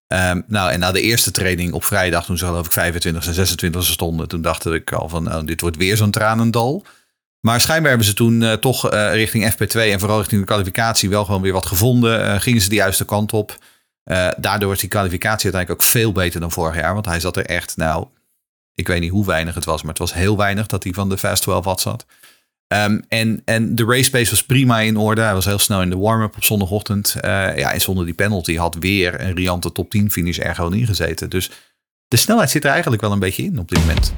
Ehm, 0.09 0.41
nou, 0.47 0.71
en 0.71 0.79
na 0.79 0.91
de 0.91 1.01
eerste 1.01 1.31
training 1.31 1.73
op 1.73 1.83
vrijdag, 1.83 2.25
toen 2.25 2.37
ze 2.37 2.45
geloof 2.45 2.65
ik 2.65 2.71
25 2.71 3.27
en 3.27 3.33
26 3.33 3.83
stonden, 3.83 4.27
toen 4.27 4.41
dacht 4.41 4.65
ik 4.65 4.91
al 4.91 5.09
van, 5.09 5.23
nou, 5.23 5.45
dit 5.45 5.61
wordt 5.61 5.77
weer 5.77 5.97
zo'n 5.97 6.11
tranendal. 6.11 6.85
Maar 7.39 7.61
schijnbaar 7.61 7.89
hebben 7.89 8.07
ze 8.07 8.13
toen 8.13 8.43
eh, 8.43 8.53
toch 8.53 8.89
eh, 8.89 9.13
richting 9.13 9.53
FP2 9.53 9.79
en 9.79 9.99
vooral 9.99 10.17
richting 10.17 10.41
de 10.41 10.47
kwalificatie 10.47 11.09
wel 11.09 11.25
gewoon 11.25 11.41
weer 11.41 11.53
wat 11.53 11.65
gevonden. 11.65 12.25
Eh, 12.25 12.39
gingen 12.39 12.61
ze 12.61 12.69
de 12.69 12.75
juiste 12.75 13.05
kant 13.05 13.33
op. 13.33 13.57
Daardoor 14.37 14.73
is 14.73 14.79
die 14.79 14.89
kwalificatie 14.89 15.43
uiteindelijk 15.43 15.81
ook 15.81 15.87
veel 15.87 16.11
beter 16.11 16.39
dan 16.39 16.51
vorig 16.51 16.75
jaar. 16.75 16.93
Want 16.93 17.05
hij 17.05 17.19
zat 17.19 17.37
er 17.37 17.45
echt, 17.45 17.77
nou, 17.77 18.07
ik 18.73 18.87
weet 18.87 18.99
niet 18.99 19.11
hoe 19.11 19.25
weinig 19.25 19.55
het 19.55 19.65
was, 19.65 19.81
maar 19.81 19.89
het 19.89 19.99
was 19.99 20.13
heel 20.13 20.37
weinig 20.37 20.67
dat 20.67 20.83
hij 20.83 20.93
van 20.93 21.09
de 21.09 21.17
Fast 21.17 21.41
12 21.41 21.65
wat 21.65 21.81
zat. 21.81 22.05
Ehm, 22.69 22.99
en, 23.07 23.41
en 23.45 23.75
de 23.75 23.85
race 23.85 24.09
pace 24.09 24.29
was 24.29 24.43
prima 24.43 24.79
in 24.79 24.97
orde. 24.97 25.21
Hij 25.21 25.33
was 25.33 25.45
heel 25.45 25.59
snel 25.59 25.81
in 25.81 25.89
de 25.89 25.97
warm-up 25.97 26.35
op 26.35 26.43
zondagochtend. 26.43 27.15
Eh, 27.21 27.57
ja, 27.57 27.73
en 27.73 27.81
zonder 27.81 28.05
die 28.05 28.13
penalty 28.13 28.55
had 28.55 28.75
weer 28.79 29.21
een 29.21 29.35
riante 29.35 29.71
top 29.71 29.89
10 29.89 30.11
finish 30.11 30.39
er 30.39 30.55
gewoon 30.55 30.73
ingezeten. 30.73 31.29
Dus 31.29 31.49
de 32.07 32.17
snelheid 32.17 32.49
zit 32.49 32.63
er 32.63 32.71
eigenlijk 32.71 33.01
wel 33.01 33.11
een 33.11 33.19
beetje 33.19 33.43
in 33.43 33.59
op 33.59 33.67
dit 33.69 33.79
moment. 33.79 34.13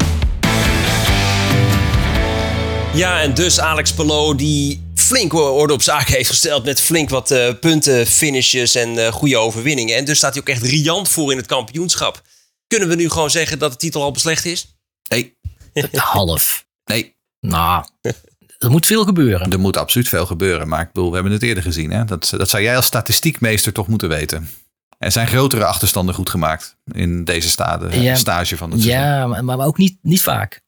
Ja, 2.94 3.22
en 3.22 3.34
dus 3.34 3.60
Alex 3.60 3.94
Palou 3.94 4.36
die 4.36 4.84
flink 4.96 5.34
orde 5.34 5.74
op 5.74 5.82
zaken 5.82 6.14
heeft 6.14 6.30
gesteld 6.30 6.66
met 6.66 6.82
flink 6.82 7.10
wat 7.10 7.32
eh, 7.32 7.54
punten, 7.60 8.08
finishes 8.08 8.76
en 8.76 9.06
eh, 9.06 9.14
goede 9.14 9.38
overwinningen. 9.38 9.96
En 9.96 10.06
dus 10.06 10.18
staat 10.18 10.34
hij 10.34 10.42
ook 10.42 10.50
echt 10.50 10.64
riant 10.64 11.10
voor 11.10 11.32
in 11.32 11.38
het 11.38 11.46
kampioenschap. 11.46 12.22
Kunnen 12.68 12.88
we 12.88 12.96
nu 12.96 13.10
gewoon 13.10 13.32
zeggen 13.32 13.60
dat 13.60 13.72
de 13.72 13.78
titel 13.78 14.02
al 14.02 14.12
beslecht 14.12 14.46
is? 14.46 14.76
Nee. 15.10 15.38
Half. 15.92 16.66
Nee. 16.84 17.16
Nou, 17.40 17.86
er 18.62 18.72
moet 18.72 18.86
veel 18.86 19.04
gebeuren. 19.04 19.52
Er 19.52 19.60
moet 19.60 19.78
absoluut 19.78 20.08
veel 20.08 20.26
gebeuren. 20.26 20.68
Maar 20.68 20.82
ik 20.82 20.92
bedoel, 20.92 21.10
we 21.10 21.14
hebben 21.14 21.34
het 21.34 21.44
eerder 21.44 21.64
gezien. 21.64 21.92
Hè? 21.92 22.06
Dat, 22.06 22.34
dat 22.38 22.50
zou 22.50 22.64
jij 22.64 22.76
als 22.76 22.86
statistiekmeester 22.86 23.74
toch 23.74 23.88
moeten 23.88 24.10
weten. 24.10 24.50
Er 24.98 25.12
zijn 25.12 25.28
grotere 25.28 25.66
achterstanden 25.66 26.16
goed 26.16 26.30
gemaakt 26.30 26.78
in 26.92 27.24
deze 27.24 27.50
stade, 27.50 28.02
Ja, 28.02 28.16
stage 28.16 28.58
van 28.58 28.72
het 28.72 28.82
seizoen. 28.82 29.04
Ja, 29.04 29.28
maar, 29.28 29.46
maar 29.46 29.66
ook 29.66 29.78
niet, 29.78 29.98
niet 30.02 30.22
vaak. 30.22 30.62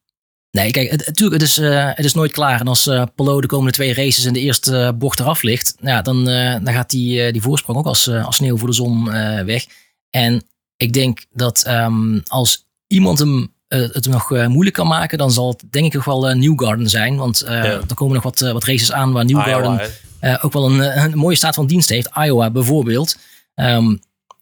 Nee, 0.52 0.72
kijk, 0.72 0.92
het, 0.92 1.06
natuurlijk, 1.06 1.42
het 1.42 1.50
is, 1.50 1.58
eh, 1.58 1.90
het 1.94 2.06
is 2.06 2.14
nooit 2.14 2.32
klaar. 2.32 2.60
En 2.60 2.68
als 2.68 2.88
eh 2.88 3.04
Polo 3.16 3.42
de 3.42 3.48
komende 3.48 3.72
twee 3.72 3.94
races 3.94 4.26
in 4.26 4.34
de 4.34 4.40
eerste 4.40 4.78
eh, 4.78 4.92
bocht 4.98 5.20
eraf 5.20 5.42
ligt, 5.42 5.76
nou 5.80 5.96
ja, 5.96 6.02
dan, 6.02 6.26
dan 6.64 6.74
gaat 6.74 6.90
die, 6.90 7.32
die 7.32 7.42
voorsprong 7.42 7.78
ook 7.78 7.86
als, 7.86 8.10
als 8.10 8.36
sneeuw 8.36 8.58
voor 8.58 8.68
de 8.68 8.74
zon 8.74 9.06
weg. 9.46 9.66
En 10.10 10.44
ik 10.78 10.94
denk 10.94 11.26
dat 11.32 11.64
ehm, 11.64 12.20
als 12.28 12.68
iemand 12.88 13.20
hem 13.20 13.53
het 13.80 14.08
nog 14.08 14.32
eh, 14.32 14.48
moeilijk 14.48 14.76
kan 14.76 14.88
maken, 14.88 15.18
dan 15.18 15.32
zal 15.32 15.50
het 15.50 15.64
denk 15.72 15.86
ik 15.86 15.94
nog 15.94 16.06
wel 16.06 16.30
eh, 16.30 16.36
Newgarden 16.36 16.90
zijn. 16.90 17.16
Want 17.18 17.42
eh, 17.42 17.54
Ja. 17.54 17.64
er 17.64 17.96
komen 17.96 18.14
nog 18.14 18.24
wat, 18.24 18.42
eh, 18.42 18.52
wat 18.52 18.64
races 18.64 18.92
aan 18.92 19.12
waar 19.12 19.26
Newgarden 19.26 19.72
Iowa, 19.72 19.88
hè? 20.20 20.34
eh, 20.34 20.46
ook 20.46 20.54
wel 20.54 20.66
een, 20.72 20.82
eh, 20.82 21.04
een 21.04 21.18
mooie 21.18 21.36
staat 21.36 21.56
van 21.56 21.68
dienst 21.68 21.90
heeft. 21.90 22.10
Iowa 22.18 22.50
bijvoorbeeld. 22.52 23.18
Ehm, 23.56 23.96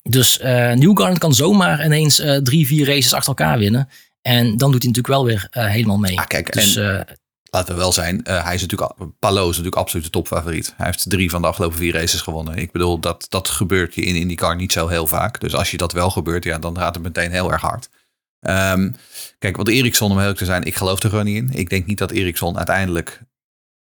dus 0.03 0.39
eh 0.39 0.71
Newgarden 0.71 1.17
kan 1.17 1.33
zomaar 1.33 1.85
ineens 1.85 2.19
eh, 2.19 2.35
drie, 2.37 2.67
vier 2.67 2.85
races 2.87 3.13
achter 3.13 3.29
elkaar 3.37 3.57
winnen. 3.57 3.89
En 4.21 4.45
dan 4.57 4.71
doet 4.71 4.83
hij 4.83 4.91
natuurlijk 4.91 5.07
wel 5.07 5.25
weer 5.25 5.47
eh, 5.51 5.65
helemaal 5.65 5.97
mee. 5.97 6.19
Ah, 6.19 6.25
kijk, 6.27 6.53
dus 6.53 6.75
en- 6.75 7.07
eh, 7.07 7.13
Laten 7.53 7.73
we 7.73 7.79
wel 7.79 7.91
zijn, 7.93 8.23
eh, 8.23 8.43
hij 8.43 8.55
is 8.55 8.61
natuurlijk, 8.61 8.91
Palo 9.19 9.41
is 9.41 9.47
natuurlijk 9.47 9.75
absoluut 9.75 10.05
de 10.05 10.11
topfavoriet. 10.11 10.73
Hij 10.77 10.85
heeft 10.85 11.09
drie 11.09 11.29
van 11.29 11.41
de 11.41 11.47
afgelopen 11.47 11.77
vier 11.77 11.93
races 11.93 12.21
gewonnen. 12.21 12.57
Ik 12.57 12.71
bedoel, 12.71 12.99
dat, 12.99 13.25
dat 13.29 13.47
gebeurt 13.49 13.95
je 13.95 14.01
in 14.01 14.15
IndyCar 14.15 14.55
niet 14.55 14.71
zo 14.71 14.87
heel 14.87 15.07
vaak. 15.07 15.39
Dus 15.39 15.55
als 15.55 15.71
je 15.71 15.77
dat 15.77 15.91
wel 15.93 16.09
gebeurt, 16.09 16.43
ja, 16.43 16.57
dan 16.59 16.77
gaat 16.77 16.93
het 16.95 17.03
meteen 17.03 17.31
heel 17.31 17.51
erg 17.51 17.61
hard. 17.61 17.89
Ehm, 18.41 18.91
kijk, 19.39 19.57
wat 19.57 19.67
Ericsson, 19.67 20.11
om 20.11 20.19
heel 20.19 20.33
te 20.33 20.45
zijn, 20.45 20.63
ik 20.63 20.75
geloof 20.75 21.03
er 21.03 21.09
gewoon 21.09 21.25
niet 21.25 21.35
in. 21.35 21.49
Ik 21.53 21.69
denk 21.69 21.85
niet 21.85 21.97
dat 21.97 22.11
Ericsson 22.11 22.57
uiteindelijk 22.57 23.21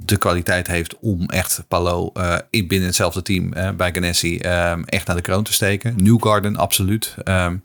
de 0.04 0.16
kwaliteit 0.16 0.66
heeft 0.66 0.98
om 0.98 1.28
echt 1.28 1.64
Palo 1.68 2.12
in 2.50 2.68
binnen 2.68 2.86
hetzelfde 2.86 3.22
team 3.22 3.52
eh, 3.52 3.70
bij 3.70 3.92
Ganassi 3.92 4.38
ehm, 4.38 4.82
echt 4.82 5.06
naar 5.06 5.16
de 5.16 5.22
kroon 5.22 5.44
te 5.44 5.52
steken. 5.52 5.94
Newgarden, 5.96 6.56
absoluut. 6.56 7.14
Ehm 7.24 7.56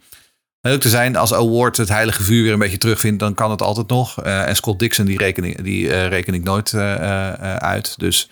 Leuk 0.61 0.81
te 0.81 0.89
zijn, 0.89 1.15
als 1.15 1.33
Award 1.33 1.77
het 1.77 1.89
heilige 1.89 2.23
vuur 2.23 2.43
weer 2.43 2.53
een 2.53 2.59
beetje 2.59 2.77
terugvindt, 2.77 3.19
dan 3.19 3.33
kan 3.33 3.51
het 3.51 3.61
altijd 3.61 3.87
nog. 3.87 4.21
Eh, 4.21 4.47
en 4.47 4.55
Scott 4.55 4.79
Dixon, 4.79 5.05
die 5.05 5.17
reken 5.17 5.43
ik, 5.43 5.63
die, 5.63 6.07
reken 6.07 6.33
ik 6.33 6.43
nooit 6.43 6.73
uit. 6.73 7.99
Dus 7.99 8.29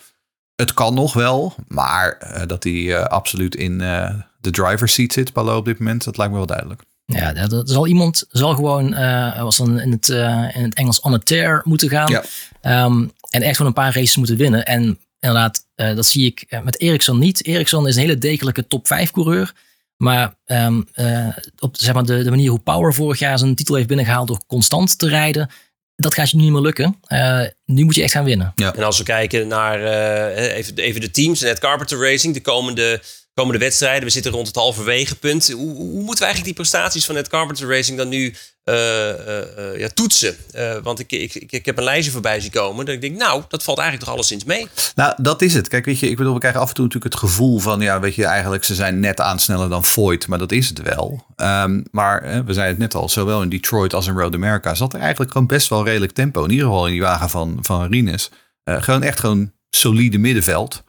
het 0.56 0.74
kan 0.74 0.94
nog 0.94 1.14
wel, 1.14 1.56
maar 1.68 2.18
dat 2.48 2.64
hij 2.64 3.08
absoluut 3.08 3.56
in 3.56 3.78
de 3.78 4.52
driver's 4.52 4.94
seat 4.94 5.14
zit, 5.14 5.34
Palo 5.34 5.58
op 5.58 5.66
dit 5.66 5.80
moment, 5.80 6.04
dat 6.04 6.18
lijkt 6.18 6.32
me 6.32 6.38
wel 6.38 6.48
duidelijk. 6.48 6.84
Ja, 7.06 7.36
er 7.36 7.54
er 7.54 7.62
zal 7.66 7.88
iemand 7.88 8.26
zal 8.30 8.56
gewoon, 8.56 8.94
eh 8.94 9.42
was 9.42 9.58
dan 9.58 9.80
in 9.80 9.92
het, 9.92 10.10
eh, 10.10 10.56
in 10.56 10.64
het 10.64 10.74
Engels 10.74 11.00
on 11.00 11.14
a 11.14 11.18
tear 11.18 11.62
moeten 11.64 11.90
gaan. 11.90 12.12
Ja. 12.12 12.24
Ehm, 12.62 13.08
en 13.30 13.42
echt 13.42 13.56
gewoon 13.56 13.68
een 13.68 13.84
paar 13.84 13.96
races 13.96 14.16
moeten 14.16 14.38
winnen. 14.38 14.66
En 14.66 15.00
inderdaad, 15.20 15.66
eh, 15.76 15.96
dat 15.96 16.06
zie 16.06 16.26
ik 16.26 16.60
met 16.64 16.80
Ericsson 16.80 17.20
niet. 17.20 17.46
Ericsson 17.46 17.88
is 17.88 17.96
een 17.96 18.02
hele 18.02 18.18
degelijke 18.18 18.68
top 18.68 18.88
5 18.88 19.12
coureur. 19.12 19.54
Maar 19.98 20.36
ehm, 20.46 20.82
eh, 20.94 21.28
op 21.60 21.76
zeg 21.78 21.94
maar, 21.94 22.06
de, 22.06 22.24
de 22.24 22.30
manier 22.30 22.50
hoe 22.50 22.60
Power 22.60 22.94
vorig 22.94 23.20
jaar 23.20 23.38
zijn 23.40 23.56
titel 23.56 23.76
heeft 23.76 23.88
binnengehaald 23.88 24.28
door 24.28 24.42
constant 24.48 25.00
te 25.00 25.08
rijden, 25.08 25.50
dat 25.96 26.14
gaat 26.14 26.30
je 26.30 26.38
nu 26.38 26.44
niet 26.44 26.52
meer 26.52 26.62
lukken. 26.62 26.98
Eh, 27.04 27.42
nu 27.66 27.84
moet 27.84 27.96
je 27.96 28.04
echt 28.04 28.12
gaan 28.12 28.24
winnen. 28.24 28.52
En 28.56 28.84
als 28.84 28.98
we 28.98 29.04
kijken 29.04 29.48
naar 29.48 29.84
eh, 29.84 30.58
even, 30.58 30.76
even 30.76 31.02
de 31.02 31.12
teams, 31.12 31.40
Net 31.42 31.60
Carpenter 31.60 32.00
Racing, 32.00 32.34
de 32.34 32.42
komende, 32.42 33.02
komende 33.34 33.60
wedstrijden. 33.60 34.04
We 34.04 34.10
zitten 34.10 34.32
rond 34.32 34.48
het 34.48 34.56
halverwege 34.56 35.16
punt. 35.16 35.52
Hoe, 35.52 35.74
moeten 35.84 36.18
we 36.18 36.24
eigenlijk 36.24 36.44
die 36.44 36.54
prestaties 36.54 37.06
van 37.06 37.16
Net 37.16 37.28
Carpenter 37.28 37.70
Racing 37.70 37.98
dan 37.98 38.10
nu 38.10 38.34
eh, 38.64 39.10
eh, 39.10 39.58
eh, 39.58 39.80
ja, 39.80 39.88
toetsen? 39.88 40.36
Want 40.84 41.00
ik, 41.00 41.12
ik, 41.12 41.34
ik, 41.34 41.66
heb 41.66 41.78
een 41.78 41.84
lijstje 41.84 42.12
voorbij 42.12 42.40
zien 42.40 42.52
komen. 42.52 42.86
Dat 42.86 42.96
ik 42.96 43.02
denk, 43.02 43.18
nou, 43.18 43.44
dat 43.48 43.64
valt 43.64 43.78
eigenlijk 43.78 44.08
toch 44.08 44.16
alleszins 44.16 44.44
mee. 44.44 44.68
Nou, 44.96 45.14
dat 45.18 45.42
is 45.42 45.54
het. 45.54 45.68
Kijk, 45.68 45.86
weet 45.86 46.00
je, 46.00 46.10
ik 46.10 46.18
bedoel, 46.18 46.34
we 46.34 46.40
krijgen 46.40 46.62
af 46.62 46.70
en 46.70 46.76
toe 46.76 46.86
natuurlijk 46.86 47.14
het 47.14 47.24
gevoel 47.24 47.60
van, 47.60 47.82
ja, 47.82 48.00
weet 48.00 48.16
je, 48.16 48.26
eigenlijk 48.26 48.64
ze 48.64 48.76
zijn 48.76 49.00
net 49.00 49.20
aan 49.20 49.40
sneller 49.40 49.70
dan 49.70 49.84
Voigt, 49.84 50.28
maar 50.28 50.40
dat 50.40 50.52
is 50.52 50.70
het 50.70 50.82
wel. 50.82 51.26
Ehm, 51.36 51.82
maar 51.92 52.22
we 52.22 52.54
zeiden 52.54 52.82
het 52.82 52.94
net 52.94 53.02
al, 53.02 53.10
zowel 53.10 53.42
in 53.42 53.50
Detroit 53.50 53.94
als 53.94 54.08
in 54.08 54.18
Road 54.18 54.34
America 54.34 54.76
zat 54.76 54.94
er 54.94 55.00
eigenlijk 55.00 55.32
gewoon 55.32 55.48
best 55.48 55.68
wel 55.70 55.86
redelijk 55.86 56.12
tempo. 56.12 56.44
In 56.44 56.52
ieder 56.52 56.66
geval 56.66 56.86
in 56.86 56.92
die 56.92 57.02
wagen 57.02 57.30
van, 57.30 57.58
van 57.62 57.88
Rines. 57.92 58.30
Gewoon 58.64 59.04
echt 59.04 59.20
gewoon 59.20 59.52
solide 59.70 60.18
middenveld. 60.18 60.84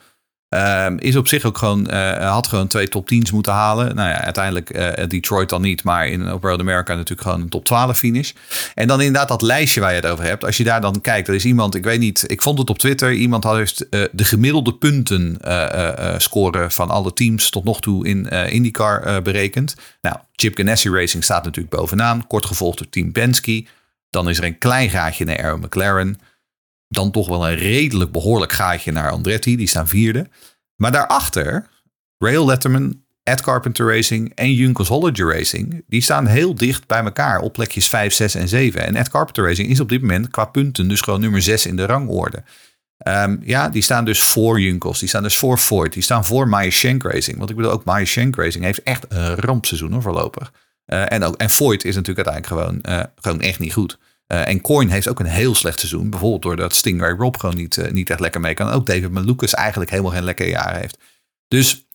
Ehm, 0.54 0.96
is 0.98 1.16
op 1.16 1.28
zich 1.28 1.44
ook 1.44 1.58
gewoon, 1.58 1.86
eh, 1.86 2.30
had 2.30 2.46
gewoon 2.46 2.66
twee 2.66 2.88
top 2.88 3.06
10's 3.06 3.30
moeten 3.30 3.52
halen. 3.52 3.94
Nou 3.94 4.08
ja, 4.08 4.20
uiteindelijk 4.20 4.70
eh, 4.70 5.08
Detroit 5.08 5.48
dan 5.48 5.62
niet, 5.62 5.84
maar 5.84 6.06
in 6.08 6.32
op 6.32 6.42
Road 6.42 6.60
America 6.60 6.94
natuurlijk 6.94 7.28
gewoon 7.28 7.40
een 7.40 7.48
top 7.48 7.64
12 7.64 7.98
finish. 7.98 8.32
En 8.74 8.88
dan 8.88 9.00
inderdaad 9.00 9.28
dat 9.28 9.42
lijstje 9.42 9.80
waar 9.80 9.90
je 9.90 10.00
het 10.00 10.06
over 10.06 10.24
hebt. 10.24 10.44
Als 10.44 10.56
je 10.56 10.64
daar 10.64 10.80
dan 10.80 11.00
kijkt, 11.00 11.28
er 11.28 11.34
is 11.34 11.44
iemand, 11.44 11.74
ik 11.74 11.84
weet 11.84 11.98
niet, 11.98 12.24
ik 12.26 12.42
vond 12.42 12.58
het 12.58 12.70
op 12.70 12.78
Twitter, 12.78 13.12
iemand 13.12 13.44
had 13.44 13.56
heeft 13.56 13.88
eh, 13.88 14.04
de 14.12 14.24
gemiddelde 14.24 14.74
punten 14.74 15.38
eh, 15.40 15.62
eh, 15.62 16.12
eh, 16.14 16.18
scoren 16.18 16.70
van 16.70 16.90
alle 16.90 17.12
teams 17.12 17.50
tot 17.50 17.64
nog 17.64 17.80
toe 17.80 18.06
in 18.06 18.28
eh, 18.28 18.52
IndyCar 18.52 19.02
eh, 19.02 19.22
berekend. 19.22 19.76
Nou, 20.00 20.16
Chip 20.32 20.56
Ganassi 20.56 20.90
Racing 20.90 21.24
staat 21.24 21.44
natuurlijk 21.44 21.76
bovenaan, 21.76 22.26
kort 22.26 22.46
gevolgd 22.46 22.78
door 22.78 22.88
Team 22.88 23.12
Penske. 23.12 23.66
Dan 24.10 24.28
is 24.28 24.38
er 24.38 24.44
een 24.44 24.58
klein 24.58 24.90
gaatje 24.90 25.24
naar 25.24 25.38
Aero 25.38 25.56
McLaren. 25.56 26.18
Dan 26.88 27.10
toch 27.10 27.28
wel 27.28 27.48
een 27.48 27.56
redelijk 27.56 28.10
behoorlijk 28.10 28.52
gaatje 28.52 28.92
naar 28.92 29.10
Andretti, 29.10 29.56
die 29.56 29.66
staan 29.66 29.88
vierde. 29.88 30.28
Maar 30.76 30.92
daarachter, 30.92 31.68
Rail 32.18 32.46
Letterman, 32.46 33.02
Ed 33.22 33.40
Carpenter 33.40 33.86
Racing 33.86 34.32
en 34.34 34.52
Junkers 34.52 34.88
Hollinger 34.88 35.32
Racing, 35.32 35.84
die 35.86 36.00
staan 36.00 36.26
heel 36.26 36.54
dicht 36.54 36.86
bij 36.86 37.04
elkaar 37.04 37.40
op 37.40 37.52
plekjes 37.52 37.88
5, 37.88 38.14
6 38.14 38.34
en 38.34 38.48
7. 38.48 38.86
En 38.86 38.96
Ed 38.96 39.08
Carpenter 39.08 39.44
Racing 39.44 39.68
is 39.68 39.80
op 39.80 39.88
dit 39.88 40.00
moment 40.00 40.28
qua 40.28 40.44
punten 40.44 40.88
dus 40.88 41.00
gewoon 41.00 41.20
nummer 41.20 41.42
6 41.42 41.66
in 41.66 41.76
de 41.76 41.86
rangorde. 41.86 42.42
Ehm, 42.98 43.36
ja, 43.42 43.68
die 43.68 43.82
staan 43.82 44.04
dus 44.04 44.22
voor 44.22 44.60
Junkels, 44.60 44.98
die 44.98 45.08
staan 45.08 45.22
dus 45.22 45.36
voor 45.36 45.58
Ford, 45.58 45.92
die 45.92 46.02
staan 46.02 46.24
voor 46.24 46.48
Maya 46.48 46.70
Shank 46.70 47.02
Racing. 47.02 47.38
Want 47.38 47.50
ik 47.50 47.56
bedoel, 47.56 47.70
ook 47.70 47.84
Maya 47.84 48.04
Shank 48.04 48.36
Racing 48.36 48.64
heeft 48.64 48.82
echt 48.82 49.06
een 49.08 49.34
rampseizoen 49.34 49.92
hoor, 49.92 50.02
voorlopig. 50.02 50.52
Eh, 50.84 51.12
en, 51.12 51.22
ook, 51.22 51.36
en 51.36 51.50
Voigt 51.50 51.84
is 51.84 51.94
natuurlijk 51.94 52.28
uiteindelijk 52.28 52.82
gewoon, 52.82 52.98
eh, 52.98 53.04
gewoon 53.20 53.40
echt 53.40 53.58
niet 53.58 53.72
goed. 53.72 53.98
Eh, 54.26 54.48
en 54.48 54.60
Coin 54.60 54.88
heeft 54.88 55.08
ook 55.08 55.20
een 55.20 55.26
heel 55.26 55.54
slecht 55.54 55.78
seizoen. 55.78 56.10
Bijvoorbeeld 56.10 56.42
doordat 56.42 56.74
Stingray 56.74 57.12
Rob 57.12 57.36
gewoon 57.36 57.56
niet, 57.56 57.78
eh, 57.78 57.92
niet 57.92 58.10
echt 58.10 58.20
lekker 58.20 58.40
mee 58.40 58.54
kan. 58.54 58.68
Ook 58.70 58.86
David 58.86 59.10
Malukas 59.10 59.54
eigenlijk 59.54 59.90
helemaal 59.90 60.12
geen 60.12 60.24
lekker 60.24 60.48
jaar 60.48 60.76
heeft. 60.80 60.98
Dus 61.48 61.86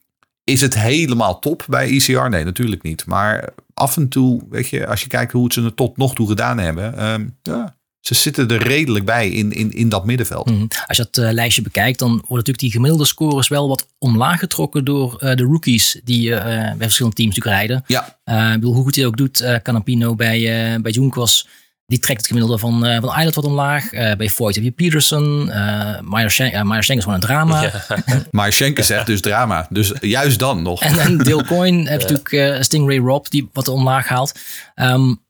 is 0.43 0.61
het 0.61 0.80
helemaal 0.80 1.39
top 1.39 1.65
bij 1.67 1.89
ECR? 1.89 2.30
Nee, 2.30 2.43
natuurlijk 2.43 2.82
niet. 2.82 3.05
Maar 3.05 3.49
af 3.73 3.97
en 3.97 4.09
toe, 4.09 4.41
weet 4.49 4.69
je, 4.69 4.88
als 4.88 5.01
je 5.01 5.07
kijkt 5.07 5.32
hoe 5.32 5.43
het 5.43 5.53
ze 5.53 5.63
er 5.63 5.73
tot 5.73 5.97
nog 5.97 6.15
toe 6.15 6.27
gedaan 6.27 6.57
hebben. 6.57 6.97
ehm, 6.97 7.27
ja, 7.41 7.77
ze 7.99 8.13
zitten 8.13 8.47
er 8.47 8.63
redelijk 8.63 9.05
bij 9.05 9.30
in, 9.30 9.51
in, 9.51 9.71
in 9.71 9.89
dat 9.89 10.05
middenveld. 10.05 10.49
Mhm. 10.49 10.65
Als 10.88 10.97
je 10.97 11.07
dat 11.11 11.23
eh, 11.25 11.34
lijstje 11.34 11.61
bekijkt, 11.61 11.99
dan 11.99 12.09
worden 12.09 12.27
natuurlijk 12.27 12.59
die 12.59 12.71
gemiddelde 12.71 13.05
scores 13.05 13.47
wel 13.47 13.67
wat 13.67 13.88
omlaag 13.97 14.39
getrokken 14.39 14.86
door 14.86 15.17
de 15.19 15.43
rookies 15.43 15.99
die 16.03 16.36
eh, 16.36 16.43
bij 16.53 16.77
verschillende 16.77 17.15
teams 17.15 17.36
natuurlijk 17.36 17.55
rijden. 17.55 17.84
Ja. 17.88 18.53
Ik 18.53 18.59
bedoel, 18.59 18.73
hoe 18.73 18.84
goed 18.84 18.95
hij 18.95 19.05
ook 19.05 19.17
doet, 19.17 19.59
Canapino 19.63 20.15
bij, 20.15 20.41
bij 20.82 20.91
Junkos. 20.91 21.47
Die 21.89 21.99
trekt 21.99 22.17
het 22.17 22.27
gemiddelde 22.27 22.57
van, 22.57 22.87
uh, 22.87 22.97
van 23.01 23.17
Islet 23.17 23.35
wat 23.35 23.43
omlaag. 23.43 23.93
Uh, 23.93 24.13
bij 24.15 24.29
Voigt 24.29 24.55
heb 24.55 24.63
je 24.63 24.71
Peterson. 24.71 25.47
Uh, 25.47 25.99
Meyer 25.99 26.25
is 26.25 26.85
gewoon 26.87 27.13
een 27.13 27.19
drama. 27.19 27.61
Ja. 27.61 28.03
Meyer 28.31 28.53
Schenk 28.53 28.83
zegt 28.83 29.05
dus 29.05 29.21
drama. 29.21 29.67
Dus 29.69 29.91
juist 30.01 30.39
dan 30.39 30.61
nog. 30.61 30.81
en, 30.81 30.99
en 30.99 31.17
Dale 31.17 31.43
heb 31.89 32.01
je 32.01 32.07
natuurlijk 32.07 32.63
Stingray 32.63 32.97
Rob 32.97 33.25
die 33.25 33.49
wat 33.53 33.67
omlaag 33.67 34.07
haalt. 34.07 34.39
Um, 34.75 35.21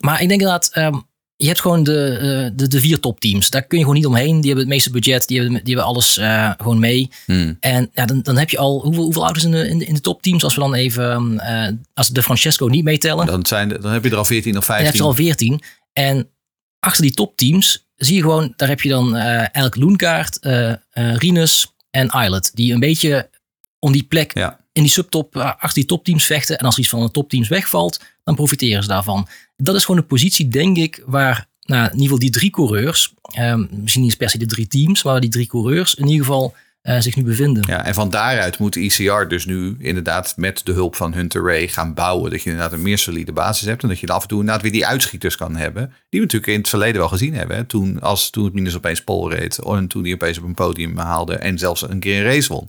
maar 0.00 0.22
ik 0.22 0.28
denk 0.28 0.40
inderdaad, 0.40 0.70
um, 0.76 1.08
je 1.36 1.46
hebt 1.46 1.60
gewoon 1.60 1.82
de, 1.82 2.52
de, 2.54 2.68
de 2.68 2.80
vier 2.80 3.00
topteams. 3.00 3.50
Daar 3.50 3.62
kun 3.62 3.78
je 3.78 3.84
gewoon 3.84 3.98
niet 3.98 4.08
omheen. 4.08 4.40
Die 4.40 4.46
hebben 4.46 4.64
het 4.64 4.74
meeste 4.74 4.90
budget. 4.90 5.26
Die 5.28 5.40
hebben, 5.40 5.64
die 5.64 5.74
hebben 5.74 5.92
alles 5.92 6.20
gewoon 6.58 6.78
mee. 6.78 7.10
Hmm. 7.26 7.56
En 7.60 7.90
ja, 7.92 8.06
dan, 8.06 8.22
dan 8.22 8.36
heb 8.36 8.50
je 8.50 8.58
al... 8.58 8.80
Hoeveel, 8.80 9.02
hoeveel 9.02 9.24
auto's 9.24 9.44
in 9.44 9.50
de, 9.50 9.68
in 9.68 9.78
de, 9.78 9.84
in 9.84 9.94
de 9.94 10.00
topteams? 10.00 10.44
Als 10.44 10.54
we 10.54 10.60
dan 10.60 10.74
even... 10.74 11.40
als 11.94 12.08
de 12.08 12.22
Francesco 12.22 12.66
niet 12.66 12.84
meetellen. 12.84 13.26
Dan, 13.26 13.46
zijn, 13.46 13.68
dan 13.68 13.92
heb 13.92 14.04
je 14.04 14.10
er 14.10 14.16
al 14.16 14.24
14 14.24 14.56
of 14.56 14.64
15. 14.64 14.76
Dan 14.76 14.84
heb 14.84 14.94
je 14.94 15.00
er 15.00 15.08
al 15.08 15.14
14. 15.14 15.60
En 15.92 16.30
achter 16.78 17.02
die 17.02 17.14
topteams 17.14 17.88
zie 17.96 18.14
je 18.16 18.20
gewoon, 18.20 18.52
daar 18.56 18.68
heb 18.68 18.80
je 18.80 18.88
dan 18.88 19.16
uh, 19.16 19.54
Elk 19.54 19.76
Loenkaart, 19.76 20.38
uh, 20.40 20.68
uh, 20.68 20.76
Rinus 21.16 21.74
en 21.90 22.06
Islet. 22.06 22.50
Die 22.54 22.72
een 22.72 22.80
beetje 22.80 23.30
om 23.78 23.92
die 23.92 24.04
plek 24.04 24.32
in 24.72 24.82
die 24.82 24.90
subtop 24.90 25.36
achter 25.36 25.74
die 25.74 25.84
topteams 25.84 26.24
vechten. 26.24 26.58
En 26.58 26.64
als 26.64 26.78
iets 26.78 26.88
van 26.88 27.02
de 27.02 27.10
topteams 27.10 27.48
wegvalt, 27.48 28.00
dan 28.24 28.34
profiteren 28.34 28.82
ze 28.82 28.88
daarvan. 28.88 29.28
Dat 29.56 29.74
is 29.74 29.84
gewoon 29.84 30.00
een 30.00 30.06
positie, 30.06 30.48
denk 30.48 30.76
ik, 30.76 31.02
waar 31.06 31.48
nou, 31.62 31.84
in 31.84 31.92
ieder 31.92 32.02
geval 32.02 32.18
die 32.18 32.30
drie 32.30 32.50
coureurs, 32.50 33.14
misschien 33.70 34.02
niet 34.02 34.16
per 34.16 34.30
se 34.30 34.38
de 34.38 34.46
drie 34.46 34.66
teams, 34.66 35.02
maar 35.02 35.20
die 35.20 35.30
drie 35.30 35.46
coureurs 35.46 35.94
in 35.94 36.06
ieder 36.06 36.26
geval 36.26 36.54
uh, 36.82 37.00
zich 37.00 37.16
nu 37.16 37.22
bevinden. 37.24 37.64
Ja, 37.66 37.84
en 37.84 37.94
van 37.94 38.10
daaruit 38.10 38.58
moet 38.58 38.72
de 38.72 38.80
ECR 38.80 39.28
dus 39.28 39.46
nu 39.46 39.76
inderdaad 39.78 40.36
met 40.36 40.60
de 40.64 40.72
hulp 40.72 40.96
van 40.96 41.14
Hunter 41.14 41.42
Ray 41.42 41.68
gaan 41.68 41.94
bouwen. 41.94 42.30
Dat 42.30 42.42
je 42.42 42.50
inderdaad 42.50 42.72
een 42.72 42.82
meer 42.82 42.98
solide 42.98 43.32
basis 43.32 43.66
hebt. 43.66 43.82
En 43.82 43.88
dat 43.88 43.98
je 43.98 44.06
af 44.06 44.22
en 44.22 44.28
toe 44.28 44.40
inderdaad 44.40 44.62
weer 44.62 44.72
die 44.72 44.86
uitschieters 44.86 45.36
kan 45.36 45.56
hebben. 45.56 45.86
Die 46.08 46.20
we 46.20 46.26
natuurlijk 46.26 46.52
in 46.52 46.58
het 46.58 46.68
verleden 46.68 47.00
wel 47.00 47.08
gezien 47.08 47.34
hebben. 47.34 47.66
Toen, 47.66 48.00
als, 48.00 48.30
toen 48.30 48.44
het 48.44 48.54
Minus 48.54 48.76
opeens 48.76 49.04
pol 49.04 49.30
reed. 49.30 49.58
En 49.58 49.86
toen 49.86 50.02
hij 50.02 50.12
opeens 50.12 50.38
op 50.38 50.44
een 50.44 50.54
podium 50.54 50.98
haalde. 50.98 51.36
En 51.36 51.58
zelfs 51.58 51.82
een 51.82 52.00
keer 52.00 52.18
een 52.18 52.32
race 52.32 52.52
won. 52.52 52.68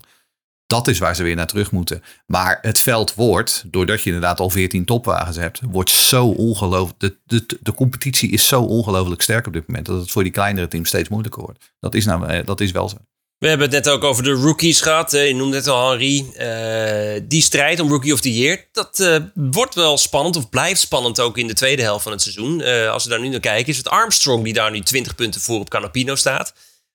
Dat 0.66 0.88
is 0.88 0.98
waar 0.98 1.16
ze 1.16 1.22
weer 1.22 1.36
naar 1.36 1.46
terug 1.46 1.70
moeten. 1.70 2.02
Maar 2.26 2.58
het 2.62 2.78
veld 2.78 3.14
wordt, 3.14 3.64
doordat 3.66 4.02
je 4.02 4.06
inderdaad 4.06 4.40
al 4.40 4.50
14 4.50 4.84
topwagens 4.84 5.36
hebt, 5.36 5.60
wordt 5.70 5.90
zo 5.90 6.26
ongelooflijk. 6.26 7.00
De, 7.00 7.16
de, 7.24 7.58
de 7.60 7.74
competitie 7.74 8.30
is 8.30 8.46
zo 8.46 8.62
ongelooflijk 8.62 9.22
sterk 9.22 9.46
op 9.46 9.52
dit 9.52 9.66
moment. 9.66 9.86
Dat 9.86 10.00
het 10.00 10.10
voor 10.10 10.22
die 10.22 10.32
kleinere 10.32 10.68
teams 10.68 10.88
steeds 10.88 11.08
moeilijker 11.08 11.42
wordt. 11.42 11.72
Dat 11.80 11.94
is, 11.94 12.04
nou, 12.04 12.26
eh, 12.26 12.46
dat 12.46 12.60
is 12.60 12.70
wel 12.70 12.88
zo. 12.88 12.96
We 13.42 13.48
hebben 13.48 13.70
het 13.70 13.84
net 13.84 13.94
ook 13.94 14.04
over 14.04 14.22
de 14.22 14.32
rookies 14.32 14.80
gehad. 14.80 15.10
Je 15.10 15.34
noemde 15.34 15.56
het 15.56 15.66
al, 15.66 15.90
Henri. 15.90 16.32
Uh, 16.38 17.20
die 17.28 17.42
strijd 17.42 17.80
om 17.80 17.88
Rookie 17.88 18.12
of 18.12 18.20
the 18.20 18.34
Year, 18.34 18.66
dat 18.72 19.00
uh, 19.00 19.16
wordt 19.34 19.74
wel 19.74 19.98
spannend 19.98 20.36
of 20.36 20.48
blijft 20.48 20.80
spannend 20.80 21.20
ook 21.20 21.38
in 21.38 21.46
de 21.46 21.54
tweede 21.54 21.82
helft 21.82 22.02
van 22.02 22.12
het 22.12 22.22
seizoen. 22.22 22.60
Uh, 22.60 22.90
als 22.90 23.04
we 23.04 23.10
daar 23.10 23.20
nu 23.20 23.28
naar 23.28 23.40
kijken, 23.40 23.72
is 23.72 23.76
het 23.76 23.88
Armstrong 23.88 24.44
die 24.44 24.52
daar 24.52 24.70
nu 24.70 24.80
20 24.80 25.14
punten 25.14 25.40
voor 25.40 25.60
op 25.60 25.70
Canapino 25.70 26.14
staat. 26.14 26.52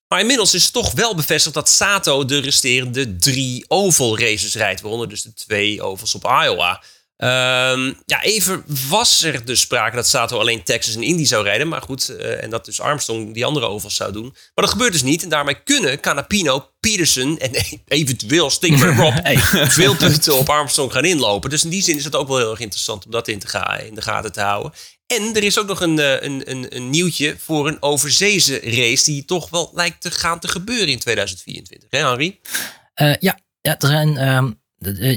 Maar 0.07 0.19
inmiddels 0.19 0.53
is 0.53 0.63
het 0.63 0.73
toch 0.73 0.91
wel 0.91 1.15
bevestigd 1.15 1.55
dat 1.55 1.69
Sato 1.69 2.25
de 2.25 2.39
resterende 2.39 3.15
drie 3.15 3.65
oval 3.67 4.19
races 4.19 4.55
rijdt. 4.55 4.81
Waaronder 4.81 5.09
dus 5.09 5.21
de 5.21 5.33
twee 5.33 5.81
ovals 5.81 6.15
op 6.15 6.23
Iowa. 6.23 6.83
Um, 7.19 7.97
ja, 8.05 8.21
even 8.21 8.63
was 8.89 9.23
er 9.23 9.45
dus 9.45 9.61
sprake 9.61 9.95
dat 9.95 10.07
Sato 10.07 10.39
alleen 10.39 10.63
Texas 10.63 10.95
en 10.95 11.03
Indy 11.03 11.25
zou 11.25 11.43
rijden. 11.43 11.67
Maar 11.67 11.81
goed, 11.81 12.09
uh, 12.09 12.43
en 12.43 12.49
dat 12.49 12.65
dus 12.65 12.81
Armstrong 12.81 13.33
die 13.33 13.45
andere 13.45 13.65
ovals 13.65 13.95
zou 13.95 14.11
doen. 14.11 14.23
Maar 14.23 14.65
dat 14.65 14.69
gebeurt 14.69 14.91
dus 14.91 15.03
niet. 15.03 15.23
En 15.23 15.29
daarmee 15.29 15.63
kunnen 15.63 15.99
Canapino, 15.99 16.69
Peterson 16.79 17.39
en 17.39 17.51
eventueel 17.87 18.49
Stinger 18.49 18.95
Rob 19.01 19.17
veel 19.69 19.95
punten 19.95 20.35
op 20.35 20.49
Armstrong 20.49 20.91
gaan 20.91 21.05
inlopen. 21.05 21.49
Dus 21.49 21.63
in 21.63 21.69
die 21.69 21.83
zin 21.83 21.95
is 21.95 22.03
het 22.03 22.15
ook 22.15 22.27
wel 22.27 22.37
heel 22.37 22.51
erg 22.51 22.59
interessant 22.59 23.05
om 23.05 23.11
dat 23.11 23.27
in, 23.27 23.39
te 23.39 23.47
gaan, 23.47 23.79
in 23.79 23.95
de 23.95 24.01
gaten 24.01 24.31
te 24.31 24.41
houden. 24.41 24.71
En 25.07 25.35
er 25.35 25.43
is 25.43 25.59
ook 25.59 25.67
nog 25.67 25.81
een, 25.81 26.25
een, 26.25 26.51
een, 26.51 26.75
een 26.75 26.89
nieuwtje 26.89 27.35
voor 27.39 27.67
een 27.67 27.81
overzeese 27.81 28.59
race 28.59 29.05
die 29.05 29.25
toch 29.25 29.49
wel 29.49 29.71
lijkt 29.73 30.01
te 30.01 30.11
gaan 30.11 30.39
te 30.39 30.47
gebeuren 30.47 30.87
in 30.87 30.99
2024. 30.99 31.89
Hè, 31.89 31.99
Henri? 31.99 32.39
Uh, 32.95 33.15
ja, 33.19 33.39
ja, 33.61 33.79
er 33.79 33.87
zijn... 33.87 34.27
Um 34.27 34.65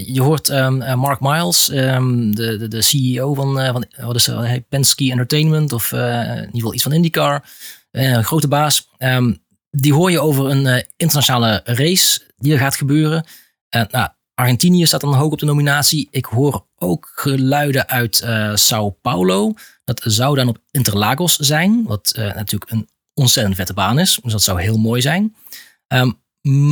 je 0.05 0.23
hoort 0.23 0.49
um, 0.49 0.99
Mark 0.99 1.21
Miles, 1.21 1.71
um, 1.71 2.35
de, 2.35 2.57
de, 2.57 2.69
de, 2.69 2.83
CEO 2.83 3.35
van, 3.35 3.61
uh, 3.61 3.75
van 3.99 4.65
Penske 4.69 5.11
Entertainment 5.11 5.73
of 5.73 5.93
in 5.93 5.99
ieder 6.39 6.51
geval 6.53 6.75
iets 6.75 6.83
van 6.83 6.93
IndyCar, 6.93 7.51
een 7.91 8.25
grote 8.25 8.49
baas. 8.49 8.89
Um, 8.99 9.39
die 9.71 9.95
hoor 9.95 10.11
je 10.11 10.21
over 10.21 10.51
een 10.51 10.85
internationale 10.97 11.61
race 11.65 12.21
die 12.37 12.53
er 12.53 12.59
gaat 12.59 12.77
gebeuren. 12.77 13.25
nou, 13.71 14.09
Argentinië 14.35 14.87
staat 14.87 15.01
dan 15.01 15.15
hoog 15.15 15.33
op 15.33 15.39
de 15.39 15.47
nominatie. 15.47 16.09
Ik 16.11 16.25
hoor 16.25 16.67
ook 16.77 17.13
geluiden 17.15 17.89
uit 17.89 18.27
Sao 18.55 18.91
Paulo. 18.91 19.55
Dat 19.85 20.03
zou 20.05 20.35
dan 20.35 20.49
op 20.49 20.59
Interlagos 20.71 21.37
zijn, 21.37 21.85
wat 21.85 22.13
natuurlijk 22.17 22.71
een 22.71 22.89
ontzettend 23.15 23.57
vette 23.57 23.75
baan 23.75 23.99
is. 23.99 24.19
Dus 24.23 24.33
dat 24.33 24.43
zou 24.43 24.61
heel 24.63 24.79
mooi 24.79 25.01
zijn. 25.01 25.35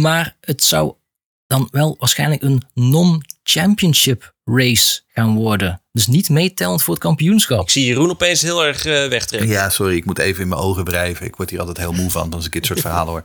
maar 0.00 0.36
het 0.40 0.64
zou 0.64 0.94
dan 1.48 1.68
wel 1.70 1.96
waarschijnlijk 1.98 2.42
een 2.42 2.62
non-championship 2.74 4.34
race 4.44 5.00
gaan 5.08 5.34
worden. 5.34 5.82
Dus 5.92 6.06
niet 6.06 6.28
meetellend 6.28 6.82
voor 6.82 6.94
het 6.94 7.02
kampioenschap. 7.02 7.62
Ik 7.62 7.70
zie 7.70 7.86
Jeroen 7.86 8.10
opeens 8.10 8.42
heel 8.42 8.64
erg 8.64 8.86
uh, 8.86 9.06
wegtrekken. 9.06 9.48
Ja, 9.48 9.70
sorry, 9.70 9.96
ik 9.96 10.04
moet 10.04 10.18
even 10.18 10.42
in 10.42 10.48
mijn 10.48 10.60
ogen 10.60 10.84
wrijven. 10.84 11.26
Ik 11.26 11.36
word 11.36 11.50
hier 11.50 11.58
altijd 11.58 11.78
heel 11.78 11.92
moe 11.92 12.10
van 12.10 12.34
als 12.34 12.46
ik 12.46 12.52
dit 12.52 12.66
soort 12.66 12.80
verhalen 12.88 13.12
hoor. 13.12 13.22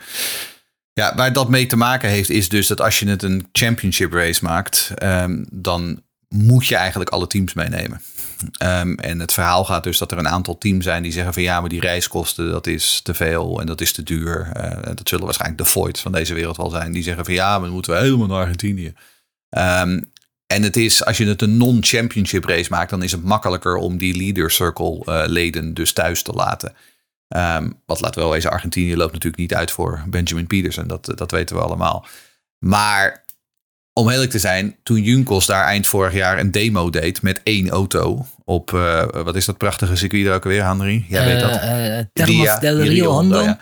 Ja, 0.93 1.15
waar 1.15 1.33
dat 1.33 1.49
mee 1.49 1.65
te 1.65 1.75
maken 1.75 2.09
heeft, 2.09 2.29
is 2.29 2.49
dus 2.49 2.67
dat 2.67 2.81
als 2.81 2.99
je 2.99 3.07
het 3.07 3.23
een 3.23 3.47
championship 3.51 4.13
race 4.13 4.43
maakt, 4.43 4.91
um, 5.03 5.45
dan 5.51 6.01
moet 6.27 6.67
je 6.67 6.75
eigenlijk 6.75 7.09
alle 7.09 7.27
teams 7.27 7.53
meenemen. 7.53 8.01
Um, 8.63 8.99
en 8.99 9.19
het 9.19 9.33
verhaal 9.33 9.65
gaat 9.65 9.83
dus 9.83 9.97
dat 9.97 10.11
er 10.11 10.17
een 10.17 10.27
aantal 10.27 10.57
teams 10.57 10.83
zijn 10.83 11.03
die 11.03 11.11
zeggen 11.11 11.33
van 11.33 11.43
ja, 11.43 11.59
maar 11.59 11.69
die 11.69 11.79
reiskosten, 11.79 12.51
dat 12.51 12.67
is 12.67 12.99
te 13.03 13.13
veel 13.13 13.59
en 13.59 13.65
dat 13.65 13.81
is 13.81 13.93
te 13.93 14.03
duur. 14.03 14.51
Uh, 14.57 14.95
dat 14.95 15.09
zullen 15.09 15.25
waarschijnlijk 15.25 15.63
de 15.63 15.69
Voids 15.69 16.01
van 16.01 16.11
deze 16.11 16.33
wereld 16.33 16.57
wel 16.57 16.69
zijn. 16.69 16.91
Die 16.91 17.03
zeggen 17.03 17.25
van 17.25 17.33
ja, 17.33 17.59
maar 17.59 17.69
moeten 17.69 17.93
we 17.93 17.99
helemaal 17.99 18.27
naar 18.27 18.41
Argentinië. 18.41 18.93
Um, 19.49 20.11
en 20.47 20.63
het 20.63 20.77
is, 20.77 21.05
als 21.05 21.17
je 21.17 21.25
het 21.25 21.41
een 21.41 21.57
non-championship 21.57 22.45
race 22.45 22.69
maakt, 22.69 22.89
dan 22.89 23.03
is 23.03 23.11
het 23.11 23.23
makkelijker 23.23 23.75
om 23.75 23.97
die 23.97 24.17
leader 24.17 24.51
circle 24.51 25.01
uh, 25.05 25.23
leden 25.25 25.73
dus 25.73 25.93
thuis 25.93 26.23
te 26.23 26.31
laten. 26.31 26.73
Um, 27.27 27.79
wat 27.85 28.01
laat 28.01 28.15
wel 28.15 28.29
wezen, 28.29 28.51
Argentinië 28.51 28.95
loopt 28.95 29.13
natuurlijk 29.13 29.41
niet 29.41 29.53
uit 29.53 29.71
voor 29.71 30.03
Benjamin 30.07 30.47
Peterson. 30.47 30.87
Dat, 30.87 31.11
dat 31.15 31.31
weten 31.31 31.55
we 31.55 31.61
allemaal. 31.61 32.05
Maar 32.59 33.23
om 33.93 34.09
eerlijk 34.09 34.31
te 34.31 34.39
zijn, 34.39 34.75
toen 34.83 35.01
Junkos 35.01 35.45
daar 35.45 35.65
eind 35.65 35.87
vorig 35.87 36.13
jaar 36.13 36.39
een 36.39 36.51
demo 36.51 36.89
deed 36.89 37.21
met 37.21 37.41
één 37.43 37.69
auto 37.69 38.25
op, 38.45 38.71
uh, 38.71 39.03
wat 39.11 39.35
is 39.35 39.45
dat 39.45 39.57
prachtige 39.57 39.95
circuit 39.95 40.27
ook 40.27 40.43
weer, 40.43 40.65
Henry? 40.65 41.05
Jij 41.07 41.25
weet 41.25 41.39
dat. 41.39 41.51
Uh, 41.51 42.25
Dia, 42.25 42.59
del 42.59 42.81
Rio 42.81 43.11
Hondo. 43.11 43.41
Ja. 43.41 43.59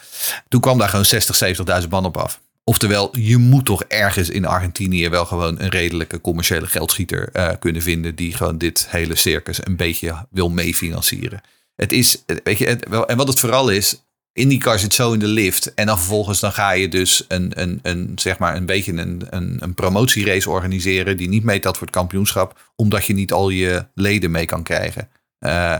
Toen 0.47 0.61
kwam 0.61 0.77
daar 0.77 0.89
gewoon 0.89 1.05
60, 1.05 1.55
70.000 1.81 1.87
man 1.89 2.05
op 2.05 2.17
af. 2.17 2.41
Oftewel, 2.63 3.17
je 3.19 3.37
moet 3.37 3.65
toch 3.65 3.83
ergens 3.83 4.29
in 4.29 4.45
Argentinië 4.45 5.09
wel 5.09 5.25
gewoon 5.25 5.59
een 5.59 5.69
redelijke 5.69 6.21
commerciële 6.21 6.67
geldschieter 6.67 7.29
uh, 7.33 7.49
kunnen 7.59 7.81
vinden 7.81 8.15
die 8.15 8.33
gewoon 8.33 8.57
dit 8.57 8.87
hele 8.89 9.15
circus 9.15 9.65
een 9.65 9.75
beetje 9.75 10.27
wil 10.29 10.49
meefinancieren. 10.49 11.41
Het 11.75 11.91
is, 11.91 12.23
weet 12.43 12.57
je, 12.57 12.67
het, 12.67 12.85
en 13.05 13.17
wat 13.17 13.27
het 13.27 13.39
vooral 13.39 13.69
is, 13.69 14.03
IndyCar 14.33 14.79
zit 14.79 14.93
zo 14.93 15.13
in 15.13 15.19
de 15.19 15.27
lift. 15.27 15.73
En 15.73 15.85
dan 15.85 15.97
vervolgens 15.97 16.39
dan 16.39 16.51
ga 16.51 16.71
je 16.71 16.87
dus 16.87 17.25
een, 17.27 17.61
een, 17.61 17.79
een, 17.81 18.11
zeg 18.15 18.37
maar 18.37 18.55
een 18.55 18.65
beetje 18.65 18.91
een, 18.91 19.21
een, 19.29 19.57
een 19.59 19.73
promotierace 19.73 20.49
organiseren. 20.49 21.17
Die 21.17 21.29
niet 21.29 21.43
meetelt 21.43 21.77
voor 21.77 21.87
het 21.87 21.95
kampioenschap. 21.95 22.71
Omdat 22.75 23.05
je 23.05 23.13
niet 23.13 23.31
al 23.31 23.49
je 23.49 23.85
leden 23.93 24.31
mee 24.31 24.45
kan 24.45 24.63
krijgen. 24.63 25.09
Uh, 25.39 25.75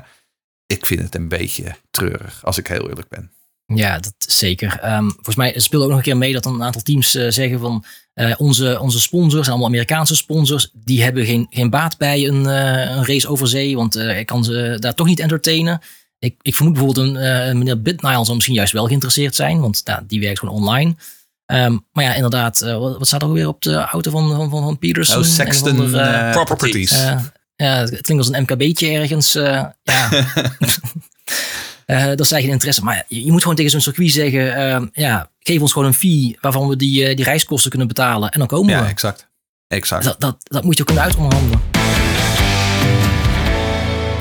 ik 0.66 0.86
vind 0.86 1.02
het 1.02 1.16
een 1.16 1.28
beetje 1.28 1.76
treurig, 1.92 2.46
als 2.46 2.58
ik 2.58 2.68
heel 2.68 2.90
eerlijk 2.90 3.10
ben. 3.10 3.32
Ja, 3.66 4.00
dat 4.00 4.14
zeker. 4.18 4.94
Um, 4.96 5.12
volgens 5.12 5.36
mij 5.36 5.60
speelt 5.60 5.84
ook 5.84 5.90
nog 5.90 5.98
een 5.98 6.04
keer 6.04 6.18
mee 6.18 6.34
dat 6.34 6.46
een 6.46 6.64
aantal 6.64 6.82
teams 6.82 7.16
uh, 7.16 7.30
zeggen 7.30 7.60
van 7.60 7.86
uh, 8.16 8.34
onze, 8.38 8.80
onze 8.80 9.00
sponsors, 9.00 9.50
allemaal 9.50 9.68
Amerikaanse 9.68 10.16
sponsors, 10.16 10.70
die 10.74 11.04
hebben 11.04 11.26
geen, 11.26 11.48
geen 11.50 11.70
baat 11.70 11.98
bij 11.98 12.28
een, 12.28 12.46
een 12.46 13.06
race 13.06 13.28
over 13.28 13.48
zee, 13.48 13.76
want 13.76 13.96
ik 13.96 14.26
kan 14.26 14.44
ze 14.44 14.78
daar 14.80 14.94
toch 14.96 15.08
niet 15.08 15.20
entertainen. 15.20 15.82
Ik, 16.22 16.36
ik 16.42 16.56
vermoed 16.56 16.74
bijvoorbeeld 16.74 17.08
een 17.08 17.16
uh, 17.16 17.54
meneer 17.54 17.82
Bitnile 17.82 18.26
zal 18.26 18.36
misschien 18.36 18.56
juist 18.56 18.74
wel 18.74 18.86
geïnteresseerd 18.86 19.36
zijn, 19.36 19.60
want 19.60 19.82
nou, 19.86 20.02
die 20.08 20.20
werkt 20.20 20.40
gewoon 20.40 20.56
online. 20.56 20.96
Um, 21.46 21.86
maar 21.92 22.04
ja, 22.04 22.14
inderdaad, 22.14 22.62
uh, 22.62 22.78
wat, 22.78 23.08
staat 23.08 23.22
er 23.22 23.32
weer 23.32 23.48
op 23.48 23.62
de 23.62 23.76
auto 23.76 24.12
van, 24.12 24.50
van, 24.50 24.50
van 24.50 24.80
Peterson? 24.80 25.18
Oh, 25.18 25.24
Sexton 25.24 25.76
van 25.76 26.00
uh, 26.00 26.32
Properties. 26.32 26.92
ja, 27.56 27.80
het 27.80 28.02
klinkt 28.02 28.28
als 28.28 28.34
een 28.34 28.42
MKB'tje 28.42 28.92
ergens. 28.92 29.34
ja. 29.34 29.76
Dat 32.16 32.28
zijn 32.28 32.42
geen 32.42 32.52
interesse. 32.52 32.84
Maar 32.84 33.06
je, 33.08 33.24
je 33.26 33.32
moet 33.32 33.42
gewoon 33.42 33.56
tegen 33.56 33.72
zo'n 33.72 33.82
circuit 33.82 34.12
zeggen: 34.12 34.42
uh, 34.42 34.88
ja, 34.94 35.30
geef 35.40 35.62
ons 35.62 35.72
gewoon 35.72 35.88
een 35.88 35.94
fee 35.94 36.38
waarvan 36.42 36.68
we 36.68 36.76
die, 36.76 37.16
die 37.16 37.26
reiskosten 37.26 37.70
kunnen 37.70 37.88
betalen. 37.88 38.30
En 38.30 38.40
dan 38.40 38.48
komen 38.48 38.74
ja, 38.74 38.82
we. 38.82 38.88
exact. 38.88 39.28
exact. 39.68 40.04
Dat, 40.04 40.20
dat, 40.20 40.38
dat 40.44 40.64
moet 40.64 40.76
je 40.76 40.80
ook 40.80 40.88
kunnen 40.88 41.04
uitonderhandelen. 41.04 41.62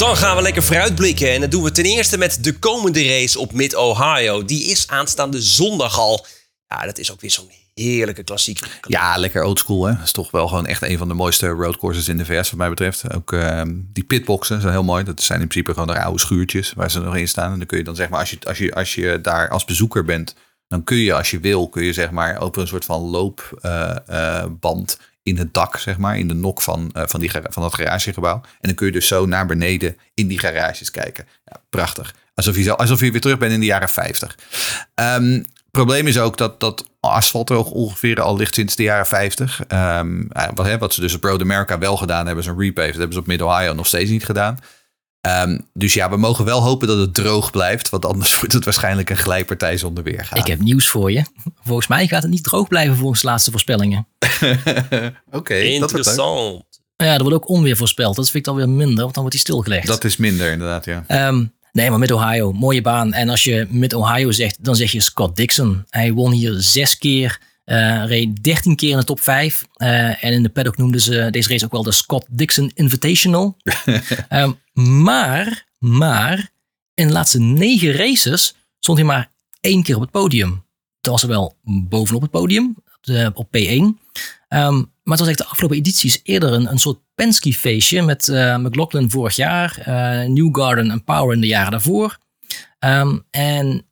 Dan 0.01 0.17
gaan 0.17 0.37
we 0.37 0.43
lekker 0.43 0.63
vooruitblikken. 0.63 1.33
En 1.33 1.41
dat 1.41 1.51
doen 1.51 1.63
we 1.63 1.71
ten 1.71 1.85
eerste 1.85 2.19
met 2.19 2.45
de 2.45 2.59
komende 2.59 3.07
race 3.07 3.39
op 3.39 3.53
Mid-Ohio. 3.53 4.45
Die 4.45 4.65
is 4.65 4.89
aanstaande 4.89 5.43
zondag 5.43 5.99
al. 5.99 6.27
Ja, 6.67 6.85
dat 6.85 6.99
is 6.99 7.13
ook 7.13 7.21
weer 7.21 7.31
zo'n 7.31 7.51
heerlijke 7.75 8.23
klassieker. 8.23 8.81
Ja, 8.87 9.17
lekker 9.17 9.43
oldschool. 9.43 9.85
Hè? 9.85 9.93
Dat 9.95 10.05
is 10.05 10.13
toch 10.13 10.31
wel 10.31 10.49
gewoon 10.49 10.67
echt 10.67 10.83
een 10.83 10.99
van 10.99 11.09
de 11.09 11.15
mooiste 11.15 11.47
roadcourses 11.47 12.09
in 12.09 12.17
de 12.17 12.25
VS, 12.25 12.51
wat 12.51 12.59
mij 12.59 12.69
betreft. 12.69 13.15
Ook 13.15 13.33
ehm, 13.33 13.73
die 13.75 14.05
pitboxen 14.05 14.61
zijn 14.61 14.73
heel 14.73 14.83
mooi. 14.83 15.05
Dat 15.05 15.23
zijn 15.23 15.41
in 15.41 15.49
principe 15.49 15.73
gewoon 15.73 15.95
de 15.95 16.03
oude 16.03 16.21
schuurtjes 16.21 16.73
waar 16.73 16.91
ze 16.91 17.01
nog 17.01 17.17
in 17.17 17.29
staan. 17.29 17.53
En 17.53 17.59
dan 17.59 17.67
kun 17.67 17.79
je 17.79 17.85
dan 17.85 17.97
zeg 17.97 18.09
maar, 18.09 18.21
als 18.21 18.31
je, 18.31 18.39
als 18.45 18.59
je, 18.59 18.75
als 18.75 18.95
je 18.95 19.21
daar 19.21 19.49
als 19.49 19.65
bezoeker 19.65 20.05
bent, 20.05 20.35
dan 20.69 20.85
kun 20.85 20.97
je 20.97 21.15
als 21.15 21.31
je 21.31 21.41
wil, 21.41 21.69
kun 21.69 21.85
je 21.85 21.93
zeg 21.93 22.11
maar 22.11 22.43
op 22.43 22.57
een 22.57 22.67
soort 22.67 22.85
van 22.85 23.01
loopband 23.01 24.99
in 25.31 25.39
het 25.39 25.55
dak, 25.55 25.79
zeg 25.79 25.99
maar, 25.99 26.19
in 26.19 26.29
de 26.29 26.35
nok 26.35 26.63
van, 26.63 26.91
eh, 26.93 27.03
van, 27.07 27.21
die, 27.21 27.31
van 27.43 27.63
dat 27.63 27.75
garagegebouw. 27.75 28.35
En 28.35 28.59
dan 28.61 28.75
kun 28.75 28.87
je 28.87 28.93
dus 28.93 29.07
zo 29.07 29.27
naar 29.27 29.47
beneden 29.47 29.97
in 30.15 30.29
die 30.29 30.39
garages 30.39 30.91
kijken. 30.91 31.27
Ja, 31.45 31.61
prachtig. 31.71 32.15
Alsof 32.35 32.57
je, 32.57 32.63
zo, 32.63 32.73
alsof 32.73 33.01
je 33.01 33.11
weer 33.11 33.21
terug 33.21 33.39
bent 33.39 33.53
in 33.53 33.61
de 33.61 33.67
jaren 33.67 33.89
50. 33.89 34.39
Ehm, 34.95 35.43
probleem 35.71 36.07
is 36.07 36.19
ook 36.19 36.37
dat, 36.37 36.61
dat 36.61 36.85
asfalt 37.01 37.51
er 37.51 37.65
ongeveer 37.65 38.21
al 38.21 38.37
ligt 38.37 38.55
sinds 38.55 38.77
de 38.77 38.83
jaren 38.83 39.07
50. 39.07 39.61
Ehm, 39.69 40.23
eh, 40.29 40.49
wat, 40.55 40.67
hè, 40.67 40.79
wat 40.79 40.95
ze 40.95 41.01
dus 41.01 41.15
op 41.15 41.25
Road 41.25 41.41
America 41.41 41.79
wel 41.79 41.97
gedaan 41.97 42.27
hebben, 42.27 42.45
is 42.45 42.51
een 42.51 42.59
repave. 42.59 42.89
Dat 42.89 42.97
hebben 42.97 43.13
ze 43.13 43.21
op 43.21 43.27
Mid-Ohio 43.27 43.73
nog 43.73 43.87
steeds 43.87 44.11
niet 44.11 44.25
gedaan. 44.25 44.59
Ehm, 45.21 45.59
dus 45.73 45.95
ja, 45.95 46.11
we 46.11 46.17
mogen 46.17 46.45
wel 46.45 46.63
hopen 46.63 46.89
dat 46.89 46.99
het 46.99 47.15
droog 47.15 47.51
blijft. 47.51 47.89
Want 47.89 48.07
anders 48.07 48.35
wordt 48.39 48.53
het 48.53 48.65
waarschijnlijk 48.65 49.11
een 49.11 49.17
glijpartij 49.17 49.77
zonder 49.77 50.05
weergaan. 50.05 50.39
Ik 50.39 50.47
heb 50.47 50.61
nieuws 50.61 50.89
voor 50.89 51.13
je. 51.13 51.25
Volgens 51.63 51.87
mij 51.87 52.07
gaat 52.07 52.23
het 52.23 52.31
niet 52.31 52.45
droog 52.45 52.69
blijven 52.69 52.97
volgens 52.97 53.21
de 53.21 53.27
laatste 53.27 53.51
voorspellingen. 53.51 54.07
Oké, 54.19 55.09
dat 55.31 55.31
wordt 55.31 55.51
leuk. 55.51 55.63
Interessant. 55.63 56.65
Ja, 56.97 57.15
er 57.15 57.21
wordt 57.21 57.37
ook 57.37 57.49
onweer 57.49 57.77
voorspeld. 57.77 58.17
Dat 58.17 58.25
vind 58.25 58.37
ik 58.37 58.45
dan 58.45 58.55
weer 58.55 58.69
minder, 58.69 59.03
want 59.03 59.15
dan 59.15 59.23
wordt 59.23 59.33
hij 59.33 59.45
stilgelegd. 59.47 59.87
Dat 59.87 60.05
is 60.05 60.17
minder 60.17 60.53
inderdaad, 60.53 60.85
ja. 60.85 61.05
Ehm, 61.07 61.45
nee, 61.73 61.91
maar 61.91 61.99
Mid-Ohio, 61.99 62.53
mooie 62.53 62.83
baan. 62.83 63.13
En 63.13 63.29
als 63.29 63.45
je 63.45 63.67
Mid-Ohio 63.71 64.31
zegt, 64.31 64.65
dan 64.65 64.77
zeg 64.77 64.93
je 64.93 65.01
Scott 65.01 65.37
Dixon. 65.37 65.85
Hij 65.89 66.13
won 66.13 66.33
hier 66.33 66.55
zes 66.59 66.99
keer, 66.99 67.41
eh, 67.65 68.05
reed 68.07 68.43
dertien 68.45 68.77
keer 68.77 68.91
in 68.91 68.97
de 68.97 69.05
top 69.05 69.21
vijf. 69.21 69.65
Eh, 69.73 70.25
en 70.25 70.33
in 70.33 70.43
de 70.43 70.49
paddock 70.49 70.77
noemden 70.77 71.01
ze 71.01 71.29
deze 71.31 71.49
race 71.49 71.65
ook 71.65 71.73
wel 71.73 71.83
de 71.83 71.93
Scott 71.93 72.27
Dixon 72.29 72.71
Invitational. 72.75 73.57
Ehm, 74.29 74.53
maar, 74.81 75.67
maar, 75.79 76.51
in 76.95 77.07
de 77.07 77.13
laatste 77.13 77.41
negen 77.41 77.93
races 77.93 78.55
stond 78.79 78.99
hij 78.99 79.07
maar 79.07 79.33
één 79.61 79.83
keer 79.83 79.95
op 79.95 80.01
het 80.01 80.11
podium. 80.11 80.65
Dat 81.01 81.13
was 81.13 81.23
wel 81.23 81.57
bovenop 81.65 82.23
het 82.23 82.31
podium, 82.31 82.75
op, 82.77 82.99
de- 83.01 83.31
op 83.35 83.47
P1. 83.47 83.99
Ehm, 84.49 84.75
maar 84.77 85.19
het 85.19 85.19
was 85.19 85.29
echt 85.29 85.39
de 85.39 85.47
afgelopen 85.47 85.77
edities 85.77 86.21
eerder 86.23 86.53
een, 86.53 86.79
soort 86.79 86.99
Penske-feestje 87.15 88.03
met 88.03 88.29
eh, 88.29 88.57
McLaughlin 88.57 89.11
vorig 89.11 89.37
jaar, 89.37 89.79
eh 89.79 90.29
Newgarden 90.29 90.91
en 90.91 91.05
Power 91.05 91.35
in 91.35 91.41
de 91.41 91.47
jaren 91.47 91.71
daarvoor. 91.71 92.19
Ehm, 92.79 93.19
en 93.31 93.87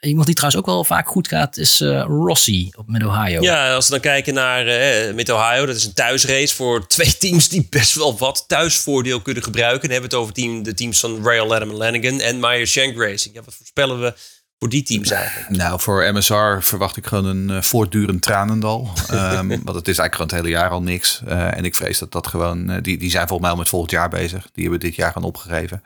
iemand 0.00 0.26
die 0.26 0.34
trouwens 0.34 0.56
ook 0.56 0.66
wel 0.66 0.84
vaak 0.84 1.08
goed 1.08 1.28
gaat 1.28 1.56
is 1.56 1.80
eh, 1.80 2.04
Rossi 2.08 2.70
op 2.76 2.88
Mid-Ohio. 2.88 3.42
Ja, 3.42 3.74
als 3.74 3.84
we 3.84 3.90
dan 3.90 4.00
kijken 4.00 4.34
naar 4.34 4.66
eh 4.66 5.14
Mid-Ohio, 5.14 5.66
dat 5.66 5.76
is 5.76 5.84
een 5.84 5.94
thuisrace 5.94 6.54
voor 6.54 6.86
twee 6.94 7.16
teams 7.16 7.48
die 7.48 7.66
best 7.70 7.94
wel 7.94 8.18
wat 8.18 8.44
thuisvoordeel 8.46 9.20
kunnen 9.20 9.42
gebruiken. 9.42 9.80
Dan 9.80 9.90
hebben 9.90 10.10
we 10.10 10.16
het 10.16 10.24
over 10.24 10.34
team, 10.34 10.62
de 10.62 10.74
teams 10.74 11.00
van 11.00 11.24
Rail 11.24 11.48
Letterman 11.48 11.76
Lanigan 11.76 12.20
en 12.20 12.40
Meyer 12.40 12.66
Shank 12.66 12.96
Racing. 12.96 13.34
Ja, 13.34 13.42
wat 13.44 13.54
voorspellen 13.54 14.00
we 14.00 14.14
voor 14.58 14.68
die 14.68 14.82
teams 14.82 15.10
eigenlijk? 15.10 15.50
Nou, 15.50 15.80
voor 15.80 16.12
MSR 16.12 16.60
verwacht 16.60 16.96
ik 16.96 17.06
gewoon 17.06 17.24
een 17.24 17.50
eh, 17.50 17.62
voortdurend 17.62 18.22
tranendal. 18.22 18.90
Ehm, 19.10 19.48
want 19.48 19.76
het 19.76 19.88
is 19.88 19.98
eigenlijk 19.98 20.14
gewoon 20.14 20.26
het 20.26 20.36
hele 20.40 20.48
jaar 20.48 20.70
al 20.70 20.82
niks. 20.82 21.22
Eh, 21.26 21.56
en 21.56 21.64
ik 21.64 21.74
vrees 21.74 21.98
dat 21.98 22.12
dat 22.12 22.26
gewoon... 22.26 22.70
eh, 22.70 22.82
die, 22.82 22.98
die 22.98 23.10
zijn 23.10 23.28
volgens 23.28 23.40
mij 23.40 23.50
al 23.50 23.56
met 23.56 23.68
volgend 23.68 23.90
jaar 23.90 24.08
bezig. 24.08 24.48
Die 24.52 24.62
hebben 24.62 24.80
dit 24.80 24.94
jaar 24.94 25.12
gewoon 25.12 25.28
opgegeven. 25.28 25.82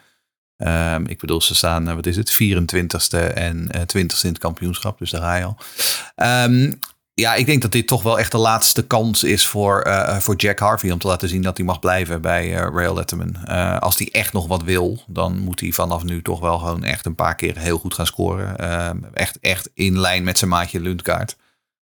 Ehm, 0.58 1.04
ik 1.06 1.18
bedoel, 1.18 1.40
ze 1.40 1.54
staan, 1.54 1.88
eh, 1.88 1.94
wat 1.94 2.06
is 2.06 2.16
het, 2.16 2.30
24ste 2.30 3.18
en 3.18 3.70
eh 3.70 3.80
20ste 3.80 4.26
in 4.26 4.32
het 4.32 4.38
kampioenschap. 4.38 4.98
Dus 4.98 5.10
daar 5.10 5.20
ga 5.20 5.36
je 5.36 5.44
al. 5.44 5.56
Ehm, 6.14 6.70
ja, 7.20 7.34
ik 7.34 7.46
denk 7.46 7.62
dat 7.62 7.72
dit 7.72 7.86
toch 7.86 8.02
wel 8.02 8.18
echt 8.18 8.32
de 8.32 8.38
laatste 8.38 8.86
kans 8.86 9.24
is 9.24 9.46
voor, 9.46 9.80
eh, 9.80 10.16
voor 10.16 10.36
Jack 10.36 10.58
Harvey. 10.58 10.90
Om 10.90 10.98
te 10.98 11.06
laten 11.06 11.28
zien 11.28 11.42
dat 11.42 11.56
hij 11.56 11.66
mag 11.66 11.78
blijven 11.78 12.20
bij 12.20 12.54
eh, 12.54 12.68
Rail 12.72 12.94
Letterman. 12.94 13.36
Eh, 13.44 13.78
als 13.78 13.98
hij 13.98 14.08
echt 14.12 14.32
nog 14.32 14.46
wat 14.46 14.62
wil, 14.62 15.02
dan 15.06 15.38
moet 15.38 15.60
hij 15.60 15.72
vanaf 15.72 16.04
nu 16.04 16.22
toch 16.22 16.40
wel 16.40 16.58
gewoon 16.58 16.84
echt 16.84 17.06
een 17.06 17.14
paar 17.14 17.34
keer 17.34 17.58
heel 17.58 17.78
goed 17.78 17.94
gaan 17.94 18.06
scoren. 18.06 18.58
Ehm, 18.58 18.96
echt, 19.12 19.38
echt 19.40 19.70
in 19.74 19.98
lijn 19.98 20.24
met 20.24 20.38
zijn 20.38 20.50
maatje 20.50 20.80
Lundgaard. 20.80 21.36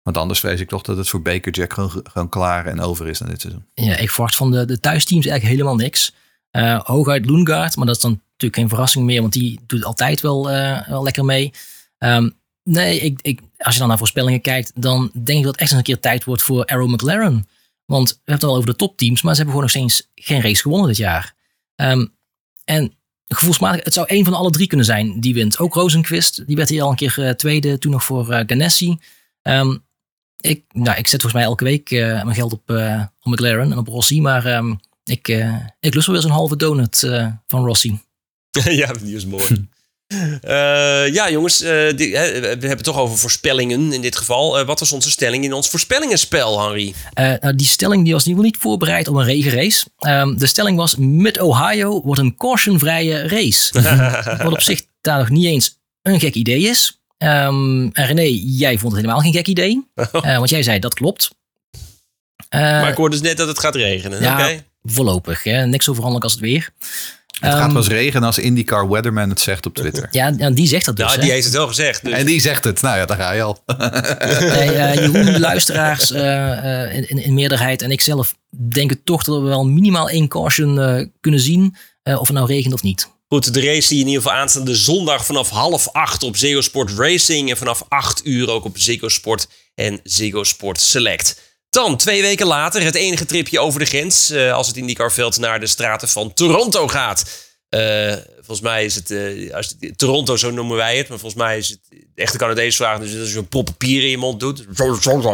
Want 0.01 0.17
anders 0.17 0.39
vrees 0.39 0.59
ik 0.59 0.69
toch 0.69 0.81
dat 0.81 0.97
het 0.97 1.09
voor 1.09 1.21
Baker 1.21 1.51
Jack 1.51 1.73
gewoon, 1.73 1.91
gewoon 2.03 2.29
klaar 2.29 2.65
en 2.65 2.81
over 2.81 3.07
is 3.07 3.19
na 3.19 3.27
dit 3.27 3.41
seizoen. 3.41 3.65
Ja, 3.73 3.97
ik 3.97 4.09
verwacht 4.09 4.35
van 4.35 4.51
de, 4.51 4.65
de 4.65 4.79
thuisteams 4.79 5.25
eigenlijk 5.25 5.55
helemaal 5.55 5.83
niks. 5.83 6.13
Eh 6.53 6.79
hooguit 6.83 7.25
Loengaard, 7.25 7.75
maar 7.75 7.85
dat 7.85 7.95
is 7.95 8.01
dan 8.01 8.11
natuurlijk 8.11 8.55
geen 8.55 8.69
verrassing 8.69 9.05
meer, 9.05 9.21
want 9.21 9.33
die 9.33 9.59
doet 9.67 9.83
altijd 9.83 10.21
wel, 10.21 10.49
eh, 10.49 10.87
wel 10.87 11.03
lekker 11.03 11.25
mee. 11.25 11.51
Ehm, 11.97 12.29
nee, 12.63 12.99
ik, 12.99 13.19
ik, 13.21 13.41
als 13.57 13.73
je 13.73 13.79
dan 13.79 13.87
naar 13.87 13.97
voorspellingen 13.97 14.41
kijkt, 14.41 14.71
dan 14.75 15.11
denk 15.13 15.37
ik 15.37 15.43
dat 15.43 15.51
het 15.51 15.61
echt 15.61 15.69
eens 15.69 15.79
een 15.79 15.85
keer 15.85 15.99
tijd 15.99 16.23
wordt 16.23 16.41
voor 16.41 16.65
Arrow 16.65 16.89
McLaren. 16.89 17.47
Want 17.85 18.09
we 18.09 18.15
hebben 18.15 18.33
het 18.33 18.43
al 18.43 18.55
over 18.55 18.69
de 18.69 18.75
topteams, 18.75 19.21
maar 19.21 19.35
ze 19.35 19.41
hebben 19.41 19.55
gewoon 19.55 19.85
nog 19.85 19.89
steeds 19.89 20.11
geen 20.15 20.41
race 20.41 20.61
gewonnen 20.61 20.87
dit 20.87 20.97
jaar. 20.97 21.35
Ehm, 21.75 22.05
en 22.65 22.93
gevoelsmatig, 23.27 23.83
het 23.83 23.93
zou 23.93 24.07
één 24.07 24.23
van 24.23 24.33
alle 24.33 24.51
drie 24.51 24.67
kunnen 24.67 24.85
zijn 24.85 25.19
die 25.19 25.33
wint. 25.33 25.59
Ook 25.59 25.73
Rosenquist, 25.73 26.47
die 26.47 26.55
werd 26.55 26.69
hier 26.69 26.83
al 26.83 26.89
een 26.89 26.95
keer 26.95 27.15
eh, 27.17 27.29
tweede, 27.29 27.77
toen 27.77 27.91
nog 27.91 28.03
voor 28.03 28.43
Ganassi. 28.47 28.97
Ehm, 29.41 29.77
ik, 30.39 30.63
nou, 30.71 30.97
ik 30.97 31.07
zet 31.07 31.21
volgens 31.21 31.33
mij 31.33 31.43
elke 31.43 31.63
week 31.63 31.89
mijn 31.89 32.35
geld 32.35 32.53
op, 32.53 32.69
op 33.21 33.31
McLaren 33.31 33.71
en 33.71 33.77
op 33.77 33.87
Rossi, 33.87 34.21
maar 34.21 34.63
ik, 35.03 35.27
eh, 35.27 35.55
ik 35.79 35.93
lust 35.93 36.05
wel 36.05 36.15
weer 36.15 36.23
zo'n 36.23 36.33
halve 36.33 36.55
donut 36.55 37.03
eh, 37.03 37.27
van 37.47 37.65
Rossi. 37.65 37.99
ja, 38.81 38.93
die 39.01 39.15
is 39.15 39.25
mooi. 39.25 39.43
Eh, 40.41 41.13
ja, 41.13 41.29
jongens, 41.31 41.57
die- 41.59 42.11
we 42.11 42.17
hebben 42.17 42.69
het 42.69 42.83
toch 42.83 42.97
over 42.97 43.17
voorspellingen 43.17 43.93
in 43.93 44.01
dit 44.01 44.15
geval. 44.15 44.65
Wat 44.65 44.79
was 44.79 44.91
onze 44.91 45.11
stelling 45.11 45.43
in 45.43 45.53
ons 45.53 45.69
voorspellingenspel, 45.69 46.61
Henry? 46.61 46.93
Nou, 47.13 47.55
die 47.55 47.67
stelling 47.67 48.03
die 48.03 48.13
was 48.13 48.23
in 48.25 48.29
ieder 48.29 48.43
geval 48.45 48.51
niet 48.51 48.57
voorbereid 48.57 49.07
op 49.07 49.15
een 49.15 49.23
regenrace. 49.23 49.85
Ehm, 49.97 50.37
de 50.37 50.45
stelling 50.45 50.77
was, 50.77 50.95
Mid-Ohio 50.95 52.01
wordt 52.01 52.21
een 52.21 52.35
cautionvrije 52.37 53.27
race. 53.27 53.81
Wat 54.43 54.51
op 54.53 54.61
zich 54.61 54.81
daar 55.01 55.17
nog 55.19 55.29
niet 55.29 55.45
eens 55.45 55.79
een 56.01 56.19
gek 56.19 56.33
idee 56.35 56.61
is. 56.61 57.01
Ehm, 57.17 57.81
en 57.91 58.05
René, 58.05 58.39
jij 58.43 58.77
vond 58.77 58.91
het 58.93 59.01
helemaal 59.01 59.21
geen 59.23 59.33
gek 59.33 59.47
idee. 59.47 59.87
Want 60.11 60.49
jij 60.49 60.63
zei, 60.63 60.79
dat 60.79 60.93
klopt. 60.93 61.29
Maar 62.49 62.89
ik 62.89 62.97
hoorde 62.97 63.15
dus 63.17 63.25
net 63.27 63.37
dat 63.37 63.47
het 63.47 63.59
gaat 63.59 63.75
regenen. 63.75 64.21
ja, 64.21 64.33
Oké. 64.33 64.63
Voorlopig. 64.83 65.43
Hè? 65.43 65.65
Niks 65.65 65.85
zo 65.85 65.93
veranderlijk 65.93 66.23
als 66.23 66.33
het 66.33 66.41
weer. 66.41 66.69
Het 67.39 67.51
gaat 67.53 67.61
Ehm, 67.61 67.73
pas 67.73 67.87
regenen 67.87 68.23
als 68.27 68.37
IndyCar 68.37 68.89
Weatherman 68.89 69.29
het 69.29 69.39
zegt 69.39 69.65
op 69.65 69.73
Twitter. 69.75 70.07
Ja, 70.11 70.31
die 70.31 70.67
zegt 70.67 70.85
dat 70.85 70.95
dus. 70.95 71.05
Ja, 71.05 71.11
hè. 71.15 71.21
die 71.21 71.31
heeft 71.31 71.45
het 71.45 71.53
wel 71.53 71.67
gezegd. 71.67 72.03
Dus. 72.03 72.13
En 72.13 72.25
die 72.25 72.41
zegt 72.41 72.63
het. 72.63 72.81
Nou 72.81 72.97
ja, 72.97 73.05
daar 73.05 73.17
ga 73.17 73.31
je 73.31 73.41
al. 73.41 73.63
Nee, 74.39 74.71
eh, 74.71 74.93
Jeroen, 74.93 75.25
de 75.25 75.39
luisteraars 75.39 76.11
eh, 76.11 76.83
eh, 76.83 76.95
in, 76.95 77.09
in, 77.09 77.17
in 77.17 77.33
meerderheid 77.33 77.81
en 77.81 77.91
ik 77.91 78.01
zelf 78.01 78.35
denken 78.69 79.03
toch 79.03 79.23
dat 79.23 79.41
we 79.41 79.47
wel 79.47 79.65
minimaal 79.65 80.09
één 80.09 80.27
caution 80.27 80.79
eh, 80.81 81.05
kunnen 81.19 81.39
zien. 81.39 81.75
eh, 82.03 82.19
of 82.19 82.27
het 82.27 82.35
nou 82.35 82.47
regent 82.47 82.73
of 82.73 82.81
niet. 82.83 83.11
Goed, 83.27 83.53
de 83.53 83.61
race 83.61 83.87
die 83.89 83.99
in 83.99 84.07
ieder 84.07 84.21
geval 84.21 84.37
aanstaande 84.37 84.75
zondag 84.75 85.25
vanaf 85.25 85.49
half 85.49 85.89
acht 85.91 86.23
op 86.23 86.37
Ziggo 86.37 86.61
Sport 86.61 86.91
Racing. 86.97 87.49
En 87.49 87.57
vanaf 87.57 87.85
acht 87.87 88.25
uur 88.25 88.49
ook 88.49 88.65
op 88.65 88.77
Ziggo 88.77 89.07
Sport 89.09 89.47
en 89.75 89.99
Ziggo 90.03 90.43
Sport 90.43 90.81
Select. 90.81 91.52
Dan, 91.73 91.97
twee 91.97 92.21
weken 92.21 92.47
later, 92.47 92.83
het 92.83 92.95
enige 92.95 93.25
tripje 93.25 93.59
over 93.59 93.79
de 93.79 93.85
grens. 93.85 94.29
eh, 94.29 94.53
als 94.53 94.67
het 94.67 94.75
IndyCar-veld 94.77 95.39
naar 95.39 95.59
de 95.59 95.67
straten 95.67 96.07
van 96.09 96.33
Toronto 96.33 96.87
gaat. 96.87 97.51
Eh, 97.69 98.13
volgens 98.35 98.61
mij 98.61 98.85
is 98.85 98.95
het, 98.95 99.11
eh, 99.11 99.53
als 99.53 99.75
het- 99.79 99.97
Toronto, 99.97 100.35
zo 100.37 100.51
noemen 100.51 100.75
wij 100.77 100.97
het. 100.97 101.09
Maar 101.09 101.19
volgens 101.19 101.41
mij 101.41 101.57
is 101.57 101.69
het 101.69 101.79
de 101.89 102.21
echte 102.21 102.37
Canadese 102.37 102.77
vraag. 102.77 102.99
Dus 102.99 103.19
als 103.19 103.31
je 103.31 103.37
een 103.37 103.47
prop 103.47 103.65
papier 103.65 104.03
in 104.03 104.09
je 104.09 104.17
mond 104.17 104.39
doet. 104.39 104.65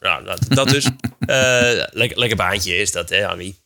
Ja, 0.00 0.20
dat, 0.20 0.38
dat 0.48 0.68
dus. 0.68 0.86
Eh, 1.26 1.36
lekker, 1.90 2.18
lekker 2.18 2.36
baantje 2.36 2.76
is 2.76 2.92
dat, 2.92 3.08
hè, 3.10 3.28
Annie? 3.28 3.58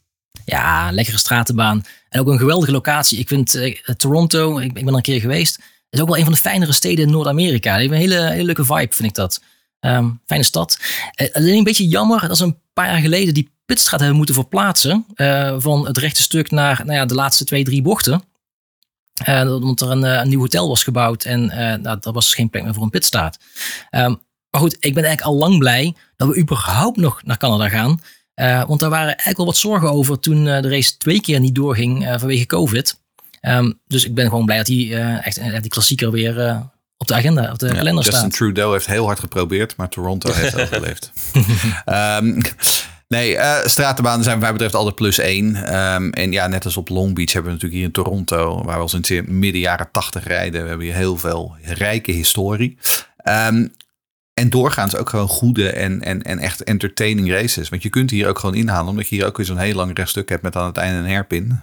Ja, 0.44 0.90
lekkere 0.93 1.18
stratenbaan. 1.18 1.84
En 2.09 2.20
ook 2.20 2.26
een 2.28 2.38
geweldige 2.38 2.72
locatie. 2.72 3.18
Ik 3.18 3.28
vind 3.28 3.59
Toronto, 3.97 4.59
ik, 4.59 4.64
ik 4.66 4.72
ben 4.74 4.88
er 4.88 4.94
een 4.94 5.02
keer 5.02 5.20
geweest, 5.20 5.59
is 5.90 6.01
ook 6.01 6.09
wel 6.09 6.16
een 6.16 6.24
van 6.24 6.32
de 6.32 6.38
fijnere 6.38 6.72
steden 6.72 7.05
in 7.05 7.10
Noord-Amerika. 7.10 7.78
Die 7.78 7.80
heeft 7.88 7.93
een 7.93 8.10
hele, 8.10 8.30
hele 8.30 8.44
leuke 8.44 8.64
vibe, 8.64 8.94
vind 8.94 9.09
ik 9.09 9.14
dat. 9.14 9.40
Ehm, 9.81 10.11
fijne 10.27 10.44
stad. 10.44 10.78
Eh, 11.15 11.35
alleen 11.35 11.57
een 11.57 11.65
beetje 11.65 11.89
jammer 11.89 12.28
dat 12.28 12.36
ze 12.36 12.44
een 12.44 12.59
paar 12.73 12.86
jaar 12.86 13.01
geleden 13.01 13.35
die 13.35 13.51
pitstraat 13.66 14.01
hebben 14.01 14.16
moeten 14.16 14.35
verplaatsen. 14.35 15.07
eh, 15.15 15.55
van 15.59 15.86
het 15.86 15.98
rechte 15.98 16.23
stuk 16.23 16.51
naar 16.51 16.82
nou 16.85 16.97
ja, 16.97 17.07
de 17.07 17.15
laatste 17.15 17.44
twee, 17.44 17.65
drie 17.65 17.82
bochten. 17.82 18.23
Eh, 19.24 19.55
omdat 19.55 19.81
er 19.81 19.90
een, 19.90 20.03
een 20.03 20.28
nieuw 20.28 20.40
hotel 20.40 20.69
was 20.69 20.85
gebouwd 20.85 21.24
en 21.24 21.47
nou, 21.82 21.98
er 22.01 22.12
was 22.12 22.35
geen 22.35 22.51
plek 22.51 22.62
meer 22.62 22.74
voor 22.74 22.82
een 22.82 22.90
pitstraat. 22.90 23.39
Ehm, 23.90 24.15
maar 24.51 24.61
goed, 24.61 24.77
ik 24.81 24.94
ben 24.94 25.05
eigenlijk 25.05 25.35
al 25.35 25.48
lang 25.48 25.59
blij 25.59 25.94
dat 26.16 26.28
we 26.28 26.39
überhaupt 26.39 26.97
nog 26.97 27.23
naar 27.24 27.39
Canada 27.39 27.69
gaan. 27.69 28.01
Want 28.66 28.81
daar 28.81 28.90
waren 28.90 29.07
eigenlijk 29.07 29.36
wel 29.36 29.47
wat 29.47 29.57
zorgen 29.57 29.90
over 29.90 30.19
toen 30.19 30.44
de 30.44 30.69
race 30.69 30.97
twee 30.97 31.20
keer 31.20 31.40
niet 31.40 31.55
doorging 31.55 32.15
vanwege 32.19 32.47
COVID. 32.47 33.01
Ehm, 33.40 33.73
dus 33.86 34.05
ik 34.05 34.15
ben 34.15 34.28
gewoon 34.28 34.44
blij 34.44 34.57
dat 34.57 34.66
die, 34.66 34.97
echt, 34.97 35.62
die 35.62 35.70
klassieker 35.70 36.11
weer 36.11 36.65
op 36.98 37.06
de 37.06 37.14
agenda, 37.14 37.52
op 37.52 37.59
de 37.59 37.66
Ja, 37.66 37.73
kalender 37.73 38.05
Justin 38.05 38.20
staat. 38.20 38.32
Trudeau 38.32 38.73
heeft 38.73 38.86
heel 38.86 39.05
hard 39.06 39.20
geprobeerd, 39.20 39.77
maar 39.77 39.89
Toronto 39.89 40.32
heeft 40.32 40.60
overleefd. 40.60 41.12
Ehm, 41.85 42.40
nee, 43.09 43.36
eh, 43.36 43.66
stratenbanen 43.66 44.23
zijn 44.24 44.35
wat 44.35 44.43
mij 44.43 44.52
betreft 44.52 44.74
altijd 44.74 44.94
plus 44.94 45.18
één. 45.18 45.55
Ehm, 45.55 46.10
en 46.10 46.32
ja, 46.32 46.47
net 46.47 46.64
als 46.64 46.77
op 46.77 46.89
Long 46.89 47.14
Beach 47.14 47.32
hebben 47.32 47.52
we 47.52 47.59
natuurlijk 47.62 47.74
hier 47.74 47.85
in 47.85 48.05
Toronto, 48.05 48.62
waar 48.64 48.77
we 48.77 48.82
al 48.82 48.89
sinds 48.89 49.10
midden 49.27 49.60
jaren 49.60 49.89
tachtig 49.93 50.24
rijden. 50.27 50.62
We 50.62 50.68
hebben 50.68 50.86
hier 50.86 50.94
heel 50.97 51.16
veel 51.16 51.56
rijke 51.62 52.12
historie. 52.12 52.78
Ehm, 53.16 53.66
En 54.35 54.51
doorgaans 54.51 54.97
ook 54.97 55.10
gewoon 55.10 55.28
goede 55.28 55.70
en, 55.70 56.02
en, 56.02 56.23
en 56.23 56.39
echt 56.39 56.64
entertaining 56.64 57.31
races. 57.31 57.68
Want 57.68 57.82
je 57.82 57.89
kunt 57.89 58.10
hier 58.10 58.28
ook 58.28 58.39
gewoon 58.39 58.55
inhalen, 58.55 58.90
omdat 58.90 59.09
je 59.09 59.16
hier 59.16 59.27
ook 59.27 59.36
weer 59.36 59.47
zo'n 59.47 59.59
heel 59.59 59.74
lang 59.74 59.97
rechtstuk 59.97 60.28
hebt 60.28 60.43
met 60.43 60.56
aan 60.56 60.66
het 60.66 60.77
einde 60.77 60.98
een 60.98 61.06
hairpin. 61.09 61.60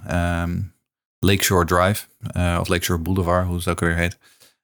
Lakeshore 1.19 1.65
Drive, 1.65 2.05
eh, 2.34 2.57
of 2.60 2.68
Lakeshore 2.68 2.99
Boulevard, 3.01 3.45
hoe 3.45 3.55
het 3.55 3.68
ook 3.68 3.80
weer 3.80 3.95
heet. 3.95 4.18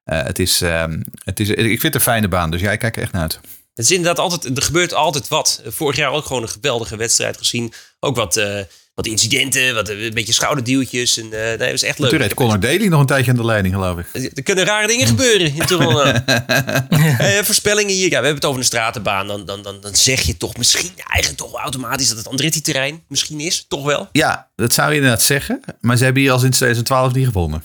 Eh, 0.09 0.23
het 0.23 0.39
is, 0.39 0.61
ehm, 0.61 1.01
het 1.23 1.39
is, 1.39 1.49
ik 1.49 1.55
vind 1.55 1.81
het 1.81 1.95
een 1.95 2.01
fijne 2.01 2.27
baan, 2.27 2.51
dus 2.51 2.61
jij 2.61 2.77
kijkt 2.77 2.95
er 2.95 3.01
echt 3.01 3.11
naar 3.11 3.21
uit. 3.21 3.39
Het 3.75 3.85
is 3.85 3.91
inderdaad 3.91 4.19
altijd, 4.19 4.57
er 4.57 4.63
gebeurt 4.63 4.93
altijd 4.93 5.27
wat. 5.27 5.61
Vorig 5.65 5.95
jaar 5.95 6.11
ook 6.11 6.25
gewoon 6.25 6.41
een 6.41 6.49
geweldige 6.49 6.95
wedstrijd 6.95 7.37
gezien. 7.37 7.73
Ook 7.99 8.15
wat, 8.15 8.37
eh, 8.37 8.59
wat 8.93 9.05
incidenten, 9.05 9.73
wat, 9.73 9.89
een 9.89 10.11
beetje 10.13 10.33
schouderduwtjes. 10.33 11.17
En, 11.17 11.29
nee, 11.29 11.57
dat 11.57 11.69
is 11.69 11.83
echt 11.83 11.99
leuk. 11.99 12.09
Toen 12.09 12.19
reed 12.19 12.33
Conor 12.33 12.59
Daly 12.59 12.87
nog 12.87 12.99
een 12.99 13.05
tijdje 13.05 13.31
aan 13.31 13.37
de 13.37 13.45
leiding, 13.45 13.73
geloof 13.73 13.97
ik. 13.99 14.31
Er 14.33 14.43
kunnen 14.43 14.65
rare 14.65 14.87
dingen 14.87 15.07
gebeuren 15.07 15.55
in 15.55 15.65
Toronto. 15.65 16.05
uh, 16.05 17.39
voorspellingen 17.49 17.93
hier. 17.93 18.09
Ja, 18.09 18.09
we 18.09 18.15
hebben 18.15 18.35
het 18.35 18.45
over 18.45 18.59
een 18.59 18.65
stratenbaan. 18.65 19.27
Dan, 19.27 19.45
dan, 19.45 19.61
dan, 19.61 19.81
dan 19.81 19.95
zeg 19.95 20.21
je 20.21 20.37
toch 20.37 20.57
misschien 20.57 20.91
eigenlijk 21.07 21.41
toch 21.41 21.53
automatisch 21.53 22.07
dat 22.07 22.17
het 22.17 22.27
Andretti-terrein 22.27 23.03
misschien 23.07 23.39
is. 23.39 23.65
Toch 23.67 23.85
wel? 23.85 24.09
Ja, 24.11 24.49
dat 24.55 24.73
zou 24.73 24.89
je 24.89 24.95
inderdaad 24.95 25.21
zeggen. 25.21 25.61
Maar 25.81 25.97
ze 25.97 26.03
hebben 26.03 26.21
hier 26.21 26.31
al 26.31 26.39
sinds 26.39 26.57
2012 26.57 27.13
niet 27.13 27.25
gewonnen. 27.25 27.63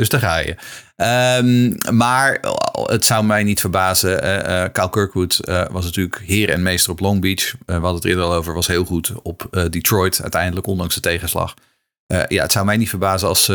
Dus 0.00 0.08
daar 0.08 0.20
ga 0.20 0.38
je. 0.38 0.56
Um, 1.38 1.96
maar 1.96 2.40
het 2.82 3.04
zou 3.04 3.24
mij 3.24 3.42
niet 3.42 3.60
verbazen. 3.60 4.24
Uh, 4.24 4.64
Kyle 4.72 4.90
Kirkwood 4.90 5.40
uh, 5.44 5.66
was 5.70 5.84
natuurlijk 5.84 6.22
heer 6.26 6.50
en 6.50 6.62
meester 6.62 6.92
op 6.92 7.00
Long 7.00 7.20
Beach. 7.20 7.54
we 7.66 7.72
hadden 7.72 7.94
het 7.94 8.04
eerder 8.04 8.24
al 8.24 8.34
over. 8.34 8.54
Was 8.54 8.66
heel 8.66 8.84
goed 8.84 9.12
op 9.22 9.66
Detroit 9.70 10.20
uiteindelijk, 10.22 10.66
ondanks 10.66 10.94
de 10.94 11.00
tegenslag. 11.00 11.54
ja, 12.06 12.42
het 12.42 12.52
zou 12.52 12.64
mij 12.64 12.76
niet 12.76 12.88
verbazen 12.88 13.28
als 13.28 13.52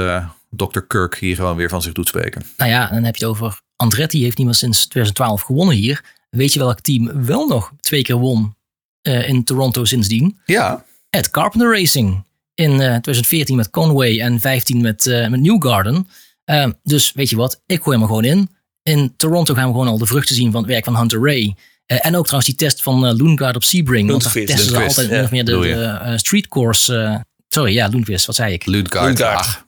Dr. 0.49 0.79
Kirk 0.87 1.15
hier 1.15 1.35
gewoon 1.35 1.55
weer 1.55 1.69
van 1.69 1.81
zich 1.81 1.93
doet 1.93 2.07
spreken. 2.07 2.43
Nou 2.57 2.71
ja, 2.71 2.87
dan 2.87 3.03
heb 3.03 3.15
je 3.15 3.25
het 3.25 3.35
over 3.35 3.61
Andretti 3.75 4.23
heeft 4.23 4.37
niet 4.37 4.45
meer 4.45 4.55
sinds 4.55 4.87
2012 4.87 5.41
gewonnen 5.41 5.75
hier. 5.75 6.03
Weet 6.29 6.53
je 6.53 6.59
welk 6.59 6.79
team 6.79 7.25
wel 7.25 7.47
nog 7.47 7.71
twee 7.79 8.01
keer 8.01 8.17
won 8.17 8.55
in 9.01 9.43
Toronto 9.43 9.85
sindsdien? 9.85 10.39
Ja. 10.45 10.85
Ed 11.09 11.31
Carpenter 11.31 11.71
Racing. 11.79 12.23
In 12.53 12.75
2014 12.75 13.55
met 13.55 13.69
Conway 13.69 14.19
en 14.19 14.39
15 14.39 14.81
met, 14.81 15.05
met 15.05 15.39
Newgarden. 15.39 16.07
Uh, 16.45 16.67
dus 16.83 17.11
weet 17.13 17.29
je 17.29 17.35
wat, 17.35 17.61
ik 17.65 17.81
gooi 17.81 17.97
hem 17.97 18.01
er 18.01 18.07
gewoon 18.07 18.25
in. 18.25 18.49
In 18.81 19.13
Toronto 19.17 19.53
gaan 19.53 19.65
we 19.65 19.71
gewoon 19.71 19.87
al 19.87 19.97
de 19.97 20.05
vruchten 20.05 20.35
zien 20.35 20.51
van 20.51 20.61
het 20.61 20.71
werk 20.71 20.83
van 20.85 20.97
Hunter 20.97 21.21
Ray. 21.21 21.55
Uh, 21.87 22.05
en 22.05 22.15
ook 22.15 22.23
trouwens 22.23 22.49
die 22.49 22.55
test 22.55 22.81
van 22.81 23.05
uh, 23.05 23.17
Loengaard 23.17 23.55
op 23.55 23.63
Sebring. 23.63 24.09
Want 24.09 24.23
daar 24.23 24.33
testen 24.33 24.59
ze 24.59 24.83
altijd 24.83 25.09
ja, 25.09 25.27
meer 25.31 25.45
de, 25.45 25.59
de 25.59 26.13
street 26.15 26.47
course. 26.47 27.23
sorry, 27.47 27.73
ja, 27.73 27.89
Loenquist, 27.89 28.25
wat 28.25 28.35
zei 28.35 28.53
ik? 28.53 28.65
Loengaard. 28.65 29.21
Ach, 29.21 29.65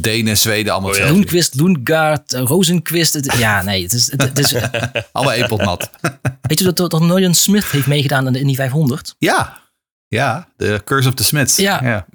Denen, 0.00 0.36
Zweden, 0.36 0.72
allemaal 0.72 0.90
oh, 0.90 0.96
ja. 0.96 1.10
Loenquist, 1.10 1.54
Loengaard, 1.54 2.32
Rosenquist. 2.32 3.12
Het, 3.12 3.34
ja, 3.38 3.62
nee, 3.62 3.82
het 3.82 3.92
is... 3.92 4.10
Het, 4.10 4.22
het 4.22 4.38
is 4.38 4.54
allemaal 5.12 5.34
één 5.34 5.46
pot 5.46 5.60
nat. 5.60 5.90
weet 6.40 6.58
je 6.58 6.64
dat, 6.64 6.90
dat 6.90 7.00
Nolan 7.00 7.34
Smith 7.34 7.70
heeft 7.70 7.86
meegedaan 7.86 8.26
in 8.26 8.32
de 8.32 8.38
Indy 8.38 8.54
500? 8.54 9.14
Ja, 9.18 9.62
ja, 10.08 10.48
de 10.56 10.80
Curse 10.84 11.08
of 11.08 11.14
the 11.14 11.24
Smiths. 11.24 11.56
Ja. 11.56 11.80
ja. 11.82 12.06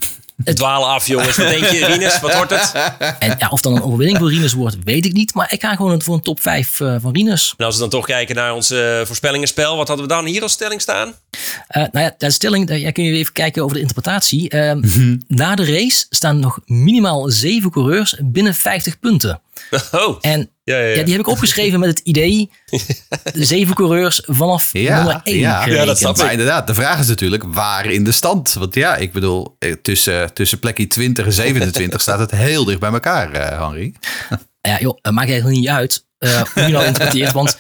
Het 0.44 0.56
dwalen 0.56 0.88
af, 0.88 1.08
jongens. 1.08 1.38
Wat 1.38 1.48
denk 1.48 1.66
je, 1.66 1.86
Rinus? 1.86 2.20
Wat 2.20 2.36
wordt 2.36 2.52
het? 2.52 2.72
En 3.20 3.36
ja, 3.40 3.48
of 3.50 3.62
dan 3.62 3.76
een 3.76 3.84
overwinning 3.84 4.18
voor 4.18 4.30
Rinus 4.30 4.54
wordt, 4.54 4.78
weet 4.84 5.06
ik 5.06 5.14
niet. 5.14 5.34
Maar 5.34 5.54
ik 5.54 5.62
ga 5.62 5.76
gewoon 5.76 6.02
voor 6.02 6.16
een 6.16 6.22
top 6.22 6.42
5 6.42 6.80
uh, 6.80 6.96
van 7.00 7.14
Rinus. 7.14 7.54
En 7.58 7.66
als 7.66 7.76
we 7.76 7.82
dan 7.82 7.90
toch 7.90 8.06
kijken 8.06 8.36
naar 8.36 8.54
ons 8.54 8.72
uh, 8.72 9.02
voorspellingenspel. 9.04 9.78
Wat 9.78 9.88
hadden 9.88 10.08
we 10.08 10.14
dan 10.14 10.26
hier 10.26 10.42
als 10.42 10.52
stelling 10.52 10.82
staan? 10.82 11.08
Uh, 11.08 11.14
nou 11.92 12.06
ja, 12.06 12.16
de 12.18 12.32
stelling, 12.32 12.68
daar 12.68 12.92
kun 12.92 13.04
je 13.04 13.12
even 13.12 13.34
kijken 13.34 13.64
over 13.64 13.76
de 13.76 13.82
interpretatie. 13.82 14.50
Ehm, 14.50 15.18
na 15.28 15.56
de 15.56 15.66
race 15.66 16.06
staan 16.10 16.40
nog 16.40 16.60
minimaal 16.66 17.30
7 17.30 17.72
coureurs 17.72 18.16
binnen 18.20 18.56
50 18.56 19.00
punten. 19.00 19.42
Oh. 19.92 20.18
En 20.22 20.52
ja, 20.64 20.78
ja, 20.78 20.84
ja. 20.84 20.96
ja, 20.96 21.04
die 21.04 21.12
heb 21.12 21.22
ik 21.22 21.28
opgeschreven 21.28 21.80
met 21.80 21.90
het 21.90 22.00
idee. 22.00 22.52
De 23.34 23.46
zeven 23.46 23.76
coureurs 23.76 24.22
vanaf 24.26 24.70
ja, 24.74 24.96
nummer 24.96 25.22
1. 25.24 25.40
Ja, 25.40 25.66
ja 25.66 25.86
dat 25.86 25.98
snap 25.98 26.18
Maar 26.18 26.32
inderdaad, 26.32 26.68
de 26.68 26.74
vraag 26.74 27.00
is 27.00 27.08
natuurlijk 27.08 27.44
waar 27.44 27.86
in 27.86 28.04
de 28.04 28.12
stand. 28.12 28.54
Want 28.54 28.76
ja, 28.76 28.96
ik 28.96 29.12
bedoel, 29.12 29.58
tussen, 29.82 30.34
tussen 30.34 30.60
plekje 30.60 30.88
20 30.88 31.26
en 31.26 31.34
27 31.34 32.02
staat 32.02 32.20
het 32.20 32.32
heel 32.32 32.66
dicht 32.66 32.80
bij 32.80 32.92
elkaar, 32.92 33.36
uh, 33.36 33.66
Henry. 33.66 33.94
Ja, 34.62 34.80
joh, 34.80 34.98
het 35.02 35.14
maakt 35.14 35.30
eigenlijk 35.30 35.60
niet 35.60 35.70
uit 35.70 36.06
uh, 36.20 36.42
hoe 36.54 36.64
je 36.64 36.70
nou 36.70 36.86
interpreteert. 36.86 37.32
Want 37.32 37.58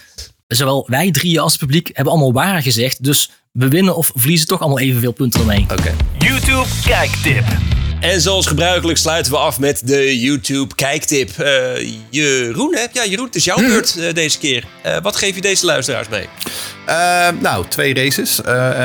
zowel 0.47 0.85
wij 0.89 1.11
drieën 1.11 1.39
als 1.39 1.51
het 1.51 1.61
publiek 1.61 1.89
hebben 1.93 2.13
allemaal 2.13 2.33
waar 2.33 2.61
gezegd. 2.61 3.03
Dus 3.03 3.31
we 3.51 3.67
winnen 3.67 3.95
of 3.95 4.11
verliezen 4.15 4.47
toch 4.47 4.59
allemaal 4.59 4.79
evenveel 4.79 5.11
punten 5.11 5.39
ermee. 5.39 5.61
Oké. 5.61 5.73
Okay. 5.73 5.93
YouTube 6.17 6.65
kijktip. 6.83 7.45
En 7.99 8.21
zoals 8.21 8.47
gebruikelijk 8.47 8.97
sluiten 8.97 9.31
we 9.31 9.37
af 9.37 9.59
met 9.59 9.87
de 9.87 10.19
YouTube 10.19 10.75
kijktip. 10.75 11.29
Uh, 11.39 11.99
Jeroen, 12.09 12.75
hè? 12.75 12.85
Ja, 12.93 13.05
Jeroen, 13.05 13.25
het 13.25 13.35
is 13.35 13.43
jouw 13.43 13.57
beurt 13.57 13.95
uh, 13.97 14.13
deze 14.13 14.37
keer. 14.37 14.65
Uh, 14.85 14.97
wat 15.01 15.15
geef 15.15 15.35
je 15.35 15.41
deze 15.41 15.65
luisteraars 15.65 16.07
mee? 16.07 16.29
Nou, 17.39 17.65
twee 17.67 17.93
races 17.93 18.41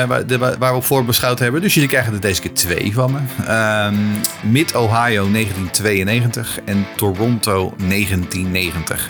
waar, 0.07 0.27
de, 0.27 0.37
waar, 0.37 0.71
we 0.71 0.73
op 0.73 0.85
voorbeschouwd 0.85 1.39
hebben. 1.39 1.61
Dus 1.61 1.73
jullie 1.73 1.89
krijgen 1.89 2.13
er 2.13 2.19
deze 2.19 2.41
keer 2.41 2.53
twee 2.53 2.93
van 2.93 3.11
me. 3.11 3.19
Mid-Ohio 4.41 5.31
1992 5.31 6.59
en 6.65 6.87
Toronto 6.95 7.73
1990. 7.77 9.09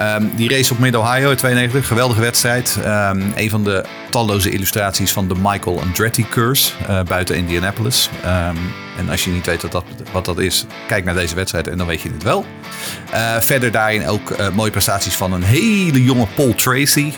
Um, 0.00 0.32
die 0.36 0.48
race 0.48 0.72
op 0.72 0.78
Mid-Ohio 0.78 1.34
92, 1.34 1.86
geweldige 1.86 2.20
wedstrijd. 2.20 2.78
Um, 2.86 3.32
een 3.36 3.50
van 3.50 3.64
de 3.64 3.84
talloze 4.10 4.50
illustraties 4.50 5.12
van 5.12 5.28
de 5.28 5.34
Michael 5.42 5.80
Andretti 5.80 6.26
curse 6.28 6.72
uh, 6.88 7.02
buiten 7.02 7.36
Indianapolis. 7.36 8.10
En 8.98 9.08
als 9.08 9.24
je 9.24 9.30
niet 9.30 9.46
weet 9.46 9.62
wat 9.62 9.72
dat, 9.72 9.84
wat 10.12 10.24
dat 10.24 10.38
is, 10.38 10.66
kijk 10.86 11.04
naar 11.04 11.14
deze 11.14 11.34
wedstrijd 11.34 11.68
en 11.68 11.78
dan 11.78 11.86
weet 11.86 12.00
je 12.00 12.10
het 12.12 12.22
wel. 12.22 12.44
Uh, 13.12 13.40
verder 13.40 13.70
daarin 13.70 14.06
ook 14.06 14.30
uh, 14.30 14.48
mooie 14.48 14.70
prestaties 14.70 15.14
van 15.14 15.32
een 15.32 15.42
hele 15.42 16.04
jonge 16.04 16.26
Paul 16.34 16.54
Tracy. 16.54 17.12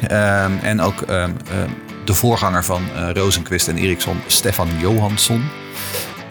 en 0.63 0.81
ook 0.81 1.04
de 2.05 2.15
voorganger 2.15 2.65
van 2.65 2.83
Rosenquist 3.13 3.69
en 3.69 3.77
Eriksson, 3.77 4.21
Stefan 4.27 4.69
Johansson. 4.81 5.43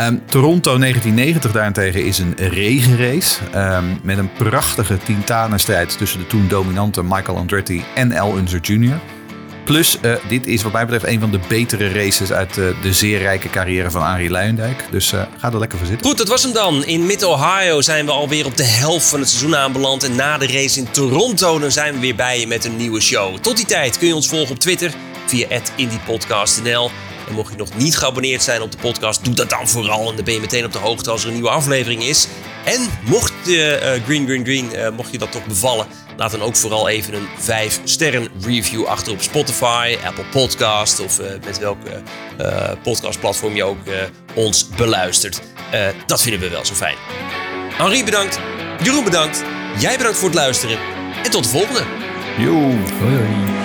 Um, 0.01 0.21
Toronto 0.25 0.77
1990 0.77 1.51
daarentegen 1.51 2.05
is 2.05 2.19
een 2.19 2.33
regenrace. 2.35 3.39
Met 4.01 4.17
een 4.17 4.31
prachtige 4.33 4.97
tientanenstrijd 4.97 5.97
tussen 5.97 6.19
de 6.19 6.27
toen 6.27 6.47
dominante 6.47 7.03
Michael 7.03 7.37
Andretti 7.37 7.83
en 7.95 8.17
Al 8.17 8.37
Unser 8.37 8.59
Jr. 8.61 8.99
Plus, 9.63 9.97
uh, 10.01 10.15
dit 10.27 10.47
is 10.47 10.63
wat 10.63 10.71
mij 10.71 10.85
betreft 10.85 11.13
een 11.13 11.19
van 11.19 11.31
de 11.31 11.39
betere 11.47 11.91
races 11.91 12.31
uit 12.31 12.57
uh, 12.57 12.81
de 12.81 12.93
zeer 12.93 13.19
rijke 13.19 13.49
carrière 13.49 13.91
van 13.91 14.01
Arie 14.01 14.29
Luijendijk. 14.29 14.85
Dus 14.91 15.11
uh, 15.11 15.21
ga 15.37 15.51
er 15.51 15.59
lekker 15.59 15.77
voor 15.77 15.87
zitten. 15.87 16.07
Goed, 16.07 16.17
dat 16.17 16.27
was 16.27 16.43
hem 16.43 16.53
dan. 16.53 16.85
In 16.85 17.05
Mid-Ohio 17.05 17.81
zijn 17.81 18.05
we 18.05 18.11
alweer 18.11 18.45
op 18.45 18.57
de 18.57 18.63
helft 18.63 19.05
van 19.09 19.19
het 19.19 19.29
seizoen 19.29 19.55
aanbeland. 19.55 20.03
En 20.03 20.15
na 20.15 20.37
de 20.37 20.47
race 20.47 20.79
in 20.79 20.91
Toronto 20.91 21.59
dan 21.59 21.71
zijn 21.71 21.93
we 21.93 21.99
weer 21.99 22.15
bij 22.15 22.39
je 22.39 22.47
met 22.47 22.65
een 22.65 22.75
nieuwe 22.75 23.01
show. 23.01 23.37
Tot 23.37 23.55
die 23.55 23.65
tijd 23.65 23.97
kun 23.97 24.07
je 24.07 24.15
ons 24.15 24.27
volgen 24.27 24.55
op 24.55 24.59
Twitter 24.59 24.93
via 25.25 25.47
@indiepodcast.nl. 25.75 26.91
Mocht 27.33 27.51
je 27.51 27.57
nog 27.57 27.75
niet 27.75 27.97
geabonneerd 27.97 28.43
zijn 28.43 28.61
op 28.61 28.71
de 28.71 28.77
podcast, 28.77 29.25
doe 29.25 29.33
dat 29.33 29.49
dan 29.49 29.67
vooral. 29.67 30.09
En 30.09 30.15
dan 30.15 30.25
ben 30.25 30.33
je 30.33 30.39
meteen 30.39 30.65
op 30.65 30.71
de 30.71 30.77
hoogte 30.77 31.11
als 31.11 31.21
er 31.21 31.27
een 31.27 31.33
nieuwe 31.33 31.49
aflevering 31.49 32.03
is. 32.03 32.27
En 32.65 32.89
mocht 33.05 33.33
de 33.43 33.79
uh, 33.81 34.03
Green 34.05 34.25
Green 34.25 34.43
Green, 34.43 34.69
uh, 34.75 34.89
mocht 34.89 35.11
je 35.11 35.17
dat 35.17 35.31
toch 35.31 35.45
bevallen, 35.45 35.87
laat 36.17 36.31
dan 36.31 36.41
ook 36.41 36.55
vooral 36.55 36.89
even 36.89 37.13
een 37.13 37.27
5 37.39 37.79
sterren 37.83 38.27
review 38.41 38.85
achter 38.85 39.13
op 39.13 39.21
Spotify, 39.21 39.97
Apple 40.05 40.25
Podcast 40.31 40.99
of 40.99 41.19
uh, 41.19 41.25
met 41.45 41.59
welke 41.59 42.01
podcastplatform 42.83 43.55
je 43.55 43.63
ook 43.63 43.77
ons 44.33 44.67
beluistert. 44.67 45.41
dat 46.05 46.21
vinden 46.21 46.39
we 46.39 46.49
wel 46.49 46.65
zo 46.65 46.73
fijn. 46.73 46.95
Henri 47.77 48.03
bedankt, 48.03 48.39
Jeroen 48.83 49.03
bedankt, 49.03 49.43
jij 49.79 49.97
bedankt 49.97 50.17
voor 50.17 50.29
het 50.29 50.37
luisteren 50.37 50.77
en 51.23 51.31
tot 51.31 51.43
de 51.43 51.49
volgende. 51.49 51.83
Yo. 52.37 52.51
Hoi, 52.99 53.62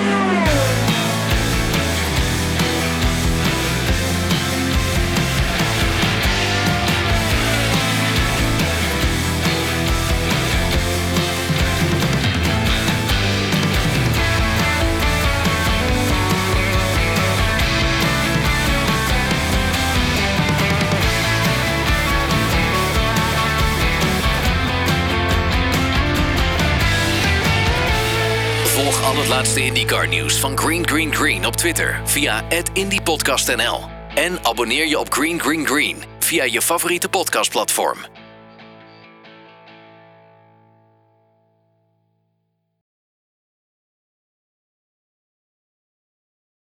hoi. 29.28 29.36
laatste 29.36 29.64
IndyCar 29.64 30.08
nieuws 30.08 30.38
van 30.38 30.58
Green 30.58 30.88
Green 30.88 31.14
Green 31.14 31.46
op 31.46 31.56
Twitter 31.56 32.00
via 32.04 32.42
@indypodcastnl 32.72 33.88
en 34.14 34.44
abonneer 34.44 34.86
je 34.86 34.98
op 34.98 35.12
Green 35.12 35.40
Green 35.40 35.66
Green 35.66 35.96
via 36.18 36.44
je 36.44 36.62
favoriete 36.62 37.08
podcastplatform. 37.08 37.98